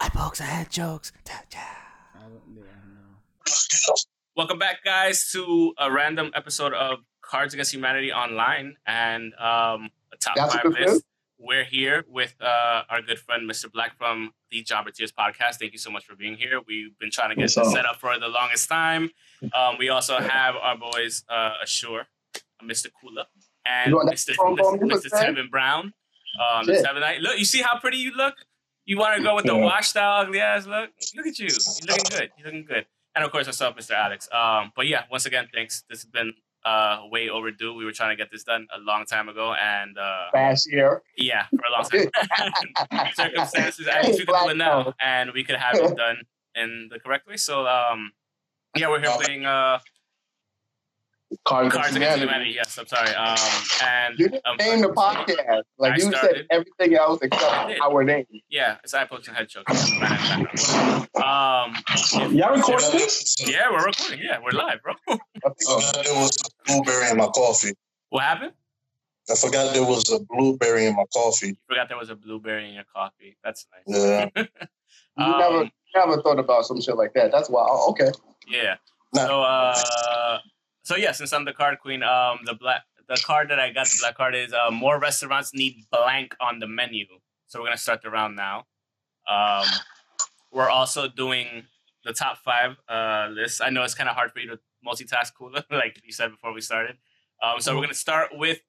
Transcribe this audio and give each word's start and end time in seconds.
I 0.00 0.08
pokes, 0.08 0.40
I 0.40 0.44
had 0.44 0.70
jokes. 0.70 1.10
Welcome 4.36 4.58
back, 4.60 4.84
guys, 4.84 5.32
to 5.32 5.74
a 5.78 5.90
random 5.90 6.30
episode 6.34 6.74
of 6.74 7.00
Cards 7.22 7.54
Against 7.54 7.74
Humanity 7.74 8.12
Online 8.12 8.76
and 8.86 9.34
um, 9.34 9.90
a 10.12 10.16
top 10.20 10.36
That's 10.36 10.54
five 10.54 10.66
list. 10.66 11.04
We're 11.38 11.64
here 11.64 12.04
with 12.08 12.34
uh, 12.40 12.82
our 12.88 13.02
good 13.02 13.18
friend 13.18 13.48
Mr. 13.48 13.70
Black 13.70 13.96
from 13.98 14.32
the 14.50 14.62
Jobber 14.62 14.90
Tears 14.90 15.12
podcast. 15.12 15.56
Thank 15.60 15.72
you 15.72 15.78
so 15.78 15.90
much 15.90 16.04
for 16.06 16.16
being 16.16 16.34
here. 16.36 16.60
We've 16.66 16.98
been 16.98 17.10
trying 17.10 17.28
to 17.28 17.34
get 17.34 17.42
What's 17.42 17.54
this 17.56 17.66
up? 17.68 17.72
set 17.74 17.84
up 17.86 17.96
for 17.96 18.18
the 18.18 18.28
longest 18.28 18.68
time. 18.68 19.10
Um, 19.54 19.76
we 19.78 19.90
also 19.90 20.18
have 20.18 20.56
our 20.56 20.78
boys 20.78 21.24
uh, 21.28 21.52
Ashore, 21.62 22.06
Mr. 22.64 22.86
Kula, 22.86 23.24
and 23.66 23.90
You 23.90 23.96
want 23.96 24.08
that 24.08 24.16
Mr. 24.16 24.34
Mr. 24.34 25.10
Tevin 25.10 25.50
Brown. 25.50 25.92
Um. 26.40 26.66
Tevin 26.66 27.20
Look, 27.20 27.38
you 27.38 27.44
see 27.44 27.60
how 27.60 27.78
pretty 27.78 27.98
you 27.98 28.12
look? 28.16 28.34
You 28.86 28.96
want 28.98 29.18
to 29.18 29.22
go 29.22 29.34
with 29.34 29.44
the 29.44 29.56
washed 29.56 29.96
out, 29.96 30.26
ugly 30.26 30.40
ass 30.40 30.66
look? 30.66 30.90
Look 31.16 31.26
at 31.26 31.38
you. 31.38 31.48
You're 31.48 31.96
looking 31.96 32.18
good. 32.18 32.30
You're 32.38 32.46
looking 32.46 32.64
good. 32.64 32.86
And 33.14 33.24
of 33.24 33.32
course, 33.32 33.46
myself, 33.46 33.76
Mr. 33.76 33.92
Alex. 33.92 34.28
Um, 34.32 34.72
but 34.76 34.86
yeah, 34.86 35.04
once 35.10 35.26
again, 35.26 35.48
thanks. 35.52 35.84
This 35.90 36.00
has 36.02 36.10
been 36.10 36.32
uh, 36.66 37.02
way 37.10 37.28
overdue. 37.30 37.72
We 37.74 37.84
were 37.84 37.92
trying 37.92 38.10
to 38.10 38.16
get 38.16 38.30
this 38.30 38.42
done 38.42 38.66
a 38.74 38.80
long 38.80 39.06
time 39.06 39.28
ago, 39.28 39.54
and 39.54 39.96
uh, 39.96 40.26
Last 40.34 40.70
year. 40.70 41.02
yeah, 41.16 41.46
for 41.50 41.62
a 41.64 41.72
long 41.72 41.84
time. 41.88 43.10
Circumstances, 43.14 43.86
least 44.04 44.18
we 44.18 44.24
it 44.50 44.56
now, 44.56 44.92
and 45.00 45.30
we 45.32 45.44
could 45.44 45.56
have 45.56 45.76
it 45.76 45.96
done 45.96 46.16
in 46.56 46.88
the 46.90 46.98
correct 46.98 47.28
way. 47.28 47.36
So, 47.36 47.66
um, 47.66 48.10
yeah, 48.76 48.88
we're 48.88 49.00
here 49.00 49.14
playing 49.16 49.46
uh, 49.46 49.78
Cards 51.44 51.74
Cards 51.74 51.96
Against 51.96 52.18
Humanity. 52.18 52.52
Yes, 52.54 52.78
I'm 52.78 52.86
sorry. 52.86 53.10
Um, 53.14 53.36
and 53.84 54.18
You 54.18 54.28
didn't 54.28 54.46
um, 54.46 54.56
name 54.58 54.80
the 54.80 54.88
podcast. 54.88 55.62
Like 55.78 55.92
I 55.92 55.96
you 55.96 56.02
started- 56.02 56.36
said 56.36 56.46
everything 56.50 56.94
else 56.96 57.18
except 57.22 57.80
our 57.82 58.04
name. 58.04 58.26
Yeah, 58.48 58.76
it's 58.84 58.94
eye 58.94 59.04
pokes 59.06 59.26
and 59.28 59.36
head 59.36 59.48
choke. 59.48 59.68
Um, 61.16 61.74
Y'all 62.32 62.54
recording 62.54 62.90
this? 62.92 63.34
yeah, 63.46 63.70
we're 63.70 63.84
recording. 63.86 64.20
Yeah, 64.22 64.38
we're 64.42 64.52
live, 64.56 64.82
bro. 64.82 64.94
I 65.08 65.16
forgot 65.64 66.04
there 66.04 66.14
was 66.14 66.36
a 66.44 66.50
blueberry 66.66 67.10
in 67.10 67.16
my 67.16 67.26
coffee. 67.26 67.72
What 68.10 68.22
happened? 68.22 68.52
I 69.28 69.34
forgot 69.34 69.72
there 69.74 69.82
was 69.84 70.08
a 70.12 70.20
blueberry 70.20 70.86
in 70.86 70.94
my 70.94 71.04
coffee. 71.12 71.48
You 71.48 71.56
forgot 71.68 71.88
there 71.88 71.98
was 71.98 72.10
a 72.10 72.14
blueberry 72.16 72.68
in 72.68 72.74
your 72.74 72.84
coffee. 72.94 73.36
That's 73.42 73.66
nice. 73.86 74.28
Yeah. 74.36 74.44
You 75.18 75.24
Um, 75.24 75.38
never 75.38 75.70
never 75.94 76.22
thought 76.22 76.38
about 76.38 76.66
some 76.66 76.78
shit 76.80 76.94
like 76.96 77.14
that. 77.14 77.32
That's 77.32 77.48
why. 77.48 77.66
Oh, 77.68 77.90
okay. 77.92 78.10
Yeah. 78.48 78.76
Nah. 79.14 79.26
So 79.26 79.42
uh 79.42 80.38
so 80.86 80.94
yeah, 80.94 81.10
since 81.10 81.32
I'm 81.32 81.44
the 81.44 81.52
card 81.52 81.80
queen, 81.80 82.04
um 82.04 82.38
the 82.44 82.54
black 82.54 82.82
the 83.08 83.20
card 83.26 83.50
that 83.50 83.58
I 83.58 83.72
got, 83.72 83.86
the 83.88 83.98
black 84.00 84.16
card 84.16 84.36
is 84.36 84.52
uh 84.52 84.70
more 84.70 85.00
restaurants 85.00 85.52
need 85.52 85.74
blank 85.90 86.36
on 86.40 86.60
the 86.60 86.68
menu. 86.68 87.06
So 87.48 87.58
we're 87.58 87.66
gonna 87.66 87.76
start 87.76 88.02
the 88.02 88.10
round 88.10 88.36
now. 88.36 88.66
Um 89.28 89.66
we're 90.52 90.70
also 90.70 91.08
doing 91.08 91.64
the 92.04 92.12
top 92.12 92.38
five 92.38 92.76
uh 92.88 93.26
list. 93.32 93.60
I 93.60 93.70
know 93.70 93.82
it's 93.82 93.96
kinda 93.96 94.12
hard 94.12 94.30
for 94.30 94.38
you 94.38 94.48
to 94.50 94.60
multitask 94.86 95.34
cooler, 95.36 95.64
like 95.72 96.00
you 96.04 96.12
said 96.12 96.30
before 96.30 96.52
we 96.52 96.60
started. 96.60 96.98
Um 97.42 97.58
so 97.58 97.74
we're 97.74 97.82
gonna 97.82 97.94
start 97.94 98.28
with 98.32 98.60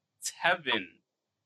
Tevin. 0.43 0.85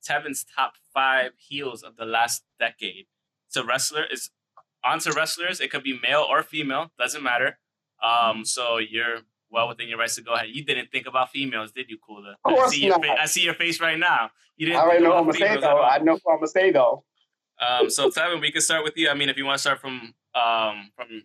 Tevin's 0.01 0.45
top 0.55 0.75
five 0.93 1.31
heels 1.37 1.83
of 1.83 1.97
the 1.97 2.05
last 2.05 2.43
decade. 2.57 3.07
So 3.49 3.65
wrestler 3.65 4.05
is 4.09 4.29
onto 4.85 5.11
wrestlers. 5.11 5.59
It 5.59 5.69
could 5.69 5.83
be 5.83 5.99
male 6.01 6.25
or 6.27 6.43
female, 6.43 6.91
doesn't 6.97 7.21
matter. 7.21 7.59
Um, 8.01 8.45
so 8.45 8.79
you're 8.79 9.19
well 9.51 9.67
within 9.67 9.87
your 9.89 9.97
rights 9.99 10.15
to 10.15 10.21
go 10.21 10.33
ahead. 10.33 10.49
You 10.51 10.63
didn't 10.63 10.91
think 10.91 11.07
about 11.07 11.29
females, 11.31 11.71
did 11.71 11.89
you, 11.89 11.97
Cooler? 11.97 12.35
Of 12.45 12.53
course 12.55 12.69
I 12.69 12.75
see 12.75 12.85
your 12.85 12.99
fa- 12.99 13.17
I 13.19 13.25
see 13.25 13.43
your 13.43 13.53
face 13.53 13.79
right 13.79 13.99
now. 13.99 14.31
You 14.57 14.67
I 14.67 14.69
didn't. 14.69 14.81
already 14.81 15.03
know 15.03 15.09
what 15.11 15.17
I'm 15.19 15.25
gonna 15.25 15.37
say 15.37 15.57
though. 15.59 15.81
I 15.81 15.97
know 15.99 16.17
what 16.23 16.33
I'm 16.33 16.37
gonna 16.39 16.47
say 16.47 16.71
though. 16.71 17.03
Um, 17.59 17.89
so 17.89 18.09
Tevin, 18.09 18.41
we 18.41 18.51
can 18.51 18.61
start 18.61 18.83
with 18.83 18.93
you. 18.97 19.09
I 19.09 19.13
mean, 19.13 19.29
if 19.29 19.37
you 19.37 19.45
want 19.45 19.57
to 19.57 19.61
start 19.61 19.79
from 19.79 20.13
um 20.33 20.91
from 20.95 21.23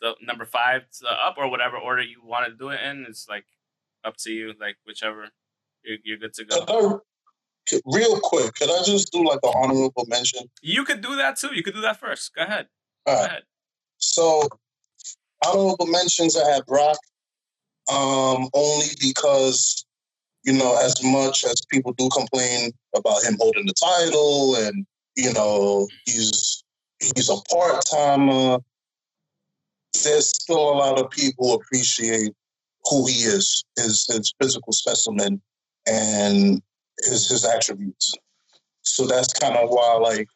the 0.00 0.14
number 0.20 0.44
five 0.44 0.82
to 1.00 1.06
up 1.08 1.36
or 1.38 1.48
whatever 1.50 1.76
order 1.76 2.02
you 2.02 2.20
want 2.24 2.46
to 2.46 2.54
do 2.54 2.70
it 2.70 2.80
in, 2.82 3.06
it's 3.08 3.28
like 3.28 3.44
up 4.04 4.16
to 4.18 4.32
you. 4.32 4.52
Like 4.60 4.76
whichever, 4.86 5.28
you're, 5.84 5.98
you're 6.04 6.18
good 6.18 6.34
to 6.34 6.44
go. 6.44 6.64
I, 6.68 7.78
real 7.84 8.20
quick, 8.20 8.54
could 8.54 8.70
I 8.70 8.82
just 8.84 9.12
do 9.12 9.24
like 9.24 9.40
an 9.42 9.52
honorable 9.54 10.04
mention? 10.08 10.48
You 10.62 10.84
could 10.84 11.00
do 11.00 11.16
that 11.16 11.36
too. 11.36 11.54
You 11.54 11.62
could 11.62 11.74
do 11.74 11.80
that 11.82 11.98
first. 11.98 12.34
Go 12.34 12.42
ahead. 12.42 12.66
All 13.06 13.14
Go 13.14 13.20
right. 13.20 13.26
ahead. 13.28 13.42
So, 13.98 14.48
honorable 15.44 15.86
mentions, 15.86 16.36
I 16.36 16.50
had 16.50 16.66
Brock, 16.66 16.98
um, 17.88 18.48
only 18.54 18.86
because, 19.00 19.84
you 20.44 20.52
know, 20.52 20.76
as 20.84 21.02
much 21.02 21.44
as 21.44 21.62
people 21.70 21.92
do 21.92 22.08
complain 22.12 22.70
about 22.94 23.22
him 23.24 23.36
holding 23.38 23.66
the 23.66 23.74
title 23.74 24.56
and, 24.56 24.86
you 25.16 25.32
know, 25.32 25.88
he's 26.04 26.62
he's 27.00 27.28
a 27.28 27.36
part 27.50 27.82
timer, 27.90 28.58
there's 30.04 30.28
still 30.28 30.72
a 30.72 30.76
lot 30.76 30.98
of 30.98 31.10
people 31.10 31.54
appreciate 31.54 32.32
who 32.84 33.06
he 33.06 33.22
is, 33.22 33.64
his 33.76 34.06
his 34.10 34.32
physical 34.40 34.72
specimen 34.72 35.40
and 35.86 36.62
his 37.04 37.28
his 37.28 37.44
attributes. 37.44 38.14
So 38.82 39.06
that's 39.06 39.32
kind 39.32 39.56
of 39.56 39.68
why 39.68 39.94
like 39.94 40.28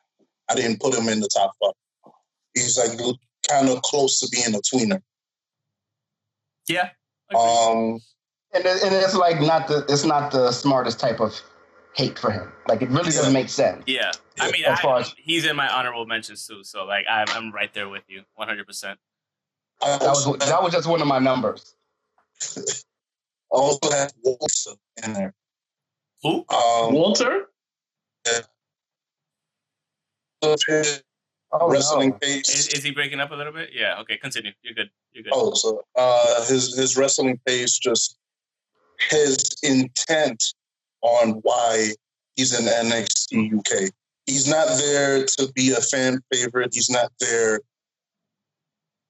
I 0.48 0.54
didn't 0.54 0.80
put 0.80 0.94
him 0.94 1.08
in 1.08 1.20
the 1.20 1.28
top 1.32 1.52
five. 1.62 2.12
He's 2.54 2.78
like 2.78 2.98
kind 3.48 3.68
of 3.68 3.82
close 3.82 4.18
to 4.20 4.28
being 4.30 4.54
a 4.54 4.58
tweener. 4.58 5.00
Yeah. 6.68 6.90
Agreed. 7.30 7.42
Um, 7.94 8.00
And 8.52 8.64
it, 8.66 8.82
and 8.82 8.94
it's 8.94 9.14
like 9.14 9.40
not 9.40 9.68
the 9.68 9.84
it's 9.88 10.04
not 10.04 10.32
the 10.32 10.50
smartest 10.52 10.98
type 10.98 11.20
of 11.20 11.40
hate 11.94 12.18
for 12.18 12.30
him. 12.32 12.50
Like 12.68 12.82
it 12.82 12.88
really 12.88 13.10
doesn't 13.12 13.32
make 13.32 13.48
sense. 13.48 13.84
Yeah, 13.86 14.10
I 14.40 14.50
mean, 14.50 14.64
As 14.64 14.80
far 14.80 14.96
I, 14.96 15.00
as- 15.00 15.14
he's 15.16 15.44
in 15.44 15.54
my 15.56 15.68
honorable 15.68 16.06
mentions 16.06 16.46
too. 16.46 16.64
So 16.64 16.84
like, 16.84 17.04
I'm, 17.08 17.26
I'm 17.30 17.52
right 17.52 17.72
there 17.72 17.88
with 17.88 18.02
you, 18.08 18.22
100. 18.34 18.66
percent 18.66 18.98
That 19.80 20.00
was 20.02 20.24
that 20.38 20.62
was 20.62 20.72
just 20.72 20.88
one 20.88 21.00
of 21.00 21.06
my 21.08 21.18
numbers. 21.18 21.74
Also 23.52 23.90
had 23.90 24.12
Walter 24.22 24.78
in 25.04 25.12
there. 25.12 25.34
Who? 26.22 26.44
Um, 26.50 26.92
Walter? 26.94 27.46
Oh 31.52 31.68
wrestling 31.68 32.10
no. 32.10 32.18
face. 32.18 32.48
Is, 32.48 32.68
is 32.68 32.84
he 32.84 32.92
breaking 32.92 33.20
up 33.20 33.32
a 33.32 33.34
little 33.34 33.52
bit? 33.52 33.70
Yeah. 33.72 34.00
Okay, 34.00 34.16
continue. 34.16 34.52
You're 34.62 34.74
good. 34.74 34.90
You're 35.12 35.24
good. 35.24 35.32
Oh, 35.34 35.54
so 35.54 35.82
uh, 35.96 36.44
his 36.46 36.76
his 36.76 36.96
wrestling 36.96 37.40
face, 37.46 37.78
just 37.78 38.16
his 39.08 39.56
intent 39.62 40.42
on 41.02 41.40
why 41.42 41.92
he's 42.36 42.58
in 42.58 42.66
NXT 42.66 43.58
UK. 43.58 43.90
He's 44.26 44.48
not 44.48 44.68
there 44.78 45.24
to 45.24 45.52
be 45.54 45.72
a 45.72 45.80
fan 45.80 46.20
favorite. 46.32 46.70
He's 46.72 46.90
not 46.90 47.10
there 47.18 47.60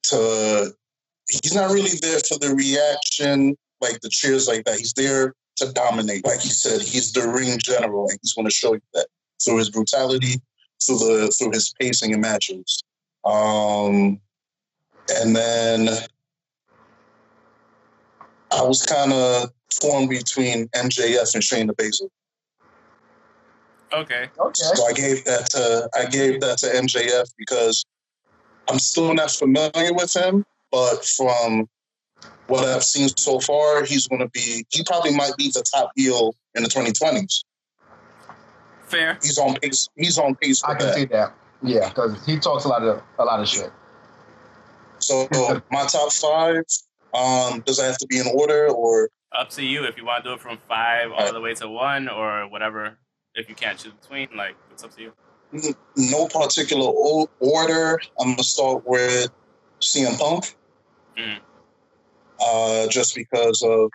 to. 0.04 0.72
He's 1.28 1.54
not 1.54 1.70
really 1.70 1.96
there 2.00 2.18
for 2.20 2.38
the 2.38 2.54
reaction, 2.54 3.56
like 3.80 4.00
the 4.00 4.08
cheers, 4.08 4.48
like 4.48 4.64
that. 4.64 4.78
He's 4.78 4.94
there 4.94 5.34
to 5.56 5.72
dominate. 5.72 6.24
Like 6.24 6.40
he 6.40 6.48
said, 6.48 6.80
he's 6.80 7.12
the 7.12 7.28
ring 7.28 7.58
general, 7.58 8.08
and 8.08 8.18
he's 8.22 8.32
going 8.32 8.46
to 8.46 8.50
show 8.50 8.72
you 8.72 8.80
that 8.94 9.06
through 9.44 9.58
his 9.58 9.70
brutality, 9.70 10.40
through 10.84 10.98
the 10.98 11.34
through 11.36 11.50
his 11.50 11.74
pacing 11.80 12.12
and 12.12 12.22
matches. 12.22 12.82
Um, 13.24 14.20
and 15.08 15.36
then 15.36 15.88
I 18.52 18.62
was 18.62 18.82
kind 18.82 19.12
of 19.12 19.50
torn 19.80 20.08
between 20.08 20.68
MJF 20.68 21.34
and 21.34 21.42
Shayna 21.42 21.70
Baszler. 21.72 22.08
Okay. 23.92 24.28
Okay. 24.38 24.52
So 24.54 24.86
I 24.86 24.92
gave 24.92 25.24
that 25.24 25.50
to 25.50 25.88
I 25.94 26.06
gave 26.06 26.41
that 26.41 26.58
to 26.58 26.66
MJF 26.66 27.32
because 27.36 27.84
I'm 28.68 28.78
still 28.78 29.12
not 29.15 29.30
familiar 29.30 29.92
with 29.92 30.15
him, 30.15 30.44
but 30.71 31.04
from 31.04 31.68
what 32.47 32.65
I've 32.65 32.84
seen 32.84 33.09
so 33.16 33.41
far, 33.41 33.84
he's 33.84 34.06
going 34.06 34.21
to 34.21 34.28
be 34.28 34.65
he 34.71 34.84
probably 34.84 35.15
might 35.15 35.36
be 35.36 35.50
the 35.50 35.62
top 35.62 35.91
heel 35.97 36.34
in 36.54 36.62
the 36.62 36.68
2020s. 36.68 37.44
Fair. 38.91 39.19
He's 39.22 39.39
on 39.39 39.54
pace. 39.57 39.89
He's 39.97 40.19
on 40.19 40.34
pace 40.34 40.60
for 40.60 40.71
I 40.71 40.75
can 40.75 40.87
that. 40.89 40.95
see 40.97 41.04
that. 41.07 41.34
Yeah, 41.63 41.89
because 41.89 42.25
he 42.27 42.39
talks 42.39 42.65
a 42.65 42.69
lot 42.69 42.83
of 42.83 43.03
a 43.19 43.25
lot 43.25 43.41
of 43.41 43.48
shit. 43.48 43.71
So 44.98 45.28
my 45.71 45.87
top 45.87 46.13
five. 46.13 46.65
Um, 47.13 47.60
does 47.66 47.78
that 47.78 47.87
have 47.87 47.98
to 47.98 48.07
be 48.07 48.19
in 48.19 48.27
order 48.33 48.69
or 48.69 49.10
Up 49.33 49.51
to 49.51 49.65
you 49.65 49.83
if 49.84 49.97
you 49.97 50.04
want 50.04 50.22
to 50.22 50.31
do 50.31 50.34
it 50.34 50.41
from 50.41 50.59
five 50.69 51.10
all 51.10 51.33
the 51.33 51.41
way 51.41 51.54
to 51.54 51.69
one 51.69 52.09
or 52.09 52.48
whatever. 52.48 52.98
If 53.34 53.48
you 53.48 53.57
can't 53.57 53.77
choose 53.78 53.92
between, 54.01 54.28
like 54.37 54.54
it's 54.71 54.84
up 54.84 54.95
to 54.97 55.03
you. 55.03 55.13
No 55.97 56.27
particular 56.28 56.87
order. 57.41 58.01
I'm 58.21 58.31
gonna 58.31 58.45
start 58.45 58.84
with 58.87 59.31
CM 59.81 60.16
Punk, 60.19 60.54
Mm. 61.19 61.39
uh, 62.41 62.87
just 62.89 63.15
because 63.16 63.60
of 63.63 63.91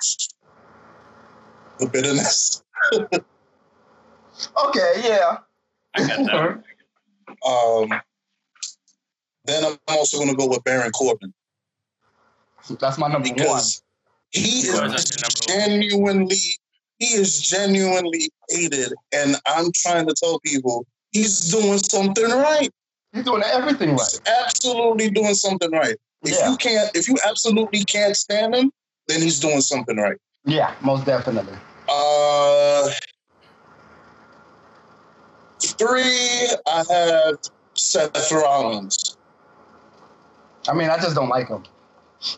the 1.80 1.88
bitterness. 1.88 2.62
Okay, 4.68 4.94
yeah. 5.04 5.38
I 5.96 6.06
get 6.06 6.26
that. 6.26 6.64
Um, 7.48 8.02
then 9.46 9.64
I'm 9.66 9.78
also 9.88 10.18
going 10.18 10.30
to 10.30 10.36
go 10.36 10.48
with 10.48 10.64
Baron 10.64 10.92
Corbin 10.92 11.34
That's 12.80 12.98
my 12.98 13.08
number 13.08 13.30
one. 13.30 13.62
he 14.32 14.60
is 14.60 14.74
that's 14.74 15.48
one. 15.48 15.60
genuinely 15.60 16.38
he 17.00 17.08
is 17.08 17.42
genuinely 17.42 18.30
hated, 18.50 18.94
and 19.14 19.36
I'm 19.46 19.72
trying 19.76 20.08
to 20.08 20.14
tell 20.14 20.40
people 20.40 20.86
he's 21.12 21.52
doing 21.52 21.78
something 21.78 22.30
right. 22.30 22.70
He's 23.12 23.26
doing 23.26 23.44
everything 23.44 23.90
right. 23.90 24.00
He's 24.00 24.22
absolutely 24.44 25.10
doing 25.10 25.34
something 25.36 25.72
right. 25.72 25.98
If 26.24 26.32
Yeah. 26.32 26.50
you 26.50 26.58
can't, 26.58 26.96
if 26.96 27.08
you 27.08 27.18
absolutely 27.28 27.84
can't 27.84 28.16
stand 28.16 28.56
him, 28.56 28.72
then 29.08 29.22
he's 29.22 29.40
doing 29.40 29.62
something 29.62 29.98
right. 29.98 30.18
Yeah, 30.46 30.74
most 30.82 31.06
definitely. 31.06 31.58
Uh, 31.90 32.90
three, 35.77 36.50
I 36.68 36.83
have 36.89 37.36
Seth 37.74 38.31
Rollins. 38.31 39.18
I 40.68 40.74
mean, 40.74 40.89
I 40.89 40.98
just 40.98 41.16
don't 41.16 41.30
like 41.30 41.48
him. 41.48 41.63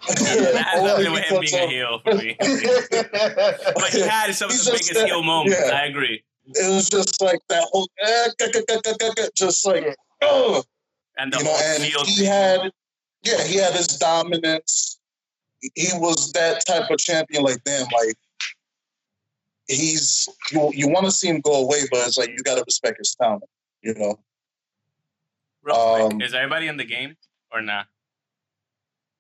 that 0.08 0.64
has 0.66 0.80
Only 0.82 1.04
nothing 1.06 1.06
to 1.06 1.10
do 1.10 1.14
with 1.14 1.24
him 1.24 1.40
being 1.42 1.64
a 1.64 1.68
heel 1.68 2.00
for 2.04 2.16
me. 2.16 2.36
but 2.40 3.90
he 3.94 4.02
had 4.02 4.34
some 4.36 4.50
of 4.50 4.58
the 4.58 4.72
biggest 4.72 4.94
that- 4.96 5.06
heel 5.08 5.24
moments. 5.24 5.58
yeah. 5.66 5.76
I 5.76 5.86
agree. 5.86 6.24
It 6.50 6.74
was 6.74 6.90
just 6.90 7.22
like 7.22 7.40
that 7.50 7.68
whole, 7.74 7.90
eh, 8.02 8.30
just 9.36 9.66
like, 9.68 9.96
oh, 10.22 10.64
And 11.18 11.34
the 11.34 11.40
you 11.40 11.44
know, 11.44 11.58
and 11.62 11.84
field 11.84 12.08
he 12.08 12.16
thing. 12.22 12.26
had, 12.26 12.72
yeah, 13.24 13.44
he 13.44 13.58
had 13.58 13.74
his 13.74 13.88
dominance. 13.88 14.98
He 15.76 15.88
was 15.96 16.32
that 16.34 16.66
type 16.66 16.90
of 16.90 17.00
champion. 17.00 17.44
Like, 17.44 17.62
damn, 17.66 17.82
like 17.88 18.16
he's 19.68 20.28
you. 20.52 20.72
You 20.74 20.90
want 20.90 21.06
to 21.06 21.12
see 21.12 21.28
him 21.30 21.42
go 21.42 21.64
away, 21.64 21.82
but 21.92 22.06
it's 22.08 22.18
like 22.18 22.30
you 22.30 22.38
got 22.44 22.56
to 22.56 22.64
respect 22.66 22.98
his 23.00 23.16
talent. 23.16 23.44
You 23.82 23.94
know, 23.96 24.20
Real 25.64 25.96
quick, 25.96 26.14
um, 26.14 26.22
is 26.22 26.34
everybody 26.34 26.68
in 26.68 26.78
the 26.78 26.86
game 26.86 27.16
or 27.52 27.62
not? 27.62 27.88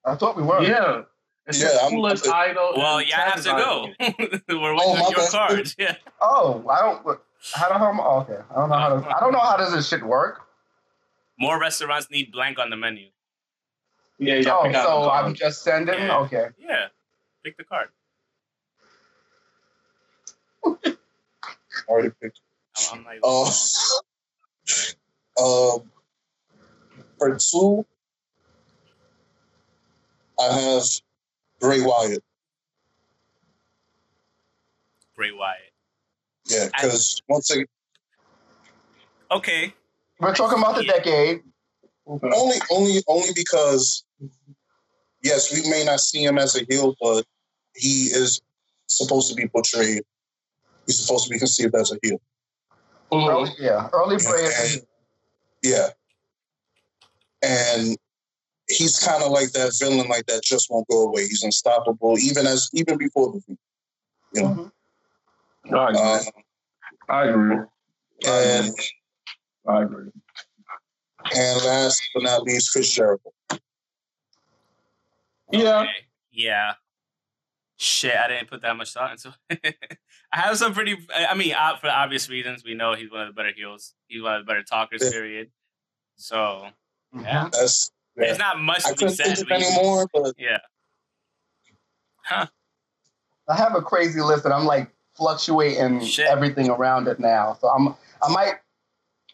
I 0.05 0.15
thought 0.15 0.37
we 0.37 0.43
were. 0.43 0.61
Yeah. 0.63 1.03
It's 1.45 1.59
Yeah, 1.61 1.67
just 1.67 1.83
I'm- 1.83 1.91
Coolest 1.91 2.27
I'm- 2.27 2.49
idol. 2.51 2.73
Well, 2.75 2.97
and 2.99 3.07
yeah, 3.07 3.17
I 3.17 3.21
have 3.29 3.35
to 3.35 3.43
Travis 3.43 3.63
go. 3.65 3.93
idol. 3.99 4.39
We're 4.61 4.73
Oh, 4.73 4.75
waiting 4.75 4.95
my 4.99 5.05
on 5.05 5.11
your 5.11 5.19
bad. 5.19 5.31
cards. 5.31 5.75
Yeah. 5.77 5.95
Oh, 6.21 6.65
I 6.69 6.81
don't. 6.81 7.19
How 7.53 7.67
the 7.69 7.77
hell? 7.77 7.97
oh, 8.01 8.19
Okay, 8.21 8.41
I 8.51 8.55
don't 8.55 8.69
know 8.69 8.77
how 8.77 8.89
to. 8.99 9.15
I 9.15 9.19
don't 9.19 9.31
know 9.31 9.39
how 9.39 9.57
does 9.57 9.73
this 9.73 9.87
shit 9.87 10.03
work. 10.03 10.41
More 11.39 11.59
restaurants 11.59 12.09
need 12.09 12.31
blank 12.31 12.57
on 12.59 12.69
the 12.69 12.75
menu. 12.75 13.07
Yeah, 14.19 14.35
yeah. 14.35 14.51
Oh, 14.57 14.71
so 14.73 15.09
I'm 15.11 15.35
just 15.35 15.63
sending. 15.63 15.99
Yeah. 15.99 16.17
Okay. 16.19 16.47
Yeah. 16.57 16.87
Pick 17.43 17.55
the 17.57 17.63
card. 17.63 17.89
Already 21.87 22.09
picked. 22.21 22.39
I'm, 22.77 22.99
I'm 22.99 23.03
not 23.03 23.11
even 23.11 23.21
Oh. 23.23 23.53
Um, 25.39 25.91
for 27.19 27.37
two, 27.37 27.85
I 30.39 30.51
have 30.51 30.83
Bray 31.59 31.79
Wyatt. 31.81 32.23
Bray 35.15 35.31
Wyatt. 35.31 35.59
Yeah, 36.47 36.69
because 36.75 37.21
once 37.29 37.51
again, 37.51 37.67
Okay. 39.29 39.73
We're 40.19 40.33
talking 40.33 40.57
about 40.57 40.75
the 40.75 40.85
Yeah. 40.85 40.93
decade. 40.93 41.41
only, 42.07 42.57
only, 42.71 43.03
only 43.07 43.29
because, 43.35 44.03
yes, 45.21 45.53
we 45.53 45.69
may 45.69 45.83
not 45.83 45.99
see 45.99 46.23
him 46.23 46.37
as 46.39 46.55
a 46.55 46.65
heel, 46.67 46.95
but 46.99 47.25
he 47.75 48.05
is 48.05 48.41
supposed 48.87 49.29
to 49.29 49.35
be 49.35 49.47
portrayed. 49.47 50.03
He's 50.87 51.05
supposed 51.05 51.25
to 51.25 51.29
be 51.29 51.37
conceived 51.37 51.75
as 51.75 51.91
a 51.91 51.97
heel. 52.01 52.19
Mhm. 53.11 53.29
Early, 53.29 53.51
yeah, 53.59 53.89
early 53.93 54.17
Bray. 54.17 54.51
And- 54.55 54.87
yeah, 55.63 55.89
and 57.41 57.97
he's 58.69 58.97
kind 58.99 59.23
of 59.23 59.31
like 59.31 59.51
that 59.51 59.73
villain, 59.79 60.07
like 60.07 60.25
that 60.27 60.43
just 60.43 60.69
won't 60.69 60.87
go 60.87 61.03
away. 61.03 61.27
He's 61.27 61.43
unstoppable, 61.43 62.17
even 62.19 62.47
as 62.47 62.69
even 62.73 62.97
before 62.97 63.31
the 63.33 63.41
feud. 63.41 63.57
You 64.33 64.41
know, 64.43 64.71
Mhm. 65.65 65.75
I 65.77 65.89
agree. 65.89 66.01
um, 66.01 66.25
I 67.09 67.23
agree. 67.23 67.57
and 68.25 68.75
I 69.67 69.81
agree. 69.83 70.11
and 71.35 71.61
last 71.65 72.01
but 72.13 72.23
not 72.23 72.43
least, 72.43 72.71
Chris 72.71 72.89
Jericho. 72.89 73.33
Yeah. 75.51 75.81
Okay. 75.81 75.89
Yeah. 76.31 76.75
Shit, 77.79 78.15
I 78.15 78.27
didn't 78.27 78.49
put 78.49 78.61
that 78.63 78.75
much 78.75 78.91
thought 78.91 79.11
into 79.11 79.33
it. 79.63 79.75
I 80.33 80.39
have 80.41 80.57
some 80.57 80.73
pretty. 80.73 80.97
I 81.15 81.35
mean, 81.35 81.53
uh, 81.53 81.77
for 81.77 81.87
obvious 81.89 82.27
reasons, 82.29 82.63
we 82.65 82.73
know 82.73 82.95
he's 82.95 83.11
one 83.11 83.21
of 83.21 83.27
the 83.27 83.33
better 83.33 83.51
heels. 83.55 83.93
He's 84.07 84.21
one 84.23 84.35
of 84.35 84.45
the 84.45 84.49
better 84.49 84.63
talkers. 84.63 85.01
Yeah. 85.03 85.11
Period. 85.11 85.51
So 86.15 86.67
Mhm. 87.15 87.23
yeah, 87.23 87.49
That's 87.51 87.91
yeah. 88.17 88.25
it's 88.25 88.39
not 88.39 88.59
much 88.59 88.83
I 88.85 88.89
to 88.89 88.95
be 88.95 88.97
couldn't 88.97 89.13
said. 89.15 89.25
think 89.27 89.39
of 89.41 89.47
but 89.49 89.61
anymore, 89.61 90.07
but 90.11 90.33
Yeah. 90.39 90.57
Huh. 92.25 92.47
I 93.47 93.55
have 93.55 93.75
a 93.75 93.81
crazy 93.81 94.21
list 94.21 94.43
and 94.45 94.53
I'm 94.53 94.65
like 94.65 94.89
fluctuating 95.15 96.03
Shit. 96.03 96.27
everything 96.27 96.69
around 96.69 97.07
it 97.07 97.19
now. 97.19 97.57
So 97.61 97.69
I'm 97.69 97.89
I 98.21 98.29
might 98.33 98.55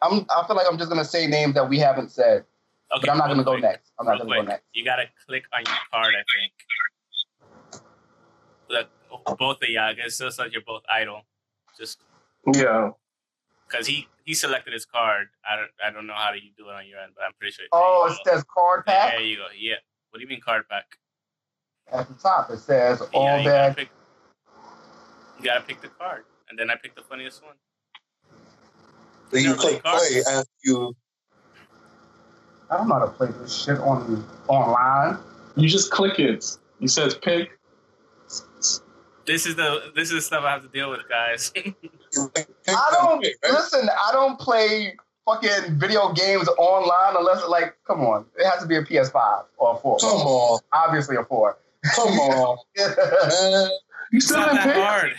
I'm 0.02 0.26
I 0.30 0.46
feel 0.46 0.56
like 0.56 0.68
I'm 0.70 0.78
just 0.78 0.90
gonna 0.90 1.06
say 1.06 1.26
names 1.28 1.56
that 1.56 1.68
we 1.68 1.80
haven't 1.80 2.12
said. 2.12 2.46
Okay, 2.92 3.00
But 3.02 3.10
I'm 3.10 3.18
not 3.18 3.28
gonna 3.28 3.44
go 3.44 3.56
next. 3.56 3.92
I'm 4.00 4.06
not 4.06 4.20
gonna 4.20 4.36
go 4.36 4.42
next. 4.44 4.66
You 4.74 4.84
gotta 4.86 5.06
click 5.26 5.46
on 5.54 5.62
your 5.66 5.76
card. 5.92 6.14
I 6.14 6.24
think. 6.38 6.52
Look, 8.74 9.38
both 9.38 9.62
of 9.62 9.70
y'all. 9.70 9.94
It 9.96 10.12
still 10.12 10.32
says 10.32 10.52
you're 10.52 10.64
both 10.66 10.82
idle. 10.92 11.22
Just 11.78 12.00
Yeah. 12.54 12.90
because 13.68 13.86
he 13.88 14.08
he 14.26 14.34
selected 14.34 14.74
his 14.74 14.86
card. 14.86 15.28
I 15.50 15.56
don't 15.56 15.70
I 15.86 15.92
don't 15.92 16.08
know 16.08 16.14
how 16.16 16.32
do 16.32 16.40
you 16.40 16.50
do 16.58 16.70
it 16.70 16.74
on 16.74 16.88
your 16.88 17.00
end, 17.00 17.12
but 17.16 17.24
I'm 17.24 17.34
pretty 17.40 17.54
sure. 17.54 17.66
Oh, 17.72 18.08
it 18.12 18.28
says 18.28 18.44
card 18.52 18.86
pack 18.86 19.12
There 19.14 19.22
you 19.22 19.38
go. 19.38 19.46
Yeah. 19.58 19.76
What 20.10 20.18
do 20.18 20.24
you 20.24 20.28
mean 20.30 20.42
card 20.42 20.68
pack? 20.70 20.98
at 21.92 22.08
the 22.08 22.14
top. 22.16 22.50
It 22.50 22.58
says 22.60 23.02
Yeah, 23.14 23.20
all 23.20 23.38
you 23.40 23.44
gotta 23.46 23.70
that. 23.70 23.78
pick. 23.78 23.90
You 25.38 25.44
gotta 25.46 25.62
pick 25.62 25.82
the 25.82 25.90
card, 25.90 26.24
and 26.50 26.58
then 26.58 26.70
I 26.72 26.76
picked 26.76 26.96
the 26.96 27.04
funniest 27.04 27.44
one. 27.44 27.56
then 29.32 29.44
you 29.44 29.50
Never 29.50 29.62
click 29.62 29.84
play 29.84 30.24
after 30.28 30.50
you. 30.64 30.96
I 32.72 32.78
don't 32.78 32.88
know 32.88 32.96
how 32.96 33.06
to 33.06 33.12
play 33.12 33.28
this 33.40 33.54
shit 33.64 33.78
on 33.80 34.26
online. 34.48 35.18
You 35.56 35.68
just 35.70 35.92
click 35.92 36.18
it. 36.20 36.46
He 36.80 36.88
says 36.88 37.14
pick. 37.16 37.52
This 39.26 39.46
is 39.46 39.56
the 39.56 39.92
this 39.96 40.10
is 40.10 40.16
the 40.16 40.22
stuff 40.22 40.44
I 40.44 40.52
have 40.52 40.62
to 40.64 40.68
deal 40.68 40.90
with, 40.90 41.08
guys. 41.10 41.52
I 41.56 42.90
don't 42.92 43.26
listen. 43.44 43.90
I 43.90 44.12
don't 44.12 44.38
play 44.40 44.96
fucking 45.26 45.80
video 45.80 46.12
games 46.12 46.50
online 46.58 47.16
unless 47.18 47.48
like, 47.48 47.76
come 47.88 48.02
on, 48.02 48.26
it 48.38 48.46
has 48.46 48.62
to 48.62 48.68
be 48.68 48.76
a 48.76 48.82
PS5 48.84 49.46
or 49.58 49.76
a 49.76 49.78
four. 49.80 49.98
Come 50.00 50.10
on, 50.10 50.60
Obviously 50.74 51.16
a 51.16 51.24
four. 51.24 51.58
come 51.96 52.10
on, 52.10 52.58
man. 52.78 53.70
You 54.12 54.18
it's 54.18 54.28
still 54.28 54.38
not 54.38 54.52
didn't 54.52 54.68
that 54.68 54.76
pick. 54.76 54.84
hard. 54.84 55.12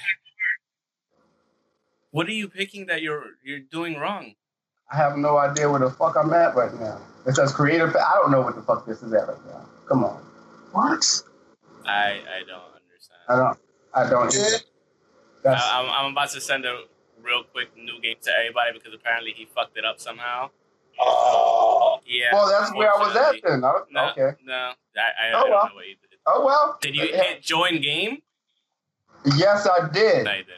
What 2.12 2.28
are 2.28 2.32
you 2.32 2.48
picking 2.48 2.86
that 2.86 3.02
you're 3.02 3.24
you're 3.42 3.58
doing 3.60 3.98
wrong? 3.98 4.34
I 4.92 4.96
have 4.96 5.16
no 5.16 5.38
idea 5.38 5.68
where 5.68 5.80
the 5.80 5.90
fuck 5.90 6.14
I'm 6.16 6.32
at 6.32 6.54
right 6.54 6.72
now. 6.78 7.00
It 7.26 7.34
says 7.34 7.50
creative. 7.52 7.96
I 7.96 8.12
don't 8.20 8.30
know 8.30 8.40
what 8.42 8.54
the 8.54 8.62
fuck 8.62 8.86
this 8.86 9.02
is 9.02 9.12
at 9.14 9.26
right 9.26 9.46
now. 9.46 9.66
Come 9.88 10.04
on. 10.04 10.22
What? 10.72 11.04
I 11.86 12.20
I 12.20 12.42
don't 12.46 12.60
understand. 12.60 12.73
I 13.28 13.36
don't. 13.36 13.58
I 13.94 14.10
don't. 14.10 14.34
Yeah. 14.34 14.40
either. 14.40 14.56
That's, 15.42 15.62
I, 15.64 15.80
I'm 15.80 15.90
I'm 16.06 16.12
about 16.12 16.30
to 16.30 16.40
send 16.40 16.64
a 16.64 16.84
real 17.22 17.42
quick 17.44 17.76
new 17.76 18.00
game 18.00 18.16
to 18.22 18.30
everybody 18.38 18.72
because 18.72 18.94
apparently 18.94 19.32
he 19.32 19.46
fucked 19.46 19.76
it 19.76 19.84
up 19.84 20.00
somehow. 20.00 20.50
Oh, 21.00 22.00
Yeah. 22.06 22.32
well, 22.32 22.48
that's 22.48 22.72
where 22.74 22.92
I 22.94 22.98
was 22.98 23.16
at 23.16 23.34
then. 23.42 23.64
I- 23.64 23.80
No, 23.90 24.10
Okay. 24.10 24.36
No, 24.44 24.54
I, 24.54 24.68
I, 24.68 24.72
Oh, 25.32 25.38
I 25.38 25.40
don't 25.42 25.50
well. 25.50 25.68
know 25.68 25.74
what 25.74 25.86
you 25.86 25.94
did. 25.96 26.18
Oh 26.26 26.44
well. 26.44 26.78
Did 26.80 26.94
you 26.96 27.02
hit 27.08 27.42
join 27.42 27.80
game? 27.80 28.18
Yes, 29.36 29.66
I 29.66 29.88
did. 29.88 30.24
No, 30.24 30.32
you 30.32 30.44
didn't. 30.44 30.50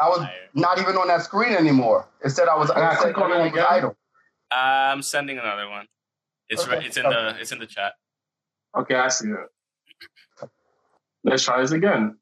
I 0.00 0.08
was 0.08 0.18
Liar. 0.20 0.30
not 0.54 0.78
even 0.80 0.96
on 0.96 1.08
that 1.08 1.22
screen 1.22 1.52
anymore. 1.54 2.08
It 2.24 2.30
said 2.30 2.48
I 2.48 2.56
was. 2.56 2.70
Can 2.70 2.82
I 2.82 2.92
it 2.92 2.96
said 2.98 3.14
click 3.14 3.18
on 3.18 3.30
it 3.30 3.34
everyone 3.34 3.48
again? 3.52 3.66
idle. 3.68 3.96
I'm 4.50 5.02
sending 5.02 5.38
another 5.38 5.68
one. 5.68 5.86
It's 6.48 6.62
Okay. 6.64 6.76
right, 6.76 6.86
it's 6.86 6.96
in 6.96 7.04
the 7.04 7.36
it's 7.40 7.52
in 7.52 7.58
the 7.58 7.66
chat. 7.66 7.94
Okay, 8.76 8.94
I 8.94 9.08
see 9.08 9.28
it. 9.28 9.36
Let's 11.24 11.44
try 11.44 11.60
this 11.60 11.72
again. 11.72 12.16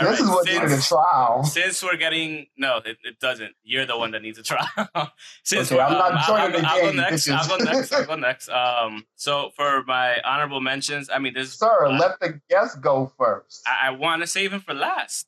All 0.00 0.06
this 0.08 0.20
right, 0.20 0.20
is 0.20 0.28
what 0.28 0.46
needed 0.46 0.62
a 0.64 0.68
since, 0.70 0.88
trial. 0.88 1.42
since 1.44 1.82
we're 1.82 1.96
getting 1.96 2.46
no, 2.56 2.76
it, 2.78 2.96
it 3.02 3.18
doesn't. 3.18 3.52
You're 3.64 3.86
the 3.86 3.98
one 3.98 4.12
that 4.12 4.22
needs 4.22 4.38
a 4.38 4.42
trial. 4.44 4.66
since 5.42 5.72
Okay, 5.72 5.80
I'm 5.80 5.92
not 5.92 6.12
um, 6.12 6.18
I'll- 6.18 6.26
joining 6.48 6.54
I'll, 6.54 6.60
the 6.62 6.68
I'll, 6.68 6.80
game, 6.92 6.96
go 6.96 7.02
next. 7.02 7.28
I'll 7.28 7.48
go 7.48 7.56
next. 7.64 7.92
I'll 7.92 8.06
go 8.06 8.14
next. 8.28 8.48
Um, 8.48 9.04
so 9.16 9.50
for 9.56 9.82
my 9.84 10.20
honorable 10.24 10.60
mentions, 10.60 11.10
I 11.10 11.18
mean, 11.18 11.34
this 11.34 11.54
Sir, 11.54 11.86
I- 11.86 11.98
let 11.98 12.20
the 12.20 12.40
guest 12.48 12.80
go 12.80 13.12
first. 13.18 13.62
I, 13.66 13.88
I 13.88 13.90
want 13.90 14.22
to 14.22 14.28
save 14.28 14.52
him 14.52 14.60
for 14.60 14.74
last 14.74 15.26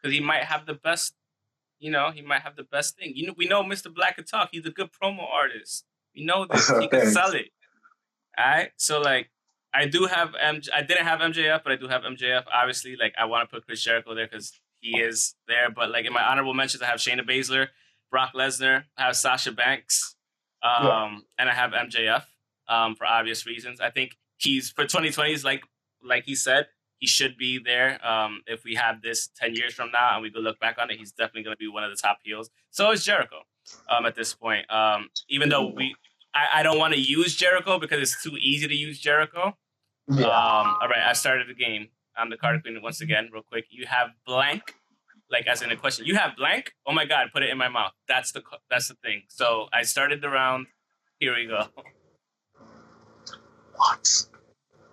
because 0.00 0.14
he 0.14 0.20
might 0.20 0.44
have 0.44 0.66
the 0.66 0.74
best. 0.74 1.12
You 1.80 1.90
know, 1.90 2.10
he 2.12 2.22
might 2.22 2.42
have 2.42 2.54
the 2.56 2.62
best 2.64 2.96
thing. 2.96 3.12
You 3.14 3.26
know, 3.26 3.34
we 3.36 3.48
know 3.48 3.62
Mr. 3.64 3.92
Black 3.92 4.14
can 4.16 4.24
talk. 4.24 4.50
He's 4.52 4.64
a 4.66 4.70
good 4.70 4.90
promo 4.92 5.28
artist. 5.30 5.84
We 6.14 6.24
know 6.24 6.46
this. 6.46 6.70
He 6.80 6.86
can 6.88 7.06
sell 7.10 7.32
it. 7.34 7.46
All 8.38 8.46
right. 8.46 8.70
So 8.76 9.00
like, 9.00 9.30
I 9.82 9.86
do 9.86 10.06
have 10.06 10.30
MJ. 10.30 10.68
I 10.74 10.82
didn't 10.82 11.04
have 11.06 11.20
MJF, 11.20 11.62
but 11.62 11.72
I 11.72 11.76
do 11.76 11.88
have 11.88 12.02
MJF. 12.02 12.44
Obviously, 12.52 12.96
like 12.96 13.14
I 13.18 13.24
want 13.26 13.48
to 13.48 13.54
put 13.54 13.66
Chris 13.66 13.82
Jericho 13.82 14.14
there 14.14 14.26
because 14.26 14.52
he 14.80 14.98
is 14.98 15.34
there. 15.48 15.70
But 15.70 15.90
like 15.90 16.06
in 16.06 16.12
my 16.12 16.22
honorable 16.22 16.54
mentions, 16.54 16.82
I 16.82 16.86
have 16.86 16.98
Shayna 16.98 17.28
Baszler, 17.28 17.68
Brock 18.10 18.32
Lesnar. 18.34 18.84
I 18.96 19.02
have 19.06 19.16
Sasha 19.16 19.52
Banks, 19.52 20.16
um, 20.62 20.84
Yeah. 20.86 21.18
and 21.38 21.48
I 21.50 21.54
have 21.54 21.72
MJF 21.72 22.22
um, 22.68 22.94
for 22.96 23.06
obvious 23.06 23.46
reasons. 23.46 23.80
I 23.80 23.90
think 23.90 24.16
he's 24.38 24.70
for 24.70 24.84
2020s 24.84 25.44
like 25.44 25.62
like 26.02 26.24
he 26.24 26.34
said 26.34 26.66
he 26.98 27.06
should 27.06 27.36
be 27.36 27.58
there. 27.58 28.04
Um, 28.06 28.42
if 28.46 28.64
we 28.64 28.74
have 28.76 29.02
this 29.02 29.28
10 29.38 29.54
years 29.54 29.74
from 29.74 29.90
now 29.92 30.14
and 30.14 30.22
we 30.22 30.30
go 30.30 30.40
look 30.40 30.58
back 30.60 30.76
on 30.78 30.90
it, 30.90 30.96
he's 30.98 31.12
definitely 31.12 31.42
going 31.42 31.54
to 31.54 31.58
be 31.58 31.68
one 31.68 31.84
of 31.84 31.90
the 31.90 31.96
top 31.96 32.18
heels. 32.22 32.48
So 32.70 32.90
is 32.92 33.04
Jericho 33.04 33.40
um, 33.90 34.06
at 34.06 34.14
this 34.14 34.32
point. 34.34 34.70
Um, 34.70 35.10
even 35.28 35.50
though 35.50 35.66
we, 35.76 35.94
I, 36.34 36.60
I 36.60 36.62
don't 36.62 36.78
want 36.78 36.94
to 36.94 37.00
use 37.00 37.36
Jericho 37.36 37.78
because 37.78 38.00
it's 38.00 38.22
too 38.22 38.36
easy 38.38 38.66
to 38.66 38.74
use 38.74 38.98
Jericho. 38.98 39.56
Yeah. 40.08 40.26
Um, 40.26 40.76
all 40.80 40.88
right, 40.88 41.04
I 41.06 41.12
started 41.14 41.48
the 41.48 41.54
game. 41.54 41.88
I'm 42.16 42.30
the 42.30 42.36
card 42.36 42.62
queen 42.62 42.80
once 42.82 43.00
again, 43.00 43.28
real 43.32 43.42
quick. 43.42 43.66
You 43.70 43.86
have 43.86 44.08
blank, 44.26 44.74
like 45.30 45.46
as 45.46 45.62
in 45.62 45.70
a 45.70 45.76
question. 45.76 46.06
You 46.06 46.16
have 46.16 46.36
blank. 46.36 46.72
Oh 46.86 46.92
my 46.92 47.04
god, 47.04 47.28
put 47.32 47.42
it 47.42 47.50
in 47.50 47.58
my 47.58 47.68
mouth. 47.68 47.92
That's 48.08 48.32
the 48.32 48.42
that's 48.70 48.88
the 48.88 48.94
thing. 49.02 49.22
So 49.28 49.66
I 49.72 49.82
started 49.82 50.20
the 50.22 50.28
round. 50.30 50.66
Here 51.18 51.34
we 51.34 51.46
go. 51.46 51.66
What? 53.76 54.08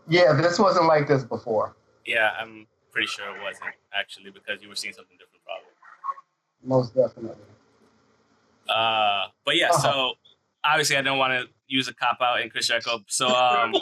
yeah, 0.09 0.33
this 0.33 0.59
wasn't 0.59 0.87
like 0.87 1.07
this 1.07 1.23
before. 1.23 1.75
Yeah, 2.05 2.31
I'm 2.39 2.67
pretty 2.91 3.07
sure 3.07 3.25
it 3.35 3.41
wasn't 3.41 3.71
actually 3.93 4.31
because 4.31 4.61
you 4.61 4.67
were 4.69 4.75
seeing 4.75 4.93
something 4.93 5.17
different, 5.17 5.43
probably. 5.45 5.71
Most 6.63 6.93
definitely. 6.95 7.45
Uh, 8.67 9.27
but 9.45 9.55
yeah, 9.55 9.69
Uh-huh. 9.69 9.79
so 9.81 10.13
obviously 10.63 10.97
I 10.97 11.01
don't 11.01 11.17
want 11.17 11.33
to 11.33 11.53
use 11.67 11.87
a 11.87 11.93
cop 11.93 12.17
out 12.21 12.41
in 12.41 12.49
Chris 12.49 12.67
Jericho. 12.67 12.99
So 13.07 13.27
um, 13.27 13.73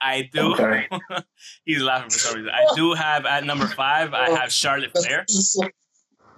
I 0.00 0.28
do. 0.32 0.52
Okay. 0.54 0.88
He's 1.64 1.82
laughing 1.82 2.10
for 2.10 2.18
some 2.18 2.36
reason. 2.36 2.50
I 2.50 2.74
do 2.74 2.94
have 2.94 3.26
at 3.26 3.44
number 3.44 3.66
five. 3.66 4.14
I 4.14 4.30
have 4.30 4.52
Charlotte 4.52 4.92
Flair. 4.92 5.24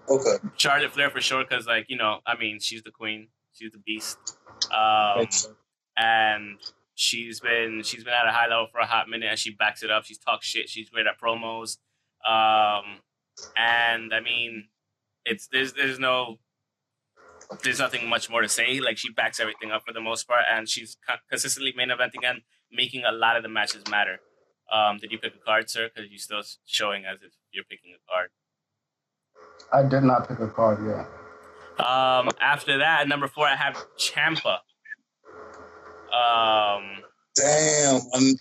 Okay. 0.09 0.49
Charlotte 0.57 0.93
Flair 0.93 1.11
for 1.11 1.21
sure, 1.21 1.45
because 1.49 1.67
like 1.67 1.87
you 1.89 1.97
know, 1.97 2.21
I 2.27 2.37
mean, 2.37 2.59
she's 2.61 2.83
the 2.83 2.91
queen. 2.91 3.29
She's 3.53 3.73
the 3.73 3.79
beast. 3.79 4.19
Um, 4.73 5.27
and 5.97 6.59
she's 6.95 7.41
been 7.41 7.83
she's 7.85 8.05
been 8.05 8.13
at 8.13 8.27
a 8.27 8.33
high 8.33 8.49
level 8.49 8.67
for 8.71 8.81
a 8.81 8.87
hot 8.87 9.09
minute, 9.09 9.29
and 9.31 9.39
she 9.39 9.51
backs 9.51 9.83
it 9.83 9.91
up. 9.91 10.05
She's 10.05 10.19
talked 10.19 10.45
shit. 10.45 10.69
She's 10.69 10.89
great 10.89 11.07
at 11.07 11.21
promos. 11.21 11.79
Um, 12.27 13.01
and 13.57 14.15
I 14.15 14.21
mean, 14.23 14.69
it's 15.25 15.49
there's 15.49 15.73
there's 15.73 15.99
no 15.99 16.39
there's 17.63 17.79
nothing 17.79 18.09
much 18.09 18.31
more 18.31 18.43
to 18.43 18.49
say. 18.49 18.81
Like 18.81 18.99
she 18.99 19.13
backs 19.13 19.41
everything 19.41 19.71
up 19.71 19.83
for 19.87 19.93
the 19.93 20.01
most 20.01 20.27
part, 20.27 20.45
and 20.51 20.69
she's 20.69 20.97
consistently 21.29 21.73
main 21.77 21.89
eventing 21.89 22.25
and 22.25 22.43
making 22.71 23.05
a 23.05 23.13
lot 23.13 23.37
of 23.37 23.43
the 23.43 23.49
matches 23.49 23.83
matter. 23.91 24.21
Um, 24.73 24.99
did 24.99 25.13
you 25.13 25.19
pick 25.19 25.35
a 25.35 25.45
card, 25.45 25.69
sir? 25.69 25.91
Because 25.95 26.11
you're 26.11 26.19
still 26.19 26.43
showing 26.65 27.05
as 27.05 27.19
if 27.23 27.33
you're 27.53 27.65
picking 27.65 27.93
a 27.95 28.13
card. 28.13 28.31
I 29.73 29.83
did 29.89 30.03
not 30.03 30.29
pick 30.29 30.39
a 30.39 30.49
card 30.49 30.79
yet. 30.87 31.07
Um, 31.85 32.31
after 32.41 32.79
that, 32.79 33.09
number 33.09 33.29
four, 33.29 33.47
I 33.47 33.57
have 33.57 33.75
Ciampa. 33.99 34.59
Um, 36.13 37.03
Damn. 37.35 38.01
I'm, 38.15 38.35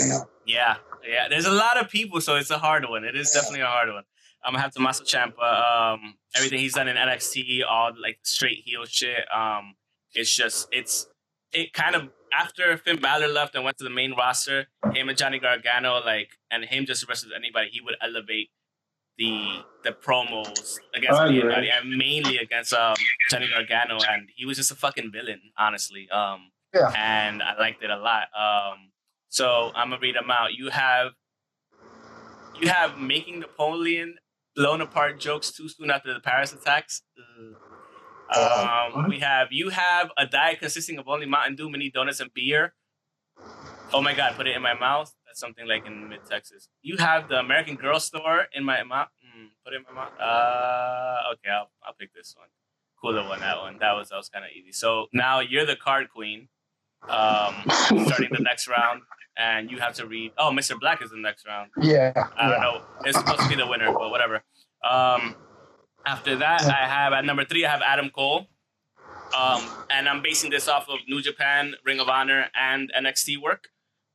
damn. 0.00 0.22
yeah, 0.46 0.76
yeah. 1.06 1.28
There's 1.28 1.44
a 1.44 1.52
lot 1.52 1.78
of 1.78 1.90
people, 1.90 2.20
so 2.20 2.36
it's 2.36 2.50
a 2.50 2.58
hard 2.58 2.88
one. 2.88 3.04
It 3.04 3.14
is 3.14 3.30
definitely 3.32 3.60
a 3.60 3.66
hard 3.66 3.90
one. 3.92 4.04
I'm 4.44 4.52
gonna 4.52 4.62
have 4.62 4.72
to 4.72 4.78
Tommaso 4.78 5.04
Ciampa. 5.04 5.92
Um, 5.94 6.14
everything 6.36 6.60
he's 6.60 6.74
done 6.74 6.88
in 6.88 6.96
NXT, 6.96 7.60
all 7.68 7.92
like 8.00 8.18
straight 8.22 8.58
heel 8.64 8.84
shit. 8.86 9.24
Um, 9.34 9.74
it's 10.14 10.34
just 10.34 10.68
it's 10.72 11.06
it 11.52 11.72
kind 11.72 11.94
of 11.94 12.08
after 12.38 12.76
Finn 12.78 13.00
Balor 13.00 13.28
left 13.28 13.54
and 13.54 13.64
went 13.64 13.78
to 13.78 13.84
the 13.84 13.90
main 13.90 14.12
roster, 14.14 14.66
him 14.92 15.08
and 15.08 15.16
Johnny 15.18 15.38
Gargano, 15.38 16.00
like, 16.04 16.28
and 16.50 16.64
him 16.64 16.84
just 16.86 17.06
versus 17.06 17.32
anybody, 17.34 17.70
he 17.72 17.80
would 17.80 17.96
elevate 18.02 18.50
the 19.16 19.62
the 19.82 19.90
promos 19.90 20.76
against 20.94 21.18
I 21.20 21.28
anybody, 21.28 21.70
and 21.70 21.96
mainly 21.96 22.38
against 22.38 22.72
um, 22.72 22.94
Johnny 23.30 23.48
Gargano, 23.48 23.98
and 24.08 24.28
he 24.36 24.44
was 24.46 24.56
just 24.56 24.70
a 24.70 24.74
fucking 24.76 25.10
villain, 25.12 25.40
honestly. 25.58 26.08
Um, 26.10 26.52
Yeah. 26.74 26.92
and 26.96 27.42
I 27.42 27.58
liked 27.58 27.82
it 27.82 27.90
a 27.90 27.96
lot. 27.96 28.28
Um, 28.38 28.92
so 29.30 29.72
I'm 29.74 29.90
gonna 29.90 30.00
read 30.00 30.14
them 30.14 30.30
out. 30.30 30.52
You 30.54 30.68
have 30.70 31.12
you 32.60 32.68
have 32.68 32.98
making 32.98 33.40
Napoleon 33.40 34.16
blown 34.58 34.80
apart 34.80 35.20
jokes 35.20 35.52
too 35.52 35.68
soon 35.68 35.90
after 35.90 36.12
the 36.12 36.20
Paris 36.20 36.52
attacks. 36.52 37.02
Uh, 37.18 37.54
Um, 38.94 39.08
we 39.08 39.20
have 39.20 39.48
you 39.50 39.70
have 39.70 40.06
a 40.18 40.26
diet 40.26 40.58
consisting 40.64 40.98
of 40.98 41.08
only 41.08 41.24
Mountain 41.24 41.54
Dew, 41.56 41.70
mini 41.70 41.88
donuts, 41.90 42.20
and 42.20 42.30
beer. 42.34 42.74
Oh 43.94 44.02
my 44.02 44.12
God! 44.20 44.30
Put 44.36 44.46
it 44.50 44.54
in 44.54 44.60
my 44.70 44.74
mouth. 44.74 45.10
That's 45.24 45.40
something 45.40 45.66
like 45.72 45.86
in 45.86 45.94
mid 46.10 46.22
Texas. 46.28 46.68
You 46.82 46.98
have 46.98 47.28
the 47.30 47.38
American 47.46 47.76
Girl 47.76 47.98
store 48.00 48.40
in 48.52 48.64
my 48.64 48.82
mouth. 48.82 49.08
Mm, 49.24 49.48
put 49.64 49.72
it 49.72 49.76
in 49.80 49.84
my 49.88 49.94
mouth. 50.00 50.12
Uh, 50.20 51.32
okay, 51.32 51.50
I'll 51.56 51.70
I'll 51.84 51.96
pick 52.00 52.12
this 52.12 52.34
one. 52.36 52.50
Cooler 53.00 53.24
one. 53.26 53.40
That 53.40 53.58
one. 53.64 53.78
That 53.78 53.92
was 53.96 54.10
that 54.10 54.16
was 54.22 54.28
kind 54.28 54.44
of 54.44 54.50
easy. 54.58 54.72
So 54.72 55.06
now 55.14 55.40
you're 55.40 55.64
the 55.72 55.76
card 55.88 56.10
queen. 56.16 56.48
Um, 57.08 57.54
starting 57.70 58.32
the 58.38 58.42
next 58.50 58.68
round, 58.68 58.98
and 59.38 59.70
you 59.70 59.78
have 59.78 59.94
to 59.94 60.06
read. 60.06 60.32
Oh, 60.36 60.50
Mr. 60.50 60.78
Black 60.78 61.00
is 61.02 61.10
the 61.10 61.16
next 61.16 61.46
round. 61.46 61.70
Yeah. 61.80 62.12
I 62.36 62.48
don't 62.48 62.52
yeah. 62.52 62.58
know. 62.58 62.82
It's 63.04 63.16
supposed 63.16 63.40
to 63.40 63.48
be 63.48 63.54
the 63.54 63.66
winner, 63.66 63.92
but 63.92 64.10
whatever. 64.10 64.42
Um, 64.88 65.36
after 66.04 66.36
that, 66.36 66.62
I 66.62 66.86
have 66.86 67.12
at 67.12 67.24
number 67.24 67.44
three, 67.44 67.64
I 67.64 67.70
have 67.70 67.82
Adam 67.82 68.10
Cole. 68.10 68.48
Um, 69.36 69.62
and 69.90 70.08
I'm 70.08 70.22
basing 70.22 70.50
this 70.50 70.68
off 70.68 70.88
of 70.88 70.98
New 71.06 71.22
Japan, 71.22 71.74
Ring 71.84 72.00
of 72.00 72.08
Honor, 72.08 72.46
and 72.58 72.90
NXT 72.98 73.40
work. 73.40 73.68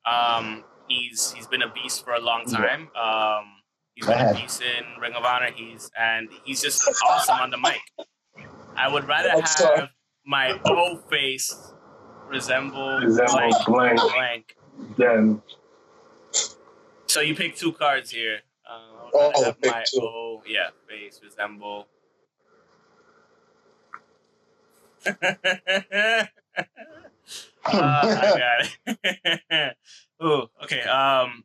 Um, 0.06 0.64
he's 0.88 1.32
he's 1.32 1.48
been 1.48 1.62
a 1.62 1.72
beast 1.72 2.04
for 2.04 2.14
a 2.14 2.20
long 2.20 2.46
time. 2.46 2.90
Um, 2.96 3.46
he's 3.94 4.08
been 4.08 4.20
a 4.20 4.34
beast 4.34 4.62
in 4.62 5.00
Ring 5.00 5.14
of 5.14 5.24
Honor. 5.24 5.50
He's 5.56 5.92
and 5.98 6.30
he's 6.44 6.62
just 6.62 6.90
awesome 7.08 7.38
on 7.38 7.52
the 7.52 7.58
mic. 7.58 7.80
I 8.76 8.92
would 8.92 9.08
rather 9.08 9.30
have 9.30 9.90
my 10.26 10.60
O 10.66 10.98
face 11.10 11.74
resemble, 12.28 13.00
Resemble 13.00 13.52
blank. 13.68 14.00
blank. 14.00 14.56
Then 14.98 15.42
So 17.08 17.22
you 17.22 17.36
pick 17.36 17.56
two 17.56 17.74
cards 17.74 18.12
here. 18.12 18.40
Uh, 18.70 19.10
Oh, 19.16 19.44
have 19.44 19.62
pick 19.62 19.72
my 19.72 19.84
two. 19.86 20.02
O, 20.02 20.42
yeah, 20.48 20.70
face 20.90 21.20
resemble. 21.24 21.88
oh, 25.06 25.12
I 27.66 28.34
got 28.86 28.98
it. 29.02 29.78
Ooh, 30.24 30.48
okay. 30.64 30.82
Um, 30.82 31.44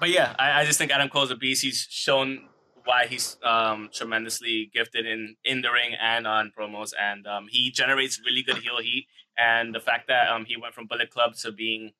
but 0.00 0.10
yeah, 0.10 0.34
I, 0.38 0.60
I 0.60 0.64
just 0.64 0.78
think 0.78 0.90
Adam 0.90 1.08
Cole's 1.08 1.30
a 1.30 1.36
beast. 1.36 1.62
He's 1.62 1.86
shown 1.90 2.48
why 2.84 3.06
he's 3.06 3.36
um 3.42 3.90
tremendously 3.92 4.70
gifted 4.72 5.04
in 5.06 5.36
in 5.44 5.60
the 5.60 5.70
ring 5.70 5.94
and 6.00 6.26
on 6.26 6.52
promos, 6.58 6.92
and 6.98 7.26
um, 7.26 7.46
he 7.50 7.70
generates 7.70 8.20
really 8.24 8.42
good 8.42 8.58
heel 8.58 8.78
heat. 8.80 9.06
And 9.36 9.74
the 9.74 9.80
fact 9.80 10.08
that 10.08 10.28
um 10.30 10.44
he 10.46 10.56
went 10.56 10.74
from 10.74 10.86
Bullet 10.86 11.10
Club 11.10 11.34
to 11.42 11.52
being 11.52 11.92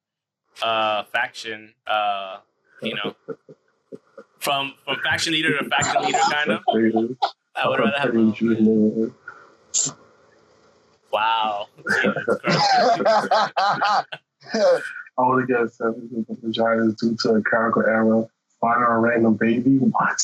uh 0.63 1.05
faction, 1.13 1.73
uh, 1.87 2.39
you 2.83 2.95
know, 2.95 3.15
from 4.41 4.75
from 4.85 4.97
faction 5.03 5.33
leader 5.33 5.57
to 5.59 5.69
faction 5.69 6.03
leader, 6.03 6.19
kind 6.31 6.51
of. 6.51 6.63
I 7.55 7.69
would 7.69 7.81
rather 7.81 7.99
have. 7.99 8.15
a- 8.15 9.11
Wow. 11.11 11.69
Jesus 11.79 12.41
Christ. 12.45 14.07
I 14.55 15.23
would 15.27 15.41
have 15.41 15.49
guessed 15.49 15.79
seven 15.79 16.27
vaginas 16.45 16.97
due 16.99 17.17
to 17.23 17.29
a 17.37 17.43
clerical 17.43 17.83
error. 17.83 18.27
Finding 18.61 18.87
a 18.89 18.99
random 18.99 19.35
baby. 19.35 19.79
What? 19.79 20.21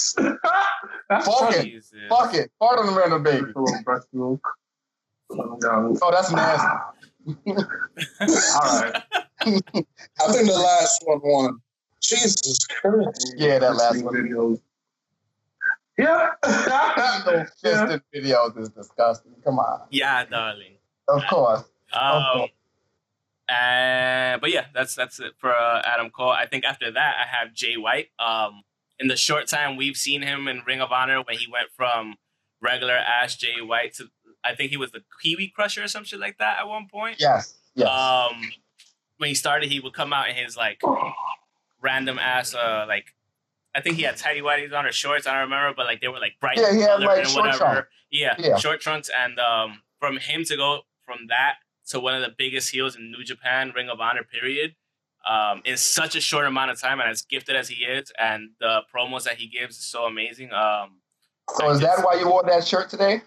That's 1.08 1.26
Fuck 1.26 1.52
it. 1.54 1.64
Jesus. 1.64 1.92
Fuck 2.08 2.34
it. 2.34 2.50
Part 2.60 2.78
on 2.80 2.86
the 2.86 2.92
random 3.00 3.22
baby. 3.22 3.44
A 3.54 3.58
little 3.58 3.82
breast 3.84 4.08
milk. 4.12 4.40
Oh. 5.30 5.96
Oh, 6.02 6.10
that's 6.10 6.30
nasty. 6.32 6.66
All 7.46 8.80
right. 8.80 9.02
I 9.46 10.32
think 10.32 10.46
the 10.48 10.58
last 10.58 11.02
one 11.04 11.20
won. 11.22 11.60
Jesus 12.02 12.58
Christ. 12.66 13.34
Yeah, 13.36 13.58
that 13.58 13.74
last 13.76 14.02
one. 14.04 14.14
Videos. 14.14 14.60
Yeah. 15.98 16.30
Those 17.24 17.48
yeah. 17.62 17.86
fisted 17.86 18.02
videos 18.14 18.58
is 18.58 18.68
disgusting. 18.70 19.32
Come 19.44 19.58
on. 19.58 19.82
Yeah, 19.90 20.24
darling. 20.24 20.76
Of 21.08 21.22
course. 21.28 21.64
Um, 21.92 22.22
Okay. 22.36 22.52
uh, 23.48 24.38
but 24.38 24.50
yeah, 24.50 24.66
that's 24.74 24.94
that's 24.94 25.20
it 25.20 25.34
for 25.38 25.54
uh, 25.54 25.82
Adam 25.84 26.10
Cole. 26.10 26.30
I 26.30 26.46
think 26.46 26.64
after 26.64 26.90
that, 26.90 27.14
I 27.22 27.36
have 27.36 27.54
Jay 27.54 27.76
White. 27.76 28.08
Um, 28.18 28.62
in 28.98 29.08
the 29.08 29.16
short 29.16 29.46
time 29.46 29.76
we've 29.76 29.96
seen 29.96 30.22
him 30.22 30.48
in 30.48 30.62
Ring 30.66 30.80
of 30.80 30.92
Honor, 30.92 31.22
when 31.22 31.38
he 31.38 31.46
went 31.50 31.68
from 31.76 32.16
regular 32.60 32.94
ass 32.94 33.36
Jay 33.36 33.60
White 33.60 33.94
to, 33.94 34.08
I 34.42 34.54
think 34.54 34.70
he 34.70 34.76
was 34.76 34.90
the 34.92 35.02
Kiwi 35.22 35.48
Crusher 35.54 35.84
or 35.84 35.88
some 35.88 36.04
shit 36.04 36.20
like 36.20 36.38
that 36.38 36.58
at 36.58 36.68
one 36.68 36.86
point. 36.90 37.16
Yes. 37.20 37.54
Yes. 37.74 37.88
Um, 37.88 38.40
when 39.18 39.28
he 39.28 39.34
started, 39.34 39.70
he 39.70 39.80
would 39.80 39.92
come 39.92 40.12
out 40.12 40.28
in 40.28 40.36
his 40.36 40.56
like 40.56 40.80
random 41.80 42.18
ass 42.18 42.54
uh 42.54 42.84
like. 42.88 43.06
I 43.76 43.80
think 43.80 43.96
he 43.96 44.02
had 44.02 44.16
tidy 44.16 44.40
whities 44.40 44.72
on 44.72 44.86
or 44.86 44.92
shorts. 44.92 45.26
I 45.26 45.32
don't 45.32 45.50
remember, 45.50 45.74
but 45.76 45.86
like 45.86 46.00
they 46.00 46.06
were 46.06 46.20
like 46.20 46.34
bright 46.40 46.58
Yeah, 46.58 46.72
he 46.72 46.80
had, 46.80 47.00
like, 47.00 47.26
and 47.26 47.34
whatever. 47.34 47.88
Yeah, 48.08 48.36
Yeah. 48.38 48.56
short 48.56 48.80
trunks, 48.80 49.10
and 49.10 49.40
um, 49.40 49.82
from 49.98 50.18
him 50.18 50.44
to 50.44 50.56
go 50.56 50.82
from 51.04 51.26
that 51.28 51.56
to 51.88 51.98
one 51.98 52.14
of 52.14 52.20
the 52.22 52.32
biggest 52.38 52.70
heels 52.70 52.94
in 52.94 53.10
New 53.10 53.24
Japan 53.24 53.72
Ring 53.74 53.88
of 53.88 53.98
Honor 54.00 54.22
period, 54.22 54.76
um, 55.28 55.60
in 55.64 55.76
such 55.76 56.14
a 56.14 56.20
short 56.20 56.46
amount 56.46 56.70
of 56.70 56.80
time, 56.80 57.00
and 57.00 57.10
as 57.10 57.22
gifted 57.22 57.56
as 57.56 57.68
he 57.68 57.84
is, 57.84 58.12
and 58.16 58.50
the 58.60 58.82
promos 58.94 59.24
that 59.24 59.38
he 59.38 59.48
gives 59.48 59.76
is 59.76 59.84
so 59.84 60.04
amazing. 60.04 60.52
Um, 60.52 61.00
so 61.56 61.68
is 61.70 61.80
that 61.80 62.04
why 62.04 62.14
you 62.14 62.28
wore 62.30 62.44
that 62.44 62.64
shirt 62.64 62.88
today? 62.90 63.22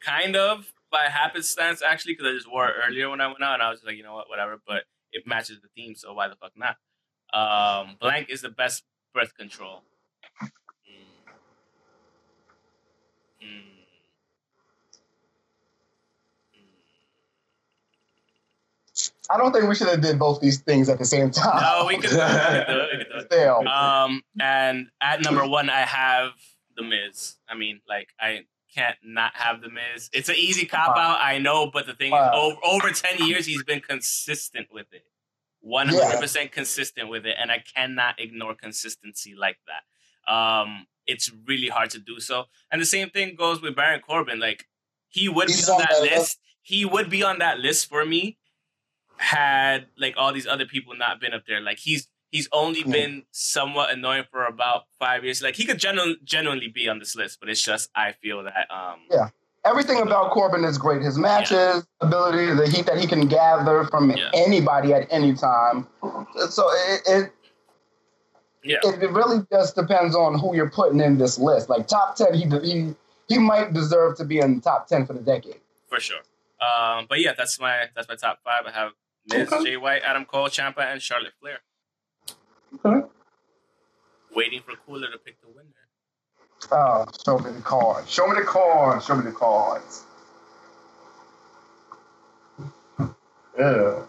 kind 0.00 0.36
of 0.36 0.72
by 0.90 1.04
happenstance 1.04 1.82
actually 1.82 2.14
because 2.14 2.26
I 2.26 2.34
just 2.34 2.50
wore 2.50 2.68
it 2.68 2.74
earlier 2.86 3.08
when 3.10 3.20
I 3.20 3.26
went 3.28 3.42
out 3.42 3.54
and 3.54 3.62
I 3.62 3.70
was 3.70 3.78
just 3.80 3.86
like, 3.86 3.96
you 3.96 4.02
know 4.02 4.14
what, 4.14 4.28
whatever. 4.28 4.60
But 4.66 4.84
it 5.12 5.26
matches 5.26 5.60
the 5.60 5.68
theme, 5.76 5.94
so 5.94 6.12
why 6.12 6.28
the 6.28 6.36
fuck 6.36 6.52
not? 6.56 6.76
Um, 7.32 7.96
blank 8.00 8.28
is 8.30 8.42
the 8.42 8.48
best 8.48 8.84
birth 9.14 9.36
control. 9.36 9.82
Mm. 13.42 13.44
Mm. 13.44 13.80
I 19.30 19.36
don't 19.36 19.52
think 19.52 19.68
we 19.68 19.74
should 19.74 19.88
have 19.88 20.00
did 20.00 20.18
both 20.18 20.40
these 20.40 20.60
things 20.60 20.88
at 20.88 20.98
the 20.98 21.04
same 21.04 21.30
time. 21.30 21.62
No, 21.62 21.84
we 21.86 21.96
could 21.96 22.10
do 22.10 22.16
it. 22.18 22.20
We 22.20 22.58
could 22.58 22.66
do 22.66 22.80
it. 22.80 22.88
We 22.92 22.98
could 22.98 23.08
do 23.12 23.18
it. 23.18 23.22
Still. 23.32 23.68
Um, 23.68 24.22
and 24.40 24.88
at 25.00 25.22
number 25.22 25.46
one, 25.46 25.70
I 25.70 25.80
have 25.80 26.30
the 26.76 26.82
Miz. 26.82 27.36
I 27.48 27.56
mean, 27.56 27.80
like 27.88 28.08
I 28.20 28.40
can't 28.74 28.96
not 29.02 29.32
have 29.34 29.60
the 29.60 29.68
Miz. 29.68 30.10
It's 30.12 30.28
an 30.28 30.36
easy 30.36 30.66
cop 30.74 30.96
out, 30.96 31.18
I 31.20 31.38
know, 31.38 31.70
but 31.70 31.86
the 31.86 31.94
thing 31.94 32.12
is, 32.12 32.28
over, 32.32 32.56
over 32.64 32.90
ten 32.90 33.26
years, 33.26 33.46
he's 33.46 33.62
been 33.64 33.80
consistent 33.80 34.68
with 34.72 34.86
it, 34.92 35.04
one 35.60 35.88
hundred 35.88 36.20
percent 36.20 36.52
consistent 36.52 37.08
with 37.08 37.26
it, 37.26 37.36
and 37.40 37.50
I 37.50 37.62
cannot 37.74 38.20
ignore 38.20 38.54
consistency 38.54 39.34
like 39.36 39.58
that. 39.66 40.32
Um, 40.32 40.86
it's 41.06 41.30
really 41.46 41.68
hard 41.68 41.90
to 41.90 41.98
do 41.98 42.20
so, 42.20 42.44
and 42.70 42.80
the 42.80 42.86
same 42.86 43.10
thing 43.10 43.34
goes 43.36 43.60
with 43.60 43.76
Baron 43.76 44.00
Corbin. 44.00 44.38
Like 44.38 44.66
he 45.08 45.28
would 45.28 45.48
He's 45.48 45.66
be 45.66 45.72
on 45.72 45.80
on 45.80 45.86
that 45.88 46.02
that 46.02 46.18
list. 46.18 46.38
He 46.62 46.84
would 46.84 47.10
be 47.10 47.22
on 47.22 47.38
that 47.38 47.58
list 47.58 47.88
for 47.88 48.04
me 48.04 48.38
had 49.20 49.86
like 49.98 50.14
all 50.16 50.32
these 50.32 50.46
other 50.46 50.64
people 50.64 50.94
not 50.96 51.20
been 51.20 51.34
up 51.34 51.44
there. 51.46 51.60
Like 51.60 51.78
he's 51.78 52.08
he's 52.30 52.48
only 52.52 52.82
Hmm. 52.82 52.90
been 52.92 53.22
somewhat 53.32 53.90
annoying 53.90 54.24
for 54.30 54.44
about 54.46 54.84
five 54.98 55.24
years. 55.24 55.42
Like 55.42 55.56
he 55.56 55.64
could 55.64 55.78
genu- 55.78 56.16
genuinely 56.24 56.68
be 56.68 56.88
on 56.88 56.98
this 56.98 57.14
list, 57.16 57.38
but 57.40 57.48
it's 57.48 57.62
just 57.62 57.90
I 57.94 58.12
feel 58.12 58.42
that 58.44 58.66
um 58.70 59.00
Yeah. 59.10 59.28
Everything 59.64 60.00
about 60.00 60.30
Corbin 60.30 60.64
is 60.64 60.78
great. 60.78 61.02
His 61.02 61.18
matches, 61.18 61.86
ability, 62.00 62.54
the 62.54 62.66
heat 62.66 62.86
that 62.86 62.96
he 62.98 63.06
can 63.06 63.28
gather 63.28 63.84
from 63.84 64.10
Yeah. 64.10 64.30
anybody 64.32 64.94
at 64.94 65.06
any 65.10 65.34
time. 65.34 65.86
So 66.48 66.70
it, 66.70 67.02
it 67.06 67.32
yeah 68.62 68.78
it, 68.84 69.02
it 69.02 69.10
really 69.10 69.44
just 69.52 69.74
depends 69.74 70.14
on 70.16 70.38
who 70.38 70.54
you're 70.56 70.70
putting 70.70 71.00
in 71.00 71.18
this 71.18 71.38
list. 71.38 71.68
Like 71.68 71.86
top 71.88 72.16
ten, 72.16 72.32
he 72.34 72.44
he 72.62 72.94
he 73.28 73.38
might 73.38 73.72
deserve 73.72 74.16
to 74.16 74.24
be 74.24 74.38
in 74.38 74.56
the 74.56 74.60
top 74.62 74.86
ten 74.86 75.06
for 75.06 75.12
the 75.12 75.20
decade. 75.20 75.60
for 75.88 76.00
sure. 76.00 76.20
Um, 76.60 77.06
but 77.08 77.20
yeah, 77.20 77.32
that's 77.36 77.58
my 77.60 77.88
that's 77.94 78.08
my 78.08 78.16
top 78.16 78.40
five. 78.44 78.64
I 78.66 78.70
have 78.70 78.92
Miz, 79.30 79.52
Okay. 79.52 79.64
Jay 79.64 79.76
White, 79.76 80.02
Adam 80.04 80.24
Cole, 80.24 80.48
Ciampa, 80.48 80.80
and 80.90 81.00
Charlotte 81.02 81.32
Flair. 81.40 81.60
Okay. 82.84 83.06
Waiting 84.34 84.60
for 84.64 84.74
Cooler 84.86 85.10
to 85.10 85.18
pick 85.18 85.40
the 85.40 85.48
winner. 85.48 85.66
Oh, 86.72 87.04
show 87.24 87.38
me 87.38 87.50
the 87.52 87.62
cards. 87.62 88.10
Show 88.10 88.26
me 88.28 88.34
the 88.38 88.46
cards. 88.46 89.06
Show 89.06 89.16
me 89.16 89.24
the 89.24 89.32
cards. 89.32 90.04
Yeah. 93.58 94.02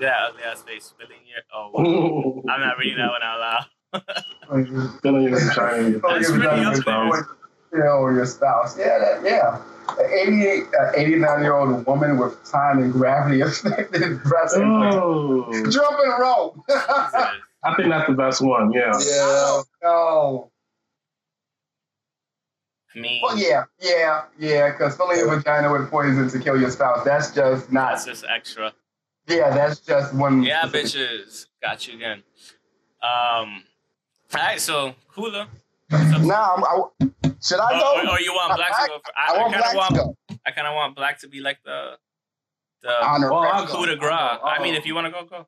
Yeah, 0.00 0.26
ugly 0.28 0.42
ass 0.42 0.62
face 0.62 0.92
filling 0.98 1.20
your. 1.26 1.42
Oh, 1.54 2.42
I'm 2.50 2.60
not 2.60 2.78
reading 2.78 2.98
that 2.98 3.10
one 3.10 3.22
out 3.22 3.40
loud. 3.40 5.00
Gonna 5.02 5.22
use 5.22 5.54
China. 5.54 6.00
Oh, 6.04 6.14
That's 6.14 6.30
pretty 6.30 6.46
up 6.46 6.74
your- 6.86 7.12
there. 7.12 7.26
Yeah, 7.74 7.92
or 7.92 8.12
your 8.12 8.26
spouse. 8.26 8.76
Yeah, 8.78 8.98
that, 8.98 9.22
yeah. 9.24 9.62
An 9.98 10.28
88, 10.28 10.62
uh, 10.78 10.92
89 10.94 11.40
year 11.42 11.54
old 11.54 11.86
woman 11.86 12.18
with 12.18 12.44
time 12.50 12.78
and 12.80 12.92
gravity 12.92 13.40
affected 13.40 14.22
breast 14.24 14.56
implants. 14.56 14.96
Oh, 15.00 15.50
Jumping 15.70 16.10
rope. 16.20 16.58
Jesus. 17.64 17.72
I 17.72 17.74
think 17.76 17.88
that's 17.90 18.08
the 18.08 18.14
best 18.16 18.42
one. 18.42 18.72
Yeah. 18.72 18.92
Yeah. 18.98 19.62
no. 19.82 20.50
I 22.94 22.98
mean, 22.98 23.20
Well, 23.22 23.38
yeah, 23.38 23.64
yeah, 23.80 24.24
yeah. 24.38 24.70
Because 24.72 24.96
filling 24.96 25.18
your 25.18 25.34
vagina 25.34 25.72
with 25.72 25.90
poison 25.90 26.28
to 26.28 26.38
kill 26.38 26.60
your 26.60 26.70
spouse, 26.70 27.04
that's 27.04 27.30
just 27.34 27.72
not. 27.72 27.92
that's 27.92 28.04
just 28.04 28.24
extra. 28.28 28.72
Yeah, 29.28 29.50
that's 29.50 29.80
just 29.80 30.12
one. 30.14 30.42
Yeah, 30.42 30.64
bitches. 30.64 31.46
Got 31.62 31.86
you 31.88 31.94
again. 31.94 32.22
Um. 33.02 33.64
All 34.34 34.40
right, 34.40 34.60
so 34.60 34.94
Cooler. 35.14 35.46
Nah, 35.90 36.54
I'm, 36.56 36.64
I, 36.64 36.82
should 37.42 37.60
I 37.60 37.78
go? 37.78 37.96
Or, 38.08 38.12
or 38.14 38.20
you 38.20 38.32
want 38.32 38.56
Black 38.56 38.68
to 38.82 38.88
go? 38.88 38.98
For, 39.04 39.12
I 39.16 39.34
I, 39.34 39.38
want 39.38 39.52
kind 39.52 39.64
of 39.64 39.72
Black 39.72 39.88
to 39.88 39.94
want. 39.94 39.94
go. 39.96 40.38
I 40.46 40.50
kind 40.50 40.66
of 40.66 40.74
want 40.74 40.96
Black 40.96 41.18
to 41.20 41.28
be 41.28 41.40
like 41.40 41.58
the 41.64 41.98
the 42.82 43.04
Honor. 43.04 43.30
Well, 43.30 43.40
I'll 43.40 43.66
go. 43.66 43.74
coup 43.74 43.86
de 43.86 43.96
grace. 43.96 44.12
I'll 44.12 44.40
I'll 44.44 44.62
mean, 44.62 44.74
if 44.74 44.86
you 44.86 44.94
want 44.94 45.06
to 45.06 45.12
go, 45.12 45.24
go. 45.24 45.46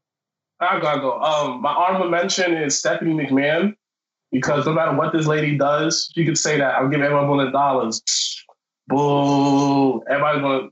I 0.60 0.80
gotta 0.80 1.00
go. 1.00 1.20
Um, 1.20 1.60
my 1.60 1.72
honorable 1.72 2.10
mention 2.10 2.54
is 2.56 2.78
Stephanie 2.78 3.12
McMahon 3.14 3.74
because 4.32 4.66
no 4.66 4.72
matter 4.72 4.92
what 4.96 5.12
this 5.12 5.26
lady 5.26 5.56
does, 5.58 6.10
she 6.14 6.24
could 6.24 6.38
say 6.38 6.58
that 6.58 6.74
I'll 6.76 6.88
give 6.88 7.00
everyone 7.00 7.28
one 7.28 7.38
hundred 7.38 7.52
dollars. 7.52 8.02
Boo! 8.88 10.02
Everybody's 10.04 10.42
gonna, 10.42 10.68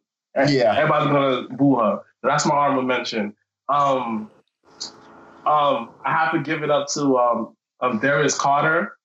Yeah. 0.52 0.74
everybody's 0.76 1.08
gonna 1.12 1.48
boo 1.56 1.76
her. 1.76 2.00
That's 2.22 2.46
my 2.46 2.54
honorable 2.54 2.82
mention. 2.82 3.34
Um, 3.68 4.30
um, 5.46 5.90
I 6.04 6.12
have 6.12 6.32
to 6.32 6.40
give 6.40 6.62
it 6.62 6.70
up 6.70 6.88
to 6.94 7.18
um, 7.18 7.56
um 7.80 7.98
Darius 7.98 8.38
Carter. 8.38 8.96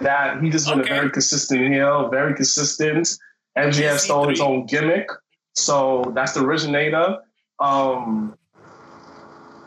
That 0.00 0.42
he 0.42 0.50
just 0.50 0.68
been 0.68 0.80
Okay. 0.80 0.90
a 0.90 0.94
very 0.94 1.10
consistent 1.10 1.72
heel, 1.72 2.08
very 2.08 2.34
consistent. 2.34 3.08
MJF 3.56 3.98
stole 3.98 4.28
his 4.28 4.40
own 4.40 4.66
gimmick, 4.66 5.08
so 5.54 6.10
that's 6.14 6.32
the 6.32 6.40
originator. 6.44 7.18
Um, 7.60 8.36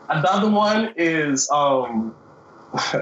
Another 0.08 0.50
one 0.50 0.94
is 0.96 1.50
um 1.50 2.14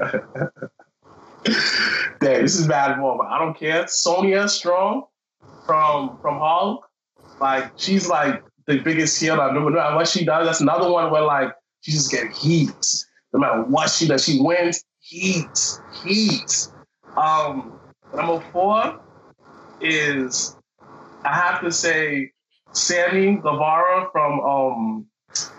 Dang, 2.19 2.41
this 2.41 2.55
is 2.55 2.67
bad 2.67 2.97
moment. 2.97 3.29
I 3.29 3.37
don't 3.37 3.57
care. 3.57 3.87
Sonia 3.87 4.47
Strong 4.47 5.03
from 5.65 6.17
from 6.21 6.39
Hulk. 6.39 6.87
Like 7.39 7.71
she's 7.75 8.07
like 8.07 8.43
the 8.65 8.79
biggest 8.79 9.19
heel 9.19 9.33
I've 9.33 9.55
ever 9.55 9.69
known. 9.69 9.95
What 9.95 10.07
she 10.07 10.25
does, 10.25 10.47
that's 10.47 10.61
another 10.61 10.89
one 10.89 11.11
where 11.11 11.21
like 11.21 11.53
she 11.81 11.91
just 11.91 12.11
get 12.11 12.31
heat. 12.31 12.73
No 13.33 13.39
matter 13.39 13.61
what 13.63 13.89
she 13.89 14.07
does, 14.07 14.23
she 14.23 14.39
wins 14.41 14.83
heat. 14.99 15.79
Heat. 16.03 16.67
Um 17.15 17.79
number 18.15 18.43
four 18.51 18.99
is 19.81 20.55
I 21.23 21.33
have 21.33 21.61
to 21.61 21.71
say 21.71 22.31
Sammy 22.71 23.35
Guevara 23.35 24.07
from 24.11 24.39
um 24.39 25.05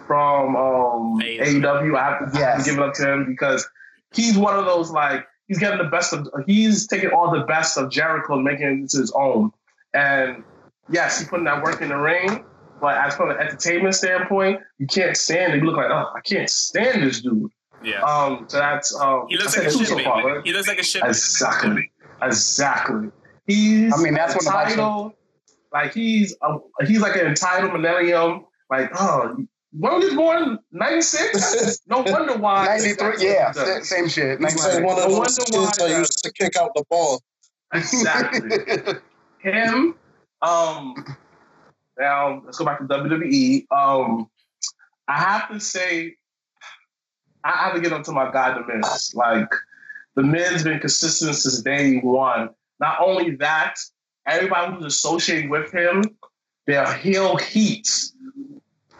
from 0.06 0.56
um 0.56 1.20
AEW. 1.20 1.60
AEW. 1.62 1.96
I 1.96 2.04
have 2.04 2.32
to, 2.32 2.38
I 2.38 2.40
have 2.40 2.58
Yes. 2.58 2.64
to 2.64 2.70
give 2.70 2.78
it 2.78 2.84
up 2.84 2.94
to 2.94 3.12
him 3.12 3.26
because 3.26 3.68
he's 4.14 4.36
one 4.38 4.56
of 4.58 4.64
those 4.64 4.90
like 4.90 5.26
he's 5.48 5.58
getting 5.58 5.78
the 5.78 5.90
best 5.90 6.12
of 6.12 6.28
he's 6.46 6.86
taking 6.86 7.10
all 7.10 7.30
the 7.30 7.44
best 7.44 7.76
of 7.78 7.90
Jericho 7.90 8.34
and 8.34 8.44
making 8.44 8.66
it 8.66 8.70
into 8.70 8.98
his 8.98 9.12
own. 9.16 9.50
And 9.94 10.44
yes, 10.90 11.18
he's 11.18 11.28
putting 11.28 11.44
that 11.46 11.62
work 11.62 11.80
in 11.82 11.88
the 11.90 11.96
ring. 11.96 12.44
But 12.80 12.98
as 12.98 13.16
from 13.16 13.30
an 13.30 13.38
entertainment 13.38 13.94
standpoint, 13.94 14.60
you 14.78 14.86
can't 14.86 15.16
stand 15.16 15.54
it. 15.54 15.58
You 15.62 15.64
look 15.64 15.76
like, 15.78 15.90
oh, 15.90 16.12
I 16.14 16.20
can't 16.20 16.50
stand 16.50 17.02
this 17.02 17.22
dude. 17.22 17.50
Yeah. 17.82 18.02
Um, 18.02 18.44
so 18.48 18.58
that's 18.58 18.94
um, 18.94 19.26
He 19.28 19.36
looks 19.38 19.56
I 19.56 19.60
like 19.62 19.68
a 19.68 19.78
shit 19.78 19.86
so 19.88 19.98
far, 20.00 20.26
right? 20.26 20.40
He 20.46 20.52
looks 20.52 20.68
like 20.68 20.78
a 20.78 20.82
shit 20.82 21.02
Exactly. 21.02 21.90
Exactly. 22.22 23.08
He's 23.46 23.94
I 23.98 24.02
mean, 24.02 24.12
that's 24.14 24.34
what 24.34 24.44
the 24.44 24.50
Viking- 24.50 24.72
entitled. 24.72 25.12
Like 25.72 25.94
he's 25.94 26.34
a, 26.42 26.58
he's 26.86 27.00
like 27.00 27.16
an 27.16 27.26
entitled 27.26 27.72
millennium. 27.72 28.44
Like 28.70 28.90
oh, 28.98 29.36
when 29.78 29.94
was 29.94 30.10
he 30.10 30.16
born? 30.16 30.58
Ninety 30.72 31.02
six. 31.02 31.80
No 31.88 31.98
wonder 32.02 32.36
why. 32.36 32.66
93, 32.66 33.24
yeah, 33.26 33.52
sa- 33.52 33.80
same 33.82 34.08
shit. 34.08 34.40
He's 34.40 34.64
like 34.64 34.84
one 34.84 34.98
of 34.98 35.08
No 35.08 35.18
those 35.24 35.38
wonder 35.38 35.58
why 35.60 35.66
kids 35.66 35.76
that 35.78 35.88
that- 35.88 35.98
used 35.98 36.24
to 36.24 36.32
kick 36.32 36.56
out 36.56 36.70
the 36.74 36.84
ball. 36.90 37.22
Exactly. 37.72 38.50
Him. 39.38 39.94
Um. 40.42 40.94
Now 41.98 42.42
let's 42.44 42.58
go 42.58 42.64
back 42.64 42.78
to 42.78 42.84
WWE. 42.84 43.66
Um, 43.70 44.28
I 45.08 45.18
have 45.18 45.50
to 45.50 45.60
say, 45.60 46.16
I 47.44 47.52
have 47.52 47.74
to 47.74 47.80
get 47.80 47.92
up 47.92 48.02
to 48.04 48.12
my 48.12 48.30
guy, 48.30 48.52
The 48.58 48.64
Miz. 48.74 49.12
Like, 49.14 49.48
The 50.14 50.22
Miz 50.22 50.50
has 50.50 50.64
been 50.64 50.78
consistent 50.80 51.36
since 51.36 51.62
day 51.62 51.98
one. 52.00 52.50
Not 52.80 52.98
only 53.00 53.36
that, 53.36 53.76
everybody 54.26 54.74
who's 54.74 54.84
associated 54.84 55.48
with 55.50 55.72
him, 55.72 56.02
their 56.66 56.92
heel 56.92 57.36
heats. 57.36 58.12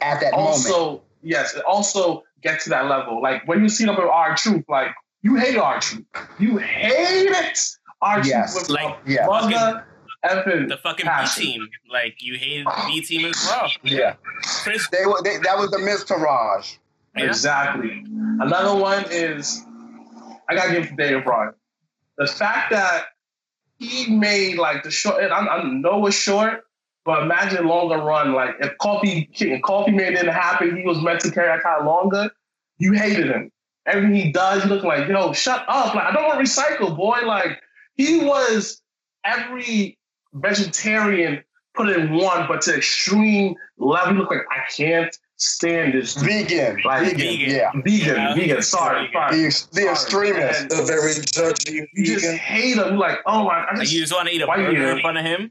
At 0.07 0.21
that 0.21 0.33
moment. 0.33 0.49
Also, 0.49 1.03
yes, 1.23 1.57
also 1.69 2.23
get 2.43 2.61
to 2.61 2.71
that 2.71 2.87
level. 2.87 3.21
Like 3.23 3.47
when 3.49 3.63
you 3.63 3.69
see 3.69 3.85
them 3.85 3.97
with 3.97 4.05
R 4.07 4.37
Truth, 4.37 4.65
like 4.69 4.93
you 5.23 5.37
hate 5.37 5.57
R 5.59 5.81
Truth. 5.81 6.05
You 6.39 6.59
hate 6.59 7.31
it. 7.31 7.59
R 8.03 8.17
Truth 8.17 8.27
Yes, 8.29 8.55
with 8.55 8.69
like, 8.71 8.95
a 9.07 9.11
yeah. 9.11 9.27
mother 9.27 9.87
effing 10.25 10.69
The 10.69 10.77
fucking 10.77 11.07
B 11.07 11.43
team. 11.43 11.69
Like 11.91 12.17
you 12.21 12.37
hated 12.37 12.67
B 12.87 13.01
team 13.03 13.27
as 13.27 13.47
well. 13.49 13.71
Yeah. 13.83 14.15
Chris. 14.63 14.89
They, 14.91 15.07
were- 15.07 15.23
they, 15.23 15.39
that 15.39 15.57
was 15.59 15.71
the 15.71 15.79
Miztourage. 15.79 16.77
Yeah. 17.17 17.25
Exactly. 17.25 18.05
Another 18.41 18.75
one 18.81 19.05
is 19.11 19.65
I 20.49 20.55
gotta 20.55 20.73
give 20.73 20.85
it 20.85 20.89
to 20.91 20.97
Daniel 20.97 21.23
Bryan. 21.23 21.55
The 22.19 22.27
fact 22.27 22.71
that 22.71 23.07
he 23.79 24.11
made 24.15 24.59
like 24.59 24.83
the 24.83 24.91
short, 24.91 25.23
and 25.23 25.33
I, 25.33 25.39
I 25.39 25.63
know 25.65 26.07
it's 26.07 26.17
short, 26.17 26.66
but 27.07 27.23
imagine 27.23 27.67
longer 27.67 27.97
run. 27.99 28.33
Like 28.35 28.57
if 28.61 28.73
Kofi 28.79 29.29
if 29.33 29.63
Kofi 29.63 29.95
made 29.95 30.15
it 30.15 30.27
happen, 30.27 30.77
he 30.77 30.85
was 30.85 31.01
meant 31.01 31.21
to 31.21 31.31
carry 31.31 31.49
that 31.49 31.63
kind 31.63 31.81
of 31.81 31.87
longer. 31.87 32.31
You 32.79 32.93
hated 32.93 33.29
him. 33.29 33.51
Everything 33.87 34.15
he 34.15 34.33
does, 34.33 34.65
you 34.65 34.69
look 34.71 34.85
like 34.85 35.09
yo, 35.09 35.33
shut 35.33 35.65
up. 35.69 35.95
Like 35.95 36.05
I 36.05 36.13
don't 36.13 36.25
want 36.25 36.45
to 36.45 36.45
recycle, 36.45 36.97
boy. 36.97 37.21
Like 37.25 37.61
he 37.95 38.19
was 38.25 38.83
every 39.25 39.97
vegetarian 40.35 41.43
put 41.75 41.89
in 41.91 42.13
one, 42.15 42.47
but 42.49 42.63
to 42.63 42.75
extreme 42.77 43.55
level, 43.79 44.15
you 44.15 44.19
look 44.21 44.31
like 44.31 44.41
I 44.51 44.61
can't 44.73 45.17
stand 45.37 45.93
this. 45.95 46.15
Vegan. 46.17 46.81
Like, 46.85 47.05
vegan. 47.05 47.19
vegan. 47.19 47.51
Yeah. 47.55 47.71
Vegan, 47.85 48.17
Yeah, 48.17 48.35
vegan. 48.35 48.63
Sorry, 48.63 49.07
vegan. 49.07 49.13
sorry. 49.13 49.37
The, 49.39 49.47
ex- 49.47 49.67
the 49.67 49.81
Sorry. 49.83 49.91
extremist. 49.93 50.69
The 50.71 50.83
very 50.85 51.13
judgy 51.13 51.87
You 51.95 52.05
just 52.05 52.27
hate 52.27 52.77
him. 52.79 52.89
You're 52.89 52.97
like, 52.97 53.19
oh 53.27 53.45
my, 53.45 53.65
I 53.65 53.77
Like 53.77 53.93
you 53.93 54.01
just 54.01 54.13
want 54.13 54.29
to 54.29 54.35
eat 54.35 54.41
a 54.43 54.47
Why 54.47 54.57
burger 54.57 54.91
in 54.93 55.01
front 55.01 55.19
of 55.19 55.25
him, 55.25 55.51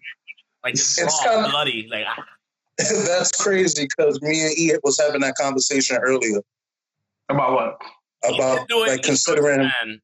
like 0.65 0.73
just 0.75 0.99
It's 0.99 1.23
raw, 1.25 1.31
kinda- 1.33 1.49
bloody, 1.49 1.87
like 1.89 2.03
ah. 2.07 2.25
That's 2.77 3.31
crazy 3.41 3.87
because 3.89 4.21
me 4.21 4.41
and 4.45 4.57
E 4.57 4.73
was 4.83 4.99
having 4.99 5.21
that 5.21 5.35
conversation 5.35 5.95
earlier 5.97 6.41
about 7.29 7.53
what? 7.53 7.81
About 8.33 8.59
did 8.59 8.67
do 8.67 8.83
it. 8.83 8.87
like 8.89 8.97
was 8.97 9.05
considering 9.07 9.59
man. 9.59 10.01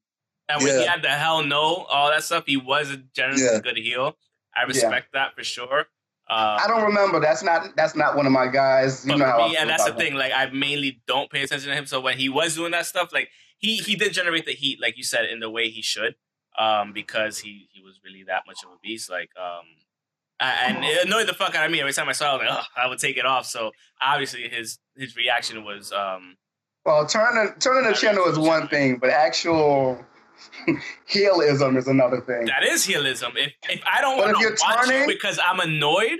And 0.50 0.64
when 0.64 0.80
he 0.80 0.86
had 0.86 1.02
the 1.02 1.10
hell 1.10 1.44
no, 1.44 1.86
all 1.90 2.10
that 2.10 2.24
stuff, 2.24 2.44
he 2.46 2.58
was 2.58 2.90
a 2.92 2.98
generally 3.16 3.42
Yeah. 3.44 3.60
good 3.62 3.78
heel. 3.78 4.16
I 4.56 4.64
respect 4.64 5.08
that 5.14 5.34
for 5.36 5.44
sure. 5.44 5.86
Uh, 6.30 6.60
I 6.62 6.68
don't 6.68 6.84
remember. 6.84 7.20
That's 7.20 7.44
not 7.44 7.76
that's 7.76 7.96
not 7.96 8.16
one 8.16 8.26
of 8.26 8.32
my 8.32 8.48
guys. 8.48 9.06
You 9.06 9.18
know 9.18 9.26
for 9.26 9.26
how 9.32 9.38
me, 9.48 9.52
feel 9.54 9.62
and 9.62 9.70
that's 9.70 9.84
the 9.86 9.92
him. 9.92 9.98
thing. 9.98 10.14
Like 10.16 10.32
I 10.34 10.46
mainly 10.48 11.02
don't 11.08 11.30
pay 11.30 11.44
attention 11.44 11.70
to 11.70 11.76
him. 11.76 11.86
So 11.86 12.00
when 12.00 12.18
he 12.18 12.30
was 12.30 12.56
doing 12.56 12.72
that 12.72 12.86
stuff, 12.86 13.12
like 13.14 13.30
he 13.60 13.78
he 13.78 13.96
did 13.96 14.14
generate 14.14 14.46
the 14.46 14.54
heat, 14.54 14.80
like 14.82 14.98
you 14.98 15.04
said, 15.04 15.26
in 15.26 15.40
the 15.42 15.50
way 15.50 15.70
he 15.70 15.82
should, 15.82 16.16
um, 16.58 16.94
because 16.94 17.40
he 17.40 17.68
he 17.74 17.82
was 17.82 18.00
really 18.04 18.24
that 18.28 18.44
much 18.48 18.58
of 18.66 18.72
a 18.72 18.78
beast. 18.82 19.10
Like 19.10 19.30
um, 19.38 19.44
I- 19.46 19.91
and 20.42 20.84
it 20.84 21.06
annoyed 21.06 21.28
the 21.28 21.34
fuck 21.34 21.56
out 21.56 21.66
of 21.66 21.72
me 21.72 21.80
every 21.80 21.94
time 21.94 22.10
I 22.10 22.14
saw. 22.14 22.36
it. 22.38 22.42
I 22.42 22.46
was 22.46 22.56
like, 22.56 22.66
I 22.78 22.88
would 22.88 23.00
take 23.00 23.18
it 23.18 23.26
off. 23.26 23.46
So 23.46 23.72
obviously 24.02 24.50
his 24.50 24.80
his 24.98 25.16
reaction 25.16 25.64
was 25.64 25.92
um, 25.92 26.38
Well, 26.86 27.06
turning 27.06 27.54
turning 27.60 27.90
the 27.90 27.96
channel 27.96 28.26
is 28.26 28.38
one 28.40 28.68
thing, 28.68 28.98
but 28.98 29.10
actual 29.10 30.04
heelism 31.10 31.78
is 31.78 31.88
another 31.88 32.22
thing. 32.22 32.46
that 32.46 32.64
is 32.64 32.86
heelism. 32.86 33.32
If 33.36 33.54
if 33.70 33.82
I 33.92 34.02
don't 34.02 34.18
want 34.18 34.38
to 34.38 34.50
watch 34.66 34.86
turning- 34.88 35.04
it 35.04 35.08
because 35.08 35.40
I'm 35.44 35.60
annoyed, 35.60 36.20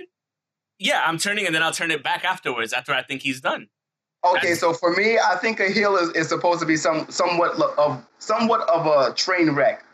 yeah, 0.78 1.02
I'm 1.04 1.18
turning 1.18 1.46
and 1.46 1.54
then 1.54 1.62
I'll 1.62 1.72
turn 1.72 1.90
it 1.90 2.02
back 2.02 2.24
afterwards 2.24 2.72
after 2.72 2.92
I 2.92 3.02
think 3.02 3.22
he's 3.22 3.40
done. 3.40 3.68
Okay, 4.24 4.54
so 4.54 4.72
for 4.72 4.92
me, 4.92 5.18
I 5.18 5.34
think 5.36 5.58
a 5.58 5.68
heel 5.68 5.96
is, 5.96 6.10
is 6.10 6.28
supposed 6.28 6.60
to 6.60 6.66
be 6.66 6.76
some 6.76 7.10
somewhat 7.10 7.60
of 7.76 8.04
somewhat 8.18 8.60
of 8.68 8.86
a 8.86 9.12
train 9.14 9.50
wreck, 9.50 9.84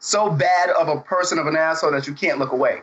so 0.00 0.28
bad 0.30 0.70
of 0.70 0.88
a 0.88 1.00
person 1.00 1.38
of 1.38 1.46
an 1.46 1.54
asshole 1.54 1.92
that 1.92 2.08
you 2.08 2.12
can't 2.14 2.40
look 2.40 2.50
away, 2.50 2.82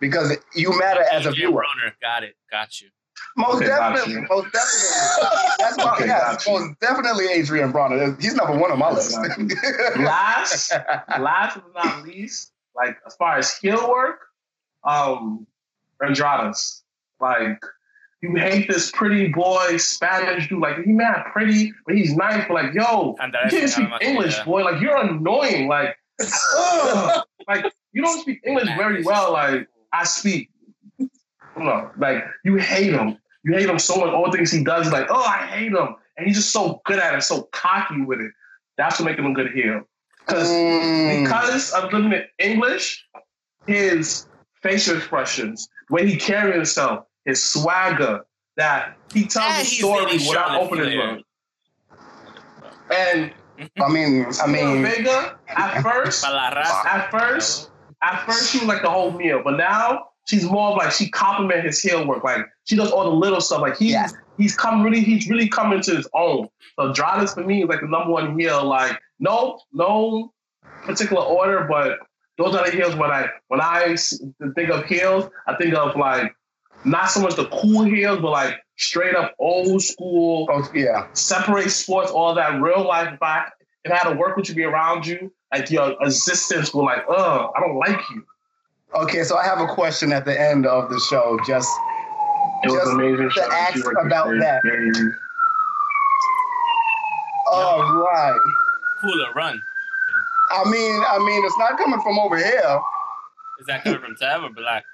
because 0.00 0.36
you 0.54 0.78
matter 0.78 1.04
as 1.12 1.26
a 1.26 1.30
AJ 1.30 1.34
viewer. 1.36 1.62
Broner, 1.62 1.92
got 2.00 2.22
it, 2.24 2.36
got 2.50 2.80
you. 2.80 2.88
Most 3.36 3.56
Okay, 3.56 3.66
definitely, 3.66 4.14
you. 4.14 4.26
most 4.28 4.52
definitely. 4.52 5.54
That's 5.58 5.76
why, 5.78 5.94
Okay, 5.94 6.06
yes, 6.06 6.46
most 6.46 6.80
definitely 6.80 7.26
Adrien 7.32 7.72
Broner. 7.72 8.20
He's 8.20 8.34
number 8.34 8.56
one 8.56 8.70
on 8.70 8.78
my 8.78 8.90
list. 8.90 9.16
Last, 9.98 10.72
last 11.18 11.58
but 11.58 11.84
not 11.84 12.04
least, 12.04 12.52
like 12.76 12.96
as 13.06 13.14
far 13.16 13.38
as 13.38 13.56
heel 13.58 13.88
work, 13.88 14.20
um, 14.84 15.46
Andradas. 16.02 16.82
Like 17.20 17.60
you 18.22 18.34
hate 18.36 18.68
this 18.68 18.90
pretty 18.92 19.28
boy 19.28 19.76
Spanish 19.76 20.48
dude. 20.48 20.60
Like 20.60 20.82
he 20.84 20.92
mad 20.92 21.24
pretty, 21.32 21.72
but 21.86 21.96
he's 21.96 22.14
nice. 22.16 22.44
But 22.46 22.54
like, 22.54 22.74
yo, 22.74 23.16
Andres 23.20 23.52
you 23.52 23.58
can't 23.58 23.70
speak 23.70 23.88
English, 24.00 24.36
yeah. 24.36 24.44
boy. 24.44 24.62
Like 24.64 24.80
you're 24.80 24.96
annoying. 24.96 25.68
Like, 25.68 25.96
ugh. 26.56 27.24
like 27.48 27.72
you 27.92 28.02
don't 28.02 28.20
speak 28.20 28.40
English 28.44 28.68
very 28.76 29.02
well. 29.04 29.32
Like 29.32 29.68
I 29.94 30.04
speak. 30.04 30.50
You 30.98 31.08
know, 31.56 31.90
like 31.98 32.24
you 32.44 32.56
hate 32.56 32.92
him. 32.92 33.16
You 33.44 33.54
hate 33.54 33.68
him 33.68 33.78
so 33.78 33.96
much. 33.96 34.08
All 34.12 34.30
the 34.30 34.36
things 34.36 34.50
he 34.50 34.64
does, 34.64 34.90
like, 34.90 35.06
oh, 35.10 35.22
I 35.24 35.46
hate 35.46 35.72
him, 35.72 35.94
and 36.16 36.26
he's 36.26 36.36
just 36.36 36.50
so 36.50 36.80
good 36.86 36.98
at 36.98 37.14
it, 37.14 37.22
so 37.22 37.42
cocky 37.52 38.00
with 38.02 38.20
it. 38.20 38.32
That's 38.76 38.98
what 38.98 39.06
makes 39.06 39.18
him 39.18 39.26
a 39.26 39.34
good 39.34 39.52
heel. 39.52 39.82
Because 40.26 40.48
Mm. 40.50 41.22
because 41.24 41.72
of 41.72 41.92
living 41.92 42.12
in 42.12 42.24
English, 42.38 43.06
his 43.66 44.26
facial 44.62 44.96
expressions, 44.96 45.68
the 45.88 45.94
way 45.94 46.06
he 46.08 46.16
carries 46.16 46.54
himself, 46.54 47.04
his 47.26 47.42
swagger, 47.42 48.24
that 48.56 48.96
he 49.12 49.26
tells 49.26 49.46
Yeah, 49.52 49.60
a 49.60 49.64
story 49.64 50.04
really 50.06 50.18
without 50.26 50.48
Charlotte 50.48 50.60
opening 50.62 50.84
his 50.86 50.96
mouth. 50.96 51.20
And 52.90 53.32
I 53.80 53.88
mean, 53.88 54.26
I 54.42 54.46
mean, 54.46 54.82
Vega, 54.82 55.38
at 55.48 55.82
first, 55.86 56.24
Pa 56.24 56.30
la 56.30 56.50
raza. 56.50 56.86
at 56.86 57.10
first, 57.10 57.70
at 58.04 58.26
first 58.26 58.50
she 58.50 58.58
was 58.58 58.68
like 58.68 58.82
the 58.82 58.90
whole 58.90 59.12
meal, 59.12 59.40
but 59.44 59.56
now 59.56 60.08
she's 60.26 60.44
more 60.44 60.70
of 60.70 60.76
like 60.76 60.92
she 60.92 61.08
compliment 61.10 61.64
his 61.64 61.80
heel 61.80 62.06
work. 62.06 62.24
Like 62.24 62.46
she 62.64 62.76
does 62.76 62.90
all 62.90 63.04
the 63.04 63.16
little 63.16 63.40
stuff. 63.40 63.60
Like 63.60 63.76
he's 63.76 63.92
Yes. 63.92 64.14
he's 64.38 64.56
come 64.56 64.82
really 64.82 65.00
he's 65.00 65.28
really 65.28 65.48
coming 65.48 65.80
to 65.82 65.96
his 65.96 66.08
own. 66.14 66.48
So 66.78 66.92
Dradas 66.92 67.34
for 67.34 67.44
me 67.44 67.62
is 67.62 67.68
like 67.68 67.80
the 67.80 67.88
number 67.88 68.10
one 68.10 68.38
heel. 68.38 68.64
Like 68.64 68.98
no 69.18 69.60
no 69.72 70.32
particular 70.84 71.22
order, 71.22 71.66
but 71.68 71.98
those 72.36 72.54
are 72.54 72.64
the 72.68 72.72
heels 72.76 72.94
when 72.96 73.10
I 73.10 73.28
when 73.48 73.60
I 73.60 73.96
think 74.54 74.70
of 74.70 74.84
heels, 74.86 75.30
I 75.46 75.56
think 75.56 75.74
of 75.74 75.96
like 75.96 76.34
not 76.84 77.06
so 77.10 77.20
much 77.20 77.36
the 77.36 77.46
cool 77.46 77.84
heels, 77.84 78.20
but 78.20 78.30
like 78.30 78.60
straight 78.76 79.14
up 79.14 79.34
old 79.38 79.82
school 79.82 80.46
oh, 80.50 80.68
yeah. 80.74 81.06
separate 81.12 81.70
sports, 81.70 82.10
all 82.10 82.34
that 82.34 82.60
real 82.60 82.86
life. 82.86 83.14
If 83.14 83.22
I 83.84 83.88
if 83.88 83.92
I 83.92 83.96
had 83.96 84.12
to 84.12 84.18
work 84.18 84.36
with 84.36 84.48
you, 84.48 84.54
be 84.54 84.64
around 84.64 85.06
you, 85.06 85.32
like 85.52 85.70
your 85.70 85.96
existence 86.02 86.72
will 86.72 86.84
like, 86.84 87.04
oh, 87.08 87.50
I 87.56 87.60
don't 87.60 87.76
like 87.76 88.00
you. 88.10 88.24
Okay, 88.94 89.24
so 89.24 89.36
I 89.36 89.44
have 89.44 89.60
a 89.60 89.66
question 89.66 90.12
at 90.12 90.24
the 90.24 90.38
end 90.40 90.66
of 90.66 90.88
the 90.88 91.00
show. 91.10 91.38
Just 91.46 91.68
It 92.62 92.70
was 92.70 92.74
Just 92.80 92.92
amazing. 92.92 93.30
to 93.34 93.42
ask 93.52 93.84
about 94.04 94.28
that. 94.40 94.62
that. 94.62 95.12
all 97.48 97.82
right. 97.82 98.40
Cooler 99.00 99.32
run. 99.34 99.60
I 100.50 100.70
mean, 100.70 101.02
I 101.08 101.18
mean, 101.18 101.44
it's 101.44 101.58
not 101.58 101.76
coming 101.76 102.00
from 102.00 102.18
over 102.18 102.36
here. 102.36 102.80
Is 103.60 103.66
that 103.66 103.82
coming 103.84 104.00
from 104.00 104.16
Tev 104.16 104.42
or 104.44 104.50
Black? 104.52 104.84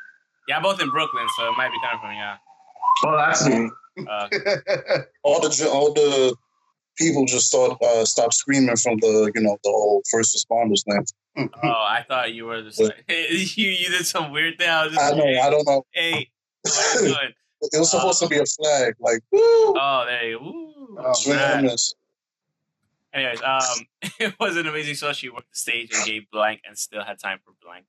Yeah, 0.49 0.61
both 0.61 0.81
in 0.81 0.91
Brooklyn, 0.91 1.27
so 1.37 1.49
it 1.49 1.57
might 1.57 1.71
be 1.71 1.79
coming 1.83 2.01
from 2.01 2.13
yeah. 2.15 2.37
Oh, 3.05 3.17
that's 3.17 3.47
me. 3.47 3.71
Uh, 3.99 4.29
all 5.23 5.41
the 5.41 5.71
all 5.73 5.93
the 5.93 6.35
people 7.01 7.25
just 7.25 7.47
start 7.49 7.81
uh, 7.83 8.05
stop 8.05 8.33
screaming 8.33 8.77
from 8.77 8.99
the 8.99 9.33
you 9.35 9.41
know 9.43 9.57
the 9.65 9.71
whole 9.71 10.03
first 10.11 10.37
responders 10.37 10.85
thing. 10.85 11.49
oh, 11.63 11.69
I 11.69 12.05
thought 12.07 12.33
you 12.35 12.45
were 12.45 12.63
just 12.63 12.81
like 12.81 13.05
you. 13.09 13.71
You 13.71 13.89
did 13.91 14.07
some 14.07 14.31
weird 14.31 14.59
thing. 14.59 14.69
I 14.69 14.85
was 14.85 14.95
just 14.95 15.13
I 15.13 15.17
know. 15.17 15.41
I 15.41 15.51
don't 15.51 15.67
know. 15.67 15.85
Hey, 15.93 16.31
what 16.63 16.97
are 16.97 17.03
you 17.03 17.09
doing? 17.09 17.33
It 17.63 17.79
was 17.79 17.91
supposed 17.91 18.21
to 18.21 18.29
be 18.29 18.39
a 18.39 18.45
flag, 18.45 18.95
like 19.01 19.21
woo, 19.33 19.41
Oh, 19.41 20.05
there 20.07 20.29
you. 20.31 20.37
Ooh, 20.39 20.97
Oh, 20.99 21.13
swing 21.13 21.39
and 21.39 21.67
miss. 21.67 21.95
Anyways, 23.13 23.43
um, 23.43 23.87
it 24.21 24.35
was 24.39 24.57
an 24.57 24.67
amazing 24.67 24.95
show. 24.95 25.13
She 25.13 25.29
worked 25.31 25.53
the 25.53 25.59
stage 25.59 25.91
and 25.95 26.07
gave 26.07 26.31
blank, 26.31 26.61
and 26.67 26.79
still 26.79 27.03
had 27.05 27.19
time 27.19 27.39
for 27.45 27.53
blank. 27.63 27.85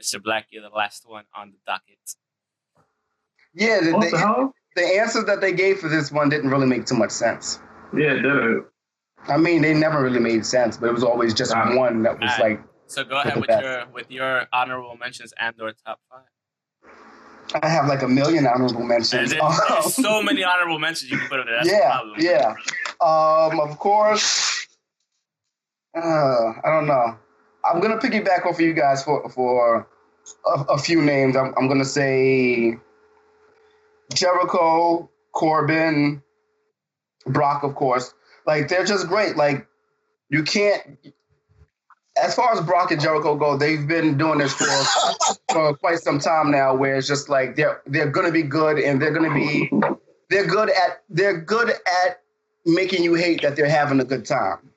Mr. 0.00 0.22
Black, 0.22 0.46
you're 0.50 0.62
the 0.62 0.68
last 0.74 1.04
one 1.08 1.24
on 1.34 1.52
the 1.52 1.58
docket. 1.66 1.98
yeah, 3.54 3.80
the, 3.82 3.92
What 3.92 4.04
the 4.04 4.10
the, 4.10 4.18
hell? 4.18 4.54
the 4.76 4.82
answers 5.00 5.24
that 5.24 5.40
they 5.40 5.52
gave 5.52 5.78
for 5.78 5.88
this 5.88 6.10
one 6.12 6.28
didn't 6.28 6.50
really 6.50 6.66
make 6.66 6.84
too 6.84 6.94
much 6.96 7.10
sense. 7.10 7.58
Yeah, 7.96 8.14
did? 8.14 8.62
I 9.28 9.36
mean, 9.36 9.62
they 9.62 9.74
never 9.74 10.02
really 10.02 10.20
made 10.20 10.46
sense, 10.46 10.76
but 10.76 10.88
it 10.88 10.92
was 10.92 11.02
always 11.04 11.34
just 11.34 11.52
Ah. 11.54 11.74
one 11.76 12.02
that 12.02 12.20
was 12.20 12.30
Ah. 12.38 12.42
like, 12.42 12.60
So 12.86 13.02
go 13.04 13.16
ahead 13.20 13.36
with 13.36 13.48
best. 13.48 13.62
your 13.64 13.86
with 13.92 14.10
your 14.10 14.46
honorable 14.52 14.96
mentions 14.96 15.32
and 15.40 15.54
or 15.60 15.72
top 15.84 15.98
five. 16.10 16.22
I 17.62 17.68
have 17.68 17.86
like 17.88 18.02
a 18.02 18.08
million 18.08 18.46
honorable 18.46 18.82
mentions. 18.84 19.30
There's, 19.30 19.58
there's 19.68 19.94
so 20.04 20.22
many 20.22 20.44
honorable 20.44 20.78
mentions 20.78 21.10
you 21.10 21.18
can 21.18 21.28
put 21.28 21.40
up 21.40 21.46
there. 21.46 21.56
That's 21.56 21.68
yeah, 21.70 21.90
problem. 21.96 22.16
yeah. 22.20 22.54
Um, 23.00 23.60
of 23.60 23.78
course. 23.78 24.66
Uh, 25.96 26.52
I 26.64 26.70
don't 26.70 26.86
know. 26.86 27.16
I'm 27.64 27.80
gonna 27.80 27.96
piggyback 27.98 28.46
off 28.46 28.54
of 28.56 28.60
you 28.60 28.74
guys 28.74 29.02
for 29.02 29.28
for 29.30 29.88
a, 30.46 30.60
a 30.74 30.78
few 30.78 31.00
names. 31.02 31.36
I'm, 31.36 31.54
I'm 31.56 31.66
gonna 31.68 31.84
say 31.84 32.76
Jericho, 34.14 35.08
Corbin, 35.32 36.22
Brock, 37.26 37.62
of 37.62 37.74
course. 37.74 38.14
Like 38.46 38.68
they're 38.68 38.84
just 38.84 39.08
great. 39.08 39.36
Like 39.36 39.66
you 40.28 40.42
can't. 40.42 40.98
As 42.22 42.34
far 42.34 42.52
as 42.52 42.60
Brock 42.62 42.90
and 42.92 43.00
Jericho 43.00 43.36
go, 43.36 43.58
they've 43.58 43.86
been 43.86 44.16
doing 44.16 44.38
this 44.38 44.54
for 44.54 44.64
for 45.52 45.74
quite 45.76 45.98
some 45.98 46.18
time 46.18 46.50
now. 46.50 46.74
Where 46.74 46.96
it's 46.96 47.06
just 47.06 47.28
like 47.28 47.56
they're 47.56 47.82
they're 47.86 48.10
gonna 48.10 48.32
be 48.32 48.42
good 48.42 48.78
and 48.78 49.00
they're 49.02 49.12
gonna 49.12 49.34
be 49.34 49.70
they're 50.30 50.46
good 50.46 50.70
at 50.70 51.02
they're 51.10 51.38
good 51.40 51.70
at 51.70 52.20
making 52.64 53.02
you 53.02 53.14
hate 53.14 53.42
that 53.42 53.54
they're 53.56 53.68
having 53.68 54.00
a 54.00 54.04
good 54.04 54.24
time. 54.24 54.70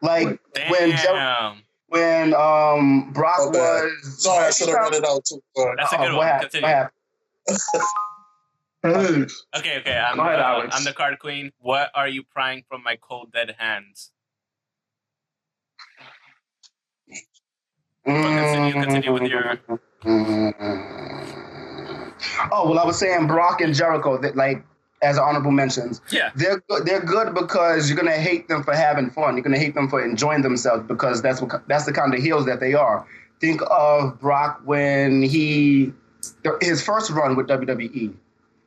Like 0.00 0.40
when 0.68 0.96
Jer- 0.96 1.54
when 1.88 2.34
um 2.34 3.12
Brock 3.12 3.36
Oh, 3.38 3.50
was 3.50 4.22
Sorry, 4.22 4.46
I 4.46 4.50
should 4.50 4.68
have 4.68 4.78
read 4.78 4.94
it 4.94 5.04
out 5.04 5.24
too. 5.24 5.40
Sorry. 5.56 5.74
That's 5.78 5.92
a 5.92 5.96
good 5.98 6.04
one. 6.06 6.16
what 6.16 6.26
happened? 6.26 6.90
Continue. 8.82 8.98
What 8.98 9.06
happened? 9.06 9.30
Okay, 9.56 9.78
okay. 9.78 9.96
I'm, 9.98 10.18
ahead, 10.18 10.40
uh, 10.40 10.42
Alex. 10.42 10.76
I'm 10.76 10.84
the 10.84 10.92
card 10.92 11.18
queen. 11.18 11.52
What 11.58 11.90
are 11.94 12.08
you 12.08 12.22
prying 12.24 12.64
from 12.68 12.82
my 12.82 12.96
cold 13.00 13.32
dead 13.32 13.54
hands? 13.58 14.10
continue- 18.04 18.72
continue 18.72 19.12
with 19.12 19.22
your- 19.30 19.60
Oh 22.50 22.68
well, 22.68 22.78
I 22.78 22.84
was 22.84 22.98
saying 22.98 23.26
Brock 23.26 23.60
and 23.60 23.74
Jericho 23.74 24.16
that 24.18 24.36
like 24.36 24.64
as 25.02 25.18
honorable 25.18 25.50
mentions. 25.50 26.00
Yeah. 26.10 26.30
They're 26.34 26.60
good. 26.68 26.86
They're 26.86 27.00
good 27.04 27.34
because 27.34 27.88
you're 27.88 27.96
gonna 27.96 28.12
hate 28.12 28.48
them 28.48 28.62
for 28.64 28.74
having 28.74 29.10
fun. 29.10 29.36
You're 29.36 29.42
gonna 29.44 29.58
hate 29.58 29.74
them 29.74 29.88
for 29.88 30.04
enjoying 30.04 30.42
themselves 30.42 30.84
because 30.86 31.22
that's 31.22 31.40
what 31.40 31.66
that's 31.68 31.84
the 31.84 31.92
kind 31.92 32.14
of 32.14 32.20
heels 32.20 32.46
that 32.46 32.60
they 32.60 32.74
are. 32.74 33.06
think 33.40 33.60
of 33.70 34.20
Brock 34.20 34.60
when 34.64 35.20
he 35.22 35.92
his 36.60 36.80
first 36.82 37.10
run 37.10 37.34
with 37.34 37.48
WWE 37.48 38.14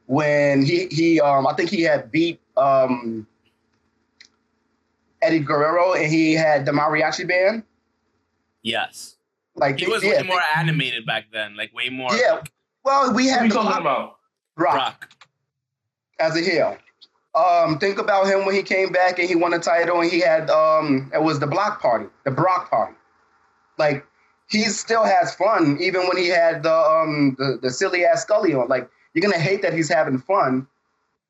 when 0.08 0.64
he 0.66 0.88
he 0.92 1.20
um 1.22 1.48
I 1.48 1.54
think 1.54 1.70
he 1.70 1.82
had 1.82 2.12
beat 2.12 2.40
um 2.58 3.28
Eddie 5.22 5.40
Guerrero 5.40 5.94
and 5.94 6.12
he 6.12 6.34
had 6.34 6.66
the 6.66 6.72
mariachi 6.72 7.28
band. 7.28 7.64
Yes. 8.62 9.16
Like 9.56 9.80
He 9.80 9.88
was 9.88 10.04
yeah, 10.04 10.22
way 10.22 10.28
more 10.28 10.42
animated 10.56 11.06
back 11.06 11.26
then, 11.32 11.56
like 11.56 11.74
way 11.74 11.90
more 11.90 12.10
Yeah, 12.14 12.42
well, 12.84 13.14
we 13.14 13.26
What 13.26 13.32
are 13.32 13.38
had 13.40 13.44
you 13.44 13.50
the 13.50 13.56
talking 13.56 13.82
about? 13.82 14.18
Brock 14.56 14.74
Brock. 14.74 15.10
as 16.20 16.36
a 16.36 16.42
heel. 16.42 16.78
Um, 17.34 17.80
think 17.80 18.00
about 18.00 18.28
him 18.28 18.46
when 18.46 18.56
he 18.56 18.64
came 18.64 18.92
back 18.92 19.20
and 19.20 19.28
he 19.28 19.36
won 19.36 19.52
the 19.52 19.60
title 19.60 20.00
and 20.02 20.10
he 20.10 20.20
had 20.20 20.50
um 20.50 21.12
it 21.14 21.22
was 21.22 21.40
the 21.40 21.48
block 21.48 21.82
party, 21.82 22.06
the 22.24 22.32
Brock 22.32 22.70
party. 22.70 22.96
Like 23.78 24.06
he 24.50 24.64
still 24.64 25.04
has 25.04 25.34
fun 25.36 25.78
even 25.82 26.08
when 26.08 26.18
he 26.18 26.28
had 26.28 26.64
the 26.64 26.74
um 26.74 27.36
the, 27.40 27.58
the 27.62 27.70
silly 27.72 28.06
ass 28.06 28.22
Scully 28.22 28.54
on. 28.54 28.68
Like 28.68 28.90
you're 29.16 29.24
gonna 29.24 29.42
hate 29.42 29.64
that 29.64 29.74
he's 29.74 29.90
having 29.90 30.20
fun, 30.20 30.68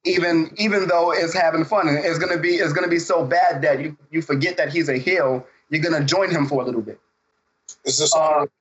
even 0.03 0.51
even 0.57 0.87
though 0.89 1.11
it's 1.11 1.33
having 1.33 1.63
fun. 1.63 1.87
And 1.87 1.97
it's 2.03 2.19
gonna 2.19 2.37
be 2.37 2.55
it's 2.55 2.73
gonna 2.73 2.89
be 2.89 2.99
so 2.99 3.25
bad 3.25 3.61
that 3.61 3.79
you 3.79 3.95
you 4.11 4.21
forget 4.21 4.57
that 4.57 4.73
he's 4.73 4.89
a 4.89 4.97
heel. 4.97 5.47
You're 5.69 5.81
gonna 5.81 6.03
join 6.03 6.29
him 6.31 6.45
for 6.47 6.61
a 6.61 6.65
little 6.65 6.81
bit. 6.81 6.99
Is 7.85 7.97
this 7.99 8.13
Uh, 8.13 8.19
honorable 8.19 8.51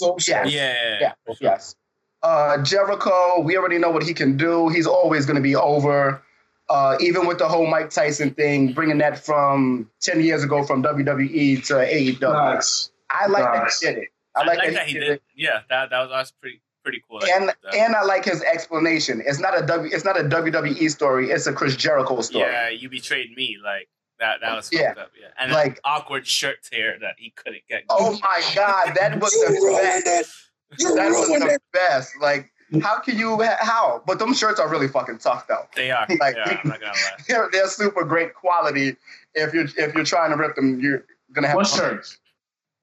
though? 0.00 0.16
yeah. 0.26 0.44
Yeah. 0.46 0.98
Yeah. 1.00 1.34
Yes. 1.40 1.76
Uh, 2.22 2.58
Jericho, 2.62 3.40
we 3.40 3.56
already 3.56 3.78
know 3.78 3.90
what 3.90 4.02
he 4.02 4.12
can 4.14 4.36
do. 4.36 4.68
He's 4.68 4.86
always 4.86 5.24
going 5.24 5.36
to 5.36 5.40
be 5.42 5.56
over. 5.56 6.20
Uh, 6.68 6.96
even 7.00 7.26
with 7.26 7.38
the 7.38 7.48
whole 7.48 7.66
Mike 7.66 7.88
Tyson 7.90 8.30
thing, 8.34 8.72
bringing 8.74 8.98
that 8.98 9.18
from 9.24 9.88
10 10.00 10.20
years 10.22 10.44
ago 10.44 10.62
from 10.62 10.82
WWE 10.82 11.64
to 11.66 11.74
AEW. 11.74 12.20
Nice. 12.20 12.90
I 13.08 13.26
like 13.26 13.42
Nice. 13.44 13.80
that 13.80 13.86
he 13.88 13.94
did 13.94 14.02
it. 14.04 14.08
I 14.36 14.40
I 14.40 14.44
like, 14.44 14.58
like 14.58 14.72
that 14.74 14.86
he 14.86 14.98
did. 14.98 15.20
Yeah, 15.34 15.60
that 15.70 15.88
that 15.90 16.00
was, 16.00 16.10
that 16.10 16.18
was 16.18 16.30
pretty 16.32 16.60
pretty 16.82 17.02
cool. 17.08 17.20
And 17.24 17.48
That- 17.48 17.74
and 17.74 17.94
I 17.96 18.02
like 18.02 18.24
his 18.24 18.42
explanation. 18.42 19.22
It's 19.24 19.38
not 19.38 19.56
a 19.60 19.64
W. 19.66 19.90
It's 19.94 20.04
not 20.04 20.18
a 20.18 20.24
WWE 20.24 20.88
story. 20.90 21.30
It's 21.30 21.46
a 21.46 21.52
Chris 21.52 21.76
Jericho 21.76 22.20
story. 22.20 22.44
yeah, 22.50 22.68
you 22.68 22.88
betrayed 22.88 23.34
me. 23.36 23.56
Like 23.62 23.88
that. 24.18 24.40
That 24.40 24.54
was 24.56 24.70
Yeah. 24.72 24.94
up. 24.98 25.10
Yeah, 25.20 25.28
and 25.38 25.52
Like- 25.52 25.66
like 25.68 25.80
awkward 25.84 26.26
shirt 26.26 26.62
tear 26.62 26.98
that 27.00 27.14
he 27.18 27.30
couldn't 27.30 27.62
get. 27.68 27.84
Oh 27.88 28.18
my 28.22 28.42
God, 28.54 28.94
that 28.96 29.20
was 29.20 29.32
the 29.32 30.00
best. 30.04 30.50
You 30.78 30.94
That 30.94 31.08
was 31.10 31.28
the 31.28 31.46
it. 31.54 31.62
best. 31.72 32.12
Like, 32.20 32.52
how 32.82 33.00
can 33.00 33.18
you? 33.18 33.42
How? 33.42 34.02
But 34.06 34.18
them 34.20 34.32
shirts 34.34 34.60
are 34.60 34.68
really 34.68 34.86
fucking 34.88 35.18
tough 35.18 35.46
though. 35.48 35.66
They 35.74 35.90
are. 35.90 36.06
Like- 36.20 36.36
yeah, 36.36 36.58
I'm 36.62 36.68
not 36.70 36.80
gonna 36.80 36.92
lie. 36.92 37.24
they're, 37.28 37.48
they're 37.52 37.66
super 37.68 38.04
great 38.04 38.34
quality. 38.34 38.96
If 39.34 39.52
you're 39.54 39.64
if 39.76 39.94
you're 39.94 40.04
trying 40.04 40.30
to 40.30 40.36
rip 40.36 40.54
them, 40.56 40.80
you're 40.80 41.04
gonna 41.32 41.48
have 41.48 41.56
What 41.56 41.66
shirts? 41.66 42.18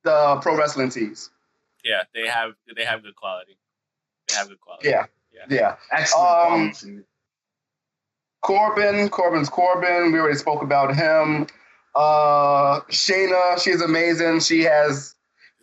the 0.03 0.37
pro 0.41 0.55
wrestling 0.57 0.89
tees. 0.89 1.29
Yeah, 1.83 2.03
they 2.13 2.27
have 2.27 2.53
they 2.75 2.83
have 2.83 3.03
good 3.03 3.15
quality. 3.15 3.57
They 4.27 4.35
have 4.35 4.47
good 4.49 4.59
quality. 4.59 4.89
Yeah, 4.89 5.05
yeah. 5.49 5.75
Excellent 5.91 6.27
Um, 6.27 6.71
quality. 6.71 7.03
Corbin, 8.41 9.09
Corbin's 9.09 9.49
Corbin. 9.49 10.11
We 10.11 10.19
already 10.19 10.37
spoke 10.37 10.61
about 10.61 10.95
him. 10.95 11.47
Uh, 11.95 12.81
Shayna, 12.91 13.61
she's 13.61 13.81
amazing. 13.81 14.39
She 14.41 14.61
has 14.63 15.15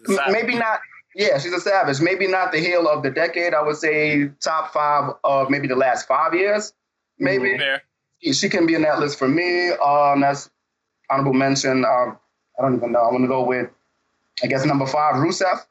m- 0.08 0.18
maybe 0.32 0.56
not. 0.56 0.80
Yeah, 1.14 1.38
she's 1.38 1.52
a 1.52 1.60
savage. 1.60 2.00
Maybe 2.00 2.26
not 2.26 2.50
the 2.50 2.58
heel 2.58 2.88
of 2.88 3.04
the 3.04 3.10
decade. 3.10 3.54
I 3.54 3.62
would 3.62 3.76
say 3.76 4.28
top 4.40 4.72
five 4.72 5.12
of 5.22 5.48
maybe 5.48 5.68
the 5.68 5.76
last 5.76 6.08
five 6.08 6.34
years. 6.34 6.72
Maybe 7.18 7.56
fair. 7.56 7.82
she 8.32 8.48
can 8.48 8.66
be 8.66 8.74
in 8.74 8.82
that 8.82 8.98
list 8.98 9.16
for 9.18 9.28
me. 9.28 9.70
Um, 9.70 10.20
that's 10.22 10.50
honorable 11.08 11.32
mention. 11.34 11.84
Um, 11.84 12.18
I 12.58 12.62
don't 12.62 12.74
even 12.74 12.90
know. 12.90 13.02
I'm 13.02 13.12
gonna 13.12 13.28
go 13.28 13.44
with, 13.44 13.70
I 14.42 14.48
guess 14.48 14.64
number 14.64 14.86
five, 14.86 15.14
Rusev. 15.14 15.64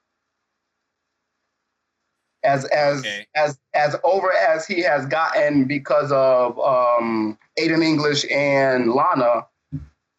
As 2.43 2.65
as 2.65 2.99
Okay. 2.99 3.25
as 3.35 3.57
as 3.73 3.95
over 4.03 4.31
as 4.33 4.67
he 4.67 4.81
has 4.81 5.05
gotten 5.05 5.65
because 5.65 6.11
of 6.11 6.59
um, 6.59 7.37
Aiden 7.59 7.83
English 7.83 8.25
and 8.29 8.91
Lana, 8.93 9.47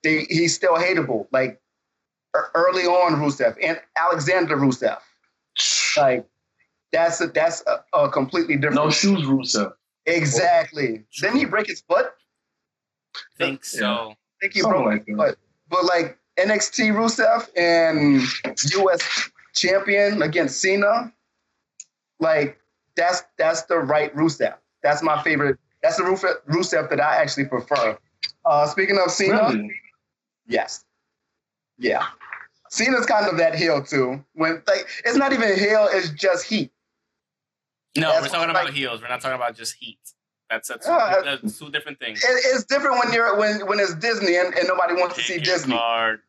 they, 0.03 0.25
he's 0.29 0.55
still 0.55 0.75
hateable. 0.77 1.27
Like 1.33 1.61
early 2.55 2.85
on, 2.85 3.15
Rusev 3.21 3.57
and 3.63 3.81
Alexander 3.99 4.57
Rusev. 4.57 4.99
Like 5.97 6.27
that's 6.93 7.21
a, 7.21 7.27
that's 7.29 7.63
a, 7.67 7.85
a 7.99 8.09
completely 8.11 8.57
different. 8.57 8.77
No 8.77 8.91
shoes, 8.91 9.23
Rusev. 9.27 9.73
Exactly. 10.07 11.05
Didn't 11.21 11.37
he 11.37 11.45
break 11.45 11.67
his 11.67 11.81
foot? 11.83 12.07
think 13.39 13.65
so. 13.65 14.11
I 14.11 14.17
think 14.41 14.55
he 14.55 14.61
Something 14.61 14.81
broke 14.83 14.93
like 14.93 15.07
that. 15.07 15.17
but 15.17 15.37
but 15.69 15.85
like 15.85 16.19
NXT 16.39 16.93
Rusev 16.93 17.49
and 17.57 18.23
US 18.81 19.31
champion 19.55 20.23
against 20.23 20.61
Cena, 20.61 21.13
like 22.25 22.59
that's 22.97 23.23
that's 23.39 23.63
the 23.63 23.79
right 23.79 24.15
Rusev. 24.17 24.55
That's 24.83 25.03
my 25.03 25.23
favorite. 25.23 25.59
That's 25.83 25.97
the 25.99 26.03
Rusev, 26.49 26.89
that 26.91 27.01
I 27.01 27.17
actually 27.23 27.45
prefer. 27.45 27.97
Uh, 28.45 28.67
speaking 28.67 28.99
of 28.99 29.11
Cena, 29.13 29.49
Really? 29.51 29.71
yes, 30.47 30.85
yeah, 31.79 32.07
Cena's 32.71 33.07
kind 33.07 33.27
of 33.29 33.37
that 33.39 33.55
heel 33.55 33.83
too. 33.83 34.25
When 34.35 34.63
like 34.67 34.87
it's 35.05 35.17
not 35.17 35.33
even 35.33 35.57
heel, 35.59 35.89
it's 35.93 36.09
just 36.11 36.47
heat. 36.47 36.73
No, 37.97 38.09
That's 38.11 38.23
we're 38.23 38.29
talking 38.29 38.53
like- 38.55 38.63
about 38.65 38.75
heels. 38.75 39.01
We're 39.03 39.09
not 39.09 39.21
talking 39.21 39.37
about 39.37 39.55
just 39.57 39.75
heat. 39.79 39.99
That's 40.51 40.69
that's, 40.69 40.87
Uh, 40.87 41.23
that's 41.25 41.59
two 41.59 41.71
different 41.71 41.99
things. 42.01 42.23
It, 42.23 42.29
it's 42.55 42.65
different 42.65 42.99
when 42.99 43.13
you're 43.13 43.37
when 43.39 43.67
when 43.67 43.79
it's 43.81 43.95
Disney 43.95 44.37
and, 44.37 44.53
and 44.55 44.67
nobody 44.69 44.95
wants 44.95 45.17
to 45.17 45.23
see 45.23 45.39
Disney. 45.39 45.75
card. 45.75 46.21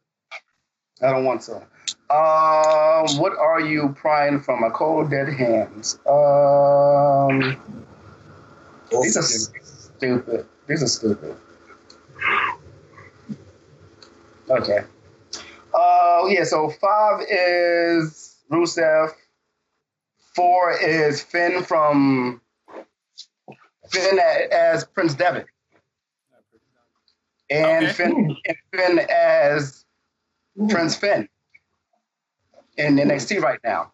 I 1.01 1.11
don't 1.11 1.25
want 1.25 1.41
to. 1.43 1.61
Um, 2.09 3.17
what 3.17 3.35
are 3.35 3.59
you 3.59 3.95
prying 3.97 4.39
from 4.39 4.63
a 4.63 4.69
cold 4.69 5.09
dead 5.09 5.27
hands? 5.27 5.97
Um, 6.07 7.57
these 8.91 9.17
are 9.17 9.23
stupid. 9.23 10.45
These 10.67 10.83
are 10.83 10.87
stupid. 10.87 11.35
Okay. 14.49 14.83
Uh, 15.73 16.25
yeah. 16.27 16.43
So 16.43 16.69
five 16.69 17.21
is 17.27 18.35
Rusev. 18.51 19.09
Four 20.35 20.77
is 20.77 21.23
Finn 21.23 21.63
from 21.63 22.39
Finn 23.89 24.19
as 24.51 24.85
Prince 24.85 25.15
Devitt, 25.15 25.47
and 27.49 27.85
Okay. 27.85 27.93
Finn 27.93 28.35
and 28.45 28.57
Finn 28.71 28.99
as 29.09 29.85
Prince 30.69 30.95
Finn 30.95 31.27
in 32.77 32.95
NXT 32.95 33.41
right 33.41 33.59
now. 33.63 33.91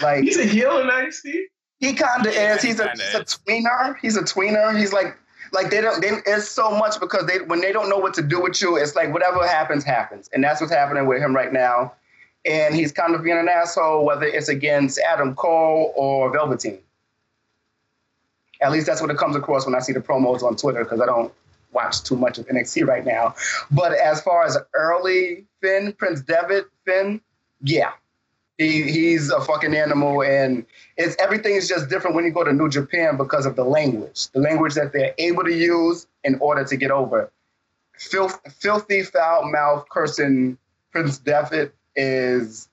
Like 0.00 0.24
He's 0.24 0.38
a 0.38 0.44
heel 0.44 0.78
in 0.78 0.88
NXT. 0.88 1.44
he 1.78 1.92
kind 1.94 2.26
of 2.26 2.32
is. 2.32 2.62
He's 2.62 2.80
a, 2.80 2.90
he's 2.90 3.14
a 3.14 3.24
tweener. 3.24 3.96
He's 4.00 4.16
a 4.16 4.22
tweener. 4.22 4.78
He's 4.78 4.92
like 4.92 5.18
like 5.52 5.70
they 5.70 5.80
don't. 5.80 6.00
They, 6.00 6.10
it's 6.26 6.48
so 6.48 6.70
much 6.70 6.98
because 6.98 7.26
they 7.26 7.40
when 7.40 7.60
they 7.60 7.72
don't 7.72 7.88
know 7.88 7.98
what 7.98 8.14
to 8.14 8.22
do 8.22 8.40
with 8.40 8.60
you, 8.62 8.76
it's 8.76 8.96
like 8.96 9.12
whatever 9.12 9.46
happens 9.46 9.84
happens, 9.84 10.30
and 10.32 10.42
that's 10.42 10.60
what's 10.60 10.72
happening 10.72 11.06
with 11.06 11.20
him 11.20 11.34
right 11.34 11.52
now. 11.52 11.92
And 12.44 12.74
he's 12.74 12.90
kind 12.90 13.14
of 13.14 13.22
being 13.22 13.38
an 13.38 13.48
asshole, 13.48 14.04
whether 14.04 14.24
it's 14.24 14.48
against 14.48 14.98
Adam 14.98 15.34
Cole 15.34 15.92
or 15.94 16.32
Velveteen. 16.32 16.78
At 18.60 18.72
least 18.72 18.86
that's 18.86 19.00
what 19.00 19.10
it 19.10 19.16
comes 19.18 19.36
across 19.36 19.66
when 19.66 19.74
I 19.74 19.80
see 19.80 19.92
the 19.92 20.00
promos 20.00 20.42
on 20.42 20.56
Twitter 20.56 20.84
because 20.84 21.00
I 21.00 21.06
don't 21.06 21.32
watch 21.72 22.02
too 22.02 22.16
much 22.16 22.38
of 22.38 22.46
NXT 22.46 22.86
right 22.86 23.04
now. 23.04 23.34
But 23.70 23.92
as 23.92 24.20
far 24.22 24.44
as 24.44 24.56
early 24.74 25.46
Finn, 25.60 25.92
Prince 25.92 26.22
Devitt 26.22 26.66
Finn, 26.84 27.20
yeah, 27.62 27.92
he 28.58 28.82
he's 28.82 29.30
a 29.30 29.40
fucking 29.40 29.74
animal, 29.74 30.22
and 30.22 30.66
it's 30.96 31.16
everything 31.18 31.54
is 31.54 31.68
just 31.68 31.88
different 31.88 32.16
when 32.16 32.24
you 32.24 32.32
go 32.32 32.44
to 32.44 32.52
New 32.52 32.68
Japan 32.68 33.16
because 33.16 33.46
of 33.46 33.56
the 33.56 33.64
language, 33.64 34.28
the 34.30 34.40
language 34.40 34.74
that 34.74 34.92
they're 34.92 35.14
able 35.18 35.44
to 35.44 35.52
use 35.52 36.06
in 36.24 36.38
order 36.40 36.64
to 36.64 36.76
get 36.76 36.90
over. 36.90 37.30
Filth, 37.98 38.40
filthy, 38.60 39.02
foul 39.02 39.50
mouth, 39.50 39.86
cursing 39.90 40.58
Prince 40.90 41.18
Devitt 41.18 41.74
is 41.94 42.68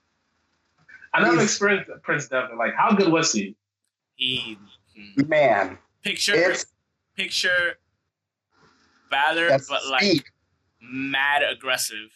I 1.12 1.22
never 1.22 1.42
experienced 1.42 1.90
Prince 2.02 2.28
Devitt. 2.28 2.56
Like, 2.56 2.74
how 2.74 2.92
good 2.94 3.12
was 3.12 3.32
he? 3.32 3.56
He 4.16 4.58
man. 5.16 5.78
picture 6.02 6.34
It's 6.34 6.66
picture 7.16 7.76
Balor, 9.10 9.48
that's 9.48 9.68
but 9.68 9.86
like 9.86 10.02
speed. 10.02 10.24
mad 10.80 11.42
aggressive, 11.42 12.10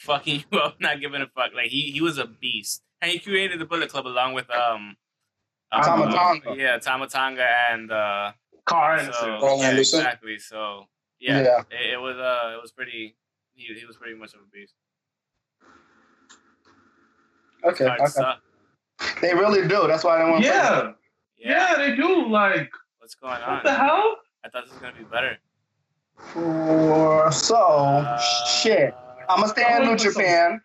fucking 0.00 0.44
you 0.52 0.58
up, 0.58 0.80
not 0.80 1.00
giving 1.00 1.22
a 1.22 1.26
fuck. 1.28 1.52
Like 1.54 1.68
he 1.70 1.90
he 1.92 2.00
was 2.00 2.18
a 2.18 2.26
beast, 2.26 2.82
and 3.00 3.10
he 3.10 3.18
created 3.18 3.58
the 3.60 3.64
Bullet 3.66 3.88
Club 3.90 4.06
along 4.06 4.34
with 4.34 4.50
um. 4.50 4.96
um, 5.72 5.82
Tama 5.82 6.04
uh, 6.06 6.12
Tonga. 6.12 6.56
yeah, 6.60 6.78
Tama 6.78 7.06
Tonga 7.08 7.46
and 7.70 7.90
uh, 7.92 8.32
Karl 8.66 8.98
so, 8.98 9.04
Anderson. 9.04 9.40
Karl 9.40 9.58
yeah, 9.58 9.68
Anderson. 9.68 9.98
exactly. 10.00 10.38
So 10.38 10.84
yeah, 11.20 11.42
Yeah. 11.42 11.60
It, 11.70 11.94
it 11.94 12.00
was 12.00 12.16
uh, 12.16 12.56
it 12.56 12.60
was 12.62 12.72
pretty. 12.72 13.16
He, 13.54 13.74
he 13.74 13.84
was 13.86 13.96
pretty 13.96 14.16
much 14.18 14.32
of 14.34 14.40
a 14.40 14.48
beast. 14.52 14.74
Okay, 17.64 17.84
okay. 17.86 18.32
They 19.20 19.34
really 19.34 19.68
do. 19.68 19.86
That's 19.86 20.02
why 20.02 20.16
I 20.16 20.18
don't 20.20 20.30
want 20.32 20.44
to. 20.44 20.48
Yeah, 20.48 20.92
Yeah. 21.36 21.72
yeah, 21.72 21.76
they 21.76 21.94
do. 21.94 22.26
Like, 22.28 22.70
What's 22.98 23.14
going 23.14 23.34
on? 23.42 23.56
what 23.56 23.64
the 23.64 23.74
hell? 23.74 24.16
I 24.44 24.48
thought 24.48 24.64
this 24.64 24.72
was 24.72 24.80
gonna 24.80 24.94
be 24.96 25.04
better. 25.04 25.36
For 26.32 27.30
so 27.32 27.56
Uh, 27.56 28.18
shit. 28.46 28.94
I'm 29.30 29.40
gonna 29.40 29.48
stay 29.48 29.76
in 29.76 29.84
New 29.84 29.96
Japan. 29.96 30.60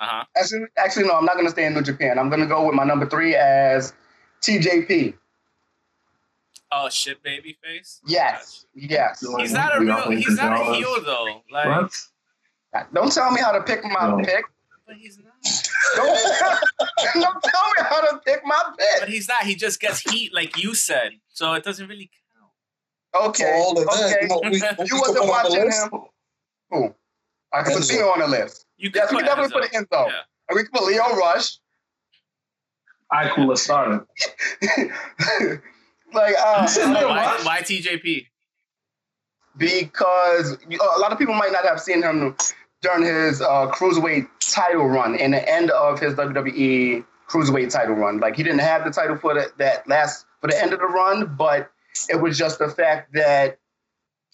Uh 0.00 0.06
huh. 0.06 0.24
Actually, 0.36 0.66
actually, 0.76 1.04
no, 1.06 1.14
I'm 1.14 1.24
not 1.24 1.36
gonna 1.36 1.50
stay 1.50 1.64
in 1.66 1.74
New 1.74 1.82
Japan. 1.82 2.18
I'm 2.18 2.28
gonna 2.30 2.46
go 2.46 2.66
with 2.66 2.74
my 2.74 2.84
number 2.84 3.06
three 3.08 3.34
as 3.34 3.92
TJP. 4.42 5.14
Oh 6.72 6.88
shit, 6.88 7.22
baby 7.22 7.56
face. 7.62 8.00
Yes, 8.06 8.66
yes. 8.74 9.24
He's 9.38 9.52
not 9.52 9.76
a 9.76 9.80
real. 9.80 10.10
He's 10.10 10.36
not 10.36 10.60
a 10.60 10.74
heel 10.74 10.96
though. 11.04 11.42
Like, 11.50 11.66
What? 12.72 12.88
Don't 12.92 13.12
tell 13.12 13.30
me 13.30 13.40
how 13.40 13.52
to 13.52 13.62
pick 13.62 13.84
my 13.84 14.08
No. 14.10 14.16
pick. 14.24 14.44
but 14.86 14.96
he's 14.96 15.18
not. 15.18 15.32
Don't, 15.96 16.06
don't 17.14 17.42
tell 17.44 17.66
me 17.76 17.82
how 17.88 18.00
to 18.10 18.18
pick 18.26 18.40
my 18.44 18.60
pick. 18.76 19.00
But 19.00 19.08
he's 19.08 19.28
not. 19.28 19.44
He 19.44 19.54
just 19.54 19.78
gets 19.78 20.00
heat, 20.00 20.34
like 20.34 20.60
you 20.60 20.74
said. 20.74 21.12
So 21.28 21.52
it 21.52 21.62
doesn't 21.62 21.86
really 21.86 22.10
count. 23.12 23.28
Okay, 23.28 23.44
For 23.44 23.54
all 23.54 23.78
of 23.78 23.84
that, 23.86 24.12
okay. 24.12 24.18
you 24.22 24.28
know, 24.28 24.40
we, 24.42 24.50
we 24.50 24.56
You 24.56 24.98
wasn't 24.98 25.18
put 25.18 25.18
on 25.18 25.26
the 25.26 25.30
watching 25.30 25.70
him. 25.70 26.00
Who? 26.70 26.94
I 27.54 27.62
can 27.62 27.72
put 27.74 27.82
Enzo. 27.82 27.84
Cena 27.84 28.04
on 28.06 28.18
the 28.20 28.26
list. 28.28 28.66
You 28.76 28.90
Yes, 28.94 29.10
we 29.10 29.16
put 29.18 29.26
can 29.26 29.36
definitely 29.36 29.68
Enzo. 29.68 29.72
put 29.90 29.90
Enzo. 29.90 30.06
Yeah. 30.08 30.20
And 30.48 30.56
we 30.56 30.62
can 30.64 30.72
put 30.72 30.82
Lio 30.84 31.16
Rush. 31.16 31.58
All 33.12 33.20
right, 33.20 33.32
cool. 33.32 33.46
Let's 33.46 33.62
start 33.62 33.88
like, 36.12 36.34
uh, 36.38 36.68
You 36.76 36.92
Why, 36.92 37.40
why 37.42 37.60
TJP? 37.60 38.26
because 39.56 40.56
you- 40.68 40.78
a 40.96 40.98
lot 40.98 41.12
of 41.12 41.18
people 41.18 41.34
might 41.34 41.52
not 41.52 41.64
have 41.64 41.80
seen 41.80 42.02
him 42.02 42.36
during 42.82 43.04
his 43.04 43.40
uh, 43.40 43.70
cruiserweight 43.70 44.26
title 44.40 44.86
run 44.86 45.14
and 45.16 45.32
the 45.32 45.48
end 45.48 45.70
of 45.70 46.00
his 46.00 46.14
WWE 46.14 47.04
cruiserweight 47.28 47.70
title 47.70 47.94
run. 47.94 48.18
Like 48.20 48.36
he 48.36 48.42
didn't 48.42 48.58
have 48.60 48.84
the 48.84 48.90
title 48.90 49.16
for 49.16 49.34
the, 49.34 49.50
that 49.58 49.88
last 49.88 50.26
for 50.40 50.48
the 50.48 50.60
end 50.60 50.72
of 50.72 50.80
the 50.80 50.86
run, 50.86 51.34
but 51.36 51.70
it 52.08 52.16
was 52.20 52.36
just 52.36 52.58
the 52.58 52.68
fact 52.68 53.12
that 53.14 53.58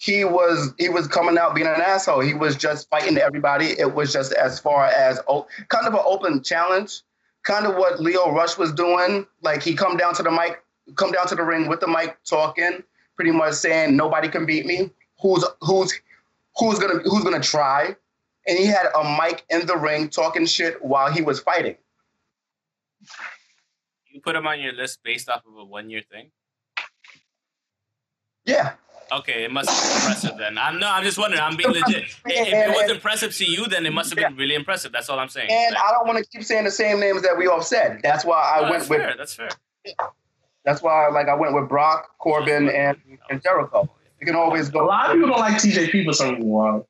he 0.01 0.25
was 0.25 0.73
he 0.79 0.89
was 0.89 1.05
coming 1.07 1.37
out 1.37 1.53
being 1.53 1.67
an 1.67 1.79
asshole. 1.79 2.21
He 2.21 2.33
was 2.33 2.55
just 2.55 2.89
fighting 2.89 3.19
everybody. 3.19 3.79
It 3.79 3.93
was 3.93 4.11
just 4.11 4.33
as 4.33 4.59
far 4.59 4.85
as 4.85 5.19
kind 5.67 5.85
of 5.85 5.93
an 5.93 6.01
open 6.03 6.41
challenge, 6.41 7.03
kind 7.43 7.67
of 7.67 7.75
what 7.75 8.01
Lio 8.01 8.31
Rush 8.31 8.57
was 8.57 8.73
doing. 8.73 9.27
Like 9.43 9.61
he 9.61 9.75
come 9.75 9.97
down 9.97 10.15
to 10.15 10.23
the 10.23 10.31
mic, 10.31 10.63
come 10.95 11.11
down 11.11 11.27
to 11.27 11.35
the 11.35 11.43
ring 11.43 11.69
with 11.69 11.81
the 11.81 11.87
mic 11.87 12.17
talking, 12.23 12.81
pretty 13.15 13.29
much 13.29 13.53
saying 13.53 13.95
nobody 13.95 14.27
can 14.27 14.47
beat 14.47 14.65
me. 14.65 14.89
Who's 15.21 15.45
who's 15.61 15.93
who's 16.57 16.79
gonna 16.79 17.03
who's 17.03 17.23
gonna 17.23 17.39
try? 17.39 17.95
And 18.47 18.57
he 18.57 18.65
had 18.65 18.87
a 18.95 19.03
mic 19.21 19.45
in 19.51 19.67
the 19.67 19.77
ring 19.77 20.09
talking 20.09 20.47
shit 20.47 20.83
while 20.83 21.11
he 21.13 21.21
was 21.21 21.39
fighting. 21.41 21.75
You 24.07 24.19
put 24.19 24.35
him 24.35 24.47
on 24.47 24.59
your 24.59 24.73
list 24.73 25.03
based 25.03 25.29
off 25.29 25.43
of 25.45 25.55
a 25.55 25.63
one-year 25.63 26.01
thing. 26.11 26.31
Yeah, 28.45 28.73
Okay, 29.11 29.43
it 29.43 29.51
must 29.51 29.69
be 29.69 29.95
impressive 29.95 30.37
then. 30.37 30.57
I'm 30.57 30.79
no, 30.79 30.87
I'm 30.87 31.03
just 31.03 31.17
wondering. 31.17 31.41
I'm 31.41 31.57
being 31.57 31.71
legit. 31.71 32.03
If, 32.25 32.47
if 32.47 32.53
it 32.53 32.69
was 32.69 32.89
impressive 32.89 33.35
to 33.35 33.45
you, 33.45 33.67
then 33.67 33.85
it 33.85 33.91
must 33.93 34.09
have 34.09 34.17
been 34.17 34.35
really 34.37 34.55
impressive. 34.55 34.91
That's 34.91 35.09
all 35.09 35.19
I'm 35.19 35.27
saying. 35.29 35.49
and 35.51 35.73
Like, 35.73 35.83
I 35.83 35.91
don't 35.91 36.07
want 36.07 36.19
to 36.19 36.25
keep 36.25 36.43
saying 36.43 36.63
the 36.63 36.71
same 36.71 36.99
names 36.99 37.21
that 37.23 37.37
we 37.37 37.47
all 37.47 37.61
said. 37.61 37.99
That's 38.03 38.23
why 38.23 38.39
I 38.55 38.61
no, 38.61 38.69
went 38.71 38.73
that's 38.73 38.89
with. 38.89 38.99
fair. 39.01 39.15
That's 39.17 39.33
fair. 39.33 39.49
That's 40.63 40.81
why 40.81 41.07
like 41.09 41.27
I 41.27 41.35
went 41.35 41.53
with 41.55 41.67
Brock, 41.67 42.17
Corbin, 42.19 42.69
and, 42.69 42.97
and 43.29 43.41
Jericho. 43.43 43.89
You 44.19 44.27
can 44.27 44.35
always 44.35 44.69
go. 44.69 44.85
A 44.85 44.87
lot 44.87 45.09
of 45.09 45.15
people 45.15 45.29
don't 45.29 45.39
like 45.39 45.55
TJP 45.55 46.05
for 46.05 46.13
some 46.13 46.35
reason. 46.35 46.83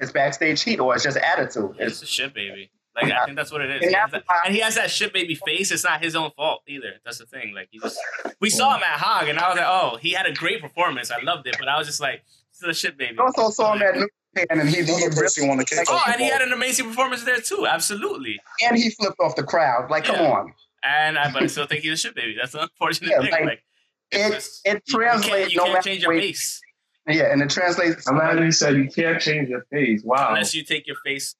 It's 0.00 0.10
backstage 0.10 0.62
heat 0.62 0.80
or 0.80 0.94
it's 0.94 1.04
just 1.04 1.16
attitude. 1.16 1.76
It's 1.78 1.92
It's, 1.94 2.02
a 2.02 2.06
shit 2.06 2.34
baby. 2.34 2.70
Like 2.94 3.10
I 3.10 3.24
think 3.24 3.36
that's 3.36 3.50
what 3.50 3.62
it 3.62 3.70
is. 3.70 3.82
And 3.82 3.90
He 3.90 3.96
has 3.96 4.10
that- 4.12 4.24
and 4.44 4.54
he 4.54 4.60
has 4.60 4.74
that 4.74 4.90
shit 4.90 5.12
baby 5.14 5.34
face. 5.46 5.70
It's 5.70 5.84
not 5.84 6.02
his 6.02 6.14
own 6.14 6.30
fault 6.36 6.62
either. 6.68 6.94
That's 7.04 7.18
the 7.18 7.26
thing. 7.26 7.54
Like 7.54 7.68
he 7.70 7.78
just 7.78 7.98
we 8.40 8.50
saw 8.50 8.76
him 8.76 8.82
at 8.82 8.98
Hog, 9.00 9.28
and 9.28 9.38
I 9.38 9.48
was 9.48 9.56
like, 9.58 9.66
oh, 9.66 9.96
he 10.00 10.12
had 10.12 10.26
a 10.26 10.32
great 10.32 10.60
performance. 10.60 11.10
I 11.10 11.22
loved 11.22 11.46
it, 11.46 11.56
but 11.58 11.68
I 11.68 11.78
was 11.78 11.86
just 11.86 12.00
like, 12.00 12.22
this 12.52 12.62
is 12.62 12.68
a 12.68 12.74
shit 12.74 12.98
baby. 12.98 13.16
I 13.18 13.22
also 13.22 13.48
saw 13.50 13.74
him 13.74 13.82
at 13.82 13.94
New 13.96 14.08
Japan 14.36 14.60
and 14.60 14.68
he, 14.68 14.76
he 14.76 14.80
Another 14.82 14.96
really, 15.04 15.16
person 15.16 15.44
you 15.44 15.48
want 15.48 15.66
to 15.66 15.74
kick 15.76 15.86
Oh, 15.90 16.02
and 16.06 16.20
he 16.20 16.28
had 16.28 16.42
an 16.42 16.52
amazing 16.52 16.86
performance 16.88 17.24
there 17.24 17.40
too. 17.40 17.66
Absolutely. 17.66 18.38
and 18.66 18.76
he 18.76 18.90
flipped 18.90 19.20
off 19.20 19.36
the 19.36 19.42
crowd. 19.42 19.90
Like, 19.90 20.04
come 20.04 20.20
on. 20.24 20.52
And 20.84 21.16
I, 21.18 21.30
but 21.32 21.42
I 21.42 21.46
still 21.46 21.66
think 21.66 21.82
he's 21.84 21.92
a 21.92 21.96
shit 21.96 22.14
baby. 22.14 22.34
That's 22.38 22.52
the 22.52 22.62
unfortunate 22.62 23.10
Yeah, 23.10 23.20
thing. 23.20 23.30
like, 23.30 23.44
Like, 23.44 23.62
It 24.10 24.32
just- 24.32 24.60
it 24.66 24.68
you- 24.68 24.72
you 24.74 24.98
can't, 24.98 25.22
translates 25.22 25.52
you 25.52 25.58
no 25.58 25.64
can't 25.66 25.84
change 25.84 26.02
your 26.02 26.12
face 26.14 26.60
Yeah, 27.06 27.32
and 27.32 27.40
it 27.42 27.50
translates. 27.50 28.06
I'm 28.08 28.16
glad 28.16 28.38
you 28.40 28.52
said 28.52 28.74
you 28.76 28.88
can't 28.90 29.20
change 29.20 29.48
your 29.48 29.64
face. 29.70 30.02
Wow. 30.04 30.28
unless 30.30 30.54
you 30.54 30.62
take 30.64 30.86
your 30.86 30.96
face. 31.04 31.34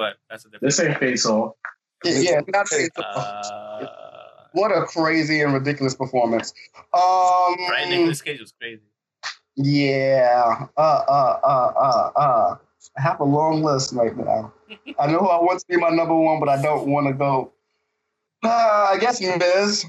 But 0.00 0.16
that's 0.30 0.46
a 0.46 0.48
different. 0.48 0.62
This 0.62 0.80
ain't 0.80 0.96
face 0.98 1.26
off. 1.26 1.56
Yeah, 2.04 2.18
yeah, 2.20 2.40
not 2.48 2.66
Hey, 2.70 2.88
Uh, 2.96 3.86
what 4.52 4.70
a 4.70 4.86
crazy 4.86 5.42
and 5.42 5.52
ridiculous 5.52 5.94
performance. 5.94 6.54
Um, 6.94 6.94
right, 7.68 7.84
Nicolas 7.86 8.22
Cage 8.22 8.40
was 8.40 8.52
crazy. 8.58 8.80
Yeah. 9.56 10.68
Uh, 10.74 10.80
uh, 10.80 11.40
uh, 11.44 11.72
uh, 11.76 12.18
uh. 12.18 12.56
I 12.96 13.02
have 13.02 13.20
a 13.20 13.24
long 13.24 13.62
list 13.62 13.92
right 13.92 14.16
now. 14.16 14.54
I 14.98 15.06
know 15.08 15.18
who 15.18 15.28
I 15.28 15.38
want 15.38 15.60
to 15.60 15.66
be 15.68 15.76
my 15.76 15.90
number 15.90 16.16
one, 16.16 16.40
but 16.40 16.48
I 16.48 16.62
don't 16.62 16.86
want 16.88 17.06
to 17.08 17.12
go. 17.12 17.52
Uh, 18.42 18.48
I 18.92 18.96
guess 18.98 19.20
Miz, 19.20 19.84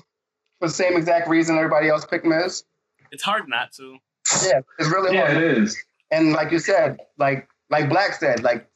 for 0.59 0.67
the 0.67 0.73
same 0.73 0.97
exact 0.97 1.29
reason 1.29 1.55
everybody 1.55 1.87
else 1.87 2.05
picked 2.05 2.25
Miz. 2.25 2.65
It's 3.11 3.23
hard 3.23 3.47
not 3.47 3.71
to. 3.77 3.97
Yeah, 4.45 4.59
it's 4.77 4.89
really 4.89 5.15
Yeah, 5.15 5.27
hard. 5.31 5.37
it 5.37 5.57
is. 5.57 5.77
And 6.11 6.33
like 6.33 6.51
you 6.51 6.59
said, 6.59 6.99
like 7.17 7.47
like 7.69 7.87
Black 7.87 8.11
said, 8.15 8.43
like 8.43 8.67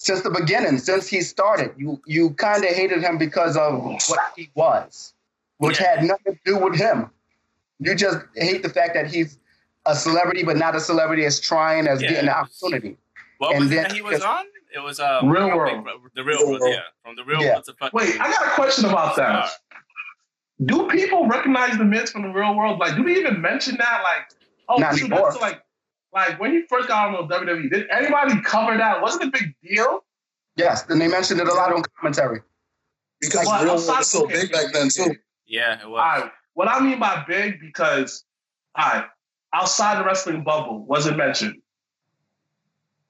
since 0.00 0.22
the 0.22 0.30
beginning, 0.30 0.78
since 0.78 1.06
he 1.06 1.20
started, 1.20 1.74
you 1.76 2.00
you 2.06 2.30
kind 2.30 2.64
of 2.64 2.70
hated 2.70 3.02
him 3.02 3.18
because 3.18 3.54
of 3.54 3.82
what 3.84 4.18
he 4.34 4.50
was, 4.54 5.12
which 5.58 5.78
Yeah. 5.78 5.96
had 5.96 6.04
nothing 6.04 6.34
to 6.36 6.40
do 6.46 6.56
with 6.56 6.74
him. 6.74 7.10
You 7.80 7.94
just 7.94 8.18
hate 8.34 8.62
the 8.62 8.70
fact 8.70 8.94
that 8.94 9.08
he's 9.08 9.38
a 9.84 9.94
celebrity, 9.94 10.42
but 10.42 10.56
not 10.56 10.74
a 10.74 10.80
celebrity 10.80 11.26
as 11.26 11.38
trying 11.38 11.86
as 11.86 12.00
Yeah. 12.00 12.08
getting 12.10 12.26
the 12.26 12.36
opportunity. 12.36 12.96
What 13.38 13.52
And 13.52 13.60
was 13.60 13.70
then 13.70 13.82
that 13.84 13.92
he 13.92 14.00
was 14.00 14.22
on? 14.22 14.46
It 14.74 14.78
was 14.80 15.00
uh, 15.00 15.20
Real 15.22 15.48
World. 15.48 15.84
Bro- 15.84 15.92
the 16.14 16.24
real 16.24 16.38
Real 16.38 16.48
world, 16.48 16.60
World. 16.62 16.74
yeah, 16.74 16.80
from 17.04 17.16
the 17.16 17.24
real 17.24 17.42
Yeah. 17.42 17.52
world 17.54 17.64
to 17.66 17.74
fucking. 17.74 17.90
Wait, 17.98 18.18
I 18.20 18.30
got 18.30 18.46
a 18.46 18.50
question 18.52 18.86
about 18.86 19.16
that. 19.16 19.48
Star. 19.48 19.58
Do 20.64 20.88
people 20.88 21.26
recognize 21.26 21.76
the 21.76 21.84
Miz 21.84 22.10
from 22.10 22.22
the 22.22 22.28
real 22.28 22.54
world? 22.56 22.78
Like, 22.78 22.94
do 22.96 23.04
they 23.04 23.20
even 23.20 23.40
mention 23.42 23.76
that? 23.78 24.00
Like, 24.02 24.30
oh, 24.70 24.76
Not 24.76 24.94
shoot, 24.96 25.10
anymore. 25.10 25.30
that's 25.30 25.42
like, 25.42 25.60
like 26.12 26.40
when 26.40 26.52
you 26.52 26.66
first 26.68 26.88
got 26.88 27.14
on 27.14 27.28
the 27.28 27.34
WWE, 27.34 27.70
did 27.70 27.88
anybody 27.90 28.40
cover 28.42 28.76
that? 28.76 29.00
Wasn't 29.02 29.22
it 29.22 29.28
a 29.28 29.30
big 29.30 29.54
deal? 29.62 30.04
Yes, 30.56 30.84
and 30.88 31.00
they 31.00 31.08
mentioned 31.08 31.40
it 31.40 31.48
a 31.48 31.52
lot 31.54 31.72
on 31.72 31.82
commentary. 32.00 32.40
because 33.20 33.46
Well, 33.46 33.62
real 33.64 33.72
outside- 33.74 33.88
world 33.88 34.00
is 34.00 34.06
so 34.08 34.24
okay, 34.24 34.34
big 34.42 34.52
back 34.52 34.72
then 34.72 34.88
too. 34.88 35.14
Yeah, 35.46 35.80
it 35.80 35.88
was. 35.88 35.98
right. 35.98 36.30
What 36.54 36.68
I 36.68 36.80
mean 36.80 36.98
by 36.98 37.24
big, 37.26 37.60
because, 37.60 38.24
all 38.74 38.88
right, 38.92 39.04
outside 39.54 39.98
the 40.00 40.04
wrestling 40.04 40.42
bubble, 40.44 40.84
wasn't 40.84 41.16
mentioned. 41.16 41.56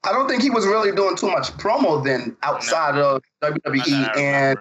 I 0.03 0.11
don't 0.11 0.27
think 0.27 0.41
he 0.41 0.49
was 0.49 0.65
really 0.65 0.91
doing 0.95 1.15
too 1.15 1.29
much 1.29 1.51
promo 1.57 2.03
then 2.03 2.35
outside 2.43 2.97
of 2.97 3.21
WWE 3.43 4.17
and 4.17 4.57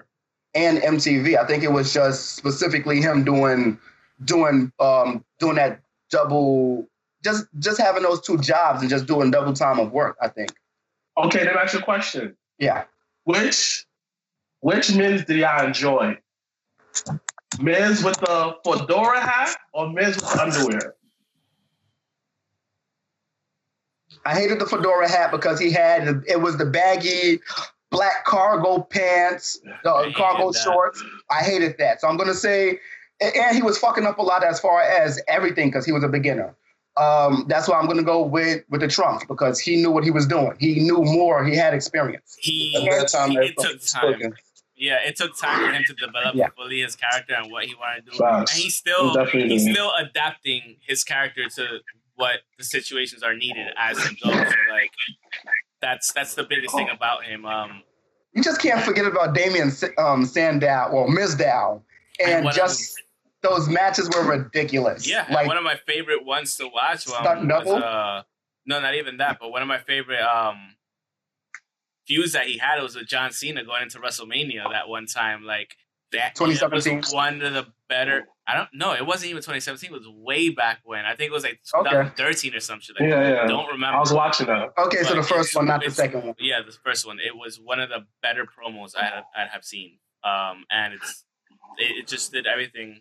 and 0.54 0.78
MTV. 0.78 1.38
I 1.38 1.46
think 1.46 1.62
it 1.62 1.72
was 1.72 1.92
just 1.94 2.34
specifically 2.36 3.00
him 3.00 3.24
doing 3.24 3.78
doing 4.24 4.70
um 4.80 5.24
doing 5.38 5.56
that 5.56 5.80
double 6.10 6.88
just 7.22 7.46
just 7.58 7.80
having 7.80 8.02
those 8.02 8.20
two 8.20 8.38
jobs 8.38 8.80
and 8.80 8.90
just 8.90 9.06
doing 9.06 9.30
double 9.30 9.52
time 9.52 9.78
of 9.78 9.92
work, 9.92 10.16
I 10.22 10.28
think. 10.28 10.52
Okay, 11.18 11.44
then 11.44 11.56
ask 11.56 11.72
your 11.74 11.82
question. 11.82 12.36
Yeah. 12.58 12.84
Which, 13.24 13.84
which 14.60 14.94
Miz 14.94 15.24
did 15.24 15.38
y'all 15.38 15.64
enjoy? 15.66 16.18
Miz 17.60 18.02
with 18.02 18.16
the 18.20 18.56
fedora 18.64 19.20
hat 19.20 19.56
or 19.74 19.90
Miz 19.90 20.16
with 20.16 20.32
the 20.32 20.42
underwear? 20.42 20.94
I 24.24 24.34
hated 24.34 24.58
the 24.60 24.66
fedora 24.66 25.08
hat 25.08 25.30
because 25.30 25.58
he 25.58 25.70
had 25.70 26.22
it 26.26 26.40
was 26.40 26.58
the 26.58 26.66
baggy 26.66 27.40
black 27.90 28.24
cargo 28.24 28.80
pants, 28.82 29.58
the 29.82 29.90
I 29.90 30.12
cargo 30.12 30.52
that. 30.52 30.58
shorts. 30.62 31.02
I 31.30 31.42
hated 31.42 31.76
that. 31.78 32.00
So 32.00 32.08
I'm 32.08 32.16
gonna 32.16 32.34
say 32.34 32.78
and- 33.20 33.34
and 33.36 33.56
he 33.56 33.62
was 33.62 33.78
fucking 33.78 34.06
up 34.06 34.18
a 34.18 34.22
lot 34.22 34.42
as 34.44 34.60
far 34.60 34.80
as 34.82 35.20
everything 35.28 35.68
because 35.68 35.84
he 35.84 35.92
was 35.92 36.04
a 36.04 36.08
beginner. 36.08 36.54
Um, 37.00 37.46
that's 37.48 37.66
why 37.68 37.78
I'm 37.78 37.86
gonna 37.86 38.02
go 38.02 38.22
with 38.22 38.62
with 38.68 38.80
the 38.82 38.88
Trump 38.88 39.26
because 39.28 39.58
he 39.58 39.76
knew 39.76 39.90
what 39.90 40.04
he 40.04 40.10
was 40.10 40.26
doing. 40.26 40.54
He 40.58 40.80
knew 40.80 40.98
more. 41.02 41.44
He 41.44 41.56
had 41.56 41.72
experience. 41.74 42.36
He, 42.38 42.72
time, 43.12 43.30
he- 43.30 43.38
it 43.38 43.54
took 43.58 43.72
time. 43.80 43.80
spoken. 43.80 44.34
Yeah, 44.76 44.96
it 45.06 45.14
took 45.16 45.36
time 45.38 45.66
for 45.66 45.72
him 45.72 45.84
to 45.86 45.94
develop 45.94 46.34
Yeah. 46.34 46.48
fully 46.56 46.80
his 46.80 46.96
character 46.96 47.34
and 47.34 47.52
what 47.52 47.64
he 47.66 47.74
wanted 47.74 48.06
to 48.06 48.12
do. 48.12 48.16
Facts. 48.18 48.54
And 48.54 48.62
he's 48.62 48.76
still 48.76 49.12
Definitely. 49.12 49.50
he's 49.50 49.70
still 49.70 49.92
adapting 49.98 50.76
his 50.86 51.04
character 51.04 51.48
to 51.56 51.80
what 52.16 52.36
the 52.58 52.64
situations 52.64 53.22
are 53.22 53.34
needed 53.34 53.66
as 53.76 53.98
him 54.02 54.16
goes. 54.24 54.32
So 54.34 54.54
like 54.70 54.90
that's 55.82 56.12
that's 56.12 56.34
the 56.34 56.44
biggest 56.44 56.74
thing 56.74 56.88
about 56.90 57.24
him. 57.24 57.44
Um 57.46 57.82
You 58.34 58.42
just 58.42 58.60
can't 58.62 58.82
forget 58.82 59.04
about 59.06 59.34
Damian 59.34 59.70
um, 59.98 60.24
Sandow 60.24 60.88
or 60.92 61.08
Mizdow. 61.08 61.82
And 62.24 62.44
one 62.44 62.52
of 62.52 62.56
just 62.56 62.94
those 63.42 63.68
matches 63.68 64.08
were 64.14 64.22
ridiculous. 64.24 65.08
yeah, 65.08 65.26
Like, 65.30 65.46
one 65.46 65.56
of 65.56 65.64
my 65.64 65.76
favorite 65.86 66.24
ones 66.24 66.56
to 66.56 66.68
watch 66.68 67.08
um, 67.08 67.14
Stunt 67.22 67.48
was, 67.48 67.66
uh 67.82 68.22
no, 68.66 68.80
not 68.80 68.94
even 68.94 69.16
that, 69.18 69.38
but 69.40 69.50
one 69.50 69.62
of 69.62 69.68
my 69.68 69.78
favorite 69.78 70.20
um 70.22 70.76
feuds 72.06 72.32
that 72.32 72.46
he 72.46 72.58
had 72.58 72.82
was 72.82 72.96
with 72.96 73.06
John 73.06 73.30
Cena 73.32 73.64
going 73.64 73.82
into 73.82 73.98
WrestleMania 73.98 74.70
that 74.72 74.88
one 74.88 75.06
time. 75.06 75.44
Like 75.44 75.74
that, 76.12 76.34
that 76.34 76.44
was 76.44 76.84
2017. 76.84 77.16
one 77.16 77.42
of 77.42 77.52
the 77.54 77.66
better. 77.88 78.26
I 78.46 78.56
don't 78.56 78.68
know. 78.74 78.92
It 78.94 79.06
wasn't 79.06 79.30
even 79.30 79.42
2017. 79.42 79.90
It 79.90 79.92
was 79.92 80.08
way 80.08 80.48
back 80.50 80.80
when. 80.84 81.04
I 81.04 81.14
think 81.14 81.30
it 81.30 81.32
was 81.32 81.44
like 81.44 81.60
Okay. 81.74 81.90
2013 81.90 82.54
or 82.54 82.60
some 82.60 82.80
shit. 82.80 82.96
Like 82.98 83.08
Yeah, 83.08 83.28
yeah. 83.28 83.42
I 83.42 83.46
don't 83.46 83.66
remember. 83.66 83.96
I 83.96 84.00
was 84.00 84.12
watching 84.12 84.46
that. 84.48 84.70
Okay, 84.76 85.02
so 85.04 85.14
the 85.14 85.22
first 85.22 85.54
one, 85.54 85.66
not 85.66 85.82
the 85.84 85.90
second 85.90 86.24
one. 86.24 86.34
Yeah, 86.38 86.60
the 86.66 86.76
first 86.84 87.06
one. 87.06 87.18
It 87.24 87.36
was 87.36 87.60
one 87.62 87.78
of 87.80 87.88
the 87.88 88.06
better 88.22 88.44
promos 88.44 88.96
I 88.96 89.04
had, 89.04 89.22
I 89.36 89.46
have 89.46 89.64
seen. 89.64 89.98
Um, 90.24 90.64
and 90.70 90.94
it's 90.94 91.24
it, 91.78 91.98
it 92.00 92.08
just 92.08 92.32
did 92.32 92.46
everything 92.46 93.00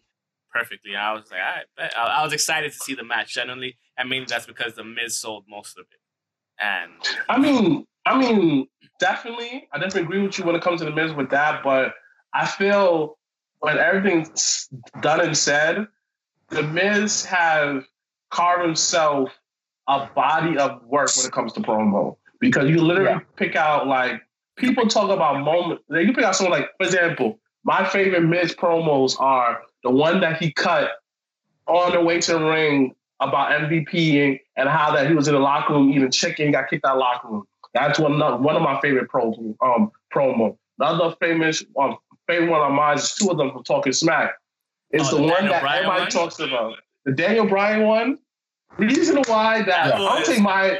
perfectly. 0.51 0.95
I 0.95 1.13
was 1.13 1.25
like, 1.31 1.39
I 1.41 1.61
bet. 1.77 1.93
I, 1.97 2.19
I 2.19 2.23
was 2.23 2.33
excited 2.33 2.71
to 2.71 2.77
see 2.77 2.95
the 2.95 3.03
match 3.03 3.33
generally, 3.33 3.77
and 3.97 4.09
maybe 4.09 4.25
that's 4.27 4.45
because 4.45 4.75
the 4.75 4.83
Miz 4.83 5.17
sold 5.17 5.45
most 5.49 5.77
of 5.77 5.85
it. 5.91 5.99
And 6.61 6.91
I 7.29 7.37
mean, 7.37 7.85
I 8.05 8.17
mean, 8.19 8.67
definitely, 8.99 9.67
I 9.71 9.77
definitely 9.77 10.03
agree 10.03 10.21
with 10.21 10.37
you 10.37 10.45
when 10.45 10.55
it 10.55 10.61
comes 10.61 10.81
to 10.81 10.85
the 10.85 10.91
Miz 10.91 11.13
with 11.13 11.29
that. 11.29 11.63
But 11.63 11.93
I 12.33 12.45
feel 12.45 13.17
when 13.59 13.77
everything's 13.77 14.67
done 15.01 15.21
and 15.21 15.37
said, 15.37 15.87
the 16.49 16.63
Miz 16.63 17.25
have 17.25 17.83
carved 18.31 18.65
himself 18.65 19.31
a 19.87 20.07
body 20.15 20.57
of 20.57 20.83
work 20.83 21.09
when 21.17 21.25
it 21.25 21.31
comes 21.31 21.53
to 21.53 21.61
promo 21.61 22.15
because 22.39 22.69
you 22.69 22.81
literally 22.81 23.09
Yeah. 23.09 23.19
pick 23.37 23.55
out 23.55 23.87
like 23.87 24.21
people 24.55 24.87
talk 24.87 25.09
about 25.09 25.39
moments. 25.41 25.83
Like, 25.89 26.05
you 26.05 26.13
pick 26.13 26.23
out 26.23 26.35
someone 26.35 26.59
like, 26.59 26.69
for 26.77 26.85
example, 26.85 27.39
my 27.63 27.85
favorite 27.87 28.23
Miz 28.23 28.53
promos 28.53 29.19
are 29.19 29.61
the 29.83 29.89
one 29.91 30.19
that 30.21 30.41
he 30.41 30.51
cut 30.51 30.91
on 31.67 31.91
the 31.93 32.01
way 32.01 32.19
to 32.19 32.33
the 32.33 32.39
ring 32.39 32.95
about 33.19 33.51
MVP 33.51 34.25
and, 34.25 34.39
and 34.55 34.69
how 34.69 34.91
that 34.93 35.07
he 35.07 35.13
was 35.13 35.27
in 35.27 35.33
the 35.35 35.39
locker 35.39 35.73
room 35.73 35.89
eating 35.91 36.09
chicken, 36.11 36.51
got 36.51 36.69
kicked 36.69 36.85
out 36.85 36.91
of 36.93 36.97
the 36.97 36.99
locker 36.99 37.27
room. 37.29 37.43
That's 37.73 37.99
one 37.99 38.21
of, 38.21 38.41
one 38.41 38.55
of 38.55 38.61
my 38.61 38.79
favorite 38.81 39.09
pro, 39.09 39.33
um, 39.61 39.91
promo. 40.13 40.57
The 40.79 40.85
other 40.85 41.15
famous 41.19 41.63
um, 41.79 41.97
favorite 42.27 42.49
one 42.49 42.61
of 42.61 42.71
mine 42.71 42.97
is 42.97 43.13
two 43.13 43.29
of 43.29 43.37
them 43.37 43.51
from 43.51 43.63
Talking 43.63 43.93
Smack. 43.93 44.31
It's 44.91 45.11
Oh, 45.13 45.17
the, 45.17 45.23
the 45.23 45.27
one 45.31 45.47
that 45.47 45.61
Bryan 45.61 45.83
everybody 45.85 46.01
one? 46.01 46.09
talks 46.09 46.39
about. 46.39 46.75
The 47.05 47.11
Daniel 47.11 47.45
Bryan 47.45 47.85
one. 47.85 48.17
Reason 48.77 49.21
why 49.27 49.63
that 49.63 49.95
I'll 49.95 50.23
take 50.23 50.41
my 50.41 50.79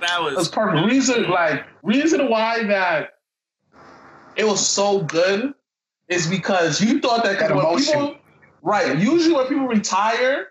that 0.00 0.22
was 0.22 0.36
that's 0.36 0.48
perfect. 0.48 0.86
Reason 0.86 1.28
like 1.28 1.64
reason 1.82 2.28
why 2.30 2.62
that 2.64 3.10
it 4.36 4.44
was 4.44 4.64
so 4.66 5.00
good 5.02 5.52
is 6.08 6.26
because 6.26 6.80
you 6.80 7.00
thought 7.00 7.24
that, 7.24 7.38
That 7.38 7.54
when 7.54 7.64
emotion. 7.64 7.94
people 7.94 8.16
right. 8.62 8.98
Usually 8.98 9.34
when 9.34 9.46
people 9.46 9.66
retire, 9.66 10.48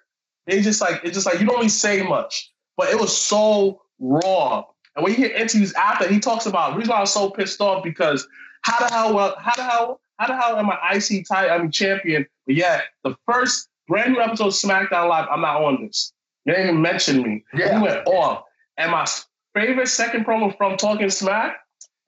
they 0.47 0.61
just 0.61 0.81
like 0.81 1.01
it's 1.03 1.13
just 1.13 1.25
like 1.25 1.39
you 1.39 1.45
don't 1.45 1.57
really 1.57 1.69
say 1.69 2.01
much. 2.03 2.51
But 2.77 2.89
it 2.89 2.99
was 2.99 3.15
so 3.15 3.81
raw. 3.99 4.63
And 4.95 5.03
when 5.03 5.13
you 5.13 5.17
hear 5.17 5.35
interviews 5.35 5.73
after, 5.73 6.07
he 6.07 6.19
talks 6.19 6.45
about 6.45 6.71
the 6.71 6.77
reason 6.79 6.91
why 6.91 6.97
I 6.97 7.01
was 7.01 7.13
so 7.13 7.29
pissed 7.29 7.61
off 7.61 7.83
because 7.83 8.27
how 8.63 8.79
the 8.85 8.93
hell 8.93 9.13
well 9.13 9.35
how 9.39 9.53
the 9.55 9.63
hell 9.63 10.01
how 10.17 10.27
the 10.27 10.37
hell 10.37 10.57
am 10.57 10.69
I 10.69 10.95
IC 10.95 11.27
title 11.27 11.51
I'm 11.51 11.71
champion? 11.71 12.25
But 12.45 12.55
yet 12.55 12.83
the 13.03 13.15
first 13.25 13.69
brand 13.87 14.13
new 14.13 14.21
episode 14.21 14.47
of 14.47 14.53
SmackDown 14.53 15.09
Live, 15.09 15.27
I'm 15.31 15.41
not 15.41 15.61
on 15.63 15.85
this. 15.85 16.13
You 16.45 16.53
didn't 16.53 16.69
even 16.69 16.81
mention 16.81 17.21
me. 17.21 17.43
Yeah. 17.53 17.77
He 17.77 17.83
went 17.83 18.07
off. 18.07 18.43
And 18.77 18.91
my 18.91 19.05
favorite 19.53 19.87
second 19.87 20.25
promo 20.25 20.55
from 20.57 20.77
Talking 20.77 21.09
Smack 21.09 21.57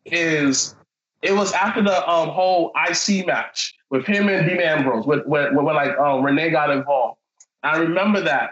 is 0.06 0.76
it 1.24 1.34
was 1.34 1.51
after 1.53 1.82
the 1.82 2.07
um, 2.09 2.30
whole 2.30 2.71
IC 2.89 3.26
match 3.26 3.74
with 3.89 4.05
him 4.05 4.28
and 4.30 4.47
Dean 4.47 4.59
Ambrose, 4.59 5.05
with 5.05 5.26
when, 5.26 5.55
when, 5.55 5.65
when 5.65 5.76
like 5.76 5.97
um, 5.97 6.24
Renee 6.24 6.49
got 6.51 6.69
involved. 6.69 7.17
I 7.63 7.78
remember 7.78 8.21
that. 8.21 8.51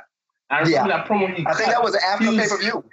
I 0.50 0.60
remember 0.60 0.90
Yeah. 0.90 0.98
that 0.98 1.08
promo 1.08 1.34
he 1.34 1.46
I 1.46 1.54
think 1.54 1.70
that 1.70 1.84
was 1.84 1.96
after 1.96 2.26
pay 2.32 2.48
per 2.48 2.58
view. 2.58 2.84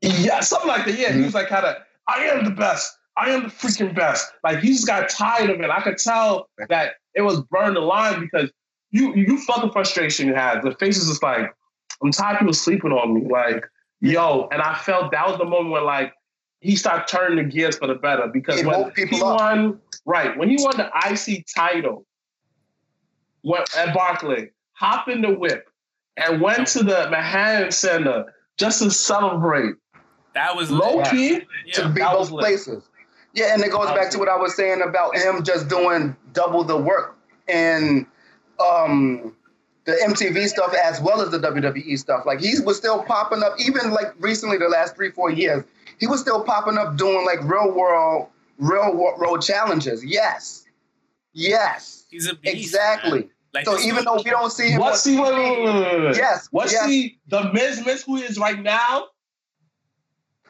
Yeah, 0.00 0.40
something 0.40 0.68
like 0.68 0.86
that. 0.86 0.98
Yeah, 0.98 1.08
Mm-hmm. 1.10 1.18
he 1.18 1.24
was 1.24 1.34
like 1.34 1.48
kind 1.48 1.64
of, 1.64 1.76
I 2.06 2.24
am 2.24 2.44
the 2.44 2.50
best. 2.50 2.96
I 3.16 3.30
am 3.30 3.44
the 3.44 3.48
freaking 3.48 3.94
best. 3.94 4.32
Like 4.44 4.60
he 4.60 4.68
just 4.68 4.86
got 4.86 5.08
tired 5.08 5.50
of 5.50 5.60
it. 5.60 5.70
I 5.70 5.80
could 5.82 5.98
tell 5.98 6.48
that 6.68 6.92
it 7.14 7.22
was 7.22 7.40
burned 7.42 7.76
the 7.76 7.80
line 7.80 8.20
because 8.20 8.50
you 8.90 9.12
you 9.14 9.38
felt 9.44 9.62
the 9.62 9.72
frustration 9.72 10.28
you 10.28 10.34
had. 10.34 10.62
The 10.62 10.72
face 10.76 10.96
is 10.98 11.08
just 11.08 11.22
like, 11.22 11.52
I'm 12.02 12.12
tired 12.12 12.34
of 12.34 12.38
people 12.40 12.54
sleeping 12.54 12.92
on 12.92 13.12
me. 13.14 13.28
Like, 13.28 13.64
yo, 14.00 14.48
and 14.52 14.62
I 14.62 14.74
felt 14.78 15.10
that 15.10 15.26
was 15.26 15.36
the 15.38 15.44
moment 15.44 15.70
when 15.70 15.84
like 15.84 16.12
he 16.60 16.76
started 16.76 17.06
turning 17.08 17.36
the 17.44 17.50
gears 17.50 17.76
for 17.78 17.86
the 17.86 17.94
better 17.94 18.26
because 18.26 18.60
It 18.60 18.66
when 18.66 18.90
people 18.92 19.18
he 19.18 19.22
up. 19.24 19.36
won, 19.36 19.80
right, 20.04 20.36
when 20.36 20.48
he 20.48 20.56
won 20.60 20.76
the 20.76 20.90
IC 21.10 21.46
title 21.54 22.04
when, 23.42 23.62
at 23.76 23.94
Barclay, 23.94 24.50
hopped 24.72 25.08
in 25.08 25.20
the 25.22 25.30
whip 25.32 25.68
and 26.16 26.40
went 26.40 26.66
to 26.68 26.80
the 26.82 27.08
Manhattan 27.10 27.70
Center 27.70 28.34
just 28.56 28.82
to 28.82 28.90
celebrate. 28.90 29.74
that 30.34 30.54
was 30.54 30.70
Low 30.70 30.98
Yeah. 30.98 31.10
key, 31.10 31.40
to 31.74 31.88
be 31.88 32.00
that 32.00 32.12
both 32.12 32.30
places. 32.30 32.84
Yeah, 33.34 33.52
and 33.54 33.62
it 33.62 33.70
goes 33.70 33.86
back 33.92 34.10
to 34.10 34.18
what 34.18 34.28
I 34.28 34.36
was 34.36 34.54
saying 34.56 34.82
about 34.82 35.16
him 35.16 35.42
just 35.44 35.68
doing 35.68 36.16
double 36.32 36.64
the 36.64 36.76
work 36.76 37.16
and 37.46 38.06
um, 38.58 39.34
the 39.84 39.92
MTV 39.92 40.48
stuff 40.48 40.74
as 40.74 41.00
well 41.00 41.20
as 41.20 41.30
the 41.30 41.38
WWE 41.38 41.98
stuff. 41.98 42.24
Like 42.26 42.40
he 42.40 42.58
was 42.60 42.76
still 42.76 43.02
popping 43.04 43.42
up, 43.42 43.54
even 43.58 43.90
like 43.92 44.12
recently, 44.18 44.58
the 44.58 44.68
last 44.68 44.96
three 44.96 45.10
four 45.10 45.30
years, 45.30 45.62
he 45.98 46.06
was 46.06 46.20
still 46.20 46.42
popping 46.42 46.78
up 46.78 46.96
doing 46.96 47.24
like 47.26 47.42
real 47.42 47.72
world, 47.72 48.28
real 48.58 48.94
world 48.96 49.42
challenges. 49.42 50.04
Yes, 50.04 50.64
yes, 51.32 52.04
He's 52.10 52.28
a 52.28 52.34
beast. 52.34 52.56
exactly. 52.56 53.20
man. 53.20 53.30
Like 53.54 53.64
So 53.64 53.78
even 53.80 54.04
though 54.04 54.16
we 54.16 54.30
don't 54.30 54.52
see 54.52 54.70
him, 54.70 54.80
What's 54.80 55.06
on 55.06 55.12
he? 55.12 55.18
Wait, 55.20 55.34
wait, 55.34 55.64
wait, 55.64 55.74
wait, 55.74 56.04
wait. 56.06 56.16
yes, 56.16 56.48
What's 56.50 56.72
yes. 56.72 56.86
he? 56.86 57.18
The 57.28 57.50
Miz 57.52 57.84
Miz 57.84 58.02
who 58.02 58.16
he 58.16 58.24
is 58.24 58.38
right 58.38 58.60
now? 58.60 59.06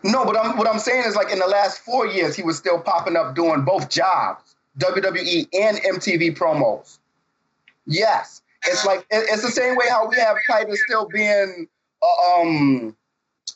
No, 0.04 0.24
but 0.24 0.36
I'm, 0.36 0.56
what 0.56 0.68
I'm 0.68 0.78
saying 0.78 1.04
is 1.06 1.16
like 1.16 1.30
in 1.30 1.38
the 1.38 1.46
last 1.46 1.80
four 1.80 2.06
years, 2.06 2.36
he 2.36 2.42
was 2.42 2.56
still 2.56 2.80
popping 2.80 3.16
up 3.16 3.34
doing 3.34 3.62
both 3.64 3.88
jobs, 3.88 4.54
WWE 4.78 5.48
and 5.54 5.78
MTV 5.78 6.36
promos. 6.36 6.98
Yes, 7.86 8.42
it's 8.66 8.84
like 8.84 9.06
it's 9.10 9.42
the 9.42 9.50
same 9.50 9.76
way 9.76 9.86
how 9.88 10.08
we 10.08 10.16
have 10.16 10.36
Titus 10.46 10.80
still 10.86 11.08
being 11.08 11.66
uh, 12.02 12.40
um 12.40 12.96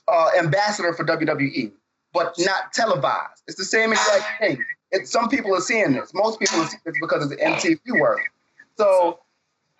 uh, 0.09 0.31
ambassador 0.39 0.93
for 0.95 1.05
WWE, 1.05 1.71
but 2.13 2.35
not 2.39 2.73
televised. 2.73 3.43
It's 3.47 3.57
the 3.59 3.65
same 3.65 3.93
exact 3.93 4.39
thing. 4.41 4.65
It, 4.91 5.09
some 5.09 5.29
people 5.29 5.55
are 5.57 5.61
seeing 5.61 5.93
this. 5.93 6.13
Most 6.15 6.39
people 6.39 6.61
are 6.61 6.67
seeing 6.67 6.81
this 6.85 6.95
because 7.01 7.23
of 7.25 7.31
the 7.31 7.37
MTV 7.37 7.99
work. 8.01 8.21
So 8.77 9.19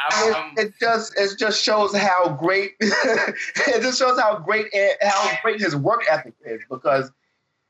I'm, 0.01 0.35
I'm- 0.35 0.55
it, 0.57 0.67
it 0.69 0.75
just 0.81 1.19
it 1.19 1.39
just 1.39 1.63
shows 1.63 1.95
how 1.97 2.31
great 2.31 2.73
it 2.81 3.83
just 3.83 3.99
shows 3.99 4.19
how 4.19 4.39
great 4.39 4.67
how 5.03 5.31
great 5.43 5.61
his 5.61 5.77
work 5.77 6.03
ethic 6.11 6.35
is 6.45 6.61
because 6.71 7.11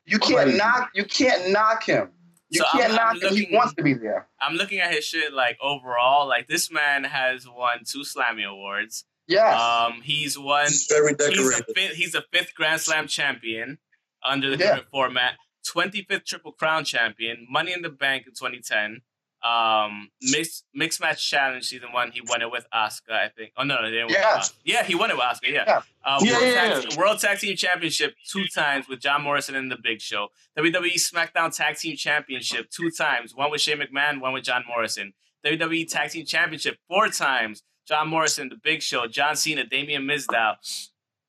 you 0.04 0.18
can't 0.18 0.42
Crazy. 0.44 0.58
knock 0.58 0.90
you 0.94 1.04
can't 1.04 1.50
knock 1.52 1.84
him. 1.84 2.08
You 2.50 2.58
So 2.60 2.64
I'm- 2.66 2.78
can't 2.78 2.90
I'm 3.00 3.18
knock 3.18 3.22
him. 3.32 3.36
He 3.36 3.48
wants 3.54 3.74
to 3.74 3.82
be 3.82 3.94
there. 3.94 4.26
I'm 4.40 4.54
looking 4.54 4.78
at 4.80 4.92
his 4.94 5.04
shit 5.04 5.32
like 5.32 5.58
overall. 5.60 6.26
Like 6.28 6.46
this 6.48 6.70
man 6.70 7.04
has 7.04 7.46
won 7.48 7.80
two 7.84 8.00
Slammy 8.00 8.44
awards. 8.48 9.04
Yes. 9.28 9.60
Um, 9.60 10.00
he's 10.02 10.38
won. 10.38 10.66
He's 10.66 10.86
very 10.90 11.14
He's 11.18 11.26
a 11.26 11.30
decorated. 11.30 11.64
fifth. 11.76 11.94
He's 11.96 12.14
a 12.14 12.22
fifth 12.32 12.54
Grand 12.54 12.80
Slam 12.80 13.06
champion 13.06 13.78
under 14.24 14.50
the 14.54 14.62
Yeah. 14.62 14.70
current 14.72 14.86
format. 14.90 15.34
Twenty 15.66 16.02
fifth 16.02 16.24
Triple 16.26 16.52
Crown 16.52 16.84
champion. 16.84 17.46
Money 17.48 17.72
in 17.72 17.82
the 17.82 17.88
Bank 17.90 18.26
in 18.26 18.32
2010. 18.34 19.02
Um, 19.44 20.10
mixed 20.20 20.66
mixed 20.72 21.00
match 21.00 21.28
challenge 21.28 21.64
season 21.64 21.90
one. 21.92 22.12
He 22.12 22.20
won 22.20 22.42
it 22.42 22.50
with 22.50 22.64
Asuka, 22.72 23.10
I 23.12 23.28
think. 23.28 23.52
Oh 23.56 23.64
no, 23.64 23.74
no, 23.76 23.82
they 23.84 23.90
didn't 23.90 24.06
win 24.06 24.14
it 24.14 24.18
with 24.18 24.22
Yes. 24.22 24.50
Asuka. 24.50 24.54
Yeah, 24.64 24.82
he 24.84 24.94
won 24.94 25.10
it 25.10 25.16
with 25.16 25.24
Asuka. 25.24 25.48
Yeah. 25.52 25.64
Yeah. 25.66 25.82
Uh, 26.04 26.20
Yeah, 26.22 26.32
World, 26.32 26.42
yeah, 26.44 26.54
Tag, 26.74 26.84
yeah. 26.92 26.96
World 26.98 27.18
Tag 27.20 27.38
Team 27.40 27.56
Championship 27.56 28.14
two 28.28 28.46
times 28.46 28.86
with 28.88 29.00
John 29.00 29.22
Morrison 29.22 29.56
and 29.56 29.70
The 29.70 29.76
Big 29.82 30.00
Show. 30.00 30.28
WWE 30.56 30.94
SmackDown 30.94 31.54
Tag 31.56 31.76
Team 31.76 31.96
Championship 31.96 32.70
two 32.70 32.90
times, 32.92 33.34
one 33.34 33.50
with 33.50 33.60
Shane 33.60 33.78
McMahon, 33.78 34.20
one 34.20 34.32
with 34.32 34.44
John 34.44 34.62
Morrison. 34.68 35.12
WWE 35.44 35.88
Tag 35.90 36.10
Team 36.10 36.24
Championship 36.24 36.78
four 36.88 37.08
times, 37.08 37.64
John 37.88 38.08
Morrison, 38.08 38.48
The 38.48 38.56
Big 38.62 38.80
Show, 38.80 39.08
John 39.08 39.34
Cena, 39.34 39.64
Damian 39.64 40.04
Mizdow. 40.04 40.54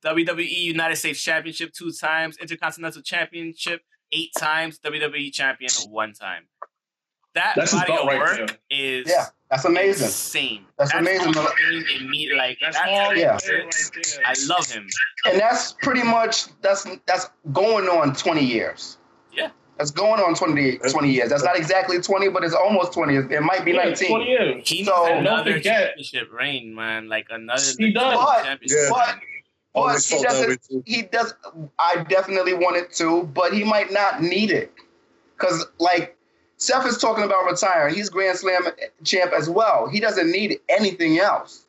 WWE 0.04 0.48
United 0.50 0.96
States 0.96 1.20
Championship 1.22 1.72
two 1.72 1.90
times, 1.92 2.36
Intercontinental 2.38 3.02
Championship 3.02 3.82
eight 4.12 4.30
times, 4.38 4.78
WWE 4.80 5.32
Champion 5.32 5.70
one 5.88 6.12
time. 6.12 6.44
That 7.34 7.54
That's 7.56 7.72
body 7.72 7.92
of 7.92 8.06
right 8.06 8.18
work 8.18 8.36
there. 8.48 8.58
is 8.70 9.08
yeah, 9.08 9.26
that's 9.50 9.64
amazing. 9.64 10.06
insane. 10.06 10.64
That's 10.78 10.94
amazing. 10.94 11.36
all 11.36 11.48
in- 11.68 11.84
in 11.96 12.08
me, 12.10 12.32
like 12.36 12.58
That's 12.60 12.76
that's 12.76 12.88
all 12.88 13.16
Yeah. 13.16 13.32
right. 13.32 14.18
I 14.24 14.34
love 14.46 14.70
him. 14.70 14.86
And 15.26 15.40
that's 15.40 15.72
pretty 15.82 16.04
much 16.04 16.44
that's 16.62 16.86
that's 17.06 17.28
going 17.52 17.88
on 17.88 18.14
20 18.14 18.44
years. 18.44 18.98
Yeah. 19.32 19.48
That's 19.78 19.90
going 19.90 20.20
on 20.22 20.36
20, 20.36 20.78
20 20.78 21.10
years. 21.10 21.28
That's 21.30 21.42
not 21.42 21.56
exactly 21.56 22.00
20, 22.00 22.28
but 22.28 22.44
it's 22.44 22.54
almost 22.54 22.92
20. 22.92 23.16
It 23.16 23.42
might 23.42 23.64
be 23.64 23.72
Yeah, 23.72 23.82
19. 23.86 24.08
20 24.10 24.24
years. 24.30 24.68
He 24.68 24.76
needs 24.76 24.88
So- 24.88 25.06
another 25.06 25.50
Don't 25.50 25.58
forget- 25.58 25.86
championship 25.86 26.32
reign, 26.32 26.72
man. 26.72 27.08
Like 27.08 27.26
another 27.30 27.60
He 27.76 27.92
does. 27.92 28.14
But- 28.14 28.44
championship. 28.44 28.78
Yeah. 28.80 28.90
But 28.90 29.18
but 29.74 29.96
he 30.02 30.22
felt 30.22 30.22
that 30.22 30.48
way 30.48 30.56
doesn't 30.56 30.82
he 30.86 31.02
does 31.02 31.34
I 31.78 32.04
definitely 32.08 32.54
want 32.54 32.76
it 32.76 32.92
to, 32.94 33.24
but 33.24 33.52
he 33.52 33.64
might 33.64 33.92
not 33.92 34.22
need 34.22 34.50
it. 34.50 34.72
Cause 35.38 35.66
like 35.78 36.16
Seth 36.56 36.86
is 36.86 36.98
talking 36.98 37.24
about 37.24 37.44
retiring. 37.44 37.94
He's 37.94 38.08
Grand 38.08 38.38
Slam 38.38 38.62
champ 39.02 39.32
as 39.32 39.50
well. 39.50 39.88
He 39.88 39.98
doesn't 40.00 40.30
need 40.30 40.60
anything 40.68 41.18
else. 41.18 41.66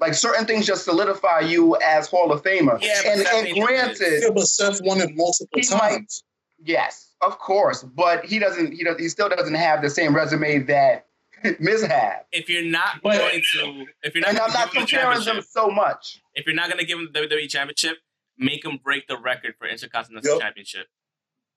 Like 0.00 0.14
certain 0.14 0.46
things 0.46 0.66
just 0.66 0.84
solidify 0.84 1.40
you 1.40 1.76
as 1.76 2.08
Hall 2.08 2.32
of 2.32 2.42
Famer. 2.42 2.78
Yeah, 2.82 3.00
and, 3.06 3.20
and 3.20 3.64
granted, 3.64 4.22
Yeah, 4.22 4.30
but 4.34 4.46
Seth 4.46 4.80
won 4.82 5.00
it 5.00 5.10
multiple 5.14 5.60
He 5.60 5.68
might- 5.70 5.78
times. 5.90 6.24
yes, 6.64 7.10
of 7.20 7.38
course, 7.38 7.82
but 7.82 8.24
he 8.24 8.38
doesn't. 8.38 8.72
He 8.72 8.82
does. 8.82 8.98
He 8.98 9.08
still 9.08 9.28
doesn't 9.28 9.54
have 9.54 9.82
the 9.82 9.90
same 9.90 10.14
resume 10.16 10.60
that 10.60 11.06
mishap. 11.60 12.26
if 12.32 12.48
you're 12.48 12.64
not 12.64 13.00
But- 13.02 13.18
going 13.18 13.42
to, 13.52 13.86
if 14.02 14.14
you're 14.14 14.22
not, 14.22 14.30
And 14.30 14.38
I'm 14.38 14.52
not 14.52 14.72
give 14.72 14.82
him 14.82 14.86
comparing 14.88 15.24
them 15.24 15.42
so 15.48 15.68
much. 15.68 16.20
if 16.34 16.46
you're 16.46 16.54
not 16.54 16.68
gonna 16.70 16.84
give 16.84 16.98
them 16.98 17.10
the 17.12 17.20
WWE 17.20 17.48
championship, 17.48 17.98
make 18.38 18.64
him 18.64 18.78
break 18.82 19.06
the 19.06 19.16
record 19.18 19.54
for 19.58 19.66
Intercontinental 19.68 20.32
Yep. 20.34 20.40
Championship. 20.40 20.86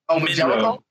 Oh, 0.08 0.16
with 0.20 0.36
Minimum. 0.38 0.48
Jericho? 0.60 0.84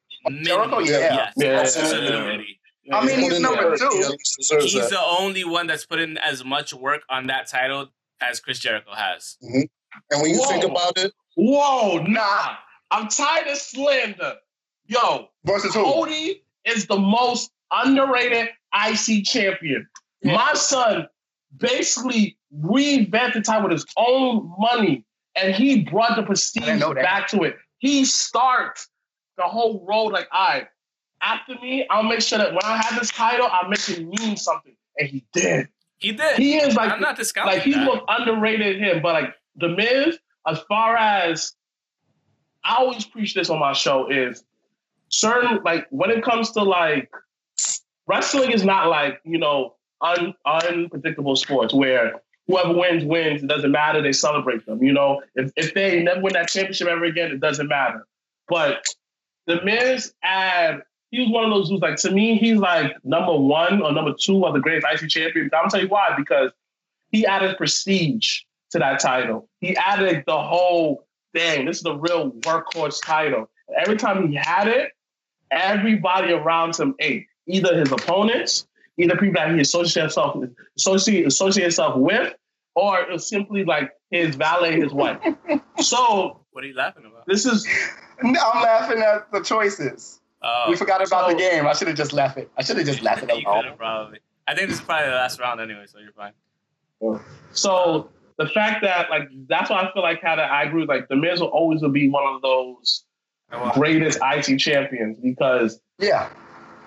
Jericho, 0.44 0.80
yeah. 0.80 1.32
Yes, 1.34 1.34
Yeah, 1.38 1.60
absolutely. 1.62 2.60
I 2.92 3.06
mean, 3.06 3.20
he's 3.20 3.34
Put 3.34 3.42
number 3.42 3.78
there. 3.78 3.90
two. 3.90 3.98
He 3.98 4.04
at 4.04 4.10
least 4.12 4.36
deserves 4.40 4.64
He's 4.66 4.74
that. 4.82 4.90
the 4.92 5.02
only 5.02 5.44
one 5.44 5.68
that's 5.68 5.86
put 5.86 6.00
in 6.00 6.18
as 6.20 6.44
much 6.46 6.74
work 6.74 7.02
on 7.10 7.28
that 7.28 7.48
title 7.48 7.90
as 8.22 8.40
Chris 8.40 8.60
Jericho 8.60 8.92
has. 8.94 9.38
Mm-hmm. 9.44 9.62
And 10.12 10.22
when 10.22 10.32
you 10.32 10.46
think 10.48 10.64
about 10.64 10.98
it, 10.98 11.12
Whoa, 11.36 11.98
nah. 12.04 12.56
I'm 12.90 13.08
tired 13.10 13.48
of 13.48 13.58
slander. 13.58 14.36
Yo, 14.88 15.30
Versus 15.44 15.74
who? 15.76 15.84
Cody 15.84 16.44
is 16.66 16.86
the 16.88 16.98
most 16.98 17.52
underrated 17.72 18.50
IC 18.74 19.26
champion. 19.26 19.88
My 20.24 20.54
son 20.54 21.08
basically 21.56 22.38
revamped 22.52 23.36
the 23.36 23.42
title 23.42 23.64
with 23.64 23.74
his 23.74 23.86
own 23.98 24.54
money, 24.58 25.06
and 25.36 25.54
he 25.54 25.84
brought 25.84 26.16
the 26.16 26.24
prestige 26.24 26.64
didn't 26.64 26.80
know 26.80 26.94
that. 26.94 27.04
back 27.04 27.28
to 27.30 27.44
it. 27.44 27.56
He 27.80 28.06
starts 28.06 28.88
the 29.38 29.44
whole 29.44 29.86
road 29.88 30.10
like, 30.10 30.28
all 30.32 30.48
right, 30.48 30.68
after 31.22 31.56
me, 31.62 31.86
I'll 31.90 32.04
make 32.04 32.22
sure 32.22 32.38
that 32.38 32.52
when 32.52 32.64
I 32.64 32.78
have 32.78 33.00
this 33.00 33.12
title, 33.12 33.48
I'll 33.52 33.70
make 33.70 33.88
it 33.90 34.06
mean 34.08 34.38
something. 34.38 34.76
And 34.98 35.08
he 35.08 35.26
did. 35.34 35.68
He 35.98 36.12
did. 36.12 36.38
He 36.38 36.58
is 36.58 36.76
like 36.76 36.92
I'm 36.92 37.02
not 37.02 37.18
discounting 37.18 37.56
like 37.56 37.64
he's 37.64 37.76
that. 37.76 37.86
most 37.86 38.04
underrated 38.08 38.80
him, 38.80 39.02
but 39.02 39.14
like 39.14 39.34
the 39.56 39.70
Miz, 39.70 40.20
as 40.48 40.60
far 40.68 40.96
as 40.96 41.54
I 42.64 42.78
always 42.78 43.06
preach 43.06 43.34
this 43.34 43.50
on 43.50 43.60
my 43.60 43.74
show 43.74 44.10
is 44.10 44.44
certain 45.10 45.60
like 45.64 45.88
when 45.90 46.12
it 46.12 46.24
comes 46.24 46.52
to 46.52 46.64
like 46.64 47.10
wrestling 48.08 48.52
is 48.52 48.64
not 48.64 48.88
like 48.88 49.20
you 49.24 49.38
know 49.38 49.76
un, 50.02 50.34
unpredictable 50.46 51.36
sports 51.36 51.74
where 51.74 52.22
whoever 52.48 52.74
wins 52.74 53.04
wins. 53.04 53.44
It 53.44 53.48
doesn't 53.48 53.72
matter. 53.72 54.02
They 54.02 54.14
celebrate 54.14 54.66
them. 54.66 54.82
You 54.82 54.94
know, 54.94 55.22
if 55.36 55.52
if 55.56 55.74
they 55.74 56.02
never 56.02 56.22
win 56.22 56.34
that 56.34 56.50
championship 56.50 56.88
ever 56.88 57.06
again, 57.06 57.32
it 57.32 57.40
doesn't 57.40 57.68
matter. 57.68 58.06
But 58.48 58.84
the 59.46 59.62
Miz 59.64 60.14
and 60.24 60.82
he 61.12 61.22
was 61.22 61.30
one 61.30 61.46
of 61.46 61.52
those 61.52 61.70
dudes. 61.70 61.82
Like 61.82 61.98
to 61.98 62.12
me, 62.12 62.38
he's 62.38 62.58
like 62.58 62.96
number 63.04 63.36
one 63.36 63.82
or 63.82 63.92
number 63.92 64.14
two 64.20 64.46
of 64.46 64.54
the 64.54 64.60
greatest 64.60 65.04
IC 65.04 65.10
champions. 65.10 65.52
I'm 65.54 65.64
gonna 65.64 65.72
tell 65.72 65.82
you 65.82 65.88
why 65.88 66.14
because 66.18 66.52
he 67.12 67.26
added 67.26 67.58
prestige 67.58 68.42
to 68.72 68.80
that 68.80 69.00
title. 69.00 69.50
He 69.60 69.76
added 69.78 70.24
the 70.28 70.42
whole 70.42 71.06
thing. 71.34 71.66
This 71.66 71.78
is 71.78 71.84
the 71.84 71.96
real 71.96 72.32
workhorse 72.32 73.04
title. 73.04 73.50
Every 73.78 73.98
time 73.98 74.28
he 74.28 74.36
had 74.36 74.68
it, 74.68 74.92
everybody 75.52 76.34
around 76.34 76.78
him 76.78 76.96
ate. 77.00 77.28
Either 77.48 77.78
his 77.80 77.92
opponents, 77.92 78.68
either 78.98 79.16
people 79.16 79.34
that 79.42 79.54
he 79.56 79.62
associated 79.62 80.02
himself 80.04 80.44
associate 80.78 81.26
associate 81.28 81.64
himself 81.64 81.98
with, 81.98 82.34
or 82.76 83.00
it 83.00 83.10
was 83.10 83.28
simply 83.28 83.64
like 83.64 83.92
his 84.12 84.36
valet, 84.36 84.80
his 84.82 84.94
wife. 84.94 85.20
so 85.80 86.42
What 86.52 86.64
are 86.64 86.68
you 86.68 86.76
laughing 86.76 87.06
about? 87.06 87.26
this 87.28 87.46
is 87.46 87.68
I'm 88.24 88.34
laughing 88.34 89.02
at 89.02 89.32
the 89.32 89.42
choices. 89.42 90.20
Oh, 90.42 90.66
we 90.70 90.76
forgot 90.76 91.06
about 91.08 91.28
so- 91.30 91.34
the 91.34 91.40
game. 91.40 91.66
I 91.66 91.74
should 91.74 91.88
have 91.88 91.98
just 91.98 92.14
left 92.14 92.38
it. 92.38 92.50
I 92.58 92.64
should 92.64 92.78
have 92.78 92.86
just 92.86 93.02
left 93.02 93.24
it 93.24 93.30
you 93.38 93.48
alone. 93.48 93.74
probably. 93.78 94.20
I 94.48 94.56
think 94.56 94.70
this 94.70 94.80
is 94.80 94.84
probably 94.86 95.10
the 95.10 95.16
last 95.16 95.40
round 95.40 95.60
anyway, 95.60 95.86
so 95.88 95.98
you're 96.00 96.12
fine. 96.14 96.34
So 97.52 98.10
the 98.38 98.48
fact 98.48 98.82
that 98.84 99.10
like 99.10 99.30
that's 99.48 99.70
why 99.70 99.82
I 99.82 99.92
feel 99.94 100.04
like 100.04 100.22
how 100.22 100.34
of 100.34 100.40
I 100.40 100.64
agree. 100.64 100.82
with, 100.82 100.90
Like 100.90 101.08
the 101.08 101.16
Miz 101.16 101.40
will 101.40 101.48
always 101.48 101.82
will 101.82 101.90
be 101.90 102.10
one 102.10 102.26
of 102.36 102.42
those 102.42 103.04
greatest 103.74 104.20
IT 104.22 104.58
champions 104.60 105.18
because 105.20 105.80
Yeah. 106.00 106.30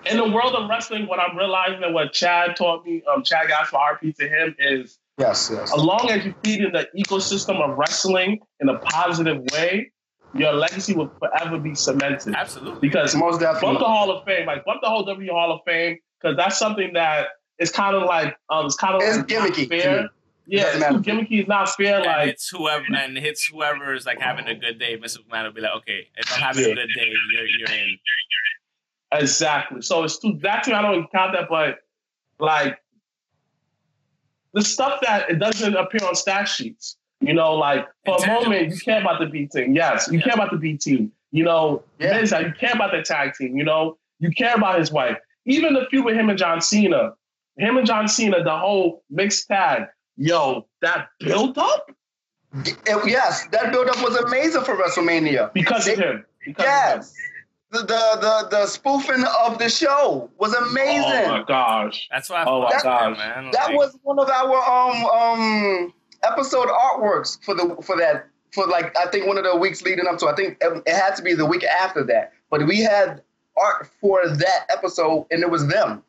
In 0.06 0.16
the 0.16 0.28
world 0.28 0.54
of 0.54 0.68
wrestling, 0.68 1.06
what 1.06 1.18
I'm 1.20 1.36
realizing 1.36 1.82
and 1.82 1.94
what 1.94 2.12
Chad 2.12 2.56
taught 2.56 2.84
me, 2.84 3.02
um, 3.12 3.22
Chad 3.22 3.48
got 3.48 3.66
for 3.68 3.78
RP 3.78 4.14
to 4.16 4.28
him 4.28 4.54
is 4.58 4.98
Yes, 5.18 5.50
yes. 5.52 5.72
as 5.74 5.82
long 5.82 6.10
as 6.10 6.24
you 6.24 6.34
feed 6.42 6.62
in 6.62 6.72
the 6.72 6.88
ecosystem 6.96 7.60
of 7.60 7.76
wrestling 7.76 8.40
in 8.60 8.68
a 8.70 8.78
positive 8.78 9.42
way, 9.52 9.90
your 10.34 10.52
legacy 10.52 10.94
will 10.94 11.10
forever 11.18 11.58
be 11.58 11.74
cemented. 11.74 12.34
Absolutely. 12.34 12.80
Because 12.80 13.14
Most 13.14 13.40
definitely. 13.40 13.66
bump 13.68 13.78
the. 13.80 13.84
Hall 13.84 14.10
of 14.10 14.24
Fame, 14.24 14.46
like 14.46 14.64
bump 14.64 14.80
the 14.82 14.88
whole 14.88 15.04
W 15.04 15.30
Hall 15.32 15.52
of 15.52 15.60
Fame, 15.66 15.98
because 16.20 16.36
that's 16.36 16.58
something 16.58 16.92
that 16.94 17.28
is 17.58 17.70
kind 17.70 17.94
of 17.96 18.04
like 18.04 18.36
um, 18.48 18.66
it's 18.66 18.76
kind 18.76 18.94
of 18.94 19.02
It's 19.02 19.16
like 19.18 19.28
not 19.30 19.50
gimmicky 19.52 19.68
fair. 19.68 20.08
Yeah, 20.46 20.64
it's 20.72 20.78
too 20.88 21.00
gimmicky. 21.02 21.40
It's 21.40 21.48
not 21.48 21.68
fair. 21.68 21.96
and 21.96 22.06
Like 22.06 22.28
it's 22.30 22.48
whoever 22.48 22.84
and 22.96 23.16
hits 23.18 23.44
whoever 23.46 23.92
is 23.94 24.06
like 24.06 24.18
having 24.20 24.46
a 24.46 24.54
good 24.54 24.78
day. 24.78 24.96
Mr. 24.96 25.18
McMahon 25.28 25.44
will 25.44 25.52
be 25.52 25.60
like, 25.60 25.76
okay, 25.78 26.08
if 26.16 26.32
I'm 26.32 26.40
having 26.40 26.64
Yeah. 26.64 26.70
a 26.70 26.74
good 26.76 26.88
day, 26.96 27.12
you're 27.32 27.46
you're 27.46 27.78
in. 27.78 27.98
Exactly. 29.12 29.82
So 29.82 30.04
it's 30.04 30.18
too 30.18 30.38
that 30.42 30.64
too. 30.64 30.72
I 30.72 30.82
don't 30.82 31.10
count 31.10 31.32
that, 31.34 31.48
but 31.48 31.78
like 32.38 32.78
the 34.52 34.62
stuff 34.62 35.00
that 35.02 35.30
it 35.30 35.38
doesn't 35.38 35.74
appear 35.74 36.06
on 36.06 36.14
stat 36.14 36.48
sheets. 36.48 36.96
You 37.20 37.34
know, 37.34 37.54
like 37.54 37.86
for 38.06 38.16
a 38.16 38.26
moment 38.26 38.70
you 38.70 38.78
care 38.80 39.00
about 39.00 39.20
the 39.20 39.26
B 39.26 39.46
team. 39.46 39.74
Yes, 39.74 40.08
you 40.10 40.20
care 40.20 40.34
about 40.34 40.50
the 40.50 40.56
B 40.56 40.76
team. 40.76 41.12
You 41.32 41.44
know, 41.44 41.82
Yeah. 41.98 42.18
Miz, 42.20 42.32
you 42.32 42.52
care 42.58 42.72
about 42.72 42.92
the 42.92 43.02
tag 43.02 43.34
team. 43.34 43.56
You 43.56 43.64
know, 43.64 43.98
you 44.20 44.30
care 44.30 44.54
about 44.54 44.78
his 44.78 44.90
wife. 44.90 45.18
Even 45.44 45.74
the 45.74 45.86
feud 45.90 46.04
with 46.04 46.16
him 46.16 46.28
and 46.30 46.38
John 46.38 46.60
Cena, 46.60 47.12
him 47.56 47.76
and 47.76 47.86
John 47.86 48.08
Cena, 48.08 48.42
the 48.42 48.56
whole 48.56 49.02
mixed 49.10 49.48
tag. 49.48 49.84
Yo, 50.16 50.66
that 50.82 51.08
built 51.20 51.56
up 51.58 51.90
It- 52.64 52.78
yes, 53.06 53.46
that 53.52 53.70
build-up 53.72 54.02
was 54.02 54.16
amazing 54.16 54.64
for 54.64 54.76
WrestleMania. 54.76 55.52
because 55.52 55.86
of 55.86 55.98
him. 55.98 56.24
Because 56.44 56.64
Yes. 56.64 57.12
The, 57.12 57.18
the 57.78 57.86
the 57.86 58.48
the 58.50 58.66
spoofing 58.66 59.24
of 59.44 59.58
the 59.58 59.68
show 59.68 60.30
was 60.38 60.54
amazing. 60.54 61.04
Oh 61.26 61.28
my 61.38 61.44
gosh. 61.46 62.08
That's 62.10 62.28
why 62.28 62.44
Oh 62.46 62.62
my 62.62 62.70
fuck 62.70 62.84
with 62.84 62.84
him, 62.84 63.14
gosh. 63.14 63.18
man. 63.18 63.50
that 63.52 63.68
Like, 63.68 63.76
was 63.76 63.98
one 64.02 64.18
of 64.18 64.28
our 64.28 64.56
um 64.56 65.04
um 65.06 65.94
episode 66.24 66.68
artworks 66.68 67.42
for 67.44 67.54
the 67.54 67.76
for 67.82 67.96
that 67.98 68.26
for 68.52 68.66
like 68.66 68.96
I 68.98 69.06
think 69.06 69.26
one 69.26 69.38
of 69.38 69.44
the 69.44 69.56
weeks 69.56 69.82
leading 69.82 70.06
up 70.08 70.18
to 70.18 70.26
I 70.26 70.34
think 70.34 70.58
it 70.60 70.82
it 70.86 70.94
had 70.94 71.14
to 71.16 71.22
be 71.22 71.34
the 71.34 71.46
week 71.46 71.64
after 71.64 72.02
that. 72.04 72.32
But 72.50 72.66
we 72.66 72.80
had 72.80 73.22
art 73.56 73.88
for 74.00 74.26
that 74.28 74.66
episode 74.70 75.26
and 75.30 75.42
it 75.42 75.50
was 75.50 75.66
them. 75.68 76.02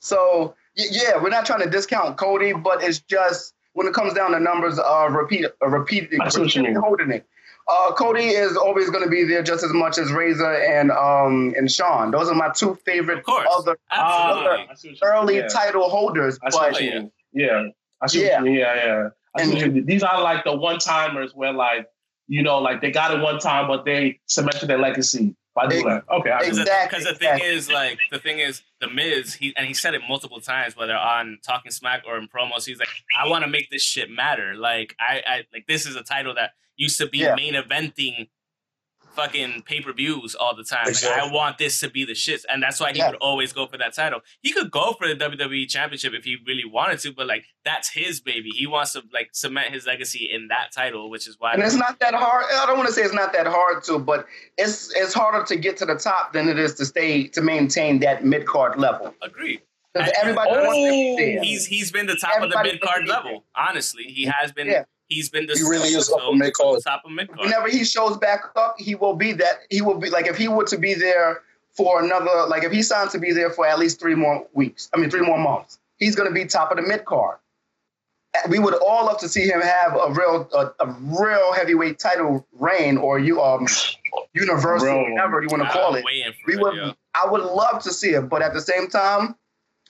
So 0.00 0.54
yeah, 0.76 1.20
we're 1.22 1.30
not 1.30 1.46
trying 1.46 1.62
to 1.62 1.70
discount 1.70 2.16
Cody, 2.16 2.52
but 2.52 2.82
it's 2.82 3.00
just 3.00 3.54
when 3.72 3.86
it 3.86 3.94
comes 3.94 4.14
down 4.14 4.30
to 4.32 4.40
numbers, 4.40 4.78
uh, 4.78 5.08
repeat, 5.10 5.46
uh, 5.62 5.68
repeating, 5.68 6.20
I 6.20 6.28
see 6.28 6.40
what 6.40 6.54
you 6.54 6.62
repeating 6.62 6.74
mean. 6.74 6.82
holding 6.82 7.10
it. 7.10 7.26
Uh, 7.68 7.92
Cody 7.94 8.26
is 8.28 8.56
always 8.56 8.90
going 8.90 9.02
to 9.02 9.10
be 9.10 9.24
there 9.24 9.42
just 9.42 9.64
as 9.64 9.72
much 9.72 9.98
as 9.98 10.12
Razor 10.12 10.54
and 10.54 10.90
um 10.92 11.52
and 11.56 11.70
Sean. 11.70 12.10
Those 12.12 12.28
are 12.28 12.34
my 12.34 12.50
two 12.50 12.76
favorite 12.86 13.18
Of 13.18 13.24
course. 13.24 13.48
other 13.50 13.76
Absolutely. 13.90 14.66
I 14.70 14.74
see 14.74 14.74
what 14.74 14.82
you 14.84 14.90
mean. 14.90 14.98
early 15.02 15.36
Yeah. 15.38 15.48
title 15.48 15.88
holders. 15.88 16.38
I 16.44 16.50
But 16.50 16.80
yeah. 16.82 17.00
Yeah. 17.32 17.62
I 18.00 18.06
see 18.06 18.24
Yeah. 18.26 18.40
what. 18.40 18.50
Yeah, 18.52 18.74
yeah. 18.86 19.08
I 19.34 19.42
see 19.42 19.44
And- 19.44 19.52
what 19.54 19.60
you 19.66 19.72
mean. 19.72 19.86
These 19.86 20.02
are 20.04 20.20
like 20.22 20.44
the 20.44 20.54
one 20.56 20.78
timers 20.78 21.32
where 21.34 21.52
like, 21.52 21.88
you 22.28 22.42
know, 22.42 22.58
like 22.58 22.80
they 22.80 22.90
got 22.92 23.12
it 23.12 23.20
one 23.20 23.38
time, 23.40 23.66
but 23.66 23.84
they 23.84 24.20
cemented 24.26 24.66
their 24.68 24.78
legacy 24.78 25.34
by 25.54 25.66
doing 25.66 25.86
that. 25.88 26.04
Okay. 26.10 26.30
I 26.30 26.38
Because 26.40 26.58
see. 26.58 26.64
the, 26.64 26.70
the 27.12 27.14
thing 27.18 27.28
exactly. 27.30 27.48
is, 27.48 27.70
like, 27.70 27.98
the 28.10 28.18
thing 28.18 28.40
is, 28.40 28.62
the 28.80 28.88
Miz, 28.90 29.32
he 29.34 29.54
and 29.56 29.66
he 29.66 29.72
said 29.72 29.94
it 29.94 30.02
multiple 30.06 30.38
times, 30.40 30.76
whether 30.76 30.94
on 30.94 31.38
Talking 31.42 31.70
Smack 31.72 32.02
or 32.06 32.18
in 32.18 32.28
promos. 32.28 32.66
He's 32.66 32.78
like, 32.78 32.90
I 33.18 33.26
want 33.26 33.42
to 33.44 33.48
make 33.50 33.70
this 33.70 33.82
shit 33.82 34.10
matter. 34.10 34.54
Like, 34.54 34.94
I, 35.00 35.22
I, 35.26 35.36
like, 35.54 35.66
this 35.66 35.86
is 35.86 35.96
a 35.96 36.02
title 36.02 36.34
that 36.34 36.50
used 36.76 36.98
to 36.98 37.06
be 37.08 37.18
Yeah. 37.18 37.34
main 37.34 37.54
eventing, 37.54 38.28
fucking 39.14 39.62
pay 39.62 39.80
per 39.80 39.94
views 39.94 40.34
all 40.34 40.54
the 40.54 40.62
time. 40.62 40.84
Like, 40.84 41.02
I 41.04 41.32
want 41.32 41.56
this 41.56 41.80
to 41.80 41.88
be 41.88 42.04
the 42.04 42.12
shits, 42.12 42.44
and 42.50 42.62
that's 42.62 42.78
why 42.78 42.92
he 42.92 42.98
Yeah. 42.98 43.08
would 43.12 43.16
always 43.16 43.50
go 43.54 43.66
for 43.66 43.78
that 43.78 43.94
title. 43.94 44.20
He 44.42 44.52
could 44.52 44.70
go 44.70 44.92
for 44.92 45.08
the 45.08 45.14
WWE 45.14 45.64
Championship 45.66 46.12
if 46.12 46.24
he 46.24 46.36
really 46.46 46.66
wanted 46.66 46.98
to, 47.00 47.12
but 47.12 47.26
like, 47.26 47.46
that's 47.64 47.88
his 47.88 48.20
baby. 48.20 48.50
He 48.50 48.66
wants 48.66 48.92
to 48.92 49.02
like 49.14 49.30
cement 49.32 49.72
his 49.72 49.86
legacy 49.86 50.28
in 50.30 50.48
that 50.48 50.70
title, 50.72 51.08
which 51.08 51.26
is 51.26 51.36
why. 51.38 51.54
and 51.54 51.62
it's 51.62 51.74
not 51.74 51.98
that 52.00 52.12
hard. 52.12 52.44
I 52.52 52.66
don't 52.66 52.76
want 52.76 52.88
to 52.88 52.94
say 52.94 53.02
it's 53.02 53.14
not 53.14 53.32
that 53.32 53.46
hard 53.46 53.82
to, 53.84 53.98
but 53.98 54.26
it's 54.58 54.94
it's 54.94 55.14
harder 55.14 55.46
to 55.46 55.56
get 55.56 55.78
to 55.78 55.86
the 55.86 55.94
top 55.96 56.34
than 56.34 56.46
it 56.50 56.58
is 56.58 56.74
to 56.74 56.84
stay 56.84 57.26
to 57.28 57.40
maintain 57.40 58.00
that 58.00 58.22
mid 58.22 58.44
card 58.46 58.78
level. 58.78 59.14
Agreed. 59.22 59.62
Everybody 59.94 60.50
Oh, 60.50 60.62
wants 60.62 60.76
to 60.76 60.90
be 60.90 61.16
there. 61.16 61.42
He's 61.42 61.64
he's 61.64 61.90
been 61.90 62.04
the 62.06 62.16
top 62.16 62.42
of 62.42 62.50
the 62.50 62.62
mid 62.62 62.82
card 62.82 63.08
level. 63.08 63.46
Honestly, 63.54 64.04
he 64.04 64.26
has 64.26 64.52
been. 64.52 64.66
Yeah. 64.66 64.84
He's 65.08 65.28
been 65.28 65.46
the 65.46 65.54
He 65.54 65.62
really 65.62 65.88
is 65.90 66.06
so- 66.08 66.18
upper 66.18 66.34
mid-card. 66.36 66.80
Top 66.84 67.02
of 67.04 67.12
mid 67.12 67.28
card. 67.28 67.40
Whenever 67.40 67.68
he 67.68 67.84
shows 67.84 68.16
back 68.18 68.40
up, 68.56 68.74
he 68.78 68.94
will 68.94 69.14
be 69.14 69.32
that. 69.34 69.60
He 69.70 69.80
will 69.82 69.98
be 69.98 70.10
like 70.10 70.26
if 70.26 70.36
he 70.36 70.48
were 70.48 70.64
to 70.64 70.76
be 70.78 70.94
there 70.94 71.42
for 71.76 72.02
another, 72.02 72.46
like 72.48 72.64
if 72.64 72.72
he 72.72 72.82
signed 72.82 73.10
to 73.10 73.18
be 73.18 73.32
there 73.32 73.50
for 73.50 73.66
at 73.66 73.78
least 73.78 74.00
three 74.00 74.14
more 74.14 74.46
weeks. 74.54 74.88
I 74.94 74.98
mean, 74.98 75.10
three 75.10 75.20
more 75.24 75.38
months. 75.38 75.78
He's 75.98 76.14
going 76.16 76.28
to 76.28 76.34
be 76.34 76.44
top 76.44 76.70
of 76.70 76.76
the 76.76 76.82
mid 76.82 77.04
card. 77.04 77.38
We 78.50 78.58
would 78.58 78.74
all 78.74 79.06
love 79.06 79.18
to 79.20 79.28
see 79.30 79.46
him 79.46 79.62
have 79.62 79.94
a 79.94 80.12
real, 80.12 80.46
a, 80.52 80.84
a 80.84 80.94
real 81.00 81.52
heavyweight 81.54 81.98
title 81.98 82.46
reign, 82.52 82.98
or 82.98 83.18
you 83.18 83.40
um, 83.40 83.66
universal, 84.34 84.86
Bro. 84.88 85.12
whatever 85.12 85.40
you 85.42 85.48
want 85.50 85.62
to 85.62 85.68
call 85.70 85.94
it. 85.94 86.04
waiting 86.04 86.32
for 86.32 86.38
We 86.46 86.54
it, 86.54 86.60
would, 86.60 86.74
yo. 86.74 86.92
I 87.14 87.26
would 87.30 87.42
love 87.42 87.82
to 87.84 87.90
see 87.92 88.10
it, 88.10 88.28
but 88.28 88.42
at 88.42 88.52
the 88.52 88.60
same 88.60 88.88
time, 88.88 89.36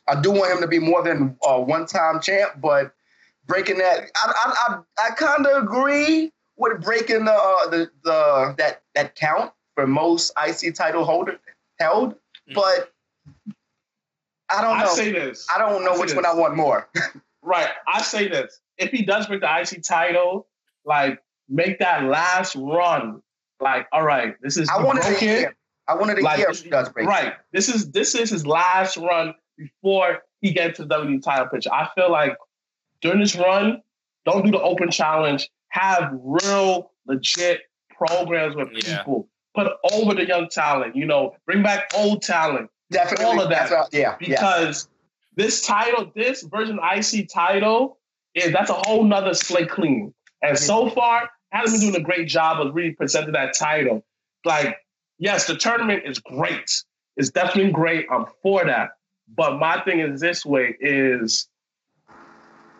I 0.09 0.21
do 0.21 0.31
want 0.31 0.53
him 0.53 0.61
to 0.61 0.69
be 0.69 0.79
more 0.79 1.03
than 1.03 1.37
a 1.45 1.61
one-time 1.61 2.21
champ. 2.21 2.53
But 2.61 2.95
breaking 3.47 3.79
that, 3.79 4.11
I, 4.17 4.33
I, 4.45 4.75
I, 4.75 5.07
I 5.07 5.11
kind 5.15 5.47
of 5.47 5.63
agree 5.63 6.33
with 6.57 6.81
breaking 6.83 7.25
the, 7.27 7.33
uh, 7.33 7.69
the 7.71 7.91
the 8.05 8.55
that 8.59 8.83
that 8.95 9.15
count 9.15 9.53
for 9.75 9.87
most 9.87 10.33
IC 10.43 10.75
title 10.75 11.05
holder 11.05 11.39
held. 11.79 12.15
Mm. 12.51 12.55
But 12.55 12.93
I 14.49 14.63
don't 14.63 14.79
know. 14.79 14.85
I 14.85 14.85
know. 14.85 14.95
say 14.95 15.13
this. 15.13 15.47
I 15.55 15.59
don't 15.59 15.85
know 15.85 15.95
I 15.95 15.99
which 15.99 16.09
this. 16.11 16.17
one 16.17 16.27
I 16.27 16.35
want 16.35 16.57
more. 16.57 16.89
Right. 17.43 17.69
I 17.87 18.03
say 18.03 18.27
this. 18.27 18.61
If 18.77 18.91
he 18.91 19.05
does 19.05 19.29
break 19.29 19.41
the 19.41 19.61
IC 19.61 19.85
title, 19.85 20.49
like 20.85 21.23
make 21.49 21.79
that 21.79 22.03
last 22.03 22.57
run. 22.57 23.23
Like, 23.61 23.87
all 23.93 24.03
right, 24.03 24.35
this 24.43 24.57
is 24.57 24.69
I 24.69 24.79
he 24.79 24.85
wanted 24.85 25.03
broke 25.03 25.23
a 25.23 25.25
year. 25.25 25.57
I 25.87 25.95
wanted 25.95 26.19
a 26.19 26.23
Like, 26.23 26.39
year 26.39 26.51
he 26.51 26.69
does 26.69 26.89
break. 26.89 27.07
Right. 27.07 27.35
This 27.53 27.69
is 27.69 27.93
this 27.93 28.17
is 28.17 28.31
his 28.31 28.45
last 28.45 28.97
run 28.97 29.33
before 29.57 30.23
he 30.41 30.51
gets 30.51 30.79
to 30.79 30.85
the 30.87 30.95
WWE 30.97 31.23
title 31.23 31.47
picture. 31.47 31.73
I 31.73 31.89
feel 31.95 32.11
like 32.11 32.37
during 33.01 33.21
this 33.21 33.37
run, 33.37 33.83
don't 34.25 34.45
do 34.45 34.51
the 34.51 34.61
open 34.61 34.91
challenge. 34.91 35.49
Have 35.69 36.11
real 36.13 36.93
legit 37.07 37.63
programs 37.91 38.57
with 38.57 38.69
Yeah. 38.73 38.99
people. 38.99 39.29
Put 39.55 39.73
over 39.93 40.15
the 40.15 40.27
young 40.27 40.49
talent. 40.49 40.97
You 40.97 41.07
know, 41.07 41.35
bring 41.47 41.63
back 41.63 41.91
old 41.95 42.23
talent 42.23 42.71
Definitely. 42.91 43.25
All 43.25 43.41
of 43.41 43.49
that. 43.51 43.69
That's 43.69 43.71
what- 43.71 43.89
yeah. 43.93 44.17
yeah. 44.21 44.29
because 44.29 44.89
this 45.35 45.67
title, 45.67 46.13
this 46.15 46.43
version 46.43 46.79
IC 46.79 47.27
title, 47.27 47.99
is 48.35 48.53
that's 48.53 48.71
a 48.71 48.75
whole 48.75 49.03
nother 49.03 49.35
slate 49.35 49.71
clean. 49.71 50.15
And 50.43 50.59
so 50.59 50.91
far, 50.91 51.31
hasn't 51.51 51.81
been 51.81 51.93
doing 51.93 52.03
a 52.03 52.05
great 52.05 52.29
job 52.29 52.61
of 52.65 52.75
really 52.75 52.93
presenting 52.93 53.33
that 53.33 53.55
title. 53.55 54.05
Like, 54.45 54.77
yes, 55.19 55.47
the 55.47 55.57
tournament 55.57 56.03
is 56.05 56.19
great. 56.19 56.71
It's 57.17 57.31
definitely 57.31 57.73
great. 57.73 58.07
I'm 58.11 58.27
for 58.43 58.65
that. 58.65 58.91
But 59.35 59.59
my 59.59 59.81
thing 59.83 60.01
is 60.01 60.21
this 60.21 60.45
way 60.45 60.77
is 60.81 61.49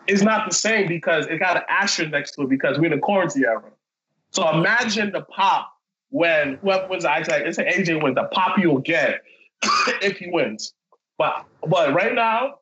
it's 0.07 0.21
not 0.21 0.49
the 0.49 0.55
same 0.55 0.87
because 0.87 1.27
it 1.27 1.39
got 1.39 1.57
an 1.57 1.63
asterisk 1.69 2.11
next 2.11 2.31
to 2.31 2.43
it 2.43 2.49
because 2.49 2.79
we're 2.79 2.85
in 2.85 2.91
the 2.91 2.97
quarantine 2.97 3.45
era. 3.45 3.63
So 4.31 4.49
imagine 4.51 5.11
the 5.11 5.21
pop 5.21 5.71
when 6.09 6.55
whoever 6.61 6.87
wins 6.87 7.03
the 7.03 7.17
IC, 7.17 7.27
it's 7.29 7.57
an 7.57 7.65
AJ 7.65 8.01
wins, 8.01 8.15
the 8.15 8.23
pop 8.31 8.57
you'll 8.57 8.79
get 8.79 9.21
if 10.01 10.17
he 10.17 10.29
wins. 10.29 10.73
But 11.17 11.45
but 11.67 11.93
right 11.93 12.13
now, 12.13 12.59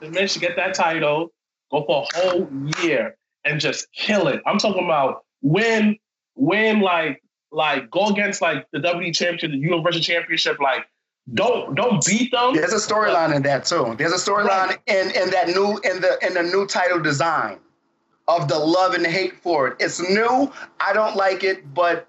the 0.00 0.10
man 0.10 0.28
should 0.28 0.42
get 0.42 0.56
that 0.56 0.74
title, 0.74 1.32
go 1.70 1.84
for 1.84 2.06
a 2.14 2.18
whole 2.18 2.48
year 2.82 3.16
and 3.44 3.60
just 3.60 3.90
kill 3.92 4.28
it. 4.28 4.40
I'm 4.46 4.58
talking 4.58 4.84
about 4.84 5.24
win, 5.42 5.96
win 6.34 6.80
like 6.80 7.22
like 7.50 7.90
go 7.90 8.08
against 8.08 8.42
like 8.42 8.66
the 8.72 8.78
WWE 8.78 9.14
championship, 9.14 9.50
the 9.50 9.56
Universal 9.56 10.02
Championship. 10.02 10.60
Like 10.60 10.86
don't 11.34 11.74
don't 11.74 12.04
beat 12.06 12.30
them. 12.32 12.54
There's 12.54 12.72
a 12.72 12.76
storyline 12.76 13.34
in 13.34 13.42
that 13.42 13.64
too. 13.64 13.94
There's 13.98 14.12
a 14.12 14.30
storyline 14.30 14.68
Right. 14.68 14.78
in 14.86 15.10
in 15.10 15.30
that 15.30 15.48
new 15.48 15.78
in 15.84 16.00
the 16.00 16.18
in 16.26 16.34
the 16.34 16.42
new 16.42 16.66
title 16.66 17.00
design 17.00 17.58
of 18.28 18.48
the 18.48 18.58
love 18.58 18.94
and 18.94 19.06
hate 19.06 19.34
for 19.42 19.68
it. 19.68 19.76
It's 19.80 20.00
new. 20.00 20.52
I 20.80 20.92
don't 20.92 21.16
like 21.16 21.44
it, 21.44 21.72
but 21.74 22.06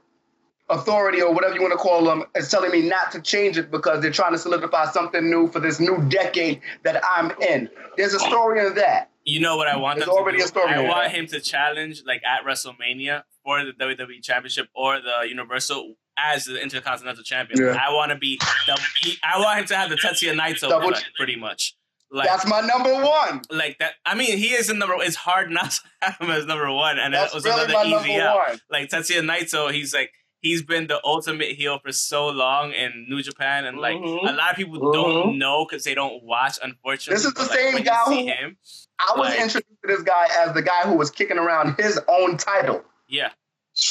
authority 0.69 1.21
or 1.21 1.33
whatever 1.33 1.55
you 1.55 1.61
want 1.61 1.71
to 1.71 1.77
call 1.77 2.03
them 2.03 2.23
is 2.35 2.49
telling 2.49 2.69
me 2.71 2.81
not 2.87 3.11
to 3.11 3.21
change 3.21 3.57
it 3.57 3.71
because 3.71 4.01
they're 4.01 4.11
trying 4.11 4.33
to 4.33 4.37
solidify 4.37 4.85
something 4.91 5.29
new 5.29 5.47
for 5.47 5.59
this 5.59 5.79
new 5.79 5.97
decade 6.09 6.61
that 6.83 7.01
I'm 7.03 7.31
in. 7.41 7.69
There's 7.97 8.13
a 8.13 8.19
story 8.19 8.65
in 8.65 8.75
that. 8.75 9.09
You 9.25 9.39
know 9.39 9.57
what 9.57 9.67
I 9.67 9.75
want 9.77 9.97
There's 9.97 10.07
them 10.07 10.15
to 10.15 10.19
already 10.19 10.37
do? 10.39 10.43
a 10.43 10.47
story 10.47 10.73
I 10.73 10.81
in 10.81 10.87
want 10.87 11.05
that. 11.11 11.15
him 11.15 11.27
to 11.27 11.39
challenge 11.39 12.03
like 12.05 12.21
at 12.23 12.45
WrestleMania 12.45 13.23
for 13.43 13.63
the 13.63 13.71
WWE 13.73 14.21
Championship 14.23 14.67
or 14.75 14.99
the 15.01 15.27
Universal 15.27 15.95
as 16.25 16.45
the 16.45 16.61
Intercontinental 16.61 17.23
Champion. 17.23 17.59
Yeah. 17.63 17.79
I 17.81 17.93
want 17.93 18.11
to 18.11 18.17
be 18.17 18.39
double. 18.67 18.81
He, 19.01 19.17
I 19.23 19.39
want 19.39 19.59
him 19.59 19.65
to 19.67 19.75
have 19.75 19.89
the 19.89 19.95
Tetsuya 19.95 20.33
Naito 20.39 20.69
Double- 20.69 20.91
pretty 21.15 21.35
much. 21.35 21.75
Like 22.11 22.27
That's 22.27 22.47
my 22.47 22.61
number 22.61 22.91
one. 23.05 23.41
like 23.51 23.77
that. 23.79 23.93
I 24.03 24.15
mean, 24.15 24.37
he 24.39 24.53
is 24.53 24.69
in 24.71 24.79
number. 24.79 24.95
It's 24.99 25.15
hard 25.15 25.51
not 25.51 25.69
to 25.71 25.81
have 26.01 26.17
him 26.19 26.31
as 26.31 26.45
number 26.47 26.71
one, 26.73 26.97
and 26.97 27.13
That's 27.13 27.31
that 27.31 27.35
was 27.35 27.45
really 27.45 27.65
another 27.65 27.99
easy 28.07 28.19
out. 28.19 28.35
one. 28.35 28.59
Like 28.71 28.89
Tetsuya 28.89 29.21
Naito, 29.21 29.71
he's 29.71 29.93
like 29.93 30.11
he's 30.41 30.63
been 30.63 30.87
the 30.87 30.99
ultimate 31.03 31.51
heel 31.51 31.77
for 31.83 31.91
so 31.91 32.27
long 32.29 32.71
in 32.71 33.05
New 33.09 33.21
Japan, 33.21 33.65
and 33.65 33.77
like 33.77 33.97
Mhm. 33.97 34.27
a 34.27 34.31
lot 34.33 34.49
of 34.51 34.55
people 34.55 34.79
Mhm. 34.79 34.93
don't 34.93 35.37
know 35.37 35.65
because 35.69 35.83
they 35.83 35.93
don't 35.93 36.23
watch. 36.23 36.57
Unfortunately, 36.63 37.13
This 37.15 37.25
is 37.25 37.33
the 37.35 37.41
But, 37.43 37.51
same 37.51 37.77
you 37.77 37.83
guy 37.83 38.03
who- 38.05 38.25
him. 38.25 38.57
I 38.99 39.13
was 39.15 39.29
Like- 39.29 39.39
introduced 39.41 39.67
to 39.83 39.87
this 39.87 40.01
guy 40.01 40.27
as 40.39 40.53
the 40.55 40.61
guy 40.63 40.81
who 40.83 40.95
was 40.95 41.11
kicking 41.11 41.37
around 41.37 41.75
his 41.79 41.99
own 42.07 42.37
title. 42.37 42.83
Yeah. 43.07 43.29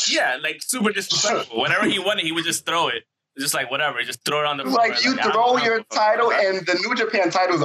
Yeah, 0.08 0.38
like 0.42 0.60
super 0.62 0.92
disrespectful. 0.92 1.60
Whenever 1.62 1.86
he 1.86 1.98
won 1.98 2.18
it, 2.18 2.24
he 2.24 2.32
would 2.32 2.44
just 2.44 2.66
throw 2.66 2.88
it. 2.88 3.04
Just 3.38 3.54
like 3.54 3.70
whatever, 3.70 4.02
just 4.02 4.24
throw 4.24 4.40
it 4.40 4.46
on 4.46 4.56
the 4.56 4.64
floor. 4.64 4.74
Like 4.78 5.04
you 5.04 5.12
I 5.12 5.22
don't- 5.22 5.32
throw 5.32 5.56
your 5.58 5.78
give 5.78 5.88
title, 5.90 6.30
about 6.30 6.44
and 6.44 6.66
the 6.66 6.74
New 6.74 6.94
Japan 6.96 7.30
titles 7.30 7.64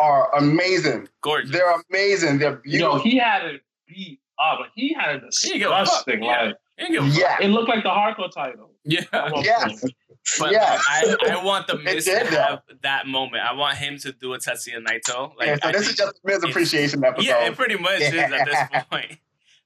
are 0.00 0.34
amazing. 0.36 1.08
gorgeous. 1.20 1.50
They're 1.52 1.72
amazing. 1.90 2.38
They're 2.38 2.60
You 2.64 2.78
beautiful. 2.78 2.96
know, 2.96 3.02
he 3.02 3.16
had 3.18 3.44
it 3.44 3.62
beat 3.86 4.20
up, 4.42 4.58
but 4.60 4.68
he 4.74 4.92
had 4.92 5.16
it 5.16 5.22
He 5.40 5.48
didn't 5.50 5.60
give 5.60 5.70
a 5.70 5.74
fuck. 5.74 5.84
disgusting. 5.84 6.22
Yeah. 6.24 6.42
Like 6.42 6.56
He 6.78 6.84
didn't 6.84 6.92
give 6.94 7.04
a 7.04 7.10
fuck. 7.10 7.20
yeah, 7.40 7.46
it 7.46 7.48
looked 7.50 7.68
like 7.68 7.84
the 7.84 7.90
hardcore 7.90 8.32
title. 8.32 8.70
Yeah. 8.84 9.02
Yes. 9.42 9.84
But 10.40 10.50
Yeah. 10.52 10.80
I, 10.88 11.16
I 11.30 11.44
want 11.44 11.68
the 11.68 11.78
Miz 11.84 12.04
did, 12.04 12.24
to 12.26 12.30
though. 12.32 12.40
have 12.42 12.62
that 12.82 13.06
moment. 13.06 13.44
I 13.44 13.52
want 13.52 13.76
him 13.78 13.98
to 13.98 14.12
do 14.12 14.34
a 14.34 14.38
Tetsuya 14.38 14.84
Naito. 14.84 15.36
Like 15.36 15.46
yeah, 15.46 15.56
so 15.62 15.68
I 15.68 15.72
this 15.72 15.80
think- 15.82 15.90
is 15.90 15.96
just 15.96 16.20
Miz 16.24 16.42
appreciation 16.42 17.04
episode. 17.04 17.26
Yeah, 17.28 17.44
it 17.46 17.54
pretty 17.56 17.76
much 17.78 18.00
is 18.00 18.12
at 18.14 18.30
this 18.46 18.84
point. 18.90 19.18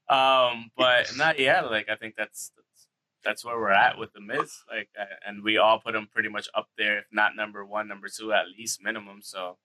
Um, 0.09 0.71
but 0.77 1.15
not 1.17 1.39
yeah, 1.39 1.61
like 1.61 1.89
I 1.89 1.95
think 1.95 2.15
that's 2.17 2.51
that's, 2.55 2.87
that's 3.23 3.45
where 3.45 3.57
we're 3.59 3.71
at 3.71 3.97
with 3.97 4.13
the 4.13 4.21
Miz. 4.21 4.51
Like, 4.69 4.89
uh, 4.99 5.05
and 5.27 5.43
we 5.43 5.57
all 5.57 5.79
put 5.79 5.95
him 5.95 6.07
pretty 6.13 6.29
much 6.29 6.47
up 6.55 6.67
there, 6.77 6.99
if 6.99 7.05
not 7.11 7.35
number 7.35 7.65
one, 7.65 7.87
number 7.87 8.07
two 8.07 8.31
at 8.31 8.45
least 8.57 8.81
minimum. 8.83 9.19
So, 9.21 9.57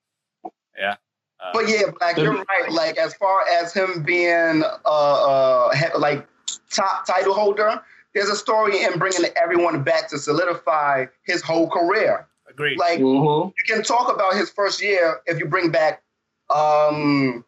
yeah. 0.77 0.97
Uh, 1.41 1.51
But 1.53 1.69
yeah, 1.69 1.83
Black, 1.99 2.17
you're 2.17 2.33
right. 2.35 2.71
Like 2.71 2.99
as 2.99 3.15
far 3.15 3.47
as 3.49 3.73
him 3.73 4.03
being 4.05 4.63
uh, 4.85 4.89
uh 4.89 5.71
like 5.99 6.27
top 6.71 7.07
title 7.07 7.35
holder, 7.35 7.81
there's 8.15 8.29
a 8.29 8.37
story 8.37 8.83
in 8.85 8.99
bringing 8.99 9.31
everyone 9.43 9.83
back 9.83 10.09
to 10.11 10.19
solidify 10.19 11.07
his 11.25 11.43
whole 11.43 11.69
career. 11.69 12.27
agreed. 12.49 12.79
Like 12.79 12.99
Mm-hmm. 13.01 13.49
you 13.49 13.75
can 13.75 13.83
talk 13.83 14.13
about 14.13 14.35
his 14.35 14.51
first 14.51 14.83
year 14.83 15.21
if 15.27 15.39
you 15.39 15.47
bring 15.47 15.71
back 15.71 16.03
um 16.51 17.45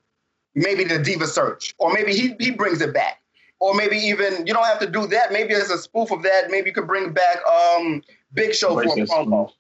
maybe 0.55 0.85
the 0.85 0.99
Diva 0.99 1.27
Search, 1.27 1.75
or 1.79 1.93
maybe 1.93 2.13
he 2.15 2.35
he 2.39 2.51
brings 2.51 2.81
it 2.81 2.93
back, 2.95 3.21
or 3.61 3.75
maybe 3.75 3.97
even 3.97 4.47
you 4.47 4.53
don't 4.55 4.65
have 4.67 4.79
to 4.81 4.87
do 4.89 5.07
that. 5.09 5.33
Maybe 5.33 5.55
as 5.55 5.71
a 5.71 5.79
spoof 5.79 6.11
of 6.11 6.23
that, 6.23 6.51
maybe 6.51 6.69
you 6.71 6.75
could 6.75 6.87
bring 6.87 7.13
back 7.13 7.39
um 7.47 8.03
Big 8.33 8.55
Show 8.55 8.75
for 8.75 8.83
a 8.83 8.87
promo. 8.87 9.51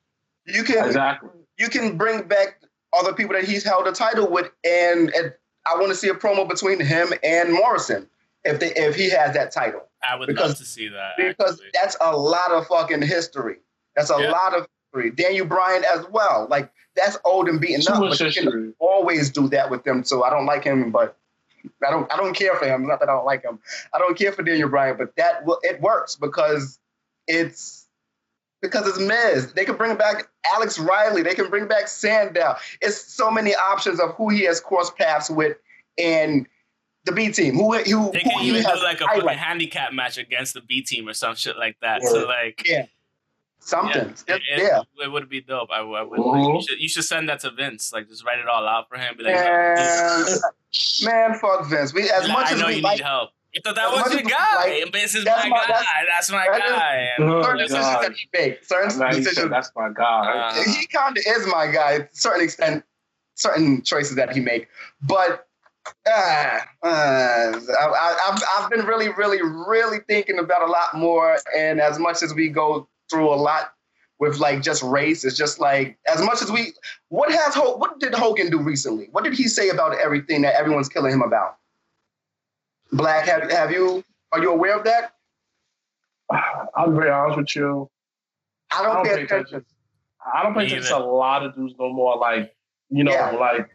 You 0.47 0.63
can 0.63 0.85
Exactly. 0.87 1.31
you 1.59 1.69
can 1.69 1.97
bring 1.97 2.23
back 2.23 2.61
other 2.93 3.13
people 3.13 3.35
that 3.35 3.45
he's 3.45 3.65
held 3.65 3.87
a 3.89 3.93
title 3.93 4.31
with, 4.31 4.51
and, 4.65 5.11
and 5.15 5.33
I 5.67 5.75
want 5.77 5.89
to 5.89 5.95
see 5.97 6.09
a 6.09 6.15
promo 6.15 6.49
between 6.49 6.79
him 6.81 7.13
and 7.25 7.53
Morrison 7.53 8.09
if 8.45 8.61
they 8.61 8.73
if 8.75 8.95
he 8.95 9.11
has 9.11 9.35
that 9.35 9.51
title 9.53 9.89
I 10.09 10.17
would 10.17 10.27
because- 10.27 10.51
love 10.51 10.59
to 10.59 10.65
see 10.65 10.89
that. 10.89 11.13
because 11.17 11.53
actually. 11.55 11.71
that's 11.73 11.97
a 12.01 12.15
lot 12.17 12.51
of 12.53 12.67
fucking 12.67 13.03
history. 13.03 13.57
That's 13.97 14.11
a 14.11 14.17
Yeah. 14.21 14.31
lot 14.33 14.53
of 14.55 14.61
history. 14.61 14.69
Daniel 15.15 15.47
Bryan 15.47 15.85
as 15.95 16.07
well. 16.11 16.47
Like 16.51 16.71
that's 16.97 17.19
old 17.25 17.49
and 17.49 17.61
beaten 17.61 17.81
Too 17.81 17.93
up. 17.93 18.01
But 18.01 18.21
you 18.21 18.43
can 18.43 18.75
always 18.79 19.31
do 19.31 19.49
that 19.49 19.71
with 19.71 19.85
them. 19.85 20.05
So 20.05 20.25
I 20.25 20.31
don't 20.31 20.47
like 20.47 20.65
him, 20.65 20.91
but 20.91 21.17
I 21.87 21.91
don't 21.91 22.13
I 22.13 22.17
don't 22.17 22.35
care 22.35 22.55
for 22.57 22.67
him. 22.67 22.87
Not 22.87 23.01
that 23.01 23.09
I 23.09 23.13
don't 23.13 23.27
like 23.27 23.43
him. 23.43 23.59
I 23.93 23.99
don't 23.99 24.17
care 24.17 24.33
for 24.33 24.43
Daniel 24.43 24.69
Bryan, 24.69 24.97
but 24.97 25.15
that 25.17 25.45
will 25.45 25.59
it 25.63 25.81
works 25.81 26.17
because 26.17 26.79
it's 27.27 27.87
because 28.63 28.89
it's 28.89 28.99
Miz. 28.99 29.53
They 29.53 29.65
can 29.65 29.77
bring 29.77 29.97
back 29.97 30.29
Alex 30.55 30.79
Riley. 30.79 31.23
They 31.23 31.35
can 31.35 31.51
bring 31.51 31.69
back 31.69 31.89
Sandow. 31.89 32.57
It's 32.81 32.97
so 32.97 33.31
many 33.31 33.55
options 33.55 34.01
of 34.01 34.15
who 34.15 34.31
he 34.31 34.45
has 34.45 34.61
crossed 34.61 34.97
paths 34.97 35.31
with 35.31 35.57
in 35.97 36.47
the 37.05 37.13
B 37.13 37.31
team. 37.31 37.55
Who 37.55 37.73
who, 37.73 37.85
They 37.85 37.91
who 37.91 38.13
can 38.13 38.39
he 38.41 38.49
even 38.49 38.63
has 38.63 38.81
do 38.81 38.85
like 38.85 39.01
a 39.01 39.07
fucking 39.07 39.29
handicap 39.29 39.93
match 39.93 40.19
against 40.19 40.55
the 40.55 40.63
B 40.63 40.83
team 40.83 41.09
or 41.09 41.13
some 41.13 41.35
shit 41.35 41.57
like 41.59 41.77
that. 41.83 42.03
So 42.03 42.27
like, 42.27 42.63
Yeah. 42.67 42.87
Something. 43.65 44.15
yeah, 44.29 44.37
Yeah. 44.47 44.79
it, 44.81 44.87
it, 45.01 45.05
it 45.05 45.13
would 45.13 45.29
be 45.29 45.41
dope. 45.41 45.71
I, 45.73 45.81
would- 45.81 45.97
I 45.97 46.03
would. 46.03 46.19
like, 46.19 46.55
you 46.55 46.63
should 46.69 46.81
you 46.81 46.89
should 46.89 47.05
send 47.05 47.29
that 47.29 47.41
to 47.41 47.51
Vince. 47.51 47.93
Like, 47.93 48.09
just 48.09 48.25
write 48.25 48.39
it 48.39 48.49
all 48.49 48.67
out 48.67 48.89
for 48.89 48.97
him. 48.99 49.17
Be 49.17 49.25
like, 49.25 49.35
Man, 49.35 50.27
man, 51.03 51.39
fuck 51.39 51.67
Vince. 51.67 51.93
We 51.95 52.11
as 52.11 52.29
much 52.29 52.49
I 52.49 52.53
as 52.55 52.61
know 52.61 52.67
we 52.69 52.77
you 52.77 52.83
like 52.83 52.99
need 52.99 53.05
help. 53.05 53.31
I 53.57 53.61
thought 53.63 53.77
that 53.77 53.93
was 53.93 54.13
your 54.13 54.23
guy. 54.23 54.81
like- 54.83 54.93
Vince 54.93 55.15
is 55.15 55.25
That's 55.25 55.45
my 55.45 55.51
my- 55.51 55.57
guy. 55.59 55.69
that's- 55.69 56.07
That's, 56.09 56.31
my 56.33 56.47
that 56.51 56.65
is- 56.65 56.71
guy. 56.73 57.09
And 57.19 57.31
Oh, 57.31 57.43
certain 57.43 57.59
God. 57.59 57.69
decisions 57.69 58.01
that 58.03 58.13
he 58.13 58.29
makes, 58.37 58.69
certain 58.69 58.99
Now 58.99 59.09
decisions 59.11 59.37
said 59.37 59.51
that's 59.53 59.71
my 59.77 59.91
guy. 59.95 60.51
Uh, 60.57 60.63
he 60.73 60.87
kind 60.89 61.17
of 61.17 61.25
is 61.27 61.47
my 61.47 61.69
guy 61.69 61.99
to 61.99 62.05
a 62.05 62.09
certain 62.13 62.43
extent, 62.45 62.85
certain 63.37 63.83
choices 63.83 64.17
that 64.17 64.33
he 64.33 64.41
make. 64.41 64.67
But 65.03 65.47
uh, 66.07 66.11
uh, 66.83 66.89
I, 66.89 67.61
I, 67.79 68.19
I've, 68.33 68.43
I've 68.59 68.71
been 68.71 68.87
really, 68.87 69.11
really, 69.11 69.39
really 69.43 69.99
thinking 70.09 70.39
about 70.39 70.63
a 70.63 70.67
lot 70.67 70.95
more. 70.97 71.37
And 71.57 71.81
as 71.81 71.99
much 71.99 72.23
as 72.23 72.35
we 72.35 72.49
go 72.49 72.89
through 73.11 73.29
a 73.33 73.37
lot 73.37 73.73
with 74.19 74.39
like 74.39 74.63
just 74.63 74.83
race, 74.83 75.25
it's 75.25 75.37
just 75.37 75.59
like 75.61 75.99
as 76.13 76.23
much 76.23 76.41
as 76.43 76.51
we. 76.51 76.73
What 77.09 77.31
has 77.33 77.55
Ho- 77.55 77.77
what 77.77 77.99
did 78.01 78.15
Hogan 78.15 78.51
do 78.51 78.61
recently? 78.61 79.09
What 79.13 79.25
did 79.25 79.35
he 79.35 79.49
say 79.49 79.69
about 79.71 79.99
everything 79.99 80.43
that 80.43 80.55
everyone's 80.55 80.89
killing 80.89 81.13
him 81.13 81.23
about? 81.23 81.57
Black, 82.93 83.27
have 83.27 83.51
have 83.51 83.71
you? 83.73 84.05
Are 84.33 84.41
you 84.41 84.51
aware 84.53 84.77
of 84.77 84.85
that? 84.85 85.13
I'll 86.77 86.91
be 86.91 86.97
very 86.97 87.11
honest 87.11 87.37
with 87.39 87.57
you. 87.57 87.91
I 88.73 88.81
I 88.81 88.83
don't, 88.83 88.95
don't 88.95 89.05
pay 89.05 89.11
pay 89.17 89.23
attention. 89.25 89.47
attention. 89.57 89.67
I 90.35 90.43
don't 90.43 90.55
pay 90.55 90.67
attention 90.67 90.89
to 90.91 90.97
a 90.97 91.05
lot 91.05 91.45
of 91.45 91.55
dudes 91.55 91.75
no 91.79 91.93
more. 91.93 92.17
Like, 92.17 92.55
you 92.91 93.05
know, 93.05 93.13
Yeah. 93.13 93.31
like 93.33 93.69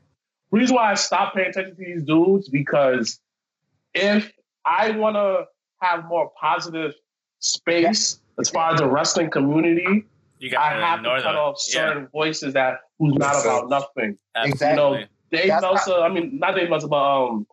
reason 0.52 0.76
why 0.76 0.92
I 0.92 0.96
stopped 0.96 1.36
paying 1.36 1.50
attention 1.50 1.76
to 1.76 1.84
these 1.84 2.04
dudes 2.04 2.50
because 2.50 3.20
if 3.94 4.32
I 4.66 4.92
want 4.92 5.16
to 5.16 5.46
have 5.82 6.06
more 6.06 6.32
positive 6.40 6.94
space 7.40 8.20
as 8.40 8.50
far 8.50 8.74
as 8.74 8.80
the 8.80 8.88
wrestling 8.88 9.30
community, 9.30 10.06
you 10.40 10.50
I 10.50 10.52
got 10.52 10.74
to 10.74 10.82
have 10.86 11.04
to 11.04 11.10
cut 11.10 11.24
them. 11.24 11.36
off 11.36 11.60
certain 11.60 12.08
voices 12.08 12.54
that 12.54 12.80
who's 12.98 13.14
not 13.16 13.34
Makes 13.34 13.46
about 13.46 13.70
nothing. 13.70 14.18
Absolutely. 14.36 15.08
Dave 15.32 15.48
That's 15.48 15.62
Meltzer, 15.62 15.94
I 15.94 16.10
mean, 16.10 16.40
not 16.40 16.56
Dave 16.56 16.70
Meltzer, 16.70 16.88
but 16.88 17.26
um, 17.26 17.46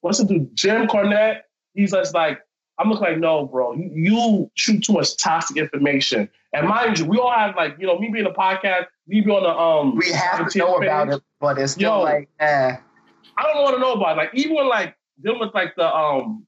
what's 0.00 0.18
the 0.18 0.24
dude? 0.24 0.54
Jim 0.54 0.86
Cornette. 0.86 1.40
He's 1.74 1.92
just 1.92 2.14
like, 2.14 2.40
I'm 2.78 2.88
looking 2.88 3.06
like, 3.06 3.18
no, 3.18 3.46
bro, 3.46 3.74
you, 3.74 3.90
you 3.94 4.50
shoot 4.54 4.82
too 4.82 4.92
much 4.92 5.16
toxic 5.16 5.56
information. 5.56 6.28
And 6.52 6.66
mind 6.66 6.98
you, 6.98 7.04
we 7.04 7.18
all 7.18 7.30
have 7.30 7.54
like, 7.56 7.76
you 7.78 7.86
know, 7.86 7.98
me 7.98 8.08
being 8.08 8.24
a 8.26 8.30
podcast, 8.30 8.86
me 9.06 9.20
being 9.20 9.36
on 9.36 9.42
the 9.42 9.50
um, 9.50 9.96
We 9.96 10.10
have 10.12 10.46
to 10.46 10.50
17 10.50 10.60
know 10.60 10.76
about 10.76 11.12
it, 11.12 11.22
but 11.40 11.58
it's 11.58 11.72
still 11.72 11.98
Yo. 11.98 12.02
like, 12.02 12.28
eh. 12.40 12.76
I 13.36 13.42
don't 13.42 13.62
want 13.62 13.76
to 13.76 13.80
know 13.80 13.92
about 13.92 14.16
it. 14.16 14.18
Like 14.18 14.30
even 14.34 14.56
when 14.56 14.68
like 14.68 14.96
dealing 15.22 15.40
with 15.40 15.54
like 15.54 15.74
the 15.76 15.94
um 15.94 16.46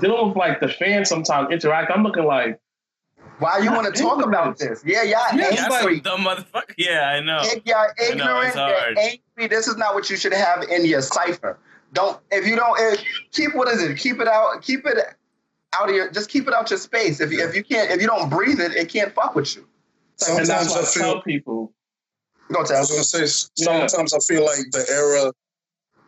dealing 0.00 0.28
with 0.28 0.36
like 0.36 0.60
the 0.60 0.68
fans 0.68 1.08
sometimes 1.08 1.48
interact. 1.50 1.90
I'm 1.92 2.02
looking 2.02 2.24
like 2.24 2.58
Why 3.38 3.58
you 3.58 3.72
want 3.72 3.92
to 3.94 4.00
talk 4.00 4.24
about 4.24 4.58
this? 4.58 4.82
Yeah, 4.86 5.02
yeah, 5.02 5.34
Yeah, 5.34 5.50
Yeah, 5.50 5.68
angry. 5.72 5.96
some 5.96 6.02
dumb 6.02 6.20
motherfucker. 6.20 6.74
Yeah, 6.78 7.08
I 7.08 7.20
know. 7.20 7.40
If 7.42 7.62
you're 7.66 7.76
I 7.76 7.86
know, 8.14 8.40
ignorant, 8.42 8.54
it's 8.96 9.20
angry. 9.36 9.48
This 9.48 9.66
is 9.66 9.76
not 9.76 9.94
what 9.94 10.08
you 10.08 10.16
should 10.16 10.32
have 10.32 10.62
in 10.64 10.84
your 10.84 11.02
cipher. 11.02 11.58
Don't 11.92 12.18
if 12.30 12.46
you 12.46 12.56
don't 12.56 12.76
if, 12.78 13.04
keep 13.32 13.54
what 13.54 13.68
is 13.68 13.82
it? 13.82 13.96
Keep 13.98 14.20
it 14.20 14.28
out. 14.28 14.62
Keep 14.62 14.86
it 14.86 14.98
out 15.78 15.88
of 15.88 15.94
your. 15.94 16.10
Just 16.10 16.28
keep 16.30 16.46
it 16.48 16.54
out 16.54 16.70
your 16.70 16.78
space. 16.78 17.20
If 17.20 17.32
you, 17.32 17.46
if 17.46 17.54
you 17.54 17.62
can't 17.64 17.90
if 17.90 18.00
you 18.00 18.06
don't 18.06 18.28
breathe 18.28 18.60
it, 18.60 18.72
it 18.72 18.88
can't 18.88 19.12
fuck 19.14 19.34
with 19.34 19.54
you. 19.56 19.62
and 19.62 20.46
Sometimes 20.46 20.48
that's 20.48 20.72
I 20.72 20.78
what 20.78 20.88
I 20.88 20.90
feel. 20.90 21.02
tell 21.14 21.22
people. 21.22 21.72
Go 22.52 22.60
I 22.60 22.80
was 22.80 22.90
gonna 22.90 23.04
say 23.04 23.20
Yeah. 23.56 23.86
sometimes 23.86 24.12
I 24.12 24.18
feel 24.20 24.44
like 24.44 24.58
the 24.70 24.84
era, 24.90 25.32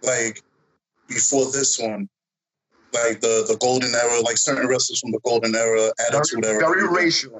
like 0.02 0.42
before 1.08 1.46
this 1.50 1.78
one, 1.78 2.08
like 3.04 3.20
the 3.20 3.44
the 3.48 3.56
golden 3.60 3.94
era, 3.94 4.20
like 4.20 4.38
certain 4.38 4.66
wrestlers 4.68 5.00
from 5.00 5.12
the 5.12 5.20
golden 5.24 5.54
era, 5.54 5.92
attitude 6.08 6.44
Very, 6.44 6.56
era, 6.56 6.68
very 6.74 6.88
racial. 6.88 7.36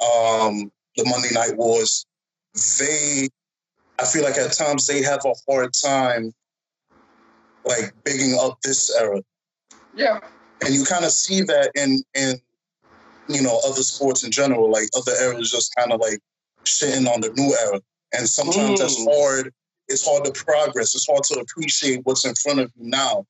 um, 0.00 0.70
the 0.96 1.04
Monday 1.06 1.32
Night 1.32 1.56
Wars, 1.56 2.06
they, 2.78 3.28
I 3.98 4.04
feel 4.04 4.22
like 4.22 4.36
at 4.36 4.52
times 4.52 4.86
they 4.86 5.02
have 5.02 5.20
a 5.24 5.34
hard 5.50 5.70
time, 5.82 6.32
like 7.64 7.92
bigging 8.04 8.36
up 8.40 8.58
this 8.62 8.94
era, 8.98 9.20
Yeah. 9.94 10.20
and 10.64 10.74
you 10.74 10.84
kind 10.84 11.04
of 11.04 11.12
see 11.12 11.42
that 11.42 11.70
in 11.74 12.02
in 12.14 12.40
you 13.28 13.42
know 13.42 13.60
other 13.66 13.82
sports 13.82 14.24
in 14.24 14.30
general, 14.30 14.70
like 14.70 14.88
other 14.96 15.12
eras 15.22 15.50
just 15.50 15.74
kind 15.76 15.92
of 15.92 16.00
like 16.00 16.18
shitting 16.66 17.06
on 17.08 17.20
the 17.20 17.30
new 17.36 17.54
era, 17.66 17.80
and 18.12 18.28
sometimes 18.28 18.80
that's 18.80 18.98
Mm. 19.00 19.12
hard. 19.12 19.52
It's 19.88 20.06
hard 20.06 20.24
to 20.24 20.32
progress. 20.32 20.94
It's 20.94 21.06
hard 21.06 21.22
to 21.24 21.40
appreciate 21.40 22.00
what's 22.04 22.24
in 22.24 22.34
front 22.36 22.60
of 22.60 22.70
you 22.76 22.88
now. 22.88 23.26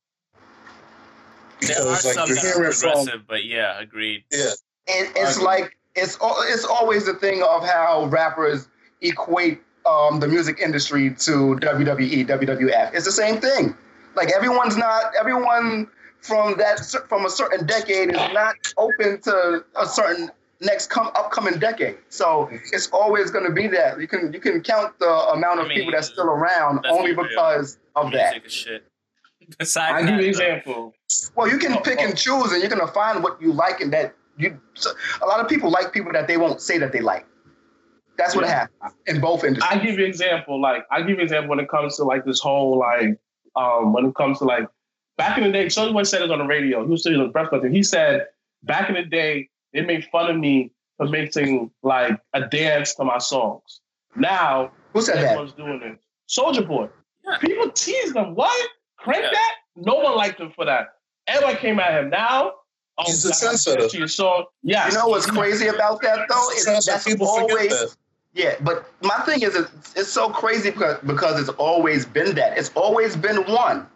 There 1.67 1.81
are 1.81 1.85
like 1.91 1.97
some 1.99 2.29
that 2.29 2.43
are 2.43 2.57
hearing 2.59 2.71
from 2.71 3.23
but 3.27 3.45
yeah, 3.45 3.79
agreed. 3.79 4.23
yeah, 4.31 4.51
It, 4.87 5.11
it's 5.15 5.37
Argument. 5.37 5.43
like 5.45 5.77
it's 5.95 6.17
it's 6.21 6.65
always 6.65 7.05
the 7.05 7.13
thing 7.13 7.43
of 7.43 7.65
how 7.65 8.05
rappers 8.05 8.67
equate 9.01 9.61
um, 9.85 10.19
the 10.19 10.27
music 10.27 10.59
industry 10.59 11.09
to 11.09 11.55
WWE, 11.61 12.25
WWF. 12.27 12.93
It's 12.93 13.05
the 13.05 13.11
same 13.11 13.39
thing. 13.41 13.75
Like 14.15 14.31
everyone's 14.31 14.77
not 14.77 15.11
everyone 15.19 15.87
from 16.21 16.57
that 16.57 16.79
from 17.09 17.25
a 17.25 17.29
certain 17.29 17.65
decade 17.65 18.09
is 18.09 18.33
not 18.33 18.55
open 18.77 19.19
to 19.21 19.63
a 19.75 19.85
certain 19.85 20.31
next 20.61 20.89
come 20.89 21.07
upcoming 21.15 21.59
decade. 21.59 21.97
So 22.09 22.49
it's 22.71 22.87
always 22.91 23.29
going 23.31 23.45
to 23.45 23.51
be 23.51 23.67
that. 23.67 23.99
You 23.99 24.07
can 24.07 24.31
you 24.31 24.39
can 24.39 24.61
count 24.61 24.97
the 24.99 25.09
amount 25.33 25.59
of 25.59 25.65
I 25.65 25.69
mean, 25.69 25.77
people 25.79 25.91
that's 25.91 26.07
still 26.07 26.27
around 26.27 26.85
only 26.87 27.11
be 27.11 27.17
real. 27.17 27.27
because 27.27 27.77
of 27.95 28.11
that. 28.13 28.31
Music 28.33 28.45
is 28.45 28.53
shit. 28.53 28.83
Besides 29.59 29.93
I 29.95 30.01
give 30.01 30.15
you 30.19 30.23
an 30.23 30.29
example. 30.29 30.93
Well, 31.35 31.47
you 31.49 31.57
can 31.57 31.73
Oh, 31.73 31.79
pick 31.81 31.99
oh. 31.99 32.05
and 32.05 32.17
choose, 32.17 32.51
and 32.51 32.61
you're 32.61 32.69
gonna 32.69 32.91
find 32.91 33.23
what 33.23 33.41
you 33.41 33.53
like, 33.53 33.81
and 33.81 33.91
that 33.93 34.15
you. 34.37 34.59
So 34.73 34.91
a 35.21 35.25
lot 35.25 35.39
of 35.39 35.47
people 35.47 35.69
like 35.69 35.93
people 35.93 36.11
that 36.13 36.27
they 36.27 36.37
won't 36.37 36.61
say 36.61 36.77
that 36.77 36.91
they 36.91 37.01
like. 37.01 37.25
That's 38.17 38.35
what 38.35 38.45
Yeah. 38.45 38.67
happens 38.81 38.93
in 39.07 39.19
both 39.21 39.43
industries. 39.43 39.71
I 39.71 39.83
give 39.83 39.97
you 39.97 40.03
an 40.05 40.09
example. 40.09 40.61
Like 40.61 40.85
I 40.91 40.99
give 41.01 41.09
you 41.09 41.15
an 41.15 41.21
example 41.21 41.49
when 41.49 41.59
it 41.59 41.69
comes 41.69 41.97
to 41.97 42.03
like 42.03 42.25
this 42.25 42.39
whole 42.39 42.77
like 42.77 43.17
um 43.55 43.93
when 43.93 44.05
it 44.05 44.15
comes 44.15 44.39
to 44.39 44.45
like 44.45 44.67
back 45.17 45.37
in 45.37 45.43
the 45.43 45.51
day. 45.51 45.69
Someone 45.69 45.93
Boy 45.93 46.03
said 46.03 46.21
it 46.21 46.31
on 46.31 46.39
the 46.39 46.45
radio. 46.45 46.83
He 46.85 46.91
was 46.91 47.01
still 47.01 47.19
on 47.19 47.27
the 47.27 47.31
press 47.31 47.49
conference. 47.49 47.75
He 47.75 47.83
said 47.83 48.27
back 48.63 48.87
in 48.89 48.95
the 48.95 49.03
day 49.03 49.49
they 49.73 49.81
made 49.81 50.05
fun 50.11 50.29
of 50.29 50.37
me 50.37 50.71
for 50.97 51.07
making 51.07 51.71
like 51.81 52.19
a 52.33 52.41
dance 52.47 52.93
to 52.95 53.03
my 53.03 53.17
songs. 53.17 53.81
Now 54.15 54.71
Who 54.93 55.01
said 55.01 55.15
that? 55.17 55.25
everyone's 55.25 55.53
doing 55.53 55.81
it. 55.83 55.97
Soldier 56.27 56.61
Boy. 56.63 56.89
Yeah. 57.25 57.37
People 57.39 57.69
tease 57.71 58.13
them. 58.13 58.35
What? 58.35 58.69
Crank 59.03 59.23
Yeah. 59.23 59.29
that? 59.31 59.55
No 59.75 59.95
one 59.95 60.15
liked 60.15 60.39
him 60.39 60.51
for 60.55 60.65
that. 60.65 60.95
Everybody 61.27 61.57
came 61.57 61.79
at 61.79 61.99
him. 61.99 62.09
Now, 62.09 62.53
oh, 62.97 63.03
He's 63.05 63.25
a 63.25 63.29
God, 63.29 63.53
trendsetter. 63.55 63.89
to 63.89 63.97
your 63.97 64.07
song. 64.07 64.45
Yes. 64.63 64.91
You 64.93 64.99
know 64.99 65.07
what's 65.07 65.25
crazy 65.29 65.67
about 65.67 66.01
that 66.01 66.27
though? 66.29 66.49
Is 66.51 66.63
Sometimes 66.63 66.85
that's 66.85 67.03
people 67.05 67.27
always 67.27 67.69
that. 67.69 67.95
yeah. 68.33 68.55
But 68.61 68.91
my 69.01 69.17
thing 69.25 69.41
is, 69.41 69.55
it's, 69.55 69.93
it's 69.95 70.09
so 70.11 70.29
crazy 70.29 70.69
because 70.71 70.97
because 71.05 71.39
it's 71.39 71.49
always 71.57 72.05
been 72.05 72.35
that. 72.35 72.57
It's 72.57 72.71
always 72.75 73.15
been 73.15 73.37
one, 73.45 73.87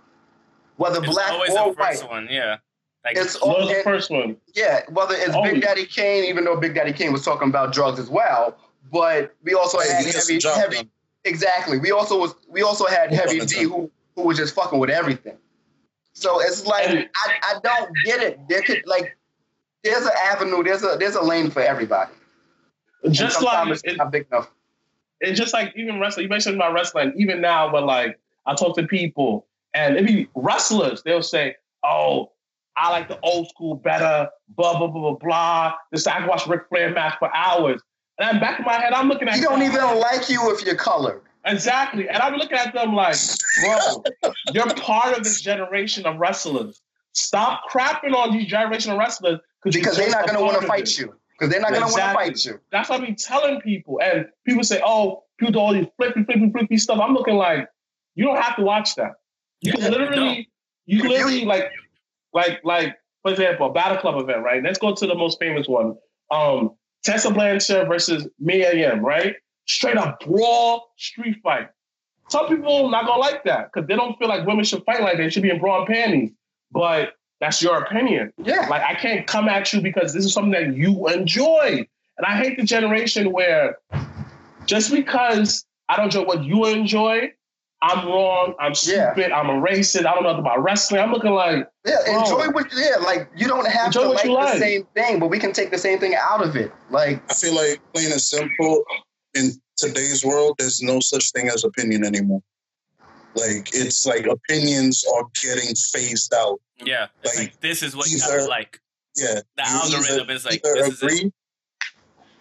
whether 0.78 0.99
It's 1.03 1.14
black 1.14 1.32
always 1.32 1.51
or 1.51 1.70
the 1.70 1.76
first 1.76 2.03
white. 2.03 2.10
one, 2.12 2.28
yeah. 2.30 2.58
Like, 3.05 3.18
It's 3.18 3.39
What 3.41 3.60
was 3.60 3.68
all 3.70 3.74
the 3.76 3.84
first 3.84 4.10
one? 4.12 4.38
yeah. 4.55 4.82
Whether 4.89 5.16
it's 5.16 5.30
Always. 5.36 5.53
Big 5.53 5.62
Daddy 5.62 5.86
Kane, 5.86 6.26
even 6.26 6.43
though 6.45 6.58
Big 6.58 6.74
Daddy 6.76 6.91
Kane 6.93 7.14
was 7.14 7.24
talking 7.24 7.47
about 7.49 7.72
drugs 7.74 7.99
as 7.99 8.10
well, 8.10 8.58
but 8.91 9.36
we 9.43 9.53
also 9.53 9.80
had 9.80 10.03
he 10.05 10.12
gets 10.12 10.28
heavy, 10.30 10.76
heavy. 10.78 10.89
Exactly. 11.24 11.78
We 11.78 11.91
also 11.91 12.18
was 12.20 12.36
we 12.49 12.62
also 12.64 12.86
had 12.86 13.14
Heavy 13.14 13.39
fucking 13.39 13.64
D 13.64 13.64
who 13.66 13.91
who 14.18 14.24
was 14.24 14.38
just 14.38 14.53
fucking 14.55 14.80
with 14.80 14.89
everything. 14.89 15.38
So 16.11 16.41
it's 16.41 16.65
like 16.65 16.89
I, 17.15 17.34
I 17.43 17.59
don't 17.63 17.91
get 18.03 18.22
it. 18.22 18.39
There 18.49 18.63
could 18.63 18.82
like 18.88 19.15
there's 19.84 20.03
an 20.03 20.11
avenue, 20.26 20.63
there's 20.63 20.84
a 20.84 20.97
there's 20.99 21.15
a 21.15 21.22
lane 21.22 21.51
for 21.51 21.61
everybody. 21.61 22.11
Just 23.11 23.41
like 23.43 23.70
it, 23.70 23.82
it's 23.86 23.97
not 23.97 24.11
big 24.11 24.26
enough. 24.32 24.49
it's 25.22 25.39
just 25.39 25.53
like 25.53 25.72
even 25.78 25.99
wrestling. 25.99 26.24
You 26.24 26.30
mentioned 26.30 26.55
about 26.55 26.74
wrestling. 26.74 27.13
Even 27.15 27.39
now, 27.39 27.72
but 27.72 27.86
like 27.86 28.20
I 28.47 28.55
talk 28.55 28.76
to 28.78 28.88
people 28.88 29.45
and 29.76 29.95
it 29.95 30.05
be 30.05 30.28
wrestlers, 30.34 31.03
they'll 31.03 31.22
say, 31.22 31.55
"Oh, 31.84 32.32
I 32.76 32.89
like 32.89 33.07
the 33.07 33.20
old 33.22 33.47
school 33.49 33.76
better." 33.76 34.30
Blah 34.49 34.80
blah 34.80 34.88
blah 34.88 35.01
blah 35.01 35.13
blah. 35.13 35.74
This 35.91 36.07
I 36.07 36.18
can 36.18 36.28
watch 36.28 36.47
Ric 36.47 36.63
Flair 36.70 36.91
match 36.91 37.18
for 37.20 37.34
hours. 37.36 37.80
And 38.18 38.28
I'm 38.28 38.39
back 38.39 38.57
in 38.57 38.65
my 38.65 38.74
head, 38.74 38.93
I'm 38.93 39.07
looking 39.07 39.28
at 39.28 39.36
He 39.36 39.41
don't 39.41 39.61
even 39.61 39.84
like 39.99 40.28
you 40.28 40.51
if 40.51 40.65
you're 40.65 40.74
colored. 40.74 41.22
Exactly, 41.48 42.08
and 42.10 42.18
I'm 42.18 42.36
looking 42.36 42.58
at 42.58 42.74
them 42.74 42.93
like, 42.93 43.18
bro, 43.62 44.04
you're 44.54 44.74
part 44.76 45.18
of 45.18 45.24
this 45.24 45.41
generation 45.41 46.06
of 46.06 46.18
wrestlers. 46.18 46.82
Stop 47.14 47.62
crapping 47.72 48.14
on 48.14 48.32
these 48.32 48.48
generation 48.48 48.91
of 48.91 49.00
wrestlers 49.00 49.39
Because 49.64 49.98
they're 49.98 50.10
not 50.10 50.28
gonna 50.28 50.41
want 50.41 50.62
to 50.62 50.68
fight 50.68 50.98
you. 50.98 51.14
Because 51.38 51.52
they're 51.52 51.62
not 51.62 51.72
gonna 51.74 51.86
Exactly. 51.86 52.24
want 52.26 52.36
to 52.36 52.41
fight 52.41 52.45
you. 52.45 52.60
That's 52.72 52.89
what 52.89 53.02
I 53.02 53.06
be 53.06 53.16
telling 53.16 53.62
people. 53.62 54.00
And 54.04 54.28
people 54.45 54.64
say, 54.64 54.82
oh, 54.86 55.24
people 55.39 55.54
do 55.54 55.60
all 55.60 55.74
these 55.74 55.88
flippy, 55.98 56.24
flippy, 56.24 56.52
flippy 56.52 56.78
stuff. 56.78 57.00
I'm 57.02 57.14
looking 57.14 57.36
like, 57.36 57.68
you 58.16 58.26
don't 58.26 58.41
have 58.41 58.56
to 58.58 58.64
watch 58.64 58.95
that. 58.95 59.14
You 59.62 59.74
Yeah, 59.74 59.76
can 59.78 59.93
you 59.93 60.00
literally, 60.00 60.50
you 60.86 61.02
can 61.02 61.10
literally 61.10 61.45
like, 61.45 61.72
like, 62.34 62.60
like, 62.64 62.95
for 63.22 63.32
example, 63.32 63.68
a 63.68 63.74
battle 63.74 63.98
club 63.98 64.20
event, 64.22 64.43
right? 64.43 64.64
Let's 64.64 64.80
go 64.80 64.93
to 64.93 65.08
the 65.08 65.16
most 65.16 65.39
famous 65.39 65.68
one. 65.68 65.95
Um, 66.32 66.72
Tessa 67.04 67.32
Blanchard 67.32 67.88
versus 67.88 68.28
Mia 68.39 68.74
Yim, 68.74 69.04
right? 69.04 69.36
Straight 69.68 69.97
up 69.97 70.20
brawl, 70.22 70.91
street 70.97 71.38
fight. 71.43 71.70
Some 72.30 72.47
people 72.47 72.89
not 72.89 73.05
gonna 73.05 73.20
like 73.22 73.43
that 73.45 73.72
because 73.72 73.88
they 73.88 73.95
don't 73.95 74.18
feel 74.20 74.28
like 74.28 74.45
women 74.45 74.63
should 74.65 74.84
fight 74.86 75.01
like 75.01 75.13
that. 75.18 75.24
They 75.24 75.30
should 75.30 75.43
be 75.43 75.49
in 75.49 75.59
bra 75.59 75.80
and 75.80 75.88
panties. 75.88 76.32
But 76.72 77.13
that's 77.39 77.61
your 77.61 77.78
opinion. 77.78 78.32
Yeah. 78.43 78.68
Like 78.70 78.82
I 78.82 78.95
can't 78.95 79.26
come 79.28 79.47
at 79.47 79.72
you 79.72 79.82
because 79.82 80.13
this 80.13 80.26
is 80.26 80.34
something 80.34 80.51
that 80.51 80.76
you 80.76 81.07
enjoy. 81.07 81.86
And 82.18 82.26
I 82.26 82.36
hate 82.38 82.57
the 82.57 82.63
generation 82.63 83.32
where 83.32 83.78
just 84.65 84.91
because 84.91 85.65
I 85.88 85.95
don't 85.95 86.05
enjoy 86.05 86.24
what 86.26 86.43
you 86.43 86.65
enjoy, 86.65 87.32
I'm 87.82 88.07
wrong, 88.07 88.55
I'm 88.59 88.72
Yeah. 88.84 89.13
stupid, 89.13 89.32
I'm 89.32 89.49
a 89.49 89.53
racist, 89.61 90.05
I 90.05 90.13
don't 90.15 90.24
know 90.24 90.36
about 90.36 90.63
wrestling. 90.63 90.99
I'm 90.99 91.11
looking 91.13 91.32
like, 91.32 91.68
Yeah, 91.86 91.95
Bro. 92.05 92.20
enjoy 92.20 92.49
what 92.49 92.72
you 92.74 92.80
yeah, 92.82 92.97
like 92.97 93.30
you 93.36 93.47
don't 93.47 93.68
have 93.68 93.88
Enjoy 93.88 94.01
to 94.01 94.07
what 94.07 94.15
like 94.18 94.26
you 94.26 94.32
the 94.32 94.36
like. 94.38 94.57
same 94.59 94.88
thing, 94.95 95.20
but 95.20 95.28
we 95.28 95.39
can 95.39 95.53
take 95.53 95.72
the 95.72 95.78
same 95.78 95.99
thing 95.99 96.15
out 96.15 96.43
of 96.43 96.55
it. 96.55 96.74
Like 96.89 97.22
I 97.30 97.34
feel 97.36 97.53
like 97.55 97.80
plain 97.93 98.11
and 98.11 98.20
simple 98.20 98.84
in 99.38 99.52
today's 99.78 100.24
world, 100.26 100.56
there's 100.58 100.82
no 100.82 101.00
such 101.00 101.32
thing 101.32 101.50
as 101.50 101.64
opinion 101.64 102.04
anymore. 102.06 102.42
Like 103.36 103.70
it's 103.74 104.06
like 104.06 104.26
opinions 104.26 105.04
are 105.16 105.24
getting 105.42 105.76
phased 105.76 106.34
out. 106.34 106.60
yeah. 106.84 107.08
It's 107.24 107.38
Like, 107.38 107.48
like, 107.52 107.62
this 107.62 107.84
is 107.84 107.96
what 107.96 108.10
you 108.10 108.18
either- 108.18 108.40
have 108.42 108.50
like. 108.50 108.80
Yeah, 109.16 109.40
The 109.58 109.64
you 109.64 109.80
algorithm 109.82 110.22
either- 110.22 110.34
is 110.34 110.46
like, 110.46 110.62
either 110.66 110.76
this 110.76 110.88
is 110.94 111.02
agree. 111.04 111.32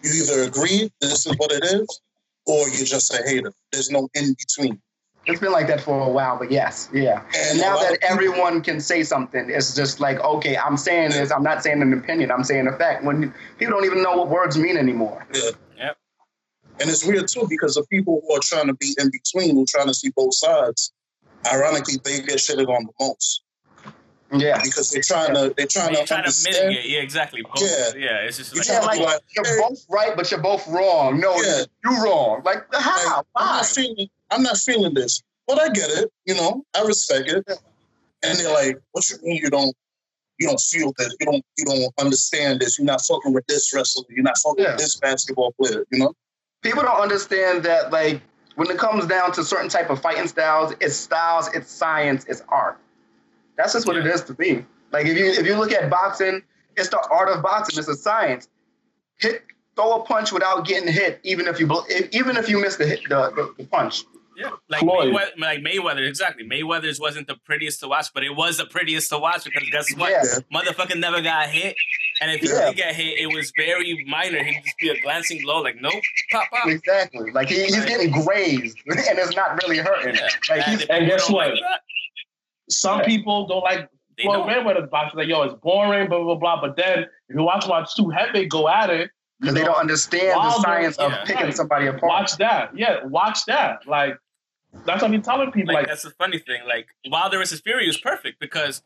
You 0.03 0.23
either 0.23 0.43
agree 0.43 0.91
this 1.01 1.25
is 1.25 1.33
what 1.37 1.51
it 1.51 1.63
is, 1.63 1.87
or 2.45 2.67
you're 2.69 2.85
just 2.85 3.11
a 3.13 3.23
hater. 3.27 3.51
There's 3.71 3.89
no 3.89 4.07
in 4.13 4.33
between. 4.33 4.79
it's 5.25 5.41
been 5.41 5.51
like 5.51 5.67
that 5.67 5.81
for 5.81 5.99
a 5.99 6.09
while, 6.09 6.37
but 6.37 6.49
yes, 6.51 6.87
yeah. 6.93 7.21
And 7.35 7.49
And 7.51 7.59
now 7.59 7.77
that 7.77 7.93
people- 7.99 8.07
everyone 8.09 8.61
can 8.61 8.79
say 8.79 9.03
something, 9.03 9.49
it's 9.49 9.75
just 9.75 9.99
like, 9.99 10.19
okay, 10.21 10.55
I'm 10.55 10.77
saying 10.77 11.09
this. 11.11 11.31
I'm 11.31 11.43
not 11.43 11.61
saying 11.63 11.81
an 11.81 11.91
opinion. 11.93 12.31
I'm 12.31 12.43
saying 12.45 12.65
a 12.67 12.77
fact. 12.77 13.03
When 13.03 13.33
people 13.57 13.73
don't 13.75 13.85
even 13.85 14.01
know 14.01 14.15
what 14.15 14.29
words 14.29 14.57
mean 14.57 14.77
anymore. 14.77 15.25
And 16.79 16.89
it's 16.89 17.05
weird 17.05 17.27
too 17.27 17.45
because 17.49 17.75
the 17.75 17.83
people 17.91 18.21
who 18.27 18.35
are 18.35 18.39
trying 18.41 18.67
to 18.67 18.73
be 18.73 18.95
in 18.99 19.09
between, 19.11 19.55
who 19.55 19.63
are 19.63 19.67
trying 19.67 19.87
to 19.87 19.93
see 19.93 20.11
both 20.15 20.33
sides, 20.35 20.93
ironically, 21.51 21.95
they 22.03 22.17
get 22.21 22.37
shitted 22.37 22.67
on 22.67 22.85
the 22.85 22.93
most. 22.99 23.41
Yeah. 24.33 24.59
because 24.61 24.91
they're 24.91 25.01
trying 25.01 25.33
to 25.35 25.53
they're 25.55 25.67
trying 25.67 25.93
You're 25.93 26.01
to 26.01 26.07
trying 26.07 26.25
to 26.25 26.33
mitigate. 26.43 26.85
Yeah, 26.89 26.99
exactly. 26.99 27.41
Both. 27.43 27.61
Yeah. 27.61 27.91
Yeah. 27.95 28.25
It's 28.27 28.37
just 28.37 28.53
You're 28.53 28.63
like, 28.63 28.67
Yeah, 28.69 28.79
trying 28.81 28.87
like, 28.87 28.99
be 28.99 29.05
like, 29.05 29.21
you're 29.35 29.45
hey, 29.45 29.61
both 29.69 29.85
right, 29.89 30.15
but 30.17 30.29
you're 30.31 30.41
both 30.41 30.67
wrong. 30.67 31.19
No, 31.19 31.33
Yeah. 31.41 31.63
you 31.85 32.03
wrong. 32.03 32.41
Like 32.43 32.71
like, 32.73 32.81
how? 32.81 33.23
I'm 33.37 33.45
not 33.57 33.65
feeling 33.65 34.09
I'm 34.29 34.43
not 34.43 34.57
feeling 34.57 34.93
this. 34.93 35.23
But 35.47 35.61
I 35.61 35.69
get 35.69 35.89
it, 35.91 36.11
you 36.25 36.35
know, 36.35 36.65
I 36.75 36.81
respect 36.83 37.29
it. 37.31 37.45
And 38.21 38.37
they're 38.37 38.53
like, 38.53 38.77
what 38.91 39.09
you 39.09 39.15
mean 39.23 39.37
you 39.37 39.49
don't 39.49 39.73
you 40.39 40.47
don't 40.47 40.59
feel 40.59 40.93
this, 40.97 41.15
you 41.21 41.25
don't 41.25 41.45
you 41.57 41.63
don't 41.65 41.93
understand 41.97 42.59
this, 42.59 42.77
you're 42.77 42.85
not 42.85 43.01
fucking 43.01 43.31
with 43.33 43.47
this 43.47 43.73
wrestler, 43.73 44.03
you're 44.09 44.23
not 44.23 44.37
fucking 44.39 44.61
Yeah. 44.65 44.71
with 44.71 44.79
this 44.81 44.97
basketball 44.97 45.53
player, 45.53 45.85
you 45.89 45.99
know? 45.99 46.13
People 46.61 46.83
don't 46.83 46.99
understand 46.99 47.63
that 47.63 47.91
like 47.91 48.21
when 48.55 48.69
it 48.69 48.77
comes 48.77 49.05
down 49.05 49.31
to 49.33 49.43
certain 49.43 49.69
type 49.69 49.89
of 49.89 50.01
fighting 50.01 50.27
styles, 50.27 50.73
it's 50.79 50.95
styles, 50.95 51.49
it's 51.53 51.71
science, 51.71 52.25
it's 52.27 52.41
art. 52.49 52.77
That's 53.55 53.73
just 53.73 53.87
what 53.87 53.97
it 53.97 54.05
is 54.05 54.23
to 54.23 54.35
me. 54.39 54.65
Like 54.91 55.05
if 55.05 55.17
you 55.17 55.25
if 55.25 55.45
you 55.45 55.55
look 55.55 55.71
at 55.71 55.89
boxing, 55.89 56.41
it's 56.75 56.89
the 56.89 56.99
art 57.11 57.29
of 57.29 57.41
boxing. 57.43 57.77
It's 57.79 57.87
a 57.87 57.95
science. 57.95 58.47
Hit, 59.17 59.43
throw 59.75 60.01
a 60.01 60.05
punch 60.05 60.31
without 60.31 60.65
getting 60.65 60.91
hit, 60.91 61.19
even 61.23 61.47
if 61.47 61.59
you 61.59 61.67
bl- 61.67 61.85
even 62.11 62.37
if 62.37 62.49
you 62.49 62.59
miss 62.59 62.77
the 62.77 62.85
hit 62.85 63.01
the, 63.09 63.31
the, 63.31 63.53
the 63.57 63.63
punch. 63.69 64.03
yeah. 64.35 64.51
Like 64.69 64.81
Mayweather, 64.81 65.29
like 65.39 65.59
Mayweather, 65.59 66.07
exactly. 66.07 66.47
Mayweather's 66.47 66.99
wasn't 66.99 67.27
the 67.27 67.35
prettiest 67.45 67.79
to 67.81 67.87
watch, 67.87 68.07
but 68.13 68.23
it 68.23 68.35
was 68.35 68.57
the 68.57 68.65
prettiest 68.65 69.09
to 69.09 69.17
watch 69.17 69.43
because 69.43 69.69
guess 69.71 69.95
what? 69.95 70.11
Yeah. 70.11 70.23
Motherfucker 70.53 70.99
never 70.99 71.21
got 71.21 71.49
hit. 71.49 71.75
And 72.21 72.31
if 72.31 72.41
he 72.41 72.47
Yeah. 72.49 72.67
did 72.67 72.75
get 72.77 72.95
hit, 72.95 73.19
it 73.19 73.27
was 73.33 73.51
very 73.57 74.03
minor. 74.07 74.43
He'd 74.43 74.61
just 74.63 74.77
be 74.79 74.89
a 74.89 74.99
glancing 75.01 75.41
blow, 75.41 75.61
like, 75.61 75.79
nope, 75.81 75.93
pop, 76.31 76.49
pop. 76.49 76.67
Exactly. 76.67 77.31
Like 77.31 77.49
he, 77.49 77.63
he's 77.63 77.85
getting 77.85 78.11
grazed, 78.11 78.77
and 78.87 78.99
it's 79.19 79.35
not 79.35 79.61
really 79.63 79.77
hurting. 79.77 80.15
Yeah. 80.15 80.29
Like 80.49 80.67
And, 80.67 80.85
and 80.89 81.07
guess 81.07 81.29
what? 81.29 81.49
like 81.51 81.59
Some 82.69 82.99
Yeah. 82.99 83.05
people 83.05 83.47
don't 83.47 83.61
like 83.63 83.87
They 84.17 84.23
Floyd 84.23 84.47
don't. 84.47 84.65
Mayweather's 84.65 84.89
boxing. 84.89 85.19
Like, 85.19 85.27
yo, 85.27 85.43
it's 85.43 85.53
boring, 85.61 86.09
blah 86.09 86.23
blah 86.23 86.35
blah. 86.35 86.59
But 86.61 86.75
then 86.75 86.99
if 87.29 87.35
you 87.35 87.43
watch 87.43 87.67
watch 87.67 87.95
two 87.95 88.09
heavy 88.09 88.45
go 88.45 88.67
at 88.67 88.89
it, 88.89 89.11
because 89.39 89.53
they 89.53 89.63
don't 89.63 89.77
understand 89.77 90.35
the 90.35 90.59
science 90.61 90.97
of 90.97 91.11
yeah. 91.11 91.23
picking 91.25 91.51
somebody 91.51 91.85
apart. 91.87 92.03
watch 92.03 92.37
that. 92.37 92.71
Yeah, 92.75 93.03
watch 93.05 93.45
that. 93.45 93.87
Like 93.87 94.17
that's 94.85 95.01
what 95.03 95.11
I'm 95.13 95.21
telling 95.21 95.51
people. 95.51 95.73
Like, 95.73 95.83
Like, 95.83 95.87
that's 95.87 96.01
the 96.03 96.09
funny 96.11 96.39
thing. 96.39 96.61
Like 96.67 96.87
Wilder 97.09 97.37
versus 97.37 97.61
Fury 97.61 97.85
was 97.85 97.97
perfect 97.99 98.39
because 98.39 98.81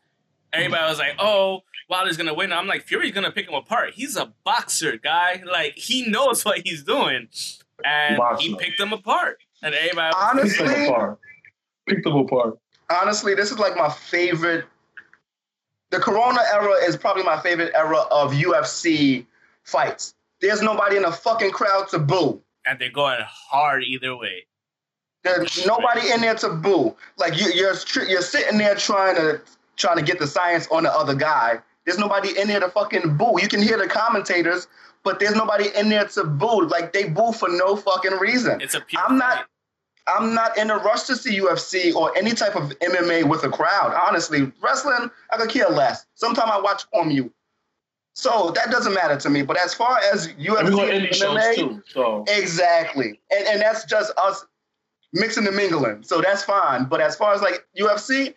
everybody 0.52 0.84
was 0.88 0.98
like, 0.98 1.14
"Oh, 1.18 1.62
Wilder's 1.92 2.16
gonna 2.16 2.34
win." 2.34 2.52
I'm 2.52 2.66
like, 2.66 2.82
Fury's 2.84 3.12
gonna 3.12 3.30
pick 3.30 3.46
him 3.48 3.54
apart. 3.54 3.92
He's 3.94 4.16
a 4.16 4.32
boxer, 4.44 4.96
guy. 4.96 5.42
Like 5.44 5.74
he 5.76 6.08
knows 6.08 6.44
what 6.44 6.60
he's 6.64 6.82
doing, 6.82 7.28
and 7.84 8.18
he 8.40 8.56
picked 8.56 8.78
them 8.78 8.92
apart. 8.92 9.38
And 9.62 9.74
everybody, 9.74 10.14
pick 10.14 10.56
them 10.56 10.68
Honestly, 10.68 10.86
apart. 10.86 11.18
Pick 11.86 12.02
them 12.04 12.16
apart. 12.16 12.58
honestly, 12.90 13.34
this 13.34 13.50
is 13.52 13.58
like 13.58 13.76
my 13.76 13.90
favorite. 13.90 14.64
The 15.90 15.98
Corona 15.98 16.40
era 16.54 16.72
is 16.86 16.96
probably 16.96 17.22
my 17.22 17.38
favorite 17.42 17.72
era 17.76 17.98
of 18.10 18.32
UFC 18.32 19.26
fights. 19.64 20.14
There's 20.40 20.62
nobody 20.62 20.96
in 20.96 21.02
the 21.02 21.12
fucking 21.12 21.50
crowd 21.50 21.88
to 21.90 21.98
boo. 21.98 22.40
and 22.66 22.78
they're 22.78 22.90
going 22.90 23.18
hard 23.28 23.82
either 23.84 24.16
way. 24.16 24.46
There's 25.22 25.66
nobody 25.66 26.10
in 26.10 26.20
there 26.22 26.34
to 26.36 26.48
boo. 26.48 26.96
Like 27.18 27.38
you, 27.38 27.52
you're 27.52 27.74
you're 28.08 28.22
sitting 28.22 28.56
there 28.58 28.74
trying 28.74 29.14
to 29.16 29.40
trying 29.76 29.98
to 29.98 30.02
get 30.02 30.18
the 30.18 30.26
science 30.26 30.66
on 30.70 30.82
the 30.84 30.92
other 30.92 31.14
guy. 31.14 31.60
There's 31.86 31.98
nobody 31.98 32.38
in 32.38 32.48
there 32.48 32.60
to 32.60 32.68
fucking 32.68 33.16
boo. 33.16 33.34
You 33.40 33.48
can 33.48 33.62
hear 33.62 33.76
the 33.78 33.88
commentators, 33.88 34.68
but 35.02 35.18
there's 35.18 35.34
nobody 35.34 35.68
in 35.76 35.88
there 35.88 36.06
to 36.06 36.24
boo. 36.24 36.66
Like 36.66 36.92
they 36.92 37.08
boo 37.08 37.32
for 37.32 37.48
no 37.48 37.76
fucking 37.76 38.18
reason. 38.18 38.60
It's 38.60 38.74
a 38.74 38.80
pure 38.80 39.02
I'm 39.02 39.18
not- 39.18 39.46
I'm 40.08 40.34
not 40.34 40.58
in 40.58 40.68
a 40.70 40.78
rush 40.78 41.04
to 41.04 41.14
see 41.14 41.38
UFC 41.38 41.94
or 41.94 42.16
any 42.18 42.32
type 42.32 42.56
of 42.56 42.70
MMA 42.80 43.22
with 43.28 43.44
a 43.44 43.48
crowd. 43.48 43.94
Honestly, 43.94 44.50
wrestling, 44.60 45.08
I 45.30 45.36
could 45.36 45.48
care 45.48 45.68
less. 45.68 46.06
Sometimes 46.14 46.50
I 46.52 46.60
watch 46.60 46.82
on 46.92 47.06
mute. 47.08 47.32
So 48.14 48.50
that 48.56 48.70
doesn't 48.72 48.92
matter 48.94 49.16
to 49.16 49.30
me. 49.30 49.42
But 49.42 49.58
as 49.58 49.74
far 49.74 49.98
as 50.12 50.26
And 50.26 50.36
we 50.38 50.44
go 50.46 50.56
UFC 50.56 50.90
indie 50.90 51.06
and 51.06 51.14
shows 51.14 51.36
MMA, 51.38 51.54
too. 51.54 51.82
So 51.86 52.24
exactly. 52.28 53.20
And 53.30 53.46
and 53.46 53.60
that's 53.62 53.84
just 53.84 54.12
us 54.18 54.44
mixing 55.12 55.46
and 55.46 55.54
mingling. 55.56 56.02
So 56.02 56.20
that's 56.20 56.42
fine. 56.42 56.84
But 56.86 57.00
as 57.00 57.14
far 57.16 57.32
as 57.34 57.40
like 57.40 57.64
UFC, 57.78 58.34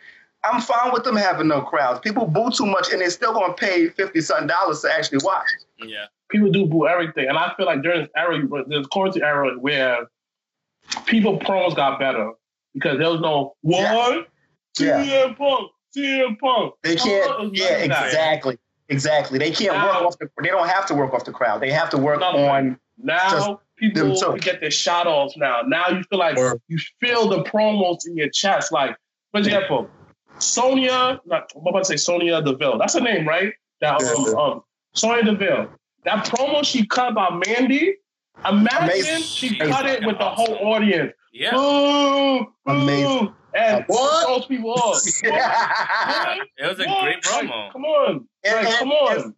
I'm 0.51 0.61
fine 0.61 0.91
with 0.93 1.03
them 1.03 1.15
having 1.15 1.47
no 1.47 1.61
crowds. 1.61 1.99
People 2.01 2.25
boo 2.27 2.51
too 2.51 2.65
much 2.65 2.91
and 2.91 3.01
they're 3.01 3.09
still 3.09 3.33
gonna 3.33 3.53
pay 3.53 3.89
fifty 3.89 4.21
something 4.21 4.47
dollars 4.47 4.81
to 4.81 4.91
actually 4.93 5.19
watch. 5.23 5.47
Yeah, 5.79 6.05
people 6.29 6.51
do 6.51 6.65
boo 6.65 6.87
everything, 6.87 7.27
and 7.27 7.37
I 7.37 7.53
feel 7.55 7.65
like 7.65 7.81
during 7.81 8.01
this 8.01 8.09
era, 8.15 8.41
this 8.67 8.87
quarantine 8.87 9.23
era, 9.23 9.57
where 9.59 10.07
people 11.05 11.39
promos 11.39 11.75
got 11.75 11.99
better 11.99 12.31
because 12.73 12.97
there 12.97 13.09
was 13.09 13.21
no 13.21 13.55
one 13.61 14.25
Yeah. 14.77 15.03
CM 15.03 15.37
Punk, 15.37 15.71
CM 15.95 16.39
Punk. 16.39 16.73
They 16.83 16.95
can't. 16.95 17.55
Yeah, 17.55 17.87
that. 17.87 18.05
exactly, 18.07 18.57
exactly. 18.89 19.39
They 19.39 19.51
can't 19.51 19.73
work 19.75 19.95
off 20.03 20.17
the. 20.19 20.29
They 20.41 20.49
don't 20.49 20.67
have 20.69 20.85
to 20.87 20.93
work 20.93 21.13
off 21.13 21.25
the 21.25 21.31
crowd. 21.31 21.61
They 21.61 21.71
have 21.71 21.89
to 21.91 21.97
work 21.97 22.19
Nothing. 22.19 22.45
on. 22.45 22.79
Now 22.97 23.29
them 23.47 23.57
people 23.77 24.15
too. 24.15 24.37
get 24.39 24.61
their 24.61 24.71
shot 24.71 25.05
offs. 25.07 25.35
Now, 25.37 25.61
now 25.65 25.89
you 25.89 26.03
feel 26.03 26.19
like 26.19 26.37
Or- 26.37 26.59
you 26.67 26.77
feel 27.01 27.27
the 27.27 27.43
promos 27.43 28.05
in 28.07 28.15
your 28.15 28.29
chest. 28.29 28.71
Like, 28.71 28.95
for 29.31 29.39
example, 29.39 29.89
Sonya. 30.39 31.21
Not, 31.25 31.51
I'm 31.55 31.65
about 31.67 31.79
to 31.79 31.85
say 31.85 31.97
Sonya 31.97 32.41
Deville. 32.41 32.77
That's 32.77 32.93
her 32.93 33.01
name, 33.01 33.27
right? 33.27 33.53
That 33.81 34.01
um, 34.03 34.25
Yeah. 34.27 34.33
um, 34.33 34.63
Sonya 34.93 35.23
Deville. 35.23 35.69
That 36.03 36.25
promo 36.25 36.63
she 36.63 36.85
cut 36.85 37.11
about 37.11 37.43
Mandy. 37.45 37.95
Imagine 38.47 38.83
Amazing. 38.83 39.21
she 39.23 39.47
Amazing. 39.59 39.73
cut 39.73 39.85
it 39.87 40.05
with 40.05 40.17
the 40.19 40.29
whole 40.29 40.55
audience. 40.73 41.13
yeah. 41.33 41.51
Boo, 41.51 42.39
boo, 42.65 42.71
Amazing. 42.71 43.33
And 43.55 43.85
What? 43.87 44.25
throws 44.25 44.45
people 44.47 44.71
off. 44.73 45.01
Yeah, 45.23 46.35
it 46.57 46.67
was 46.67 46.79
a 46.79 46.85
What? 46.89 47.03
great 47.03 47.23
promo. 47.23 47.71
come 47.71 47.85
on. 47.85 48.27
And- 48.43 48.55
Like, 48.55 48.65
and- 48.67 48.75
come 48.77 48.91
on. 48.91 49.35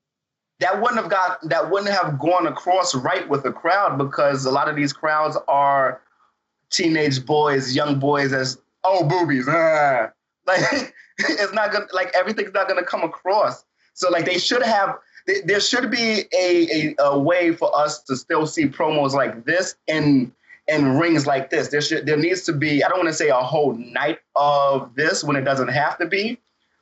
that 0.59 0.81
wouldn't 0.81 0.99
have 0.99 1.09
got 1.11 1.37
that 1.49 1.69
wouldn't 1.69 1.93
have 1.93 2.17
gone 2.17 2.47
across 2.47 2.95
right 2.95 3.29
with 3.29 3.43
the 3.43 3.51
crowd 3.51 3.97
because 3.99 4.45
a 4.45 4.51
lot 4.51 4.67
of 4.67 4.75
these 4.75 4.91
crowds 4.91 5.37
are 5.47 6.01
teenage 6.71 7.23
boys, 7.25 7.75
young 7.75 7.99
boys 7.99 8.33
as 8.33 8.57
oh 8.83 9.03
boobies. 9.07 9.47
ah." 9.47 10.09
Like 10.47 10.93
it's 11.17 11.53
not 11.53 11.71
gonna 11.71 11.87
like 11.91 12.11
everything's 12.15 12.53
not 12.53 12.67
gonna 12.67 12.83
come 12.83 13.03
across. 13.03 13.65
So 13.93 14.09
like 14.09 14.25
they 14.25 14.37
should 14.37 14.63
have 14.63 14.97
th- 15.27 15.43
there 15.45 15.59
should 15.59 15.91
be 15.91 16.23
a, 16.33 16.69
a, 16.71 16.95
a 16.99 17.19
way 17.19 17.53
for 17.53 17.77
us 17.77 18.01
to 18.03 18.15
still 18.15 18.47
see 18.47 18.67
promos 18.67 19.11
like 19.11 19.45
this 19.45 19.75
in 19.87 20.31
in 20.67 20.97
rings 20.97 21.25
like 21.25 21.49
this. 21.49 21.69
There 21.69 21.81
should 21.81 22.05
there 22.05 22.17
needs 22.17 22.43
to 22.43 22.53
be 22.53 22.83
I 22.83 22.89
don't 22.89 22.99
want 22.99 23.09
to 23.09 23.13
say 23.13 23.29
a 23.29 23.35
whole 23.35 23.73
night 23.75 24.19
of 24.35 24.95
this 24.95 25.23
when 25.23 25.35
it 25.35 25.43
doesn't 25.43 25.69
have 25.69 25.97
to 25.99 26.05
be 26.05 26.39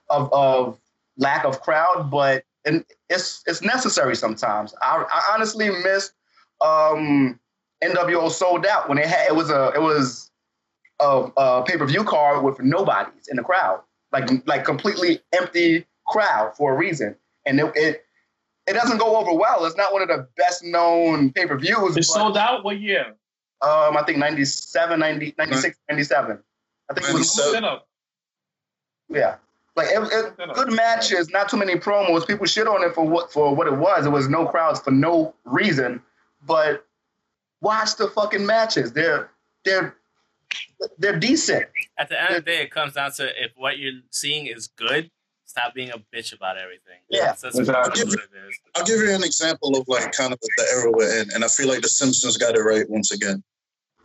of 0.09 0.31
of 0.33 0.79
lack 1.17 1.45
of 1.45 1.61
crowd, 1.61 2.09
but 2.11 2.43
and 2.65 2.83
it's 3.09 3.43
it's 3.47 3.61
necessary 3.61 4.15
sometimes. 4.15 4.73
I, 4.81 5.05
I 5.11 5.33
honestly 5.33 5.69
missed 5.69 6.13
um, 6.61 7.39
NWO 7.83 8.29
Souled 8.31 8.65
Out 8.65 8.89
when 8.89 8.97
it 8.97 9.05
had 9.05 9.27
it 9.27 9.35
was 9.35 9.49
a 9.49 9.71
it 9.75 9.81
was 9.81 10.31
a, 10.99 11.27
a 11.37 11.63
pay 11.63 11.77
per 11.77 11.85
view 11.85 12.03
card 12.03 12.43
with 12.43 12.59
nobodies 12.59 13.27
in 13.29 13.37
the 13.37 13.43
crowd, 13.43 13.81
like 14.11 14.29
like 14.45 14.63
completely 14.65 15.19
empty 15.33 15.85
crowd 16.07 16.55
for 16.55 16.73
a 16.73 16.77
reason, 16.77 17.15
and 17.45 17.59
it 17.59 17.71
it, 17.75 18.05
it 18.67 18.73
doesn't 18.73 18.97
go 18.97 19.17
over 19.17 19.33
well. 19.33 19.65
It's 19.65 19.77
not 19.77 19.93
one 19.93 20.01
of 20.01 20.07
the 20.07 20.27
best 20.37 20.63
known 20.63 21.31
pay 21.31 21.45
per 21.45 21.57
views. 21.57 21.97
It 21.97 22.03
sold 22.03 22.37
out? 22.37 22.63
What 22.63 22.79
year? 22.79 23.15
Um, 23.61 23.97
I 23.97 24.03
think 24.05 24.17
97, 24.17 24.99
90, 24.99 25.35
96, 25.37 25.77
97. 25.89 26.39
I 26.89 26.93
think 26.93 27.09
it 27.09 27.13
was 27.13 27.37
97. 27.37 27.45
Look 27.45 27.55
it 27.55 27.63
up. 27.63 27.87
yeah. 29.09 29.35
Like 29.75 29.87
it, 29.89 30.37
it, 30.39 30.53
good 30.53 30.71
matches, 30.71 31.29
not 31.31 31.49
too 31.49 31.57
many 31.57 31.75
promos. 31.75 32.25
People 32.25 32.45
shit 32.45 32.67
on 32.67 32.81
it 32.83 32.93
for 32.93 33.05
what 33.05 33.31
for 33.31 33.53
what 33.53 33.67
it 33.67 33.75
was. 33.75 34.05
It 34.05 34.09
was 34.09 34.29
no 34.29 34.45
crowds 34.45 34.79
for 34.79 34.91
no 34.91 35.35
reason. 35.43 36.01
But 36.45 36.85
watch 37.59 37.97
the 37.97 38.07
fucking 38.07 38.45
matches. 38.45 38.93
They're 38.93 39.31
they're 39.65 39.95
they're 40.97 41.19
decent. 41.19 41.65
At 41.97 42.09
the 42.09 42.21
end 42.21 42.35
of 42.35 42.45
the 42.45 42.51
day, 42.51 42.61
it 42.61 42.71
comes 42.71 42.93
down 42.93 43.11
to 43.13 43.25
if 43.43 43.51
what 43.55 43.77
you're 43.77 44.01
seeing 44.11 44.47
is 44.47 44.67
good, 44.67 45.09
stop 45.45 45.73
being 45.73 45.89
a 45.91 45.97
bitch 46.15 46.33
about 46.35 46.57
everything. 46.57 46.99
Yeah. 47.09 47.27
That's, 47.27 47.41
that's 47.41 47.59
Exactly. 47.59 48.03
what 48.03 48.13
it 48.13 48.47
is. 48.47 48.59
I'll 48.75 48.85
give 48.85 48.99
you 48.99 49.13
an 49.13 49.23
example 49.23 49.77
of 49.77 49.87
like 49.87 50.11
kind 50.11 50.33
of 50.33 50.39
the 50.39 50.67
era 50.75 50.91
we're 50.91 51.21
in, 51.21 51.29
and 51.33 51.43
I 51.43 51.47
feel 51.47 51.67
like 51.67 51.81
The 51.81 51.89
Simpsons 51.89 52.37
got 52.37 52.55
it 52.55 52.61
right 52.61 52.89
once 52.89 53.11
again. 53.11 53.43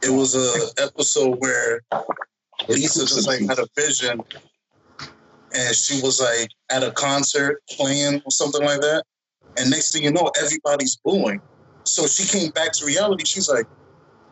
It 0.03 0.11
was 0.11 0.34
a 0.34 0.82
episode 0.82 1.36
where 1.40 1.82
Lisa 2.68 3.01
just 3.01 3.26
like 3.26 3.40
had 3.40 3.59
a 3.59 3.66
vision, 3.76 4.20
and 5.55 5.74
she 5.74 6.01
was 6.03 6.20
like 6.20 6.48
at 6.70 6.82
a 6.82 6.90
concert 6.92 7.62
playing 7.70 8.22
or 8.24 8.30
something 8.30 8.62
like 8.64 8.80
that, 8.80 9.05
and 9.59 9.70
next 9.70 9.92
thing 9.92 10.05
you 10.05 10.12
know, 10.12 10.30
everybody's 10.40 10.96
booing. 11.05 11.40
So 11.84 12.07
she 12.07 12.24
came 12.26 12.51
back 12.53 12.72
to 12.72 12.84
reality. 12.86 13.24
She's 13.26 13.48
like, 13.48 13.66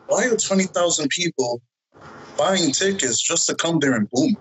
"Why 0.07 0.25
are 0.25 0.35
twenty 0.37 0.63
thousand 0.65 1.09
people 1.09 1.61
buying 2.39 2.71
tickets 2.71 3.21
just 3.21 3.45
to 3.47 3.55
come 3.55 3.79
there 3.79 3.93
and 3.93 4.09
boom?" 4.09 4.35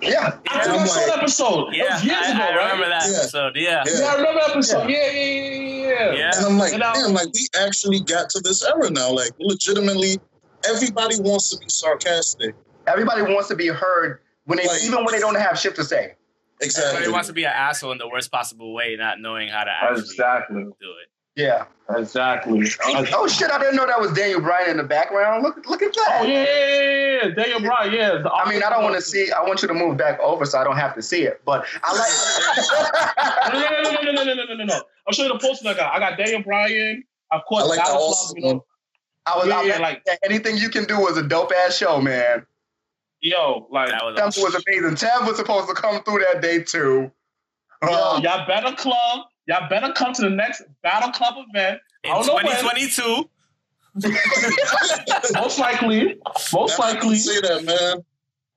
Yeah. 0.00 0.38
I 0.48 0.64
think 0.64 0.80
I'm 0.80 0.86
saw 0.86 0.96
like- 0.96 1.06
that 1.08 1.18
episode. 1.18 1.74
Yeah, 1.74 2.00
years 2.02 2.16
I, 2.16 2.30
ago, 2.32 2.42
I 2.42 2.56
right? 2.56 2.72
remember 2.72 2.88
that 2.88 3.10
Yeah. 3.10 3.18
episode. 3.18 3.52
Yeah. 3.56 3.84
Yeah. 3.86 3.92
Yeah, 4.00 4.06
I 4.06 4.14
remember 4.16 4.40
that 4.40 4.50
episode. 4.50 4.88
Yeah, 4.90 5.10
yeah, 5.10 5.20
yeah, 5.20 5.60
yeah, 5.60 5.88
yeah. 5.88 6.12
Yeah. 6.14 6.30
And 6.36 6.46
I'm 6.46 6.58
like, 6.58 6.72
And 6.72 6.82
I- 6.82 6.94
damn, 6.94 7.12
like 7.12 7.28
we 7.34 7.46
actually 7.60 8.00
got 8.00 8.30
to 8.30 8.40
this 8.40 8.64
era 8.64 8.88
now. 8.90 9.10
Like 9.12 9.32
legitimately, 9.38 10.18
everybody 10.66 11.20
wants 11.20 11.50
to 11.50 11.58
be 11.58 11.68
sarcastic. 11.68 12.54
Everybody 12.86 13.22
wants 13.22 13.48
to 13.48 13.56
be 13.56 13.66
heard 13.68 14.20
when 14.46 14.56
they 14.58 14.66
Like- 14.66 14.82
even 14.84 15.04
when 15.04 15.12
they 15.12 15.20
don't 15.20 15.34
have 15.38 15.58
shit 15.58 15.74
to 15.76 15.84
say. 15.84 16.14
Exactly. 16.62 16.90
Everybody 16.92 17.12
wants 17.12 17.28
to 17.28 17.32
be 17.34 17.44
an 17.44 17.52
asshole 17.54 17.92
in 17.92 17.98
the 17.98 18.08
worst 18.08 18.30
possible 18.30 18.72
way, 18.74 18.96
not 18.98 19.18
knowing 19.20 19.48
how 19.48 19.64
to 19.64 19.70
actually 19.70 20.00
Exactly. 20.00 20.62
do 20.62 20.70
it. 21.02 21.08
Yeah. 21.36 21.64
Exactly. 21.96 22.68
Oh 23.12 23.26
shit! 23.26 23.50
I 23.50 23.58
didn't 23.58 23.74
know 23.74 23.86
that 23.86 24.00
was 24.00 24.12
Daniel 24.12 24.40
Bryan 24.40 24.70
in 24.70 24.76
the 24.76 24.84
background. 24.84 25.42
Look, 25.42 25.66
look 25.68 25.82
at 25.82 25.92
that. 25.92 26.18
Oh 26.20 26.24
yeah, 26.24 26.44
yeah, 26.44 26.68
yeah, 26.68 27.18
yeah. 27.24 27.34
Daniel 27.34 27.60
Bryan, 27.60 27.92
yeah. 27.92 28.10
the 28.22 28.30
I 28.30 28.48
mean, 28.48 28.62
I 28.62 28.70
don't 28.70 28.84
want 28.84 28.94
to 28.94 29.02
see. 29.02 29.32
I 29.32 29.42
want 29.42 29.60
you 29.62 29.66
to 29.68 29.74
move 29.74 29.96
back 29.96 30.20
over 30.20 30.44
so 30.44 30.58
I 30.60 30.64
don't 30.64 30.76
have 30.76 30.94
to 30.94 31.02
see 31.02 31.22
it. 31.22 31.40
But 31.44 31.64
I 31.82 31.98
like. 31.98 33.52
no, 33.52 33.60
no, 33.60 33.82
no, 33.82 33.90
no, 33.90 34.12
no, 34.12 34.22
no, 34.22 34.34
no, 34.34 34.44
no, 34.44 34.54
no, 34.54 34.64
no. 34.64 34.82
I'll 35.06 35.12
show 35.12 35.24
you 35.24 35.32
the 35.32 35.38
poster 35.40 35.68
I 35.68 35.74
got. 35.74 35.92
I 35.92 35.98
got 35.98 36.16
Daniel 36.16 36.42
Bryan. 36.42 37.02
Of 37.32 37.44
course, 37.48 37.64
I 37.64 37.66
like 37.66 37.78
that 37.78 37.86
Dallas 37.86 38.02
also 38.02 38.34
Love, 38.34 38.38
you 38.38 38.54
know, 38.54 38.64
I 39.26 39.36
was. 39.36 39.48
I 39.48 39.62
Yeah, 39.64 39.78
like- 39.78 40.06
anything 40.22 40.56
you 40.58 40.68
can 40.68 40.84
do 40.84 41.00
was 41.00 41.16
a 41.16 41.22
dope 41.24 41.52
ass 41.66 41.76
show, 41.76 42.00
man. 42.00 42.46
yo, 43.20 43.66
like, 43.70 43.90
That 43.90 44.04
was 44.04 44.16
Temple 44.16 44.42
was 44.44 44.62
amazing. 44.66 44.94
Tev 44.96 45.26
was 45.26 45.36
supposed 45.38 45.68
to 45.68 45.74
come 45.74 46.02
through 46.04 46.20
that 46.32 46.40
day 46.40 46.62
too. 46.62 47.10
yo, 47.82 47.88
Uh, 47.88 48.20
y'all 48.22 48.46
better 48.46 48.74
club. 48.76 49.26
Y'all 49.46 49.68
better 49.68 49.92
come 49.92 50.12
to 50.14 50.22
the 50.22 50.30
next 50.30 50.62
Battle 50.82 51.10
Club 51.10 51.34
event. 51.48 51.80
in 52.04 52.10
I 52.10 52.14
don't 52.14 52.26
know 52.26 52.34
when. 52.34 52.44
2022. 52.44 53.28
Most 55.34 55.58
likely, 55.58 56.16
most 56.52 56.78
I 56.78 56.92
likely. 56.92 57.16
say 57.16 57.40
that, 57.40 57.64
man. 57.64 58.04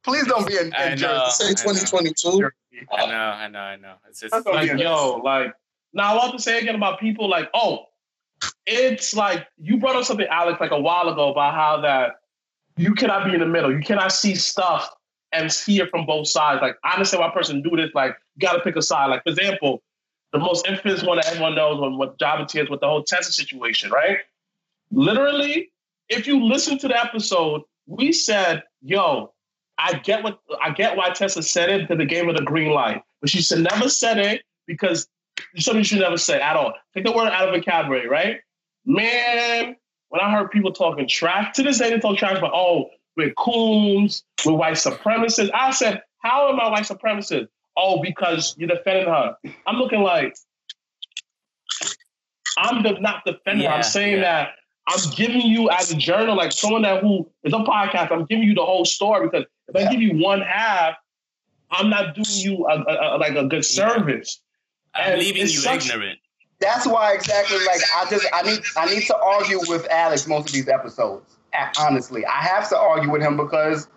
please 0.03 0.27
don't 0.27 0.45
be 0.47 0.55
in, 0.57 0.71
I 0.75 0.91
in 0.91 0.99
know. 0.99 1.25
Jersey. 1.25 1.55
Say 1.55 1.63
2022. 1.63 2.49
I 2.91 3.05
know, 3.07 3.13
I 3.13 3.47
know, 3.47 3.59
I 3.59 3.75
know. 3.77 3.93
It's 4.07 4.19
just 4.19 4.45
Like, 4.45 4.77
yo, 4.77 5.21
like, 5.23 5.53
now 5.93 6.13
I 6.13 6.17
want 6.17 6.33
to 6.33 6.39
say 6.41 6.59
again 6.59 6.75
about 6.75 6.99
people 6.99 7.27
like, 7.29 7.49
oh, 7.55 7.85
it's 8.67 9.15
like 9.15 9.47
you 9.57 9.77
brought 9.77 9.95
up 9.95 10.03
something, 10.03 10.27
Alex, 10.29 10.59
like 10.59 10.71
a 10.71 10.79
while 10.79 11.09
ago 11.09 11.31
about 11.31 11.53
how 11.53 11.81
that 11.81 12.15
you 12.77 12.93
cannot 12.93 13.25
be 13.25 13.33
in 13.33 13.39
the 13.39 13.45
middle. 13.45 13.71
You 13.71 13.79
cannot 13.81 14.11
see 14.11 14.35
stuff 14.35 14.87
and 15.31 15.51
hear 15.51 15.87
from 15.87 16.05
both 16.05 16.27
sides. 16.27 16.61
Like, 16.61 16.75
I 16.83 16.93
understand 16.93 17.21
why 17.21 17.29
a 17.29 17.31
person 17.31 17.61
do 17.61 17.75
this. 17.75 17.89
Like, 17.95 18.15
you 18.35 18.47
got 18.47 18.53
to 18.53 18.59
pick 18.59 18.75
a 18.75 18.81
side. 18.81 19.07
Like, 19.07 19.23
for 19.23 19.29
example, 19.29 19.81
the 20.33 20.39
most 20.39 20.67
infamous 20.67 21.03
one 21.03 21.17
that 21.17 21.27
everyone 21.27 21.55
knows 21.55 21.79
when 21.79 21.97
what 21.97 22.17
Jabba 22.17 22.43
is 22.61 22.69
with 22.69 22.81
the 22.81 22.87
whole 22.87 23.03
Tessa 23.03 23.31
situation, 23.31 23.91
right? 23.91 24.17
Literally, 24.91 25.71
if 26.09 26.27
you 26.27 26.43
listen 26.43 26.77
to 26.79 26.87
the 26.87 26.99
episode, 26.99 27.61
we 27.85 28.11
said, 28.11 28.63
"Yo, 28.81 29.31
I 29.77 29.93
get 29.99 30.23
what 30.23 30.39
I 30.61 30.71
get 30.71 30.97
why 30.97 31.11
Tessa 31.11 31.43
said 31.43 31.69
it 31.69 31.81
because 31.81 31.97
they 31.99 32.05
gave 32.05 32.25
her 32.25 32.33
the 32.33 32.43
green 32.43 32.71
light, 32.71 33.03
but 33.21 33.29
she 33.29 33.41
said 33.41 33.59
never 33.59 33.87
said 33.87 34.17
it 34.17 34.41
because 34.65 35.07
something 35.57 35.83
should 35.83 35.99
never 35.99 36.17
said 36.17 36.41
at 36.41 36.55
all. 36.55 36.73
Take 36.93 37.05
the 37.05 37.11
word 37.11 37.29
out 37.29 37.47
of 37.47 37.55
vocabulary, 37.55 38.07
right? 38.07 38.41
Man, 38.85 39.75
when 40.09 40.21
I 40.21 40.31
heard 40.31 40.51
people 40.51 40.71
talking 40.71 41.07
trash, 41.07 41.55
to 41.55 41.63
this 41.63 41.79
day 41.79 41.89
they 41.89 41.99
talk 41.99 42.17
trash 42.17 42.39
but 42.39 42.51
oh, 42.53 42.89
we're 43.15 43.33
coons, 43.33 44.23
we're 44.45 44.53
white 44.53 44.75
supremacists. 44.75 45.51
I 45.53 45.71
said, 45.71 46.01
how 46.19 46.49
am 46.49 46.59
I 46.59 46.69
white 46.69 46.83
supremacist? 46.83 47.47
Oh, 47.75 48.01
because 48.01 48.55
you're 48.57 48.67
defending 48.69 49.05
her. 49.07 49.35
I'm 49.65 49.77
looking 49.77 50.01
like, 50.01 50.35
I'm 52.57 52.83
the, 52.83 52.91
not 52.99 53.23
defending 53.25 53.67
her. 53.67 53.73
I'm 53.73 53.83
saying 53.83 54.17
yeah. 54.17 54.21
that 54.21 54.49
I'm 54.87 55.09
giving 55.15 55.41
you 55.41 55.69
as 55.69 55.91
a 55.91 55.95
journal, 55.95 56.35
like 56.35 56.51
someone 56.51 56.81
that 56.83 57.01
who 57.01 57.29
is 57.43 57.53
a 57.53 57.57
podcast, 57.57 58.11
I'm 58.11 58.25
giving 58.25 58.43
you 58.47 58.53
the 58.53 58.65
whole 58.65 58.85
story 58.85 59.27
because 59.27 59.45
if 59.69 59.75
I 59.75 59.89
give 59.91 60.01
you 60.01 60.21
one 60.23 60.41
half, 60.41 60.95
I'm 61.71 61.89
not 61.89 62.13
doing 62.15 62.25
you 62.29 62.67
a, 62.67 62.79
a, 62.81 63.15
a- 63.15 63.17
like 63.17 63.35
a 63.35 63.45
good 63.45 63.65
service. 63.65 64.39
I'm 64.93 65.13
And 65.13 65.21
leaving 65.21 65.41
you 65.43 65.47
such- 65.47 65.89
ignorant. 65.89 66.19
That's 66.59 66.87
why 66.87 67.13
exactly. 67.13 67.57
Like 67.65 67.81
I 67.97 68.09
just 68.09 68.25
I 68.31 68.41
need 68.43 68.61
I 68.77 68.85
need 68.85 69.05
to 69.07 69.17
argue 69.17 69.59
with 69.67 69.85
Alex 69.89 70.27
most 70.27 70.47
of 70.47 70.53
these 70.53 70.69
episodes. 70.69 71.35
Honestly, 71.77 72.25
I 72.25 72.41
have 72.41 72.69
to 72.69 72.77
argue 72.77 73.11
with 73.11 73.21
him 73.21 73.35
because 73.35 73.89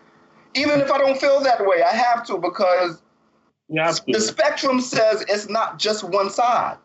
even 0.55 0.81
if 0.81 0.91
I 0.91 0.99
don't 0.99 1.17
feel 1.21 1.39
that 1.41 1.65
way, 1.65 1.83
I 1.85 1.95
have 1.95 2.27
to 2.27 2.39
because 2.39 3.03
Yeah, 3.69 3.93
the 4.07 4.21
spectrum 4.21 4.81
says 4.81 5.25
it's 5.29 5.49
not 5.49 5.79
just 5.79 6.05
one 6.05 6.31
side. 6.31 6.77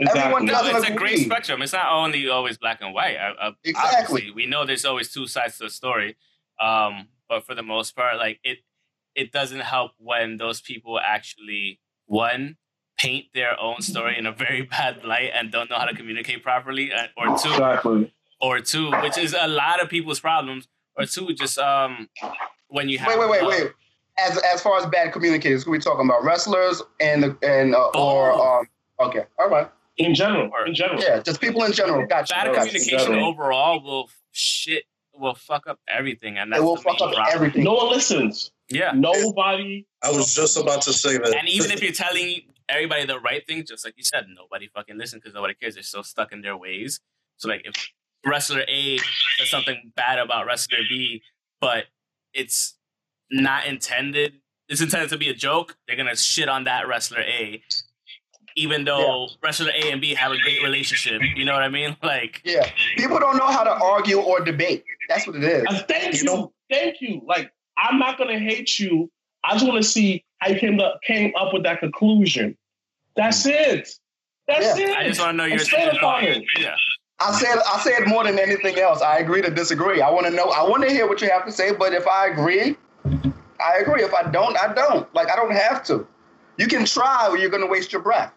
everyone 0.00 0.42
exactly. 0.42 0.46
No, 0.46 0.52
doesn't 0.52 0.76
it's 0.76 0.88
a 0.90 0.94
great 0.94 1.18
spectrum. 1.20 1.62
It's 1.62 1.72
not 1.72 1.92
only 1.92 2.28
always 2.28 2.58
black 2.58 2.80
and 2.82 2.92
white. 2.94 3.16
Uh, 3.16 3.34
uh, 3.40 3.52
Exactly. 3.64 4.30
we 4.30 4.46
know 4.46 4.64
there's 4.66 4.84
always 4.84 5.12
two 5.12 5.26
sides 5.26 5.56
to 5.58 5.64
the 5.64 5.70
story, 5.70 6.16
um, 6.60 7.08
but 7.28 7.44
for 7.46 7.54
the 7.54 7.62
most 7.62 7.96
part, 7.96 8.18
like 8.18 8.38
it, 8.44 8.58
it 9.14 9.32
doesn't 9.32 9.60
help 9.60 9.92
when 9.98 10.36
those 10.36 10.60
people 10.60 10.98
actually 11.02 11.80
one 12.06 12.56
paint 12.98 13.26
their 13.32 13.58
own 13.58 13.80
story 13.80 14.18
in 14.18 14.26
a 14.26 14.32
very 14.32 14.62
bad 14.70 15.02
light 15.04 15.30
and 15.34 15.50
don't 15.50 15.70
know 15.70 15.76
how 15.76 15.86
to 15.86 15.94
communicate 15.94 16.42
properly, 16.42 16.92
uh, 16.92 17.06
or 17.16 17.26
two, 17.38 17.48
Exactly. 17.50 18.12
or 18.42 18.60
two, 18.60 18.90
which 19.02 19.16
is 19.16 19.34
a 19.38 19.48
lot 19.48 19.82
of 19.82 19.88
people's 19.88 20.20
problems, 20.20 20.68
or 20.96 21.06
two, 21.06 21.28
just 21.32 21.56
um, 21.58 22.08
when 22.68 22.90
you 22.90 22.98
have 22.98 23.08
Wait, 23.08 23.18
wait, 23.18 23.30
wait, 23.30 23.42
uh, 23.42 23.48
wait. 23.48 23.70
As 24.26 24.38
as 24.38 24.60
far 24.62 24.78
as 24.78 24.86
bad 24.86 25.12
communicators, 25.12 25.64
who 25.64 25.70
we 25.70 25.78
talking 25.78 26.06
about? 26.06 26.24
Wrestlers 26.24 26.82
and 27.00 27.36
and 27.42 27.74
uh, 27.74 27.88
or 27.94 28.32
um. 28.32 28.66
Okay, 29.00 29.24
all 29.38 29.48
right. 29.48 29.68
In 29.96 30.14
general, 30.14 30.50
Or- 30.52 30.66
in 30.66 30.74
general. 30.74 31.00
Yeah, 31.02 31.20
just 31.20 31.40
people 31.40 31.62
in 31.64 31.72
general. 31.72 32.06
Gotcha. 32.06 32.32
bad 32.34 32.46
gotcha. 32.54 32.68
communication 32.68 33.14
overall 33.16 33.82
will 33.82 34.08
shit 34.32 34.84
will 35.14 35.34
fuck 35.34 35.66
up 35.66 35.78
everything, 35.88 36.38
and 36.38 36.52
that's 36.52 36.60
It 36.60 36.64
will 36.64 36.76
the 36.76 36.82
fuck 36.82 36.94
up 37.00 37.12
problem. 37.12 37.26
everything. 37.32 37.64
No 37.64 37.74
one 37.74 37.90
listens. 37.90 38.50
Yeah. 38.68 38.92
Nobody. 38.94 39.86
I 40.02 40.10
was 40.10 40.34
just 40.34 40.56
about 40.56 40.82
to 40.82 40.92
say 40.92 41.18
that. 41.18 41.34
And 41.36 41.48
even 41.48 41.70
if 41.70 41.82
you're 41.82 41.92
telling 41.92 42.42
everybody 42.68 43.04
the 43.04 43.18
right 43.20 43.46
thing, 43.46 43.64
just 43.66 43.84
like 43.84 43.94
you 43.96 44.04
said, 44.04 44.26
nobody 44.34 44.68
fucking 44.68 44.96
listens 44.96 45.22
because 45.22 45.34
nobody 45.34 45.54
cares. 45.54 45.74
They're 45.74 45.82
so 45.82 46.02
stuck 46.02 46.32
in 46.32 46.40
their 46.40 46.56
ways. 46.56 47.00
So 47.36 47.48
like 47.48 47.62
if 47.64 47.74
wrestler 48.24 48.62
A 48.68 48.98
says 49.38 49.50
something 49.50 49.92
bad 49.96 50.18
about 50.18 50.46
wrestler 50.46 50.78
B, 50.88 51.22
but 51.60 51.84
it's 52.32 52.74
not 53.30 53.66
intended, 53.66 54.34
it's 54.68 54.80
intended 54.80 55.10
to 55.10 55.18
be 55.18 55.28
a 55.28 55.34
joke, 55.34 55.76
they're 55.86 55.96
gonna 55.96 56.16
shit 56.16 56.48
on 56.48 56.64
that 56.64 56.88
wrestler 56.88 57.20
A. 57.20 57.62
Even 58.56 58.84
though 58.84 59.28
wrestler 59.42 59.70
A 59.70 59.92
and 59.92 60.00
B 60.00 60.12
have 60.14 60.32
a 60.32 60.38
great 60.38 60.62
relationship. 60.62 61.22
You 61.36 61.44
know 61.44 61.52
what 61.52 61.62
I 61.62 61.68
mean? 61.68 61.96
Like 62.02 62.42
Yeah, 62.44 62.68
people 62.96 63.18
don't 63.20 63.36
know 63.36 63.46
how 63.46 63.62
to 63.62 63.70
argue 63.70 64.18
or 64.20 64.40
debate. 64.40 64.84
That's 65.08 65.26
what 65.26 65.36
it 65.36 65.44
is. 65.44 65.64
Uh, 65.68 65.82
thank 65.88 66.14
You 66.14 66.18
you. 66.18 66.24
know- 66.24 66.52
Thank 66.70 67.00
you. 67.00 67.20
Like, 67.26 67.50
I'm 67.76 67.98
not 67.98 68.16
gonna 68.18 68.38
hate 68.38 68.78
you. 68.78 69.10
I 69.42 69.54
just 69.54 69.66
want 69.66 69.82
to 69.82 69.88
see 69.88 70.24
how 70.38 70.50
you 70.50 70.58
came 70.60 70.78
up 70.80 71.00
came 71.04 71.32
up 71.36 71.52
with 71.52 71.62
that 71.64 71.80
conclusion. 71.80 72.56
That's 73.16 73.44
it. 73.46 73.88
That's 74.46 74.78
Yeah. 74.78 74.90
it. 74.90 74.96
I 74.98 75.08
just 75.08 75.20
wanna 75.20 75.32
know 75.32 75.44
your 75.46 75.56
Expand 75.56 75.88
opinion 75.88 76.04
on 76.04 76.24
it. 76.24 76.36
it. 76.38 76.44
Yeah. 76.60 76.74
I 77.18 77.32
said 77.32 77.58
I 77.66 77.78
said 77.80 78.06
more 78.06 78.24
than 78.24 78.38
anything 78.38 78.78
else. 78.78 79.02
I 79.02 79.18
agree 79.18 79.42
to 79.42 79.50
disagree. 79.50 80.00
I 80.00 80.10
want 80.10 80.26
to 80.26 80.32
know. 80.32 80.44
I 80.50 80.62
want 80.62 80.82
to 80.84 80.90
hear 80.90 81.06
what 81.08 81.20
you 81.20 81.28
have 81.30 81.44
to 81.46 81.52
say. 81.52 81.72
But 81.72 81.92
if 81.92 82.06
I 82.06 82.28
agree, 82.28 82.76
I 83.04 83.78
agree. 83.80 84.02
If 84.02 84.14
I 84.14 84.30
don't, 84.30 84.56
I 84.56 84.72
don't. 84.72 85.12
Like 85.14 85.30
I 85.30 85.36
don't 85.36 85.52
have 85.52 85.84
to. 85.84 86.06
You 86.56 86.66
can 86.66 86.84
try, 86.84 87.28
or 87.28 87.36
you're 87.36 87.50
gonna 87.50 87.66
waste 87.66 87.92
your 87.92 88.02
breath. 88.02 88.32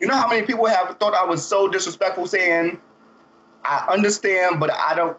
You 0.00 0.06
know 0.06 0.14
how 0.14 0.28
many 0.28 0.46
people 0.46 0.66
have 0.66 0.96
thought 0.98 1.14
I 1.14 1.24
was 1.24 1.46
so 1.46 1.68
disrespectful, 1.68 2.26
saying, 2.26 2.80
"I 3.64 3.86
understand, 3.90 4.60
but 4.60 4.70
I 4.72 4.94
don't. 4.94 5.16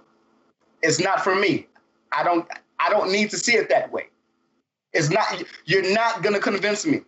It's 0.82 1.00
not 1.00 1.24
for 1.24 1.36
me. 1.36 1.68
I 2.12 2.24
don't. 2.24 2.48
I 2.80 2.90
don't 2.90 3.12
need 3.12 3.30
to 3.32 3.38
see 3.38 3.56
it 3.56 3.70
that 3.70 3.92
way. 3.92 4.08
It's 4.94 5.10
not. 5.10 5.44
You're 5.66 5.94
not 5.94 6.24
gonna 6.24 6.40
convince 6.40 6.86
me. 6.86 7.02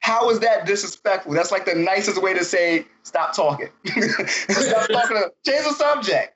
How 0.00 0.28
is 0.28 0.40
that 0.40 0.66
disrespectful? 0.66 1.32
That's 1.32 1.50
like 1.50 1.64
the 1.64 1.74
nicest 1.74 2.22
way 2.22 2.34
to 2.34 2.44
say, 2.44 2.86
stop 3.04 3.34
talking. 3.34 3.70
stop 3.86 4.86
talking. 4.88 5.16
To, 5.16 5.32
change 5.46 5.64
the 5.64 5.72
subject. 5.72 6.34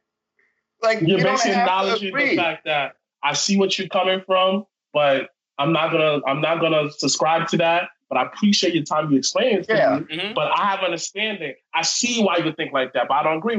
Like 0.83 1.03
You're 1.03 1.19
you 1.19 1.25
basically 1.25 1.53
acknowledging 1.53 2.15
the 2.15 2.37
fact 2.37 2.65
that 2.65 2.97
I 3.23 3.33
see 3.35 3.59
what 3.59 3.79
you're 3.79 3.89
coming 3.89 4.23
from, 4.27 4.65
but 4.93 5.31
I'm 5.59 5.73
not 5.73 5.91
gonna 5.93 6.21
I'm 6.27 6.41
not 6.41 6.61
gonna 6.61 6.91
subscribe 6.91 7.49
to 7.49 7.57
that. 7.59 7.91
But 8.09 8.17
I 8.19 8.23
appreciate 8.25 8.75
your 8.75 8.85
time 8.85 9.11
you 9.13 9.19
explained 9.19 9.59
it 9.59 9.67
Yeah. 9.69 9.99
me. 10.09 10.17
Mhm. 10.17 10.35
But 10.35 10.51
I 10.59 10.65
have 10.65 10.81
understanding. 10.81 11.55
I 11.75 11.83
see 11.83 12.23
why 12.23 12.39
you 12.39 12.53
think 12.53 12.73
like 12.73 12.95
that, 12.95 13.07
but 13.09 13.15
I 13.15 13.23
don't 13.23 13.37
agree. 13.39 13.59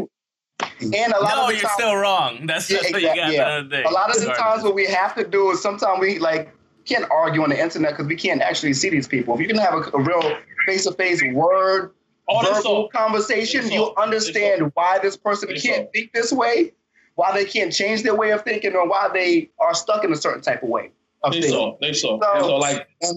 And 0.82 1.14
a 1.14 1.20
lot 1.22 1.36
No, 1.36 1.42
of 1.44 1.48
the 1.50 1.54
you're 1.54 1.62
times, 1.62 1.74
still 1.74 1.96
wrong. 1.96 2.46
That's 2.48 2.70
Yeah, 2.70 2.80
that's 2.82 2.94
what 2.94 3.02
you 3.02 3.08
got. 3.10 3.32
yeah. 3.32 3.44
the 3.44 3.46
other 3.46 3.70
day. 3.70 3.84
a 3.84 3.90
lot 3.92 4.10
of 4.16 4.20
the 4.22 4.34
times 4.34 4.64
what 4.64 4.74
we 4.74 4.86
have 4.88 5.14
to 5.16 5.24
do 5.28 5.52
is 5.52 5.62
sometimes 5.62 6.00
we 6.00 6.18
like 6.20 6.52
can't 6.86 7.06
argue 7.12 7.44
on 7.44 7.50
the 7.50 7.60
internet 7.62 7.92
because 7.92 8.08
we 8.08 8.16
can't 8.16 8.42
actually 8.42 8.74
see 8.74 8.90
these 8.90 9.08
people. 9.08 9.36
If 9.36 9.42
you 9.42 9.48
can 9.48 9.58
have 9.58 9.74
a, 9.76 9.82
a 9.94 10.02
real 10.02 10.38
face-to-face 10.66 11.22
word 11.34 11.92
Oh, 12.32 12.42
verbal 12.44 12.72
all. 12.72 12.90
conversation, 12.90 13.62
That's 13.62 13.74
you'll 13.74 13.86
all. 13.86 13.94
That's 13.98 14.06
understand 14.06 14.72
why 14.76 15.00
this 15.00 15.18
person 15.18 15.50
can't 15.56 15.86
all. 15.86 15.92
think 15.94 16.12
this 16.14 16.32
way, 16.32 16.74
why 17.20 17.34
they 17.34 17.44
can't 17.44 17.74
change 17.74 18.02
their 18.04 18.16
way 18.16 18.32
of 18.32 18.44
thinking, 18.44 18.74
or 18.76 18.88
why 18.88 19.10
they 19.14 19.50
are 19.60 19.74
stuck 19.74 20.06
in 20.06 20.14
a 20.14 20.16
certain 20.16 20.42
type 20.42 20.64
of 20.64 20.70
way 20.70 20.90
of 21.22 21.34
They 21.34 21.42
thinking. 21.42 21.60
saw. 21.60 21.78
They 21.82 21.92
saw. 21.92 22.18
So- 22.22 22.32
They 22.34 22.40
saw. 22.48 22.56
Like, 22.58 22.88
Um, 23.06 23.16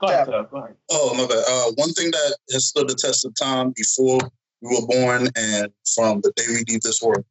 go 0.00 0.06
ahead. 0.08 0.26
Seth, 0.26 0.50
Go 0.50 0.56
ahead. 0.58 0.76
Oh, 0.90 1.14
my 1.14 1.26
bad. 1.28 1.44
Uh, 1.46 1.72
one 1.76 1.92
thing 1.92 2.10
that 2.10 2.36
has 2.52 2.66
stood 2.66 2.88
the 2.88 2.96
test 2.96 3.24
of 3.24 3.32
time 3.36 3.72
before 3.76 4.18
we 4.60 4.74
were 4.74 4.86
born 4.88 5.28
and 5.36 5.68
from 5.94 6.20
the 6.22 6.32
day 6.34 6.46
we 6.48 6.64
leave 6.68 6.80
this 6.80 7.00
world, 7.00 7.24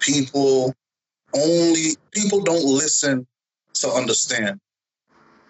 people 0.00 0.74
only 1.34 1.88
people 2.12 2.40
don't 2.40 2.64
listen 2.64 3.26
to 3.74 3.90
understand. 3.90 4.58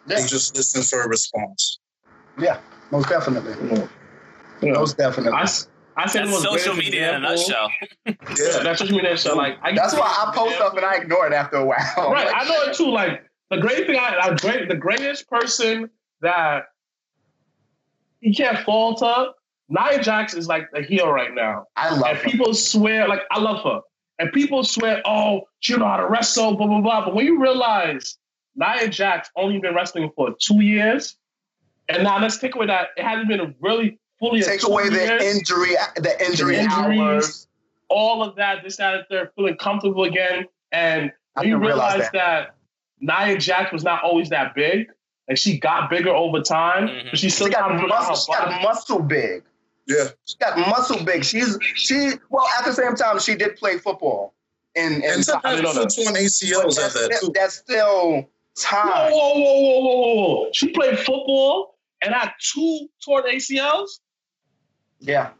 They 0.07 0.27
just 0.27 0.57
listen 0.57 0.83
for 0.83 1.03
a 1.03 1.09
response. 1.09 1.79
yeah, 2.37 2.59
most 2.91 3.09
definitely, 3.09 3.55
You 4.61 4.73
know, 4.73 4.81
most 4.81 4.97
definitely. 4.97 5.39
I, 5.39 5.43
s- 5.43 5.69
I 5.99 6.07
said 6.07 6.23
That's 6.27 6.31
it 6.31 6.35
was 6.35 6.43
social 6.43 6.75
greatest 6.75 6.93
media 6.93 7.09
in 7.11 7.15
a 7.17 7.19
nutshell. 7.29 7.71
Yeah. 8.07 8.15
That's 8.63 8.79
social 8.79 8.97
media. 8.97 9.17
So 9.19 9.35
like, 9.37 9.57
I 9.63 9.75
That's 9.75 9.95
why 9.95 10.03
I 10.07 10.33
post 10.35 10.55
stuff 10.57 10.75
and 10.77 10.85
I 10.85 10.97
ignore 10.97 11.27
it 11.27 11.33
after 11.33 11.57
a 11.57 11.65
while. 11.65 11.79
Right, 11.97 12.27
Like, 12.27 12.35
I 12.37 12.49
know 12.49 12.63
it 12.71 12.77
too. 12.77 12.91
Like 12.91 13.25
the 13.51 13.59
great 13.59 13.87
thing, 13.87 13.99
I, 13.99 14.17
I 14.21 14.35
great 14.35 14.69
the 14.69 14.77
greatest 14.77 15.29
person 15.29 15.91
that 16.21 16.65
you 18.21 18.33
can't 18.35 18.59
fault 18.61 19.01
her. 19.01 19.33
Nia 19.69 20.03
Jax 20.03 20.35
is 20.35 20.47
like 20.49 20.69
a 20.75 20.83
heel 20.83 21.11
right 21.11 21.35
now. 21.35 21.67
I 21.77 21.91
love 21.91 22.05
And 22.07 22.19
her. 22.19 22.25
people 22.25 22.55
swear, 22.55 23.07
like, 23.07 23.23
I 23.31 23.39
love 23.39 23.63
her. 23.65 23.81
And 24.19 24.33
people 24.33 24.65
swear, 24.65 25.03
oh, 25.05 25.43
she 25.61 25.73
don't 25.73 25.81
know 25.81 25.89
how 25.89 25.99
to 25.99 26.07
wrestle, 26.09 26.57
blah, 26.57 26.67
blah, 26.67 26.81
blah. 26.81 27.05
But 27.05 27.15
when 27.15 27.27
you 27.27 27.41
realize 27.41 28.17
Nia 28.57 28.89
Jax 28.89 29.31
only 29.37 29.59
been 29.61 29.75
wrestling 29.75 30.11
for 30.17 30.35
two 30.41 30.61
years, 30.63 31.17
and 31.89 32.03
now 32.03 32.19
let's 32.21 32.39
take 32.39 32.55
away 32.55 32.67
that 32.67 32.89
it 32.97 33.05
hasn't 33.05 33.29
been 33.29 33.41
a 33.41 33.55
really 33.61 33.99
fully 34.19 34.43
Take 34.43 34.63
away 34.67 34.89
the 34.89 35.25
injury, 35.25 35.75
the 35.97 36.17
injury 36.25 36.57
The 36.57 36.63
injuries. 36.63 37.01
hours. 37.01 37.47
all 37.89 38.23
of 38.23 38.37
that, 38.37 38.63
this, 38.63 38.77
that, 38.77 38.95
and 38.95 39.05
they're 39.11 39.33
feeling 39.37 39.57
comfortable 39.57 40.05
again. 40.05 40.47
And 40.73 41.11
I 41.37 41.41
when 41.41 41.49
you 41.49 41.59
realize 41.59 41.95
realize 41.95 42.11
that. 42.13 42.55
Nia 43.01 43.39
Jax 43.39 43.73
was 43.73 43.85
not 43.85 44.03
always 44.03 44.29
that 44.31 44.55
big, 44.55 44.89
and 45.29 45.39
she 45.39 45.59
got 45.59 45.89
bigger 45.89 46.11
over 46.11 46.41
time, 46.41 46.89
Mhm. 46.89 47.11
but 47.11 47.19
she 47.19 47.31
still 47.31 47.47
She 47.47 47.53
got 47.53 47.69
kind 47.71 47.87
muscle. 47.89 48.17
She 48.17 48.33
got 48.33 48.63
muscle 48.63 48.99
big. 48.99 49.45
Yeah. 49.87 50.09
She 50.27 50.35
got 50.39 50.59
muscle 50.59 51.03
big. 51.05 51.25
She's 51.25 51.57
she. 51.77 52.13
Well, 52.29 52.47
at 52.59 52.65
the 52.65 52.73
same 52.73 52.95
time, 52.97 53.21
she 53.21 53.37
did 53.37 53.57
play 53.57 53.79
football. 53.79 54.35
And, 54.75 54.97
in 54.97 55.11
And 55.11 55.25
Tip 55.25 55.37
I 55.45 55.51
had 55.51 55.57
didn't 55.63 55.75
know 55.77 55.87
two 55.87 56.05
torn 56.05 56.17
ACLs 56.17 56.77
at 56.79 56.93
that's, 56.93 56.95
that 56.95 57.19
too. 57.21 57.33
that's 57.35 57.55
still 57.55 58.11
Whoa, 58.11 58.27
time. 58.61 59.13
whoa, 59.13 59.35
whoa, 59.35 59.61
whoa, 59.61 59.81
whoa, 59.81 59.97
whoa, 59.97 60.25
whoa. 60.45 60.51
She 60.53 60.69
played 60.73 60.99
football 60.99 61.79
and 62.03 62.13
had 62.15 62.33
two 62.41 62.89
torn 63.05 63.25
ACLs? 63.25 64.01
Yeah, 65.01 65.31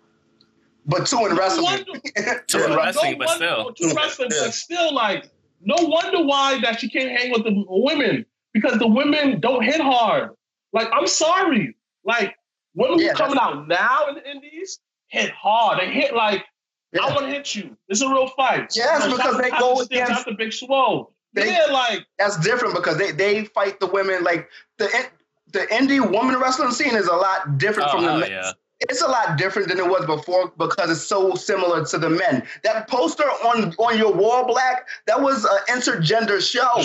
but 0.87 1.07
two 1.07 1.19
in 1.27 1.35
No 1.35 1.37
wrestling. 1.37 1.65
wonder- 1.65 2.43
Two 2.47 2.65
in 2.65 2.77
wrestling, 2.77 3.13
no 3.19 3.27
but 3.27 3.29
still. 3.37 3.73
Two 3.75 3.93
wrestling, 3.95 4.29
Yeah. 4.33 4.43
but 4.47 4.55
still, 4.55 4.95
like, 4.95 5.31
no 5.61 5.75
wonder 5.87 6.23
why 6.25 6.61
that 6.61 6.81
she 6.81 6.89
can't 6.89 7.11
hang 7.11 7.33
with 7.33 7.45
the 7.45 7.65
women 7.69 8.25
because 8.53 8.79
the 8.79 8.87
women 8.87 9.41
don't 9.41 9.63
hit 9.63 9.81
hard. 9.81 10.31
Like, 10.73 10.89
I'm 10.93 11.07
sorry. 11.07 11.75
Like, 12.05 12.35
women 12.75 12.99
Yeah, 13.01 13.11
who 13.13 13.17
coming 13.17 13.39
out 13.39 13.67
now 13.69 14.07
in 14.09 14.15
the 14.17 14.31
indies 14.31 14.79
hit 15.09 15.31
hard. 15.31 15.81
They 15.81 15.91
hit 15.91 16.15
like, 16.15 16.45
Yeah. 16.93 17.03
I 17.03 17.07
want 17.15 17.27
to 17.27 17.33
hit 17.33 17.55
you. 17.55 17.77
It's 17.89 18.01
a 18.01 18.09
real 18.09 18.29
fight. 18.29 18.73
Yes, 18.77 19.05
You 19.07 19.17
because 19.17 19.37
they 19.39 19.51
go 19.51 19.79
to 19.79 19.85
Steve, 19.85 20.03
against- 20.03 20.13
shout 20.23 20.27
to 20.29 20.35
Big 20.35 20.53
Swole. 20.53 21.13
They- 21.35 21.51
yeah, 21.53 21.67
like, 21.71 22.07
That's 22.19 22.37
different 22.39 22.75
because 22.75 22.97
they 22.97 23.11
they 23.13 23.45
fight 23.45 23.81
the 23.81 23.87
women 23.87 24.23
like 24.25 24.49
the 24.79 24.87
in- 24.97 25.11
the 25.53 25.61
indie 25.73 26.01
woman 26.11 26.39
wrestling 26.39 26.71
scene 26.73 26.95
is 26.95 27.07
a 27.09 27.15
lot 27.17 27.59
different 27.59 27.89
Oh, 27.89 27.93
from 27.93 28.03
the 28.05 28.11
hell 28.11 28.21
men. 28.21 28.31
yeah. 28.31 28.53
It's 28.81 29.03
a 29.03 29.09
lot 29.09 29.37
different 29.37 29.69
than 29.69 29.79
it 29.79 29.87
was 29.89 30.07
before 30.07 30.53
because 30.57 30.91
it's 30.91 31.03
so 31.03 31.35
similar 31.35 31.85
to 31.87 31.99
the 31.99 32.09
men. 32.09 32.45
That 32.63 32.89
poster 32.89 33.25
on 33.25 33.75
on 33.79 33.99
your 33.99 34.13
wall, 34.13 34.47
black, 34.47 34.87
that 35.07 35.21
was 35.21 35.45
an 35.45 35.59
intergender 35.69 36.41
show. 36.41 36.83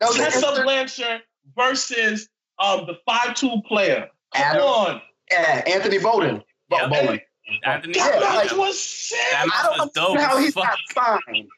That 0.00 0.08
was 0.08 0.18
an 0.18 0.24
Tessa 0.24 0.48
inter- 0.48 0.62
Blanchard 0.64 1.22
versus 1.56 2.28
um, 2.58 2.86
the 2.86 2.98
5'2 3.08 3.64
player. 3.64 4.08
Come 4.34 4.42
Adam 4.42 4.62
on. 4.62 5.02
yeah, 5.30 5.62
Anthony 5.66 5.98
Bowden. 5.98 6.42
Bo- 6.68 6.76
Yeah. 6.76 6.88
Bowden. 6.88 7.20
Anthony, 7.64 7.92
That 7.94 8.20
like- 8.20 8.44
match 8.46 8.52
was 8.56 8.80
sick. 8.82 9.18
That 9.32 9.46
I 9.52 9.62
don't 9.66 9.78
was 9.78 9.90
dope 9.92 10.10
understand 10.10 10.30
how 10.30 10.38
he's 10.38 10.54
fuck. 10.54 10.64
not 10.96 11.20
signed. 11.26 11.48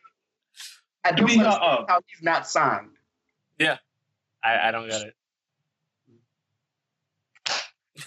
I 1.04 1.12
don't 1.12 1.26
beat 1.26 1.38
her 1.38 1.44
understand 1.46 1.84
how 1.88 2.00
he's 2.06 2.22
not 2.22 2.48
signed. 2.48 2.88
I, 4.44 4.68
I 4.68 4.70
don't 4.72 4.88
get 4.88 5.02
it. 5.02 5.14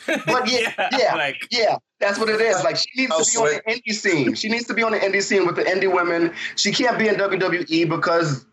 But 0.07 0.49
yeah, 0.51 0.73
yeah. 0.97 1.15
like 1.15 1.37
Yeah, 1.51 1.77
that's 1.99 2.17
what 2.19 2.29
it 2.29 2.41
is. 2.41 2.63
Like 2.63 2.77
she 2.77 2.89
needs 2.95 3.11
oh, 3.15 3.23
to 3.23 3.31
be 3.31 3.37
on 3.37 3.61
the 3.65 3.71
indie 3.73 3.93
scene. 3.93 4.35
She 4.35 4.49
needs 4.49 4.65
to 4.65 4.73
be 4.73 4.83
on 4.83 4.91
the 4.91 4.99
indie 4.99 5.21
scene 5.21 5.45
with 5.45 5.55
the 5.55 5.63
indie 5.63 5.91
women. 5.91 6.33
She 6.55 6.71
can't 6.71 6.97
be 6.97 7.07
in 7.07 7.15
WWE 7.15 7.87
because 7.89 8.45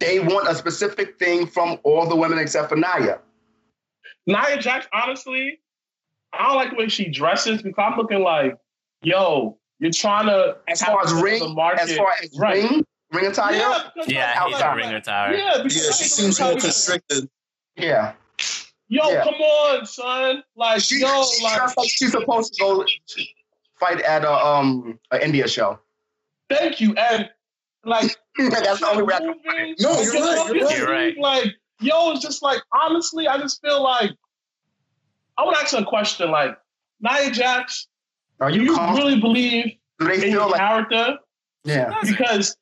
they 0.00 0.20
want 0.20 0.48
a 0.48 0.54
specific 0.54 1.18
thing 1.18 1.46
from 1.46 1.78
all 1.82 2.08
the 2.08 2.16
women 2.16 2.38
except 2.38 2.68
for 2.68 2.76
Naya. 2.76 3.18
Nia 4.26 4.58
Jax, 4.58 4.86
honestly, 4.92 5.60
I 6.32 6.44
don't 6.48 6.56
like 6.56 6.70
the 6.70 6.76
way 6.76 6.88
she 6.88 7.08
dresses 7.10 7.62
because 7.62 7.82
I'm 7.92 7.96
looking 7.98 8.20
like, 8.22 8.56
yo, 9.02 9.58
you're 9.78 9.92
trying 9.92 10.26
to 10.26 10.56
As 10.68 10.82
far 10.82 11.02
as 11.04 11.12
ring, 11.12 11.40
the 11.40 11.48
market. 11.48 11.82
as 11.90 11.96
far 11.96 12.08
as 12.22 12.30
Right. 12.38 12.70
ring, 12.70 12.84
ring 13.12 13.26
attire. 13.26 13.54
yeah, 13.54 13.82
because 13.94 14.10
yeah, 14.10 14.26
like, 14.28 14.54
outside. 14.54 14.72
the 14.72 14.76
ring 14.76 14.94
attire. 14.94 15.34
Yeah, 15.34 15.62
because 15.62 15.76
Yeah, 15.86 15.92
she 15.92 16.04
seems 16.04 16.38
the 16.38 16.44
more 16.44 16.52
constricted. 16.58 17.28
Yeah, 17.76 18.12
Yo, 18.88 19.08
Yeah. 19.10 19.24
come 19.24 19.34
on, 19.34 19.86
son. 19.86 20.42
Like, 20.56 20.80
she, 20.80 21.00
yo, 21.00 21.24
she 21.24 21.42
like, 21.44 21.56
dressed 21.56 21.76
like 21.78 21.88
she's 21.88 22.12
supposed 22.12 22.54
to 22.54 22.60
go 22.60 22.84
fight 23.76 24.00
at 24.02 24.24
a 24.24 24.30
um 24.32 24.98
an 25.10 25.22
India 25.22 25.48
show. 25.48 25.78
thank 26.50 26.80
you. 26.80 26.94
And 26.94 27.28
like, 27.84 28.14
that's 28.38 28.80
the 28.80 28.88
only 28.88 29.02
way. 29.04 29.14
I 29.14 29.18
can- 29.18 29.26
moving, 29.28 29.74
No, 29.80 29.90
like, 29.92 30.04
you're 30.04 30.22
right, 30.22 30.54
you're 30.54 30.64
right. 30.66 30.76
You're 30.78 30.90
right. 30.90 31.18
Like, 31.18 31.52
yo, 31.80 32.12
it's 32.12 32.20
just 32.20 32.42
like, 32.42 32.60
honestly, 32.72 33.26
I 33.28 33.38
just 33.38 33.60
feel 33.62 33.82
like, 33.82 34.10
I 35.36 35.42
want 35.44 35.56
to 35.56 35.62
ask 35.62 35.72
you 35.72 35.78
a 35.78 35.84
question. 35.84 36.30
Like, 36.30 36.56
Nia 37.00 37.30
Jax, 37.30 37.88
Are 38.40 38.50
do 38.50 38.56
you 38.62 38.64
you 38.74 38.76
really 38.96 39.20
believe 39.20 39.72
Do 39.98 40.06
they 40.06 40.14
in 40.14 40.20
feel 40.20 40.30
your 40.32 40.48
like 40.50 40.60
character? 40.60 41.18
yeah? 41.64 41.92
Because 42.02 42.56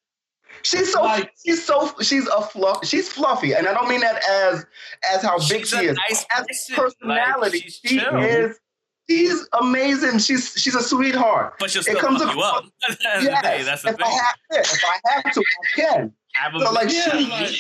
She's 0.63 0.93
so 0.93 1.03
Like- 1.03 1.33
she's 1.45 1.65
so 1.65 1.93
she's 2.03 2.27
a 2.29 2.43
fluff. 2.43 2.87
She's 2.87 3.09
fluffy, 3.09 3.53
and 3.55 3.67
I 3.67 3.75
don't 3.75 3.89
mean 3.89 4.01
that 4.01 4.23
as 4.29 4.65
as 5.13 5.23
how 5.23 5.39
big 5.49 5.67
she 5.67 5.77
is. 5.77 5.97
nice 6.09 6.25
as 6.37 6.47
person. 6.47 6.77
personality, 6.77 7.59
Like, 7.59 7.69
she 7.85 7.99
chill. 7.99 8.23
is. 8.23 8.59
She's 9.11 9.47
amazing. 9.61 10.19
She's 10.21 10.53
she's 10.57 10.75
a 10.75 10.83
sweetheart. 10.83 11.55
But 11.59 11.71
she'll 11.71 11.83
It 11.83 11.99
comes 11.99 12.23
fuck 12.23 12.35
you 12.35 12.41
up. 12.43 12.65
At 12.89 12.99
the 12.99 13.05
the 13.19 13.25
Yes, 13.25 13.65
that's 13.67 13.83
the 13.83 13.89
if 13.91 13.97
thing. 13.97 14.07
I 14.07 14.11
have 14.11 14.35
yeah, 14.53 14.59
if 14.61 14.85
I 14.85 15.11
have 15.23 15.33
to, 15.35 15.41
I 15.41 15.81
can. 15.81 16.13
Have 16.35 16.55
a 16.55 16.61
So 16.61 16.73
like 16.73 16.93
Yeah, 16.93 17.11
she, 17.19 17.27
like- 17.31 17.57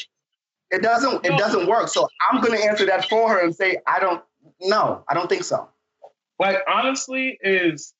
it 0.70 0.82
doesn't 0.82 1.26
it 1.26 1.30
No. 1.32 1.38
doesn't 1.38 1.66
work. 1.66 1.88
So 1.88 2.08
I'm 2.30 2.40
gonna 2.40 2.58
answer 2.60 2.86
that 2.86 3.08
for 3.08 3.28
her 3.30 3.40
and 3.44 3.54
say 3.54 3.78
I 3.86 3.98
don't. 3.98 4.22
No, 4.60 5.04
I 5.08 5.14
don't 5.14 5.28
think 5.28 5.44
so. 5.44 5.68
like 6.38 6.58
honestly 6.68 7.38
is 7.42 7.92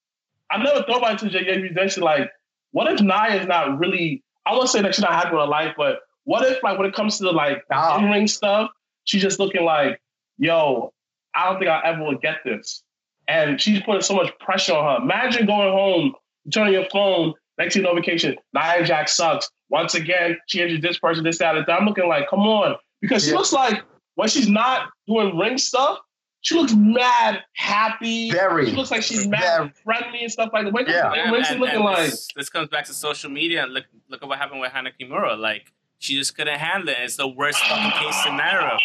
I 0.50 0.58
never 0.62 0.82
thought 0.84 0.98
about 0.98 1.14
it 1.14 1.22
until 1.22 1.42
you 1.42 1.70
mentioned 1.74 2.04
like 2.04 2.30
what 2.70 2.90
if 2.92 3.00
Nia 3.00 3.40
is 3.40 3.46
not 3.46 3.78
really 3.78 4.22
I 4.46 4.52
won't 4.52 4.68
say 4.68 4.82
that 4.82 4.94
she's 4.94 5.02
not 5.02 5.12
happy 5.12 5.30
with 5.34 5.40
her 5.40 5.46
life, 5.46 5.74
but 5.76 6.00
what 6.24 6.46
if 6.46 6.62
like 6.62 6.78
when 6.78 6.88
it 6.88 6.94
comes 6.94 7.18
to 7.18 7.24
the 7.24 7.32
like 7.32 7.62
Nah. 7.70 7.96
ring 8.10 8.26
stuff, 8.26 8.70
she's 9.04 9.22
just 9.22 9.38
looking 9.38 9.64
like, 9.64 10.00
yo, 10.38 10.92
I 11.34 11.48
don't 11.50 11.58
think 11.58 11.70
I 11.70 11.80
ever 11.84 12.02
will 12.02 12.18
get 12.18 12.38
this. 12.44 12.82
And 13.28 13.60
she's 13.60 13.80
putting 13.82 14.02
so 14.02 14.14
much 14.14 14.30
pressure 14.40 14.74
on 14.74 14.98
her. 14.98 15.02
Imagine 15.04 15.46
going 15.46 15.72
home, 15.72 16.14
turning 16.52 16.74
your 16.74 16.86
phone, 16.90 17.34
next 17.58 17.74
to 17.74 17.80
your 17.80 17.88
notification, 17.88 18.36
Nia 18.52 18.84
Jax 18.84 19.16
sucks. 19.16 19.48
Once 19.70 19.94
again, 19.94 20.36
she 20.48 20.60
injured 20.60 20.82
this 20.82 20.98
person, 20.98 21.24
this, 21.24 21.38
that, 21.38 21.56
and 21.56 21.64
that. 21.66 21.80
I'm 21.80 21.86
looking 21.86 22.08
like, 22.08 22.28
come 22.28 22.40
on. 22.40 22.76
Because 23.00 23.24
she 23.24 23.30
Yeah. 23.30 23.36
looks 23.36 23.52
like 23.52 23.82
when 24.16 24.28
she's 24.28 24.48
not 24.48 24.88
doing 25.06 25.36
ring 25.38 25.56
stuff, 25.56 25.98
she 26.42 26.54
looks 26.56 26.74
mad 26.74 27.42
happy. 27.54 28.30
Very. 28.30 28.66
She 28.66 28.72
looks 28.76 28.90
like 28.90 29.02
she's 29.02 29.26
mad 29.26 29.40
Very. 29.40 29.72
friendly 29.84 30.22
and 30.24 30.30
stuff 30.30 30.50
like 30.52 30.64
that. 30.64 30.72
When, 30.72 30.86
Yeah. 30.86 31.08
when 31.10 31.18
And- 31.36 31.36
she's 31.46 31.50
and- 31.52 31.60
looking 31.60 31.76
and 31.76 31.84
like, 31.84 31.96
this, 32.10 32.28
this 32.36 32.48
comes 32.50 32.68
back 32.68 32.84
to 32.86 32.92
social 32.94 33.30
media 33.30 33.62
and 33.62 33.72
look 33.72 33.84
look 34.08 34.22
at 34.22 34.28
what 34.28 34.38
happened 34.38 34.60
with 34.60 34.72
Hana 34.72 34.90
Kimura. 35.00 35.38
Like 35.38 35.72
she 35.98 36.16
just 36.16 36.36
couldn't 36.36 36.58
handle 36.58 36.90
it. 36.90 36.96
It's 37.00 37.16
the 37.16 37.28
worst 37.28 37.58
fucking 37.60 37.92
case 37.92 38.22
scenario. 38.22 38.76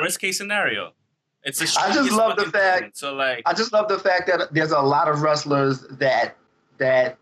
Worst 0.00 0.18
case 0.20 0.38
scenario. 0.38 0.92
It's 1.42 1.60
a 1.60 1.80
I 1.80 1.92
just 1.92 2.10
love 2.10 2.36
the 2.36 2.46
fact- 2.50 2.80
thing. 2.80 2.90
So 2.94 3.14
like 3.14 3.42
I 3.46 3.52
just 3.52 3.72
love 3.72 3.88
the 3.88 3.98
fact 3.98 4.26
that 4.28 4.52
there's 4.54 4.72
a 4.72 4.80
lot 4.80 5.08
of 5.08 5.20
wrestlers 5.22 5.80
that 5.98 6.36
that 6.78 7.18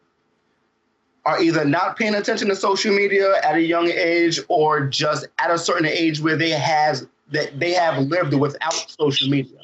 are 1.24 1.40
either 1.42 1.64
not 1.64 1.96
paying 1.96 2.14
attention 2.16 2.48
to 2.48 2.56
social 2.56 2.92
media 2.94 3.34
at 3.44 3.54
a 3.56 3.60
young 3.60 3.88
age 3.88 4.40
or 4.48 4.86
just 4.86 5.26
at 5.38 5.50
a 5.52 5.58
certain 5.58 5.86
age 5.86 6.20
where 6.20 6.36
they 6.36 6.50
have 6.50 7.00
that 7.32 7.58
they 7.58 7.72
have 7.72 7.98
lived 8.04 8.34
without 8.34 8.72
social 8.72 9.28
media 9.28 9.58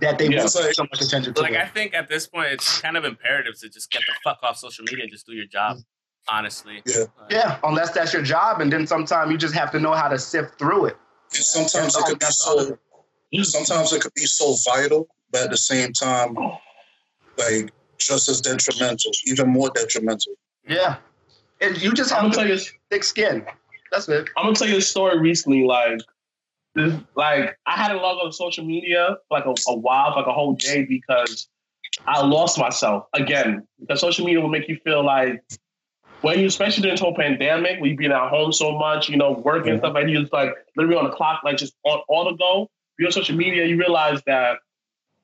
that 0.00 0.18
they 0.18 0.28
Yeah. 0.28 0.40
won't 0.40 0.52
pay 0.54 0.72
so 0.72 0.82
much 0.84 1.00
attention 1.00 1.32
to. 1.34 1.40
like 1.42 1.54
I 1.54 1.66
think 1.68 1.94
at 1.94 2.08
this 2.08 2.26
point 2.26 2.48
it's 2.52 2.80
kind 2.80 2.96
of 2.96 3.04
imperative 3.04 3.58
to 3.60 3.68
just 3.68 3.90
get 3.90 4.02
the 4.06 4.14
fuck 4.24 4.40
off 4.42 4.56
social 4.58 4.84
media 4.84 5.04
and 5.04 5.12
just 5.12 5.26
do 5.26 5.32
your 5.32 5.46
job. 5.46 5.78
Honestly. 6.28 6.82
Yeah. 6.86 7.02
Uh, 7.18 7.26
yeah, 7.30 7.58
unless 7.64 7.90
that's 7.90 8.12
your 8.12 8.22
job, 8.22 8.60
and 8.60 8.72
then 8.72 8.86
sometimes 8.86 9.30
you 9.32 9.36
just 9.38 9.54
have 9.54 9.70
to 9.72 9.80
know 9.80 9.92
how 9.92 10.08
to 10.08 10.18
sift 10.18 10.56
through 10.58 10.86
it. 10.86 10.96
And 11.34 11.44
sometimes 11.44 11.96
it 11.96 12.04
could 12.04 12.18
be 12.20 12.26
so. 12.26 12.78
Sometimes 13.42 13.92
it 13.92 14.02
could 14.02 14.14
be 14.14 14.26
so 14.26 14.54
vital, 14.64 15.08
but 15.30 15.44
at 15.44 15.50
the 15.50 15.56
same 15.56 15.92
time, 15.92 16.36
like 17.38 17.72
just 17.98 18.28
as 18.28 18.40
detrimental, 18.40 19.10
even 19.26 19.48
more 19.48 19.70
detrimental. 19.74 20.34
Yeah, 20.68 20.96
and 21.60 21.80
you 21.82 21.92
just 21.92 22.12
I'm 22.12 22.24
have 22.26 22.32
gonna 22.34 22.48
tell 22.48 22.56
to 22.56 22.62
you, 22.64 22.70
thick 22.90 23.04
skin. 23.04 23.44
That's 23.90 24.08
it. 24.08 24.28
I'm 24.36 24.44
gonna 24.44 24.54
tell 24.54 24.68
you 24.68 24.76
a 24.78 24.82
story 24.82 25.18
recently. 25.18 25.64
Like, 25.64 26.00
this, 26.74 26.94
like 27.14 27.56
I 27.66 27.76
hadn't 27.76 27.98
logged 27.98 28.24
on 28.24 28.32
social 28.32 28.64
media 28.64 29.16
for 29.28 29.38
like 29.38 29.46
a, 29.46 29.54
a 29.68 29.76
while, 29.76 30.14
like 30.16 30.26
a 30.26 30.32
whole 30.32 30.54
day, 30.54 30.84
because 30.84 31.48
I 32.06 32.24
lost 32.24 32.58
myself 32.58 33.06
again. 33.12 33.66
Because 33.80 34.00
social 34.00 34.24
media 34.24 34.40
will 34.40 34.48
make 34.48 34.68
you 34.68 34.78
feel 34.84 35.04
like 35.04 35.42
when 36.22 36.38
you, 36.38 36.46
especially 36.46 36.82
during 36.82 36.94
this 36.94 37.00
whole 37.00 37.14
pandemic, 37.14 37.80
when 37.80 37.90
you've 37.90 37.98
been 37.98 38.12
at 38.12 38.30
home 38.30 38.52
so 38.52 38.78
much, 38.78 39.08
you 39.08 39.16
know, 39.16 39.32
working 39.32 39.72
and 39.72 39.80
stuff, 39.80 39.94
and 39.96 40.10
you're 40.10 40.22
just 40.22 40.32
like 40.32 40.54
literally 40.76 40.96
on 40.96 41.04
the 41.04 41.10
clock, 41.10 41.42
like 41.44 41.56
just 41.56 41.74
on, 41.84 42.00
on 42.08 42.32
the 42.32 42.36
go. 42.38 42.62
If 42.62 43.00
you're 43.00 43.08
on 43.08 43.12
social 43.12 43.36
media, 43.36 43.66
you 43.66 43.76
realize 43.76 44.22
that 44.26 44.58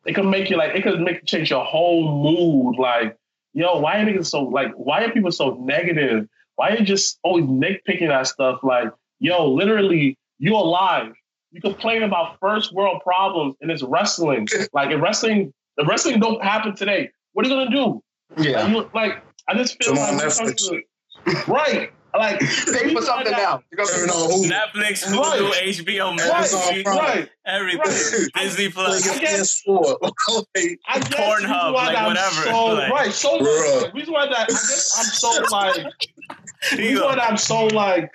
it 0.05 0.15
can 0.15 0.29
make 0.31 0.51
you 0.51 0.57
like 0.57 0.75
it 0.75 0.83
could 0.83 1.01
make 1.01 1.25
change 1.25 1.51
your 1.51 1.65
whole 1.65 2.23
mood. 2.23 2.79
Like, 2.79 3.16
yo, 3.53 3.79
why 3.79 4.01
are 4.01 4.05
niggas 4.05 4.27
so 4.27 4.43
like? 4.43 4.73
Why 4.75 5.05
are 5.05 5.11
people 5.12 5.33
so 5.33 5.57
negative? 5.61 6.29
Why 6.57 6.70
are 6.70 6.77
you 6.77 6.85
just 6.85 7.19
always 7.23 7.45
nitpicking 7.45 8.11
at 8.11 8.27
stuff? 8.27 8.61
Like, 8.62 8.91
yo, 9.20 9.51
literally, 9.53 10.19
you're 10.39 10.55
alive. 10.55 11.12
You 11.51 11.61
complain 11.61 12.03
about 12.03 12.39
first 12.41 12.73
world 12.75 13.01
problems 13.03 13.55
and 13.61 13.70
it's 13.70 13.83
wrestling. 13.83 14.47
like 14.73 14.91
in 14.91 15.01
wrestling, 15.01 15.53
the 15.77 15.85
wrestling 15.85 16.20
don't 16.20 16.43
happen 16.43 16.75
today. 16.77 17.11
What 17.33 17.47
are 17.47 17.49
you 17.49 17.55
gonna 17.55 17.70
do? 17.70 18.03
Yeah. 18.43 18.62
Like, 18.62 18.70
you, 18.73 18.91
like 18.95 19.23
I 19.49 19.55
just 19.55 19.83
feel 19.83 19.95
Come 19.95 20.03
like 20.03 20.09
on, 20.12 20.16
when 20.19 20.27
it 20.29 20.37
comes 20.37 20.70
Netflix. 20.70 21.45
to- 21.47 21.53
right. 21.53 21.93
Like 22.16 22.41
Pay 22.41 22.95
for 22.95 23.03
something 23.03 23.31
now. 23.33 23.62
You're 23.70 23.87
Turn 23.87 24.09
on 24.09 24.31
Hulu. 24.31 24.51
Netflix, 24.51 25.05
Right. 25.07 25.41
Hulu, 25.41 25.85
HBO 25.85 26.16
Max, 26.16 26.55
Amazon 26.55 26.83
Prime. 26.85 26.97
Right. 26.99 27.29
everything, 27.47 27.81
Right. 27.81 28.45
Disney 28.45 28.69
Plus. 28.70 29.07
Like 29.07 29.16
I 29.16 29.20
guess- 29.20 29.62
PS4. 29.66 29.97
Like, 30.01 30.79
I 30.89 30.99
guess 31.01 31.09
Pornhub, 31.09 31.12
the 31.12 31.45
reason 31.45 31.73
why 31.73 31.87
like, 31.87 31.97
I'm 31.99 32.07
whatever, 32.07 32.31
So, 32.43 32.65
like- 32.66 32.93
right. 32.93 33.12
So 33.12 33.39
Bruh. 33.39 33.81
the 33.83 33.91
reason 33.95 34.12
why 34.15 34.27
that 34.27 34.39
I 34.41 34.47
guess 34.47 34.99
I'm 34.99 35.05
so 35.05 35.43
like 35.53 35.75
the 36.70 36.77
You 36.77 36.79
reason 36.79 36.97
go, 36.99 37.07
why 37.07 37.15
that 37.16 37.31
I'm 37.31 37.37
so 37.37 37.66
like 37.66 38.11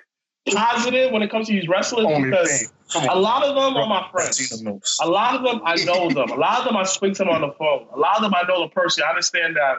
positive 0.52 1.11
when 1.11 1.22
it 1.22 1.32
comes 1.32 1.48
to 1.48 1.53
these 1.53 1.68
wrestlers 1.68 2.06
Only 2.06 2.30
because 2.30 2.72
a 3.10 3.18
lot 3.18 3.44
of 3.44 3.56
them 3.56 3.76
are 3.78 3.88
my 3.88 4.07
friends. 4.11 4.64
A 5.02 5.07
lot 5.07 5.36
of 5.36 5.44
them 5.44 5.61
I 5.65 5.76
know 5.86 6.10
them. 6.14 6.30
A 6.32 6.36
lot 6.36 6.60
of 6.60 6.65
them 6.65 6.78
I 6.78 6.84
speak 6.84 7.14
to 7.14 7.20
them 7.20 7.30
on 7.30 7.41
the 7.41 7.52
phone. 7.53 7.88
A 7.94 7.98
lot 7.99 8.18
of 8.18 8.24
them 8.24 8.34
I 8.36 8.44
know 8.48 8.61
the 8.61 8.70
person. 8.70 9.03
I 9.06 9.10
understand 9.10 9.56
that 9.56 9.78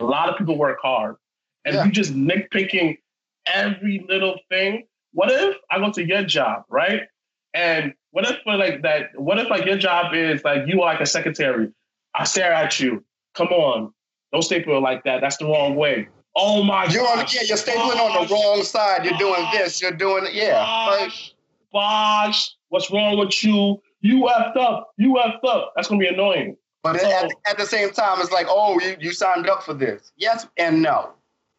a 0.00 0.04
lot 0.04 0.28
of 0.28 0.38
people 0.38 0.56
work 0.56 0.78
hard. 0.82 1.16
And 1.64 1.74
Yeah. 1.74 1.84
you 1.84 1.90
just 1.90 2.14
nitpicking 2.14 2.98
every 3.52 4.04
little 4.08 4.38
thing. 4.48 4.86
What 5.12 5.30
if 5.30 5.56
I 5.70 5.78
go 5.78 5.90
to 5.92 6.06
your 6.06 6.22
job, 6.22 6.64
right? 6.68 7.02
And 7.54 7.94
what 8.10 8.24
if 8.28 8.38
for 8.44 8.56
like 8.56 8.82
that, 8.82 9.10
what 9.18 9.38
if 9.38 9.48
like 9.50 9.64
your 9.66 9.78
job 9.78 10.14
is 10.14 10.42
like 10.44 10.66
you 10.66 10.82
are 10.82 10.92
like 10.92 11.00
a 11.00 11.06
secretary? 11.06 11.68
I 12.14 12.24
stare 12.24 12.52
at 12.52 12.78
you. 12.80 13.04
Come 13.34 13.48
on. 13.48 13.92
Don't 14.32 14.42
staple 14.42 14.76
it 14.76 14.80
like 14.80 15.04
that. 15.04 15.20
That's 15.20 15.36
the 15.38 15.46
wrong 15.46 15.74
way. 15.76 16.08
Oh 16.40 16.62
my 16.62 16.84
You're 16.86 17.06
on, 17.08 17.18
gosh. 17.18 17.34
yeah, 17.34 17.42
you're 17.42 17.56
stapling 17.56 17.98
on 17.98 18.22
the 18.26 18.32
wrong 18.32 18.62
side. 18.62 19.04
You're 19.04 19.18
doing 19.18 19.44
this. 19.52 19.82
You're 19.82 19.90
doing, 19.90 20.26
yeah. 20.32 20.86
Like, 20.86 21.08
Bosh, 21.08 21.32
Bosh, 21.72 22.50
what's 22.68 22.90
wrong 22.92 23.18
with 23.18 23.42
you? 23.42 23.82
You 24.02 24.22
effed 24.32 24.56
up. 24.56 24.90
You 24.98 25.14
effed 25.14 25.44
up. 25.44 25.72
That's 25.74 25.88
gonna 25.88 25.98
be 25.98 26.06
annoying. 26.06 26.56
But 26.84 27.00
So- 27.00 27.10
at, 27.10 27.30
at 27.50 27.58
the 27.58 27.66
same 27.66 27.90
time, 27.90 28.20
it's 28.20 28.30
like, 28.30 28.46
oh, 28.48 28.78
you, 28.80 28.96
you 29.00 29.10
signed 29.12 29.48
up 29.48 29.64
for 29.64 29.74
this. 29.74 30.12
Yes 30.16 30.46
and 30.56 30.80
no. 30.80 31.10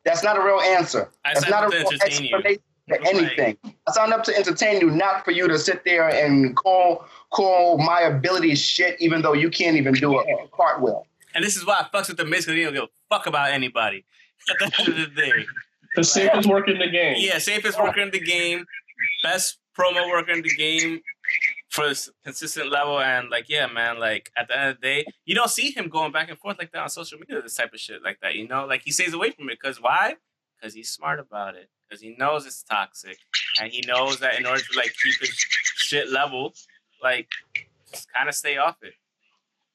That's 0.06 0.24
not 0.24 0.38
a 0.38 0.42
real 0.42 0.62
answer. 0.62 1.12
I 1.26 1.34
That's 1.34 1.50
not 1.50 1.66
a 1.66 1.68
real 1.68 1.82
entertain 1.86 2.00
explanation 2.34 2.62
for 2.88 2.98
Right. 2.98 3.06
anything. 3.14 3.58
I 3.88 3.92
signed 3.92 4.14
up 4.14 4.24
to 4.24 4.36
entertain 4.36 4.80
you, 4.80 4.90
not 4.92 5.26
for 5.26 5.32
you 5.32 5.48
to 5.50 5.60
sit 5.60 5.84
there 5.84 6.08
and 6.10 6.56
call 6.56 7.06
call 7.32 7.78
my 7.78 8.02
ability 8.02 8.56
shit, 8.56 8.96
even 9.02 9.22
though 9.22 9.34
you 9.34 9.50
can't 9.52 9.76
even 9.76 9.94
do 9.94 10.18
a, 10.18 10.22
a 10.24 10.48
cartwheel. 10.48 11.06
And 11.36 11.44
this 11.44 11.56
is 11.58 11.66
why 11.68 11.82
I 11.86 11.96
fucks 11.96 12.08
with 12.08 12.18
the 12.18 12.26
Miz 12.26 12.46
because 12.46 12.58
he 12.58 12.64
don't 12.64 12.74
give 12.74 12.84
a 12.84 12.88
fuck 13.10 13.28
about 13.28 13.52
anybody. 13.52 14.06
At 14.50 14.58
the 14.60 14.80
end 14.80 14.88
of 14.90 14.96
the 15.16 15.22
day. 15.22 15.46
The 15.96 16.04
safest 16.04 16.48
work 16.48 16.68
in 16.68 16.78
the 16.78 16.90
game. 16.90 17.16
Yeah, 17.18 17.40
safest 17.40 17.80
worker 17.80 18.02
in 18.02 18.12
the 18.12 18.20
game, 18.20 18.66
best 19.24 19.58
promo 19.78 20.10
worker 20.10 20.32
in 20.32 20.42
the 20.42 20.56
game 20.56 21.02
for 21.70 21.88
this 21.88 22.10
consistent 22.24 22.72
level. 22.72 23.00
And 23.00 23.30
like, 23.30 23.50
yeah, 23.50 23.68
man, 23.68 24.00
like 24.00 24.32
at 24.38 24.48
the 24.48 24.58
end 24.58 24.70
of 24.70 24.76
the 24.78 24.82
day, 24.82 25.06
you 25.26 25.36
don't 25.36 25.50
see 25.50 25.72
him 25.72 25.90
going 25.90 26.12
back 26.12 26.30
and 26.30 26.38
forth 26.38 26.58
like 26.60 26.72
that 26.72 26.82
on 26.82 26.90
social 26.90 27.18
media, 27.18 27.42
this 27.42 27.56
type 27.56 27.74
of 27.74 27.80
shit 27.80 28.04
like 28.04 28.20
that. 28.22 28.36
You 28.36 28.48
know, 28.48 28.66
like 28.66 28.84
he 28.84 28.92
stays 28.92 29.14
away 29.14 29.32
from 29.32 29.50
it 29.50 29.58
because 29.62 29.82
why? 29.82 30.16
Because 30.60 30.74
he's 30.74 30.90
smart 30.90 31.20
about 31.20 31.56
it. 31.56 31.70
Because 31.88 32.02
he 32.04 32.16
knows 32.20 32.46
it's 32.46 32.62
toxic, 32.62 33.18
and 33.60 33.72
he 33.72 33.84
knows 33.88 34.20
that 34.20 34.38
in 34.40 34.46
order 34.46 34.62
to 34.62 34.78
like 34.78 34.94
keep 35.02 35.20
his 35.20 35.36
shit 35.76 36.12
level, 36.12 36.54
like 37.02 37.28
just 37.92 38.08
kind 38.14 38.30
of 38.30 38.36
stay 38.36 38.58
off 38.58 38.76
it. 38.84 38.94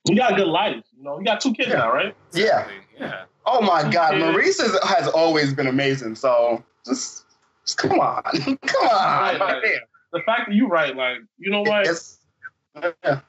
You 0.06 0.16
got 0.16 0.32
a 0.32 0.36
good 0.36 0.48
life. 0.48 0.82
You 0.96 1.02
know, 1.04 1.18
you 1.18 1.24
got 1.24 1.40
two 1.40 1.54
kids 1.54 1.68
Yeah. 1.70 1.78
now, 1.78 1.92
right? 1.92 2.14
Yeah. 2.32 2.42
Exactly, 2.60 2.74
yeah. 2.98 3.24
Oh 3.46 3.60
my 3.60 3.82
God, 3.90 4.18
Yeah. 4.18 4.32
Maryse 4.32 4.60
is, 4.62 4.78
has 4.84 5.08
always 5.08 5.52
been 5.54 5.66
amazing. 5.66 6.14
So 6.14 6.62
just, 6.86 7.24
just 7.66 7.78
come 7.78 7.98
on, 8.00 8.22
come 8.32 8.88
on, 8.88 8.90
Right, 8.90 9.40
right 9.40 9.62
right. 9.62 9.78
The 10.12 10.20
fact 10.20 10.48
that 10.48 10.54
you 10.54 10.68
write, 10.68 10.96
like, 10.96 11.18
you 11.38 11.50
know 11.50 11.62
what? 11.62 11.86
It's, 11.86 12.18
yeah. 13.04 13.20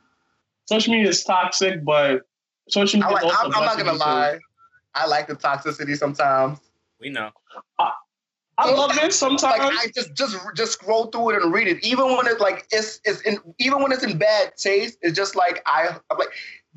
Social 0.67 0.93
media 0.93 1.09
is 1.09 1.23
toxic, 1.23 1.83
but 1.83 2.21
social 2.69 3.01
I 3.03 3.07
media 3.07 3.15
like, 3.15 3.25
is 3.25 3.31
also 3.37 3.47
I'm, 3.47 3.55
I'm 3.55 3.65
not 3.65 3.77
gonna 3.77 3.91
you, 3.93 3.97
too. 3.97 4.05
lie. 4.05 4.39
I 4.93 5.07
like 5.07 5.27
the 5.27 5.35
toxicity 5.35 5.97
sometimes. 5.97 6.59
We 6.99 7.09
know. 7.09 7.31
I 8.57 8.71
love 8.71 8.91
it 8.91 9.01
Like 9.01 9.11
sometimes. 9.11 9.59
I 9.59 9.87
just 9.93 10.13
just 10.15 10.37
just 10.55 10.71
scroll 10.73 11.07
through 11.07 11.31
it 11.31 11.43
and 11.43 11.53
read 11.53 11.67
it. 11.67 11.83
Even 11.85 12.05
when 12.15 12.25
it's 12.25 12.39
like 12.39 12.67
it's 12.71 13.01
it's 13.03 13.21
in 13.21 13.37
even 13.59 13.81
when 13.81 13.91
it's 13.91 14.03
in 14.03 14.17
bad 14.17 14.55
taste, 14.55 14.97
it's 15.01 15.15
just 15.15 15.35
like 15.35 15.61
I 15.65 15.89
I'm 16.09 16.17
like, 16.17 16.29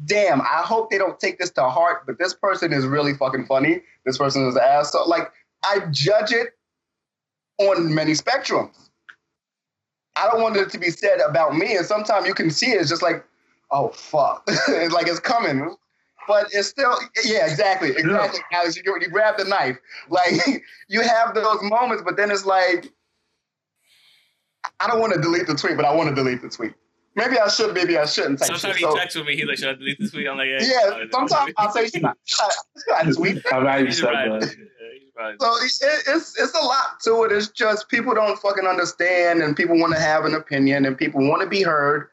damn, 0.05 0.41
I 0.41 0.63
hope 0.65 0.91
they 0.91 0.99
don't 0.99 1.19
take 1.19 1.39
this 1.39 1.51
to 1.51 1.69
heart, 1.69 2.07
but 2.07 2.19
this 2.19 2.35
person 2.35 2.73
is 2.73 2.87
really 2.87 3.15
fucking 3.15 3.47
funny. 3.47 3.83
This 4.05 4.19
person 4.19 4.47
is 4.47 4.57
an 4.57 4.63
asshole. 4.63 5.09
Like 5.09 5.33
I 5.65 5.81
judge 5.91 6.33
it 6.33 6.57
on 7.59 7.95
many 7.95 8.13
spectrums. 8.13 8.91
I 10.17 10.29
don't 10.29 10.43
want 10.43 10.57
it 10.57 10.71
to 10.71 10.79
be 10.79 10.91
said 10.91 11.21
about 11.21 11.55
me, 11.55 11.77
and 11.77 11.87
sometimes 11.87 12.27
you 12.27 12.35
can 12.35 12.51
see 12.51 12.71
it, 12.71 12.81
it's 12.81 12.91
just 12.91 13.03
like, 13.03 13.25
oh 13.71 13.89
fuck, 13.89 14.43
it's 14.49 14.93
like 14.93 15.07
it's 15.07 15.21
coming. 15.21 15.75
But 16.27 16.49
it's 16.53 16.69
still, 16.69 16.95
yeah, 17.25 17.47
exactly, 17.47 17.89
exactly. 17.89 18.41
Alex, 18.53 18.77
you, 18.77 18.83
you 19.01 19.09
grab 19.09 19.39
the 19.39 19.45
knife, 19.45 19.79
like 20.11 20.63
you 20.89 21.01
have 21.01 21.35
those 21.35 21.63
moments, 21.63 22.03
but 22.05 22.17
then 22.17 22.31
it's 22.31 22.45
like, 22.45 22.93
I 24.81 24.87
don't 24.87 25.01
want 25.01 25.15
to 25.15 25.21
delete 25.21 25.47
the 25.47 25.55
tweet, 25.55 25.77
but 25.77 25.87
I 25.87 25.95
want 25.95 26.11
to 26.11 26.15
delete 26.15 26.43
the 26.43 26.51
tweet. 26.51 26.75
Maybe 27.19 27.39
I 27.39 27.49
should, 27.49 27.75
maybe 27.75 27.99
I 27.99 28.07
shouldn't. 28.07 28.39
Type 28.39 28.47
Sometimes 28.47 28.77
shit. 28.79 28.87
he 28.87 28.93
So, 28.93 28.97
texts 28.97 29.17
with 29.19 29.27
me. 29.27 29.37
He's 29.37 29.47
like, 29.47 29.59
"Should 29.59 29.69
I 29.71 29.75
delete 29.75 29.99
this 29.99 30.13
tweet?" 30.13 30.29
I'm 30.29 30.37
like, 30.37 30.47
"Yeah." 30.49 30.59
yeah, 30.61 30.99
should 31.01 31.11
probably 31.11 31.29
sometimes 31.29 31.53
I'll 31.59 31.73
say, 31.73 31.85
it." 31.87 31.93
should 31.93 32.05
I, 32.05 32.13
should 32.25 32.95
I, 32.95 33.11
tweet? 33.13 33.43
I'm 33.53 33.63
glad 33.63 33.81
you 33.81 33.87
He's 33.87 33.99
said 34.01 34.07
right. 34.07 34.41
that. 34.41 34.57
Yeah, 34.81 35.01
he's 35.01 35.11
right. 35.19 35.37
So 35.41 35.57
it, 35.57 36.03
it's 36.17 36.39
it's 36.41 36.55
a 36.55 36.65
lot 36.65 37.01
to 37.05 37.25
it. 37.25 37.33
It's 37.33 37.49
just 37.49 37.89
people 37.89 38.15
don't 38.15 38.39
fucking 38.39 38.67
understand, 38.67 39.43
and 39.43 39.57
people 39.57 39.77
want 39.79 39.93
to 39.95 40.01
have 40.01 40.25
an 40.25 40.35
opinion, 40.35 40.87
and 40.87 40.97
people 40.97 41.29
want 41.29 41.43
to 41.43 41.49
be 41.49 41.63
heard, 41.63 42.09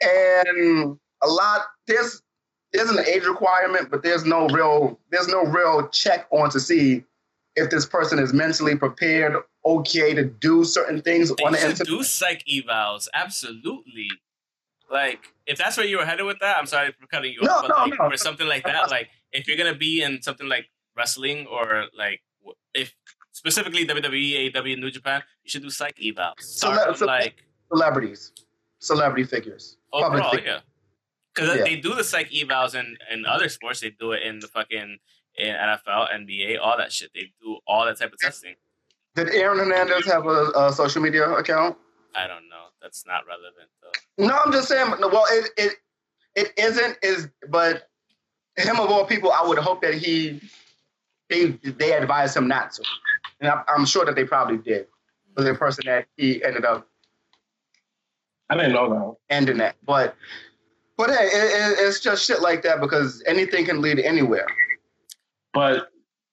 and 0.00 0.96
a 1.22 1.26
lot 1.28 1.62
there's 1.88 2.22
there's 2.72 2.90
an 2.90 3.00
age 3.06 3.24
requirement, 3.24 3.90
but 3.90 4.02
there's 4.02 4.24
no 4.24 4.46
real 4.48 5.00
there's 5.10 5.28
no 5.28 5.42
real 5.44 5.88
check 5.88 6.26
on 6.30 6.50
to 6.50 6.60
see 6.60 7.02
if 7.56 7.70
this 7.70 7.86
person 7.86 8.18
is 8.18 8.32
mentally 8.32 8.76
prepared, 8.76 9.36
okay 9.64 10.12
to 10.14 10.24
do 10.24 10.64
certain 10.64 11.00
things 11.00 11.32
They 11.34 11.44
on 11.44 11.52
the 11.52 11.58
internet. 11.60 11.86
do 11.86 12.02
psych 12.02 12.42
evals, 12.50 13.06
absolutely. 13.14 14.08
Like, 14.94 15.20
if 15.46 15.58
that's 15.58 15.76
where 15.76 15.84
you 15.86 15.98
were 15.98 16.06
headed 16.06 16.24
with 16.24 16.38
that, 16.40 16.56
I'm 16.56 16.66
sorry 16.66 16.92
for 16.98 17.06
cutting 17.08 17.32
you 17.32 17.40
No, 17.42 17.50
off, 17.52 17.62
but 17.62 17.68
no, 17.76 17.84
like, 17.84 17.98
no. 17.98 18.10
for 18.10 18.16
something 18.16 18.46
like 18.46 18.62
that, 18.64 18.90
like, 18.90 19.08
if 19.32 19.48
you're 19.48 19.56
gonna 19.56 19.74
be 19.88 20.02
in 20.02 20.22
something 20.22 20.48
like 20.48 20.66
wrestling 20.96 21.46
or 21.46 21.86
like, 21.98 22.20
if 22.74 22.94
specifically 23.32 23.84
WWE, 23.86 24.52
AEW, 24.52 24.78
New 24.78 24.92
Japan, 24.92 25.20
you 25.42 25.50
should 25.50 25.62
do 25.62 25.70
psych 25.70 25.96
evals. 25.96 26.38
Start 26.40 27.00
like 27.00 27.42
Celebrities, 27.72 28.30
celebrity 28.78 29.24
figures, 29.24 29.78
public 29.92 30.12
overall, 30.12 30.30
figures. 30.30 30.46
yeah. 30.46 30.60
Because 31.34 31.56
Yeah. 31.56 31.64
they 31.64 31.76
do 31.76 31.92
the 31.96 32.04
psych 32.04 32.30
evals 32.30 32.76
in, 32.76 32.96
in 33.10 33.26
other 33.26 33.48
sports. 33.48 33.80
They 33.80 33.90
do 33.90 34.12
it 34.12 34.22
in 34.22 34.38
the 34.38 34.46
fucking 34.46 34.98
in 35.36 35.54
NFL, 35.56 36.02
NBA, 36.14 36.58
all 36.62 36.76
that 36.78 36.92
shit. 36.92 37.10
They 37.12 37.32
do 37.42 37.58
all 37.66 37.84
that 37.86 37.98
type 37.98 38.12
of 38.12 38.20
testing. 38.20 38.54
Did 39.16 39.30
Aaron 39.30 39.58
Hernandez 39.58 40.06
have 40.06 40.26
a, 40.26 40.52
a 40.54 40.72
social 40.72 41.02
media 41.02 41.28
account? 41.28 41.76
I 42.14 42.26
don't 42.26 42.48
know. 42.48 42.66
That's 42.80 43.04
not 43.06 43.22
relevant 43.26 43.68
though. 43.82 44.26
No, 44.26 44.38
I'm 44.44 44.52
just 44.52 44.68
saying. 44.68 44.92
Well, 45.00 45.26
it 45.30 45.50
it 45.56 45.72
it 46.34 46.52
isn't 46.56 46.98
is, 47.02 47.28
but 47.48 47.88
him 48.56 48.78
of 48.78 48.90
all 48.90 49.04
people, 49.04 49.32
I 49.32 49.46
would 49.46 49.58
hope 49.58 49.82
that 49.82 49.94
he 49.94 50.40
they 51.28 51.58
they 51.62 51.92
advised 51.92 52.36
him 52.36 52.48
not 52.48 52.72
to, 52.72 52.84
and 53.40 53.50
I'm, 53.50 53.64
I'm 53.68 53.86
sure 53.86 54.04
that 54.04 54.14
they 54.14 54.24
probably 54.24 54.58
did. 54.58 54.86
For 55.34 55.42
the 55.42 55.54
person 55.54 55.84
that 55.86 56.06
he 56.16 56.44
ended 56.44 56.64
up 56.64 56.86
I 58.48 58.56
didn't 58.56 58.72
know 58.72 59.16
that. 59.28 59.34
ending 59.34 59.58
that, 59.58 59.76
but 59.84 60.14
but 60.96 61.10
hey, 61.10 61.26
it, 61.26 61.28
it, 61.32 61.78
it's 61.80 62.00
just 62.00 62.24
shit 62.24 62.40
like 62.40 62.62
that 62.62 62.80
because 62.80 63.22
anything 63.26 63.64
can 63.64 63.80
lead 63.82 63.98
anywhere. 63.98 64.46
But 65.52 65.88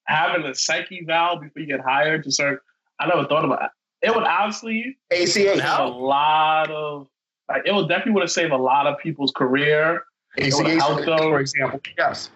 having 0.05 0.45
a 0.45 0.53
psych 0.53 0.91
eval 0.91 1.37
before 1.37 1.61
you 1.61 1.65
get 1.65 1.79
hired 1.79 2.23
to 2.25 2.31
serve, 2.31 2.59
I 2.99 3.07
never 3.07 3.25
thought 3.25 3.45
about 3.45 3.71
it. 4.01 4.15
Would 4.15 4.23
honestly 4.23 4.97
ACH, 5.11 5.35
a 5.37 5.85
lot 5.85 6.69
of, 6.71 7.07
like, 7.49 7.63
it 7.65 7.73
would 7.73 7.87
definitely 7.87 8.13
would 8.13 8.23
have 8.23 8.31
saved 8.31 8.51
a 8.51 8.57
lot 8.57 8.87
of 8.87 8.97
people's 8.99 9.31
career. 9.35 10.03
ACH, 10.37 10.53
for 10.53 11.39
example, 11.39 11.79
yes, 11.97 12.29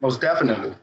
most 0.00 0.20
definitely. 0.20 0.74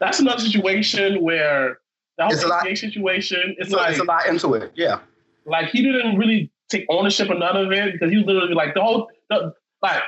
That's 0.00 0.20
another 0.20 0.40
situation 0.40 1.22
where 1.22 1.78
the 2.18 2.24
whole 2.24 2.32
It's 2.32 2.42
a 2.44 2.48
lot- 2.48 2.66
ACH 2.66 2.80
situation, 2.80 3.54
it's 3.58 3.70
like, 3.70 3.90
it's 3.92 4.00
a 4.00 4.04
lot 4.04 4.26
into 4.26 4.54
it. 4.54 4.72
Yeah, 4.74 5.00
like 5.46 5.70
he 5.70 5.82
didn't 5.82 6.16
really 6.16 6.50
take 6.68 6.86
ownership 6.88 7.28
of 7.30 7.38
none 7.38 7.56
of 7.56 7.70
it 7.72 7.92
because 7.92 8.10
he 8.10 8.16
was 8.18 8.26
literally 8.26 8.54
like 8.54 8.74
the 8.74 8.82
whole, 8.82 9.08
the, 9.30 9.52
like, 9.82 10.02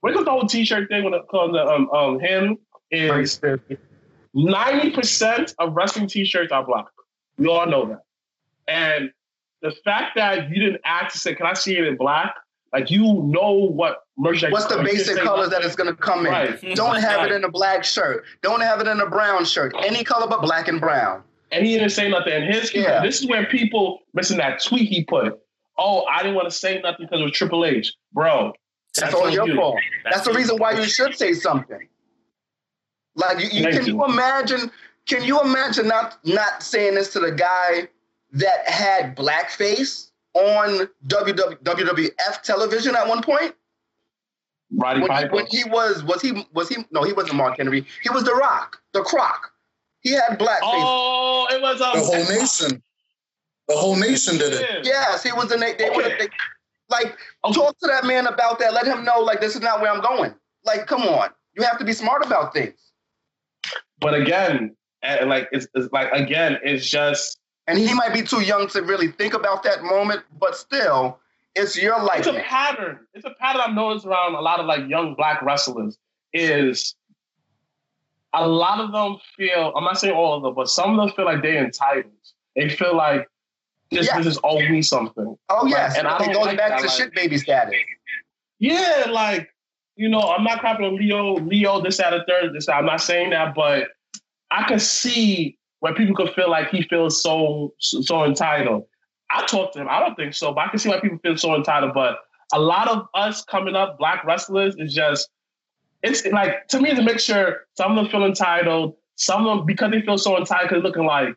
when 0.00 0.12
it 0.12 0.16
comes 0.16 0.22
to 0.22 0.24
the 0.24 0.30
whole 0.32 0.46
t-shirt 0.46 0.88
thing 0.88 1.04
when 1.04 1.14
it 1.14 1.22
comes 1.30 1.54
to 1.54 1.64
um, 1.64 1.88
um, 1.90 2.18
him 2.20 2.58
is 2.90 3.40
90% 4.34 5.54
of 5.58 5.74
wrestling 5.74 6.06
t-shirts 6.08 6.52
are 6.52 6.64
black. 6.64 6.86
We 7.38 7.48
all 7.48 7.66
know 7.66 7.86
that. 7.86 8.02
And 8.68 9.10
the 9.60 9.72
fact 9.84 10.16
that 10.16 10.48
you 10.50 10.62
didn't 10.62 10.80
ask 10.84 11.12
to 11.12 11.18
say, 11.18 11.34
can 11.34 11.46
I 11.46 11.54
see 11.54 11.76
it 11.76 11.84
in 11.86 11.96
black? 11.96 12.34
Like 12.72 12.90
you 12.90 13.02
know 13.02 13.52
what 13.52 13.98
merchandise. 14.16 14.52
What's 14.52 14.74
the 14.74 14.82
basic 14.82 15.16
say 15.18 15.22
colors 15.22 15.50
that 15.50 15.62
it's 15.62 15.76
gonna 15.76 15.94
come 15.94 16.24
in? 16.26 16.32
Right. 16.32 16.74
Don't 16.74 16.96
have 17.00 17.20
Right. 17.20 17.30
it 17.30 17.34
in 17.34 17.44
a 17.44 17.50
black 17.50 17.84
shirt. 17.84 18.24
Don't 18.40 18.62
have 18.62 18.80
it 18.80 18.86
in 18.88 18.98
a 19.00 19.06
brown 19.08 19.44
shirt. 19.44 19.74
Any 19.84 20.02
color 20.04 20.26
but 20.26 20.40
black 20.40 20.68
and 20.68 20.80
brown. 20.80 21.22
And 21.50 21.66
he 21.66 21.74
didn't 21.76 21.90
say 21.90 22.08
nothing. 22.08 22.32
And 22.32 22.44
his 22.44 22.72
Yeah. 22.74 23.02
this 23.02 23.20
is 23.20 23.26
where 23.28 23.44
people 23.46 24.00
missing 24.14 24.38
that 24.38 24.62
tweet 24.62 24.88
he 24.88 25.04
put. 25.04 25.38
oh, 25.78 26.04
I 26.04 26.22
didn't 26.22 26.34
want 26.34 26.48
to 26.48 26.54
say 26.54 26.80
nothing 26.80 27.06
because 27.06 27.20
it 27.20 27.24
was 27.24 27.32
Triple 27.32 27.64
H, 27.64 27.92
bro. 28.12 28.52
That's, 28.94 29.14
all 29.14 29.24
on 29.26 29.32
your 29.32 29.48
you. 29.48 29.56
fault. 29.56 29.78
That's, 30.04 30.20
the 30.24 30.32
reason 30.32 30.58
why 30.58 30.72
you 30.72 30.84
should 30.84 31.16
say 31.16 31.32
something. 31.32 31.88
Like 33.16 33.38
you, 33.40 33.48
you 33.60 33.68
can 33.70 33.86
you. 33.86 33.94
you. 33.96 34.04
imagine? 34.04 34.70
Can 35.06 35.24
you 35.24 35.40
imagine 35.40 35.88
not 35.88 36.18
not 36.24 36.62
saying 36.62 36.94
this 36.94 37.12
to 37.14 37.20
the 37.20 37.32
guy 37.32 37.88
that 38.32 38.68
had 38.68 39.16
blackface 39.16 40.10
on 40.34 40.88
WW, 41.06 41.58
WWF 41.62 42.42
television 42.42 42.96
at 42.96 43.06
one 43.06 43.22
point? 43.22 43.54
Roddy 44.74 45.00
When, 45.02 45.10
he- 45.10 45.16
Piper. 45.16 45.34
when 45.36 45.46
he 45.46 45.64
was 45.64 46.02
was 46.04 46.22
he 46.22 46.46
was 46.54 46.68
he 46.68 46.84
no 46.90 47.02
he 47.02 47.12
wasn't 47.12 47.34
Mark 47.34 47.58
Henry. 47.58 47.86
He 48.02 48.08
was 48.10 48.24
The 48.24 48.34
Rock, 48.34 48.80
The 48.94 49.02
Croc. 49.02 49.50
He 50.00 50.12
had 50.12 50.38
blackface. 50.38 50.60
oh, 50.62 51.46
it 51.50 51.60
was 51.60 51.80
um, 51.80 51.98
The 51.98 52.04
whole 52.04 52.24
nation. 52.40 52.82
The 53.68 53.76
whole 53.76 53.96
nation 53.96 54.38
did 54.38 54.54
it. 54.54 54.84
Yes, 54.84 55.22
he 55.22 55.32
was 55.32 55.52
in. 55.52 55.60
They, 55.60 55.74
they 55.74 55.90
would 55.90 56.04
have 56.04 56.14
Okay. 56.14 56.28
like 56.88 57.16
Okay. 57.44 57.52
talk 57.54 57.78
to 57.80 57.86
that 57.86 58.04
man 58.04 58.26
about 58.26 58.58
that. 58.58 58.72
Let 58.72 58.86
him 58.86 59.04
know 59.04 59.20
like 59.20 59.40
this 59.40 59.54
is 59.54 59.60
not 59.60 59.80
where 59.80 59.90
I'm 59.92 60.00
going. 60.00 60.34
Like, 60.64 60.86
come 60.86 61.02
on, 61.02 61.30
you 61.54 61.62
have 61.64 61.78
to 61.78 61.84
be 61.84 61.92
smart 61.92 62.24
about 62.24 62.52
things. 62.54 62.92
But 64.00 64.14
again, 64.14 64.74
like 65.24 65.48
it's, 65.52 65.66
it's 65.74 65.92
like 65.92 66.10
again, 66.12 66.58
it's 66.64 66.88
just 66.88 67.38
And 67.66 67.78
he 67.78 67.94
might 67.94 68.12
be 68.12 68.22
too 68.22 68.40
young 68.40 68.66
to 68.68 68.82
really 68.82 69.08
think 69.08 69.34
about 69.34 69.62
that 69.62 69.82
moment, 69.82 70.22
but 70.40 70.56
still, 70.56 71.18
it's 71.54 71.80
your 71.80 72.02
life. 72.02 72.20
it's 72.20 72.26
a 72.26 72.40
pattern. 72.40 72.98
It's 73.14 73.24
a 73.24 73.34
pattern 73.38 73.62
I've 73.64 73.74
noticed 73.74 74.04
around 74.06 74.34
a 74.34 74.40
lot 74.40 74.58
of 74.58 74.66
like 74.66 74.88
young 74.88 75.14
black 75.14 75.42
wrestlers 75.42 75.96
is 76.32 76.94
a 78.34 78.46
lot 78.48 78.80
of 78.80 78.90
them 78.92 79.18
feel, 79.36 79.72
I'm 79.76 79.84
not 79.84 79.98
saying 79.98 80.14
all 80.14 80.34
of 80.34 80.42
them, 80.42 80.54
but 80.54 80.68
some 80.68 80.90
of 80.90 80.96
them 80.96 81.14
feel 81.14 81.26
like 81.26 81.42
they're 81.42 81.62
entitled. 81.64 82.12
They 82.56 82.68
feel 82.70 82.96
like 82.96 83.28
this 83.90 84.06
Yeah. 84.06 84.16
business 84.16 84.38
owe 84.42 84.58
me 84.58 84.80
something. 84.82 85.36
Oh 85.50 85.66
yes, 85.66 85.98
and 85.98 86.08
I 86.08 86.16
it 86.16 86.18
don't 86.24 86.32
goes 86.34 86.46
like 86.46 86.56
back 86.56 86.70
that, 86.70 86.78
to 86.80 86.86
like- 86.86 86.96
shit 86.96 87.14
baby 87.14 87.36
status. 87.38 87.74
Yeah, 88.58 89.06
like, 89.10 89.50
you 89.96 90.08
know, 90.08 90.20
I'm 90.20 90.44
not 90.44 90.60
crapping 90.60 90.86
on 90.86 90.96
Lio, 90.96 91.34
Lio, 91.34 91.80
this, 91.82 92.00
out 92.00 92.14
of 92.14 92.22
third, 92.28 92.54
this, 92.54 92.66
that. 92.66 92.76
I'm 92.76 92.86
not 92.86 93.00
saying 93.02 93.30
that, 93.30 93.54
but 93.54 93.88
I 94.50 94.64
can 94.64 94.78
see 94.80 95.58
where 95.82 95.92
people 95.92 96.14
could 96.14 96.32
feel 96.34 96.48
like 96.48 96.68
he 96.70 96.82
feels 96.82 97.20
so 97.20 97.74
so 97.80 98.24
entitled. 98.24 98.84
I 99.30 99.44
talked 99.46 99.74
to 99.74 99.80
him. 99.80 99.88
I 99.90 99.98
don't 99.98 100.14
think 100.14 100.32
so, 100.32 100.52
but 100.54 100.60
I 100.60 100.68
can 100.68 100.78
see 100.78 100.88
why 100.88 101.00
people 101.00 101.18
feel 101.18 101.36
so 101.36 101.56
entitled. 101.56 101.92
But 101.92 102.18
a 102.52 102.60
lot 102.60 102.86
of 102.86 103.08
us 103.14 103.44
coming 103.44 103.74
up, 103.74 103.98
black 103.98 104.24
wrestlers, 104.24 104.76
is 104.78 104.94
just 104.94 105.28
it's 106.04 106.24
like 106.26 106.68
to 106.68 106.80
me 106.80 106.90
it's 106.90 107.00
a 107.00 107.02
mixture. 107.02 107.66
Some 107.76 107.90
of 107.90 107.96
them 107.96 108.12
feel 108.12 108.24
entitled. 108.24 108.94
Some 109.16 109.44
of 109.44 109.56
them 109.58 109.66
because 109.66 109.90
they 109.90 110.02
feel 110.02 110.18
so 110.18 110.38
entitled, 110.38 110.70
'cause 110.70 110.82
looking 110.84 111.04
like 111.04 111.34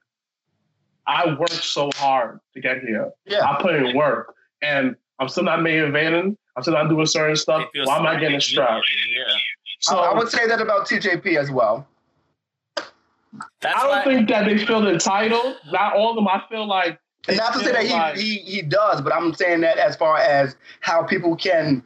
I 1.08 1.34
worked 1.40 1.52
so 1.52 1.90
hard 1.96 2.40
to 2.54 2.62
get 2.62 2.82
here. 2.82 3.10
Yeah, 3.26 3.50
I 3.50 3.60
put 3.60 3.76
in 3.76 3.98
work, 3.98 4.36
and 4.62 4.96
I'm 5.20 5.28
still 5.28 5.44
not 5.44 5.64
main 5.64 5.80
eventing. 5.82 6.38
I'm 6.56 6.62
still 6.62 6.76
not 6.76 6.88
doing 6.90 7.08
certain 7.08 7.36
stuff. 7.36 7.64
They 7.74 7.80
feel 7.80 7.88
Why 7.88 7.98
am 7.98 8.06
I 8.06 8.14
getting 8.14 8.36
a 8.36 8.38
big, 8.38 8.42
strap? 8.44 8.82
Yeah. 9.16 9.24
So 9.80 9.98
I, 9.98 10.12
I 10.12 10.14
would 10.14 10.30
say 10.30 10.46
that 10.48 10.62
about 10.62 10.88
TJP 10.88 11.36
as 11.38 11.50
well. 11.50 11.88
That's 13.62 13.76
I 13.76 13.82
don't 13.82 13.90
why, 13.90 14.04
think 14.04 14.30
that 14.30 14.46
they 14.46 14.58
feel 14.58 14.88
entitled. 14.88 15.58
Not 15.72 15.96
all 15.96 16.12
of 16.12 16.16
them. 16.16 16.28
I 16.28 16.42
feel 16.50 16.68
like 16.68 17.00
not 17.30 17.54
to 17.54 17.60
say 17.60 17.72
that 17.72 17.86
he, 17.86 17.94
like- 17.94 18.18
he 18.18 18.38
he 18.38 18.62
does, 18.62 19.02
but 19.02 19.14
I'm 19.14 19.34
saying 19.34 19.62
that 19.62 19.78
as 19.78 19.96
far 19.96 20.18
as 20.18 20.56
how 20.82 21.04
people 21.04 21.36
can 21.36 21.84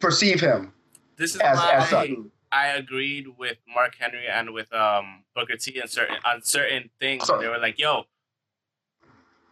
perceive 0.00 0.40
him 0.40 0.72
this 1.16 1.34
is 1.34 1.40
as 1.40 1.58
why 1.58 1.72
as 1.74 1.88
such. 1.88 2.10
I 2.50 2.68
agreed 2.68 3.26
with 3.38 3.58
Mark 3.72 3.94
Henry 4.00 4.26
and 4.26 4.52
with 4.52 4.72
um 4.72 5.24
Booker 5.36 5.56
T 5.56 5.78
and 5.78 5.88
certain 5.88 6.16
on 6.24 6.42
certain 6.42 6.90
things. 6.98 7.26
Sorry. 7.26 7.44
They 7.44 7.48
were 7.48 7.58
like, 7.58 7.78
"Yo, 7.78 8.06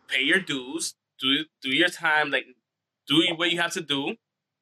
pay 0.09 0.23
your 0.23 0.41
dues, 0.41 0.95
do 1.20 1.45
do 1.62 1.70
your 1.70 1.91
time, 1.91 2.31
like 2.31 2.47
do 3.07 3.23
what 3.37 3.53
you 3.53 3.61
have 3.61 3.73
to 3.73 3.81
do, 3.81 4.16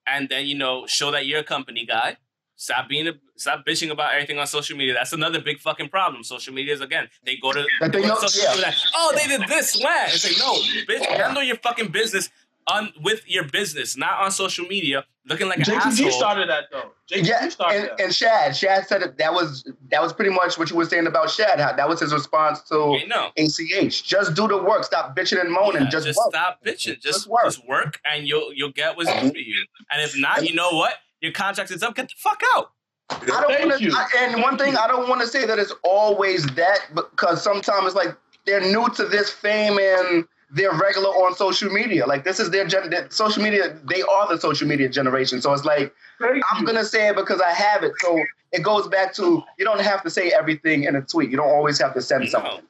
and 0.07 0.29
then 0.29 0.47
you 0.47 0.55
know 0.55 0.87
show 0.87 1.11
that 1.13 1.27
you're 1.27 1.41
a 1.41 1.45
company 1.45 1.87
guy. 1.87 2.17
Stop 2.59 2.89
being 2.89 3.07
a 3.07 3.13
stop 3.37 3.67
bitching 3.67 3.91
about 3.91 4.15
everything 4.15 4.39
on 4.39 4.47
social 4.47 4.77
media. 4.77 4.95
That's 4.95 5.13
another 5.13 5.41
big 5.41 5.59
fucking 5.61 5.91
problem. 5.91 6.25
Social 6.25 6.55
media 6.55 6.73
is 6.75 6.81
again 6.81 7.09
they 7.25 7.37
go 7.37 7.53
to, 7.53 7.67
That 7.81 7.93
they 7.93 8.01
they 8.01 8.09
go 8.09 8.15
know- 8.15 8.21
to 8.21 8.29
social 8.29 8.45
yeah. 8.49 8.51
media 8.57 8.67
like, 8.69 8.75
oh 8.95 9.13
they 9.15 9.27
did 9.29 9.47
this 9.49 9.77
when 9.83 10.07
it's 10.07 10.25
like 10.25 10.39
no 10.39 10.55
bitch 10.95 11.05
handle 11.07 11.43
your 11.43 11.57
fucking 11.57 11.89
business 11.93 12.31
on 12.69 12.93
with 13.03 13.21
your 13.29 13.45
business, 13.45 13.97
not 13.97 14.23
on 14.23 14.31
social 14.33 14.65
media 14.67 15.05
looking 15.29 15.49
like 15.49 15.59
an 15.59 15.65
JTG 15.65 15.77
asshole. 15.77 16.11
started 16.13 16.49
that 16.49 16.65
though. 16.73 16.91
JTG 17.11 17.29
Yeah, 17.29 17.49
started 17.51 17.77
and, 17.79 17.89
that. 17.91 18.01
and 18.01 18.15
Shad, 18.15 18.57
Shad 18.57 18.87
said 18.89 19.03
it, 19.03 19.19
that 19.19 19.33
was 19.35 19.71
that 19.91 20.03
was 20.03 20.13
pretty 20.13 20.33
much 20.33 20.59
what 20.59 20.71
you 20.71 20.77
were 20.77 20.85
saying 20.87 21.07
about 21.07 21.31
Shad. 21.31 21.61
How 21.61 21.75
that 21.75 21.89
was 21.89 22.01
his 22.01 22.13
response 22.13 22.63
to 22.63 22.75
Okay, 22.75 23.07
no. 23.07 23.29
ACH. 23.37 24.03
Just 24.03 24.35
do 24.35 24.49
the 24.49 24.57
work. 24.61 24.83
Stop 24.83 25.15
bitching 25.15 25.41
and 25.41 25.53
moaning. 25.53 25.83
Yeah, 25.83 25.89
just, 25.91 26.07
just 26.07 26.19
work. 26.19 26.31
stop 26.31 26.65
bitching. 26.65 26.95
Just, 27.01 27.03
Just 27.03 27.27
work. 27.29 27.45
just 27.45 27.69
work, 27.69 28.01
and 28.05 28.27
you'll 28.27 28.53
you'll 28.55 28.73
get 28.73 28.97
what's 28.97 29.13
due 29.13 29.31
to 29.31 29.39
you. 29.39 29.65
And 29.93 30.01
if 30.03 30.19
not, 30.19 30.49
you 30.49 30.55
know 30.55 30.71
what? 30.71 30.95
Your 31.27 31.33
contract 31.33 31.73
is 31.73 31.83
up. 31.83 31.97
Get 31.97 32.07
the 32.09 32.15
fuck 32.17 32.41
out. 32.55 32.71
I 33.11 33.17
don't 33.27 33.49
Thank 33.53 33.69
want 33.69 33.81
you. 33.81 33.91
to. 33.91 34.05
And 34.19 34.41
one 34.43 34.57
thing 34.57 34.77
I 34.77 34.87
don't 34.87 35.09
want 35.09 35.21
to 35.23 35.27
say 35.27 35.45
that 35.45 35.59
it's 35.59 35.73
always 35.83 36.47
that 36.55 36.79
because 36.95 37.43
sometimes 37.43 37.87
it's 37.87 37.95
like 37.97 38.17
they're 38.45 38.61
new 38.61 38.89
to 38.91 39.05
this 39.07 39.29
fame 39.29 39.77
and 39.81 40.25
they're 40.53 40.73
regular 40.73 41.09
on 41.09 41.35
social 41.35 41.69
media. 41.69 42.07
Like 42.07 42.23
this 42.23 42.39
is 42.39 42.51
their 42.51 42.65
gen- 42.65 42.91
their 42.91 43.11
social 43.11 43.43
media. 43.43 43.77
They 43.91 44.03
are 44.03 44.29
the 44.29 44.39
social 44.41 44.69
media 44.69 44.89
generation. 44.89 45.41
So 45.43 45.53
it's 45.53 45.65
like 45.65 45.93
Thank 46.21 46.45
I'm 46.53 46.61
you. 46.61 46.67
gonna 46.67 46.85
say 46.85 47.09
it 47.09 47.17
because 47.17 47.41
I 47.41 47.51
have 47.51 47.83
it. 47.83 47.93
So 47.99 48.23
it 48.53 48.63
goes 48.63 48.87
back 48.87 49.13
to 49.15 49.43
you 49.59 49.65
don't 49.65 49.81
have 49.81 50.05
to 50.05 50.11
say 50.11 50.31
everything 50.31 50.85
in 50.85 50.95
a 50.95 51.03
tweet. 51.03 51.29
You 51.31 51.37
don't 51.39 51.49
always 51.49 51.81
have 51.81 51.93
to 51.95 52.01
send 52.03 52.23
No. 52.25 52.31
something. 52.31 52.61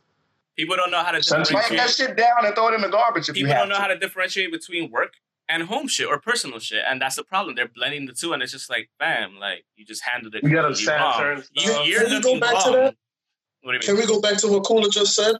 People 0.56 0.76
don't 0.76 0.90
know 0.90 1.02
how 1.02 1.12
to 1.12 1.22
Send 1.22 1.50
Write 1.52 1.68
that 1.76 1.90
shit 1.90 2.16
down 2.16 2.46
and 2.46 2.54
throw 2.54 2.68
it 2.68 2.74
in 2.74 2.80
the 2.80 2.88
garbage 2.88 3.28
if 3.28 3.34
People 3.34 3.48
you 3.50 3.54
have 3.54 3.64
don't 3.64 3.68
know 3.68 3.74
to. 3.74 3.80
how 3.82 3.88
to 3.88 3.98
differentiate 3.98 4.50
between 4.50 4.90
work 4.90 5.12
and 5.48 5.62
home 5.64 5.88
shit 5.88 6.06
or 6.06 6.18
personal 6.18 6.58
shit, 6.58 6.82
and 6.88 7.00
that's 7.00 7.16
the 7.16 7.24
problem. 7.24 7.54
They're 7.54 7.68
blending 7.68 8.06
the 8.06 8.12
two, 8.12 8.32
and 8.32 8.42
it's 8.42 8.52
just 8.52 8.68
like, 8.68 8.90
bam, 8.98 9.38
like 9.38 9.64
you 9.76 9.84
just 9.84 10.02
handled 10.02 10.34
it 10.34 10.42
You 10.42 10.50
gotta 10.50 10.68
completely 10.68 10.84
stand 10.84 11.02
wrong. 11.02 11.42
You, 11.52 11.72
uh, 11.72 11.82
you're 11.84 12.00
Can 12.04 12.10
we 12.10 12.20
go 12.20 12.28
looking 12.28 12.40
back 12.40 12.64
to 12.64 12.70
that? 12.72 12.94
What 13.62 13.72
do 13.72 13.76
you 13.76 13.80
Can 13.80 13.96
we 13.96 14.06
go 14.06 14.20
back 14.20 14.38
to 14.38 14.48
what 14.48 14.64
Cooler 14.64 14.88
just 14.88 15.14
said? 15.14 15.36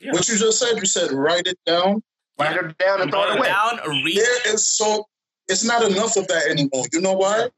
Yeah. 0.00 0.12
What 0.12 0.28
you 0.28 0.38
just 0.38 0.58
said? 0.58 0.76
You 0.76 0.86
said 0.86 1.12
write 1.12 1.46
it 1.46 1.58
down. 1.66 2.02
Write 2.38 2.56
it 2.56 2.78
down 2.78 3.00
and 3.00 3.10
throw 3.10 3.22
Throw 3.22 3.32
it 3.32 3.34
it 3.34 3.38
away. 3.38 3.48
down, 3.48 4.04
read. 4.04 4.16
There 4.16 4.54
is 4.54 4.68
so 4.68 5.04
it's 5.48 5.64
not 5.64 5.82
enough 5.90 6.16
of 6.16 6.28
that 6.28 6.46
anymore. 6.48 6.84
You 6.92 7.00
know 7.00 7.14
why? 7.14 7.48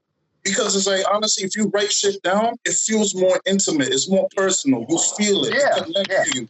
Because 0.42 0.74
it's 0.74 0.86
like 0.86 1.02
honestly, 1.12 1.44
if 1.44 1.56
you 1.56 1.70
write 1.74 1.92
shit 1.92 2.22
down, 2.22 2.54
it 2.64 2.74
feels 2.74 3.14
more 3.14 3.40
intimate. 3.46 3.88
It's 3.88 4.08
more 4.08 4.28
personal. 4.34 4.86
You 4.88 4.98
feel 5.18 5.44
it. 5.44 5.54
Yeah, 5.54 5.76
it 5.76 5.84
connects 5.84 6.08
yeah. 6.10 6.24
to 6.24 6.40
you. 6.40 6.48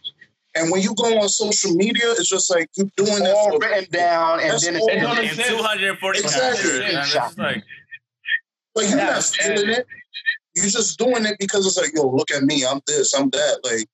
And 0.57 0.71
when 0.71 0.83
you 0.83 0.95
go 0.95 1.05
on 1.21 1.29
social 1.29 1.75
media, 1.75 2.11
it's 2.13 2.29
just 2.29 2.51
like 2.51 2.69
you're 2.77 2.89
doing 2.97 3.25
it 3.25 3.35
All 3.37 3.53
for 3.53 3.59
written 3.61 3.87
down 3.93 4.41
and 4.41 4.51
That's 4.51 4.65
then 4.65 4.77
it's 4.77 4.87
It 4.89 5.39
in 5.49 5.57
240 5.57 6.19
Exactly. 6.19 6.71
characters, 6.71 7.15
it's 7.15 7.39
like, 7.39 7.65
Like 8.75 8.89
you're 8.89 8.99
Yeah, 8.99 9.07
not 9.11 9.25
feeling 9.25 9.69
it. 9.71 9.87
You're 10.57 10.67
just 10.67 10.99
doing 10.99 11.25
it 11.25 11.37
because 11.39 11.65
it's 11.67 11.77
like, 11.79 11.95
yo, 11.95 12.09
look 12.09 12.31
at 12.33 12.43
me. 12.43 12.65
I'm 12.67 12.81
this. 12.87 13.15
I'm 13.15 13.31
that. 13.31 13.61
Like, 13.63 13.87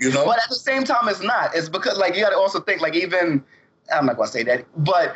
you 0.00 0.10
know. 0.10 0.24
But 0.24 0.38
at 0.42 0.48
the 0.48 0.56
same 0.56 0.82
time, 0.82 1.08
it's 1.08 1.22
not. 1.22 1.54
It's 1.54 1.68
because 1.68 1.96
like 1.98 2.16
you 2.16 2.22
got 2.22 2.30
to 2.30 2.36
also 2.36 2.60
think 2.60 2.80
like 2.80 2.96
even 2.96 3.44
I'm 3.92 4.06
not 4.06 4.16
gonna 4.16 4.28
say 4.28 4.42
that, 4.44 4.64
but 4.84 5.14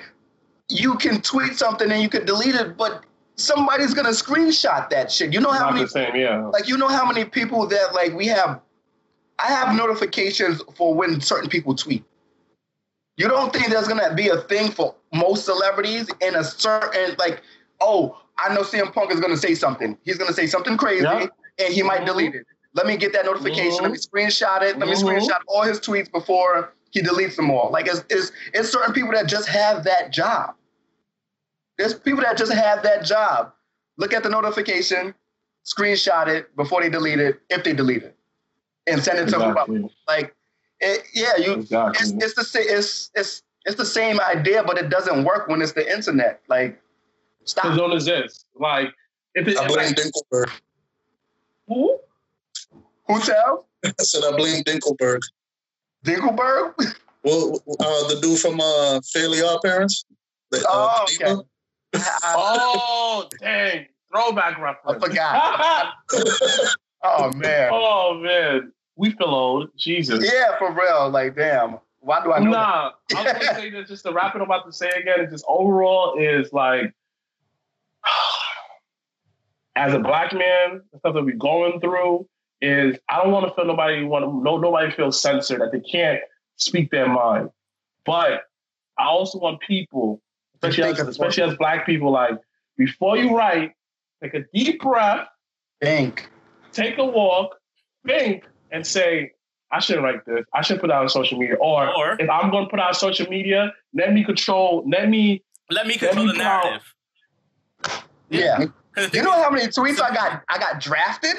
you 0.69 0.97
can 0.97 1.21
tweet 1.21 1.55
something 1.55 1.91
and 1.91 2.01
you 2.03 2.09
can 2.09 2.25
delete 2.25 2.55
it, 2.55 2.77
but 2.77 3.05
somebody's 3.37 3.95
gonna 3.95 4.11
screenshot 4.11 4.89
that 4.91 5.11
shit. 5.11 5.33
You 5.33 5.41
know 5.41 5.51
how 5.51 5.67
Not 5.67 5.75
many 5.75 5.85
the 5.85 5.91
same, 5.91 6.17
yeah. 6.17 6.47
like 6.47 6.69
you 6.69 6.77
know 6.77 6.89
how 6.89 7.05
many 7.07 7.25
people 7.25 7.67
that 7.67 7.95
like 7.95 8.13
we 8.15 8.27
have. 8.29 8.61
I 9.39 9.49
have 9.49 9.75
notifications 9.77 10.63
for 10.75 10.95
when 10.95 11.21
certain 11.21 11.49
people 11.51 11.75
tweet. 11.75 12.05
You 13.17 13.29
don't 13.29 13.53
think 13.53 13.69
there's 13.69 13.89
gonna 13.89 14.15
be 14.15 14.29
a 14.29 14.39
thing 14.43 14.71
for 14.71 14.95
most 15.13 15.45
celebrities 15.45 16.09
in 16.21 16.35
a 16.37 16.45
certain 16.45 17.17
like, 17.19 17.43
oh, 17.81 18.21
I 18.39 18.53
know 18.55 18.63
CM 18.63 18.93
Punk 18.93 19.13
is 19.13 19.21
gonna 19.21 19.37
say 19.37 19.55
something. 19.55 19.97
He's 20.05 20.19
gonna 20.19 20.33
say 20.33 20.47
something 20.47 20.77
crazy, 20.77 21.05
Yeah. 21.05 21.27
and 21.59 21.73
he 21.73 21.83
might 21.83 22.03
Mhm. 22.03 22.07
delete 22.07 22.35
it. 22.35 22.47
Let 22.75 22.87
me 22.87 22.97
get 22.97 23.13
that 23.15 23.25
notification. 23.25 23.83
Let 23.83 23.93
me 23.93 23.99
screenshot 23.99 24.63
it. 24.63 24.79
Let 24.79 24.89
me 24.89 24.95
Mhm. 24.95 25.03
screenshot 25.03 25.39
all 25.49 25.63
his 25.63 25.81
tweets 25.81 26.11
before 26.13 26.75
he 26.91 27.01
deletes 27.03 27.37
them 27.37 27.51
all. 27.51 27.71
Like 27.71 27.87
it's, 27.87 28.05
it's 28.11 28.33
it's 28.53 28.71
certain 28.71 28.93
people 28.93 29.13
that 29.13 29.27
just 29.27 29.49
have 29.49 29.85
that 29.85 30.11
job. 30.13 30.55
There's 31.79 31.95
people 31.95 32.23
that 32.23 32.37
just 32.37 32.53
have 32.53 32.83
that 32.83 33.05
job. 33.05 33.53
Look 33.99 34.13
at 34.13 34.23
the 34.23 34.29
notification, 34.31 35.15
screenshot 35.67 36.29
it 36.29 36.55
before 36.57 36.83
they 36.83 36.91
delete 36.91 37.19
it, 37.19 37.41
if 37.51 37.65
they 37.65 37.73
delete 37.73 38.03
it, 38.03 38.16
and 38.87 39.03
send 39.03 39.19
it 39.19 39.29
to 39.31 39.37
whoever. 39.37 39.61
Exactly. 39.61 39.91
Like, 40.09 40.35
it, 40.81 41.03
yeah, 41.15 41.37
you. 41.37 41.53
It's 41.55 41.63
Exactly. 41.73 42.19
it's 42.19 42.35
the 42.35 42.45
sa- 42.45 42.59
it's 42.63 43.11
it's 43.15 43.43
it's 43.65 43.77
the 43.77 43.85
same 43.87 44.21
idea, 44.21 44.63
but 44.63 44.79
it 44.79 44.89
doesn't 44.91 45.25
work 45.25 45.49
when 45.49 45.61
it's 45.63 45.73
the 45.73 45.91
internet. 45.93 46.41
Like, 46.49 46.81
Because 47.39 47.51
stop. 47.51 47.77
don't 47.77 47.93
exist. 47.93 48.47
Like, 48.55 48.93
if 49.35 49.49
it, 49.49 49.59
I 49.59 49.67
blame 49.67 49.87
like, 49.89 49.97
Dinkleberg. 49.97 50.51
who? 51.69 51.99
Who 53.09 53.21
tell? 53.21 53.67
I 53.85 53.93
said 54.01 54.23
I 54.25 54.37
blame 54.37 54.63
Dinkleberg. 54.65 55.21
Dinkleberg? 56.05 56.75
Well, 57.25 57.61
uh, 57.81 58.09
the 58.09 58.19
dude 58.23 58.39
from 58.39 58.61
uh, 58.61 59.01
Fairly 59.13 59.43
Odd 59.43 59.61
Parents. 59.65 60.05
The, 60.53 60.59
uh, 60.59 60.63
Oh, 60.69 61.05
the 61.19 61.25
okay. 61.25 61.43
Oh, 62.25 63.29
dang. 63.41 63.87
Throwback 64.13 64.59
reference. 64.61 64.79
I 64.87 64.93
reference. 64.93 65.07
forgot. 65.07 65.95
Oh 67.07 67.33
man. 67.33 67.71
oh, 67.73 68.21
man. 68.23 68.73
We 68.97 69.11
feel 69.11 69.29
old. 69.29 69.71
Jesus. 69.77 70.25
Yeah, 70.25 70.59
for 70.59 70.73
real. 70.73 71.11
Like, 71.11 71.37
damn. 71.37 71.79
Why 72.01 72.23
do 72.23 72.33
I 72.33 72.39
know? 72.39 72.53
that? 72.53 72.57
Nah, 72.57 72.93
I 73.17 73.23
was 73.23 73.33
gonna 73.33 73.55
say 73.55 73.71
that 73.75 73.89
just 73.89 74.05
to 74.05 74.13
wrap 74.13 74.35
it 74.35 74.41
up, 74.41 74.47
about 74.47 74.67
to 74.67 74.73
say 74.73 74.89
again, 74.91 75.21
is 75.21 75.31
just 75.31 75.45
overall 75.49 76.17
is 76.19 76.53
like, 76.53 76.95
as 79.77 79.93
a 79.93 79.99
black 79.99 80.33
man, 80.33 80.83
the 80.93 80.99
stuff 80.99 81.15
that 81.15 81.25
we're 81.25 81.37
going 81.37 81.81
through 81.81 82.27
is 82.63 82.97
I 83.09 83.23
don't 83.23 83.33
want 83.33 83.47
to 83.49 83.55
feel 83.55 83.67
nobody 83.67 84.03
want 84.05 84.25
to 84.25 84.33
no 84.33 84.57
nobody 84.57 84.91
feels 84.91 85.21
censored 85.21 85.61
that 85.61 85.73
they 85.73 85.81
can't 85.81 86.21
speak 86.57 86.91
their 86.91 87.09
mind, 87.09 87.51
but 88.07 88.45
I 88.99 89.07
also 89.07 89.39
want 89.39 89.61
people, 89.61 90.23
especially 90.55 90.85
as, 90.85 91.01
especially 91.01 91.43
as 91.43 91.57
black 91.57 91.85
people, 91.85 92.11
like 92.13 92.39
before 92.79 93.19
you 93.19 93.37
write, 93.37 93.73
take 94.23 94.33
a 94.33 94.45
deep 94.55 94.81
breath, 94.81 95.27
Think. 95.81 96.31
Take 96.77 96.99
a 96.99 97.05
walk, 97.05 97.57
think, 98.07 98.45
and 98.71 98.87
say, 98.87 99.33
I 99.73 99.81
shouldn't 99.81 100.05
write 100.05 100.25
this. 100.27 100.45
I 100.55 100.63
should 100.63 100.81
put 100.81 100.91
it 100.91 100.93
out 100.93 101.03
on 101.03 101.09
social 101.09 101.39
media. 101.39 101.57
Or, 101.57 101.89
Or- 101.97 102.17
if 102.21 102.31
I'm 102.31 102.51
going 102.51 102.65
to 102.67 102.71
put 102.71 102.79
out 102.79 102.89
on 102.89 102.95
social 102.95 103.27
media, 103.29 103.73
let 103.95 104.13
me 104.13 104.23
control, 104.25 104.85
let 104.91 105.09
me, 105.09 105.43
Let 105.71 105.87
me 105.87 105.97
control 105.97 106.27
me 106.27 106.33
the 106.33 106.37
put 106.39 106.47
out- 106.47 106.65
narrative. 106.65 106.95
Yeah. 108.29 108.67
'Cause 108.95 109.11
the 109.11 109.19
You 109.19 109.25
know 109.25 109.33
how 109.33 109.51
many 109.51 109.67
tweets 109.67 110.01
I 110.01 110.15
got? 110.15 110.43
I 110.49 110.59
got 110.59 110.81
drafted. 110.81 111.37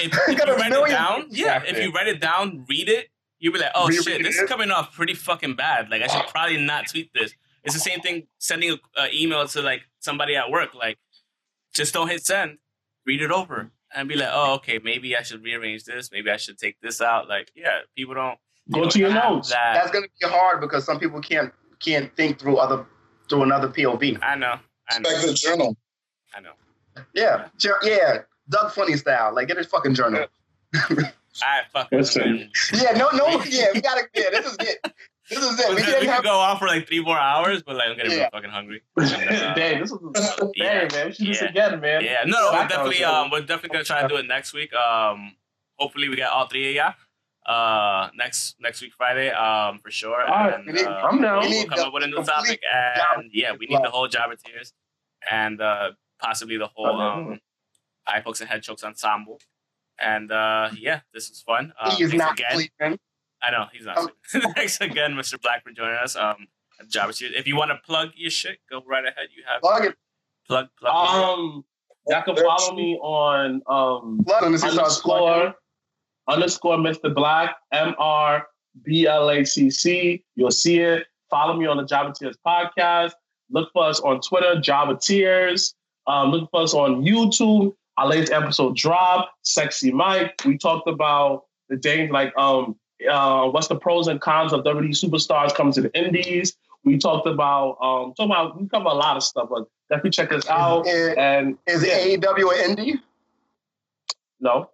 if, 0.00 0.12
if 0.28 0.38
got 0.38 0.46
you 0.48 0.54
write 0.54 0.72
it 0.72 0.88
down, 0.88 1.26
yeah, 1.30 1.62
if 1.66 1.78
you 1.82 1.90
write 1.90 2.06
it 2.06 2.20
down, 2.20 2.64
read 2.68 2.88
it, 2.88 3.08
you'll 3.40 3.52
be 3.52 3.58
like, 3.58 3.72
oh 3.74 3.88
Reread 3.88 4.04
shit, 4.04 4.22
this 4.22 4.38
it. 4.38 4.44
is 4.44 4.48
coming 4.48 4.70
off 4.70 4.92
pretty 4.94 5.14
fucking 5.14 5.56
bad. 5.56 5.88
Like 5.90 6.02
I 6.02 6.06
should 6.06 6.28
probably 6.28 6.58
not 6.64 6.88
tweet 6.88 7.10
this. 7.12 7.34
It's 7.64 7.74
the 7.74 7.80
same 7.80 8.00
thing 8.00 8.28
sending 8.38 8.78
an 8.96 9.10
email 9.12 9.46
to 9.48 9.62
like 9.62 9.82
somebody 9.98 10.36
at 10.36 10.48
work. 10.50 10.74
Like, 10.74 10.98
just 11.74 11.92
don't 11.92 12.08
hit 12.08 12.24
send. 12.24 12.58
Read 13.04 13.20
it 13.20 13.32
over 13.32 13.72
and 13.94 14.08
be 14.08 14.16
like, 14.16 14.30
oh, 14.30 14.54
okay, 14.54 14.78
maybe 14.82 15.16
I 15.16 15.22
should 15.22 15.42
rearrange 15.42 15.84
this. 15.84 16.10
Maybe 16.12 16.30
I 16.30 16.36
should 16.36 16.58
take 16.58 16.80
this 16.80 17.00
out. 17.00 17.28
Like, 17.28 17.52
yeah, 17.54 17.80
people 17.96 18.14
don't 18.14 18.38
go 18.70 18.88
to 18.88 18.98
your 18.98 19.12
notes. 19.12 19.50
That. 19.50 19.74
That's 19.74 19.90
gonna 19.90 20.06
be 20.20 20.28
hard 20.28 20.60
because 20.60 20.84
some 20.84 20.98
people 20.98 21.20
can't 21.20 21.52
can't 21.80 22.14
think 22.16 22.38
through 22.38 22.58
other 22.58 22.86
through 23.28 23.42
another 23.42 23.68
POV. 23.68 24.18
I 24.22 24.36
know. 24.36 24.54
I 24.88 24.98
know. 24.98 25.10
Back 25.10 25.20
to 25.20 25.26
the 25.28 25.34
journal. 25.34 25.76
I 26.34 26.40
know. 26.40 26.52
Yeah, 27.14 27.48
Jer- 27.58 27.78
yeah. 27.82 28.18
Doug 28.48 28.72
Funnie 28.72 28.96
style. 28.96 29.34
Like 29.34 29.48
get 29.48 29.56
his 29.56 29.66
fucking 29.66 29.94
journal. 29.94 30.26
I 30.74 31.62
fucking. 31.72 31.98
Listen. 31.98 32.50
Yeah, 32.74 32.92
no, 32.92 33.08
no. 33.10 33.42
Yeah, 33.44 33.68
we 33.74 33.80
gotta. 33.80 34.02
Yeah, 34.14 34.30
this 34.30 34.46
is 34.46 34.56
it. 34.60 34.92
This 35.34 35.44
is 35.44 35.58
it. 35.60 35.74
We 35.74 35.82
can't 35.82 36.00
we 36.00 36.06
could 36.06 36.24
go 36.24 36.38
off 36.38 36.58
for 36.58 36.66
like 36.66 36.86
three 36.86 37.02
more 37.02 37.18
hours, 37.18 37.62
but 37.62 37.76
like 37.76 37.88
I'm 37.88 37.96
getting 37.96 38.12
Yeah. 38.12 38.18
real 38.18 38.30
fucking 38.32 38.50
hungry. 38.50 38.82
Uh, 38.98 39.54
Dang, 39.54 39.80
this 39.80 39.90
was, 39.90 40.52
Yeah. 40.54 40.88
dang, 40.88 40.92
man. 40.92 41.06
We 41.06 41.12
should 41.12 41.24
do 41.24 41.32
this 41.32 41.42
again, 41.42 41.80
man. 41.80 42.04
Yeah, 42.04 42.24
no, 42.26 42.52
definitely 42.68 43.02
um, 43.04 43.30
we're 43.30 43.40
definitely 43.40 43.70
gonna 43.70 43.84
try 43.84 44.02
to 44.02 44.08
do 44.08 44.16
it 44.16 44.26
next 44.26 44.52
week. 44.52 44.72
Um, 44.74 45.36
hopefully 45.78 46.08
we 46.08 46.16
get 46.16 46.28
all 46.30 46.46
three 46.48 46.68
of 46.70 46.74
ya. 46.74 46.92
Uh, 47.44 48.08
next 48.14 48.56
next 48.60 48.80
week 48.82 48.92
Friday, 48.96 49.30
um, 49.30 49.80
for 49.82 49.90
sure. 49.90 50.18
Right, 50.18 50.54
and, 50.54 50.66
need- 50.66 50.86
uh, 50.86 50.90
I'm 51.10 51.20
down. 51.20 51.40
We'll, 51.40 51.50
We 51.50 51.56
we'll 51.56 51.66
come 51.66 51.80
up 51.86 51.92
with 51.94 52.04
a 52.04 52.06
new 52.06 52.22
topic, 52.22 52.60
and 52.72 53.30
yeah, 53.32 53.52
we 53.58 53.66
need 53.66 53.80
the 53.82 53.90
whole 53.90 54.08
Jabba 54.08 54.36
Tears, 54.42 54.72
and 55.30 55.60
uh, 55.60 55.90
possibly 56.20 56.56
the 56.56 56.68
whole 56.68 57.00
um, 57.00 57.40
eye 58.06 58.20
pokes 58.20 58.40
and 58.40 58.48
head 58.50 58.62
chokes 58.62 58.84
ensemble. 58.84 59.40
And 59.98 60.30
uh, 60.30 60.70
yeah, 60.78 61.00
this 61.12 61.28
was 61.30 61.42
fun. 61.42 61.72
Um, 61.80 61.90
He 61.96 62.04
is 62.04 62.14
not 62.14 62.34
again. 62.34 62.52
sleeping. 62.52 62.98
I 63.42 63.50
know 63.50 63.66
he's 63.72 63.84
not. 63.84 63.98
Um, 63.98 64.08
thanks 64.54 64.80
again, 64.80 65.12
Mr. 65.14 65.40
Black, 65.40 65.64
for 65.64 65.72
joining 65.72 65.96
us. 65.96 66.16
Um, 66.16 66.46
at 66.80 66.88
Jabba 66.88 67.16
Tears. 67.16 67.32
If 67.36 67.46
you 67.46 67.56
want 67.56 67.70
to 67.70 67.78
plug 67.84 68.10
your 68.16 68.30
shit, 68.30 68.58
go 68.70 68.82
right 68.86 69.04
ahead. 69.04 69.28
You 69.36 69.42
have 69.50 69.60
Plug 69.62 69.84
it. 69.86 69.94
plug 70.46 70.68
plug. 70.78 70.92
Um, 71.38 71.64
y'all 72.08 72.22
can 72.22 72.36
follow 72.36 72.74
me 72.74 72.96
on 73.02 73.62
um, 73.68 74.24
Plug 74.24 74.44
him. 74.44 74.52
This 74.52 74.64
is 74.64 74.76
our 74.78 74.84
underscore 74.84 75.54
underscore 76.28 76.76
Mr. 76.76 77.14
Black 77.14 77.56
M 77.72 77.94
R 77.98 78.46
B 78.84 79.06
L 79.06 79.30
A 79.30 79.44
C 79.44 79.70
C. 79.70 80.24
You'll 80.36 80.50
see 80.50 80.80
it. 80.80 81.06
Follow 81.30 81.56
me 81.56 81.66
on 81.66 81.76
the 81.76 81.84
Java 81.84 82.12
Tears 82.18 82.36
podcast. 82.46 83.12
Look 83.50 83.70
for 83.72 83.84
us 83.86 84.00
on 84.00 84.20
Twitter, 84.20 84.60
Java 84.60 84.98
Tears. 85.00 85.74
Um, 86.06 86.30
look 86.30 86.48
for 86.50 86.62
us 86.62 86.74
on 86.74 87.02
YouTube. 87.02 87.74
Our 87.98 88.08
latest 88.08 88.32
episode 88.32 88.74
drop, 88.76 89.30
Sexy 89.42 89.92
Mike. 89.92 90.34
We 90.46 90.56
talked 90.58 90.88
about 90.88 91.42
the 91.68 91.76
things 91.76 92.10
like 92.10 92.36
um 92.38 92.76
uh 93.10 93.48
what's 93.48 93.68
the 93.68 93.76
pros 93.76 94.06
and 94.08 94.20
cons 94.20 94.52
of 94.52 94.64
WWE 94.64 94.90
superstars 94.90 95.54
coming 95.54 95.72
to 95.74 95.82
the 95.82 95.94
indies. 95.98 96.56
We 96.84 96.98
talked 96.98 97.26
about 97.26 97.78
um 97.80 98.14
talking 98.14 98.30
about 98.32 98.60
we 98.60 98.68
cover 98.68 98.86
a 98.86 98.94
lot 98.94 99.16
of 99.16 99.22
stuff, 99.22 99.48
but 99.50 99.66
definitely 99.88 100.10
check 100.10 100.32
us 100.32 100.48
out. 100.48 100.86
Is, 100.86 101.14
And 101.16 101.56
is 101.66 101.86
yeah. 101.86 101.98
AEW 102.16 102.64
an 102.64 102.76
indie? 102.76 103.00
no, 104.40 104.70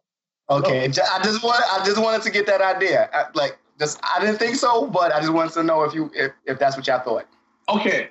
Okay, 0.50 0.88
j- 0.88 1.02
I 1.12 1.22
just 1.22 1.42
want 1.42 1.62
I 1.72 1.84
just 1.84 2.00
wanted 2.00 2.22
to 2.22 2.30
get 2.30 2.46
that 2.46 2.60
idea. 2.62 3.10
I, 3.12 3.24
like, 3.34 3.58
just 3.78 4.00
I 4.02 4.18
didn't 4.20 4.38
think 4.38 4.56
so, 4.56 4.86
but 4.86 5.12
I 5.12 5.20
just 5.20 5.32
wanted 5.32 5.52
to 5.54 5.62
know 5.62 5.82
if 5.82 5.92
you 5.94 6.10
if, 6.14 6.32
if 6.46 6.58
that's 6.58 6.76
what 6.76 6.86
y'all 6.86 7.00
thought. 7.00 7.26
okay, 7.68 8.08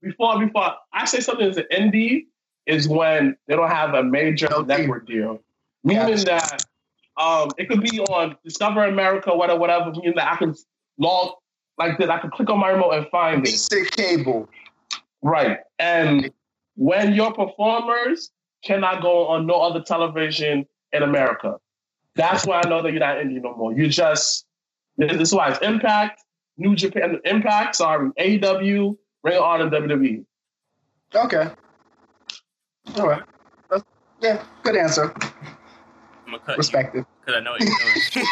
before 0.00 0.38
before 0.38 0.74
I 0.92 1.04
say 1.06 1.18
something 1.20 1.46
is 1.48 1.56
an 1.56 1.66
indie 1.72 2.26
is 2.66 2.86
when 2.88 3.36
they 3.48 3.56
don't 3.56 3.68
have 3.68 3.94
a 3.94 4.02
major 4.04 4.46
No 4.48 4.60
network 4.62 5.06
deal, 5.08 5.40
meaning 5.82 6.06
Gotcha. 6.06 6.24
that 6.26 6.64
um 7.16 7.50
it 7.58 7.68
could 7.68 7.82
be 7.82 8.00
on 8.00 8.36
Discover 8.44 8.84
America, 8.84 9.34
whatever, 9.34 9.60
whatever. 9.60 9.90
Meaning 9.92 10.14
that 10.16 10.32
I 10.32 10.36
can 10.36 10.54
log 10.98 11.34
like 11.78 11.98
that, 11.98 12.10
I 12.10 12.18
can 12.18 12.30
click 12.30 12.50
on 12.50 12.58
my 12.58 12.70
remote 12.70 12.90
and 12.90 13.06
find 13.08 13.40
it. 13.40 13.44
Basic 13.44 13.90
cable. 13.92 14.48
Right, 15.22 15.58
and 15.78 16.30
when 16.74 17.14
your 17.14 17.32
performers 17.32 18.30
cannot 18.64 19.02
go 19.02 19.26
on 19.28 19.46
no 19.46 19.60
other 19.60 19.80
television 19.80 20.66
in 20.92 21.02
America, 21.02 21.58
that's 22.16 22.46
why 22.46 22.60
I 22.64 22.68
know 22.68 22.82
that 22.82 22.90
you're 22.90 23.00
not 23.00 23.16
indie 23.18 23.42
no 23.42 23.54
more. 23.54 23.72
You 23.72 23.88
just 23.88 24.46
this 24.96 25.20
is 25.20 25.34
why 25.34 25.50
it's 25.50 25.60
Impact, 25.60 26.22
New 26.56 26.74
Japan, 26.74 27.20
Impact. 27.24 27.76
Sorry, 27.76 28.10
AEW, 28.18 28.96
Ring 29.22 29.36
of 29.36 29.42
Honor, 29.42 29.70
WWE. 29.70 30.24
Okay. 31.14 31.50
All 32.96 33.08
right. 33.08 33.22
That's, 33.70 33.84
yeah, 34.20 34.42
good 34.62 34.76
answer. 34.76 35.14
I'm 36.34 36.40
gonna 36.46 36.56
cut 36.56 36.94
you 36.94 37.06
because 37.24 37.40
I 37.40 37.44
know 37.44 37.52
what 37.52 37.60
you're 37.60 37.70
doing. 37.70 38.26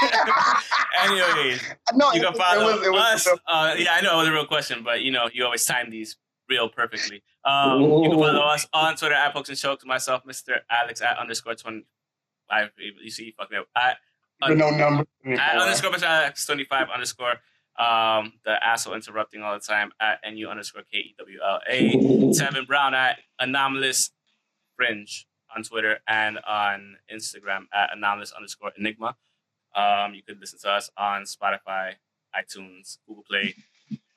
Anyways, 1.05 1.62
No, 1.94 2.12
you 2.12 2.20
it, 2.20 2.24
can 2.24 2.35
it 2.35 2.36
follow 2.36 2.77
was, 2.77 2.86
it 2.86 2.93
was, 2.93 3.27
us. 3.27 3.39
Uh, 3.47 3.74
yeah, 3.78 3.93
I 3.94 4.01
know 4.01 4.14
it 4.14 4.18
was 4.18 4.28
a 4.28 4.32
real 4.32 4.47
question, 4.47 4.82
but 4.82 5.02
you 5.02 5.10
know, 5.12 5.28
you 5.32 5.44
always 5.44 5.64
time 5.64 5.90
these 5.90 6.16
real 6.48 6.68
perfectly. 6.68 7.22
Um, 7.44 7.81
you 7.82 8.10
can 8.10 8.18
follow 8.18 8.40
us 8.40 8.66
on 8.72 8.97
Twitter 8.97 9.14
at 9.14 9.32
Pokes 9.32 9.48
and 9.48 9.59
Chokes. 9.59 9.85
Myself, 9.85 10.24
Mr. 10.24 10.59
Alex 10.70 11.01
at 11.02 11.18
underscore 11.18 11.55
twenty 11.55 11.85
five. 12.48 12.70
You 12.78 13.10
see, 13.10 13.24
you 13.27 13.32
fucking 13.36 13.59
up. 13.59 13.66
At, 13.77 13.98
no 14.56 14.70
number. 14.70 15.05
at 15.27 15.59
underscore 15.59 15.90
Mr. 15.90 16.05
Alex 16.05 16.47
twenty 16.47 16.64
five 16.64 16.89
underscore. 16.93 17.35
Um, 17.78 18.35
the 18.44 18.62
asshole 18.62 18.94
interrupting 18.94 19.43
all 19.43 19.55
the 19.55 19.60
time 19.60 19.90
at 20.01 20.18
nu 20.32 20.48
underscore 20.48 20.82
k 20.90 20.98
e 20.98 21.14
w 21.18 21.39
l 21.43 21.60
a. 21.68 21.93
Tevin 22.32 22.66
Brown 22.66 22.94
at 22.94 23.18
anomalous 23.39 24.10
fringe 24.77 25.27
on 25.55 25.62
Twitter 25.62 25.98
and 26.06 26.39
on 26.47 26.97
Instagram 27.12 27.66
at 27.72 27.90
anomalous 27.93 28.32
underscore 28.32 28.72
enigma. 28.78 29.16
Um, 29.74 30.14
you 30.14 30.22
could 30.22 30.40
listen 30.40 30.59
to 30.60 30.70
us 30.70 30.90
on 30.97 31.22
Spotify, 31.22 31.94
iTunes, 32.36 32.98
Google 33.06 33.24
Play, 33.28 33.55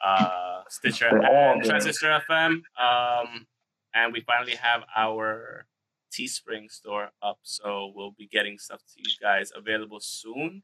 uh, 0.03 0.61
Stitcher, 0.69 1.09
and. 1.09 1.63
Transistor 1.63 2.21
FM. 2.29 2.61
Um, 2.81 3.47
and 3.93 4.11
we 4.11 4.21
finally 4.21 4.55
have 4.55 4.83
our 4.95 5.67
Teespring 6.11 6.71
store 6.71 7.11
up, 7.21 7.39
so 7.41 7.91
we'll 7.95 8.11
be 8.11 8.27
getting 8.27 8.57
stuff 8.59 8.81
to 8.93 8.99
you 8.99 9.15
guys 9.21 9.51
available 9.55 9.99
soon. 9.99 10.63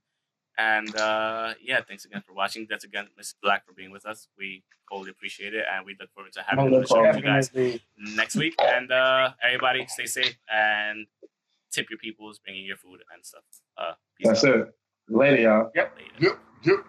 And 0.60 0.94
uh, 0.98 1.54
yeah, 1.64 1.80
thanks 1.88 2.04
again 2.04 2.22
for 2.26 2.34
watching. 2.34 2.68
That's 2.70 2.84
again, 2.84 3.08
Mr. 3.20 3.36
Black, 3.42 3.66
for 3.66 3.72
being 3.74 3.92
with 3.92 4.06
us. 4.06 4.28
We 4.38 4.64
totally 4.92 5.12
appreciate 5.12 5.54
it, 5.54 5.64
and 5.74 5.86
we 5.86 5.96
look 5.98 6.12
forward 6.14 6.34
to 6.34 6.42
having 6.46 6.74
you 6.74 6.86
show 6.86 7.02
with 7.02 7.16
you 7.16 7.22
guys 7.22 7.50
next 7.98 8.36
week. 8.36 8.56
And 8.60 8.92
uh, 8.92 9.32
everybody, 9.42 9.86
stay 9.88 10.06
safe 10.06 10.38
and 10.52 11.08
tip 11.72 11.90
your 11.90 12.00
peoples, 12.00 12.40
bringing 12.40 12.66
your 12.66 12.76
food 12.76 13.00
and 13.14 13.26
stuff. 13.26 13.44
Uh, 13.78 13.94
peace 14.18 14.28
That's 14.28 14.44
out. 14.44 14.56
it. 14.56 14.76
Later, 15.08 15.42
y'all. 15.42 15.72
Later. 15.74 15.92
Yep, 16.20 16.40
yep. 16.64 16.86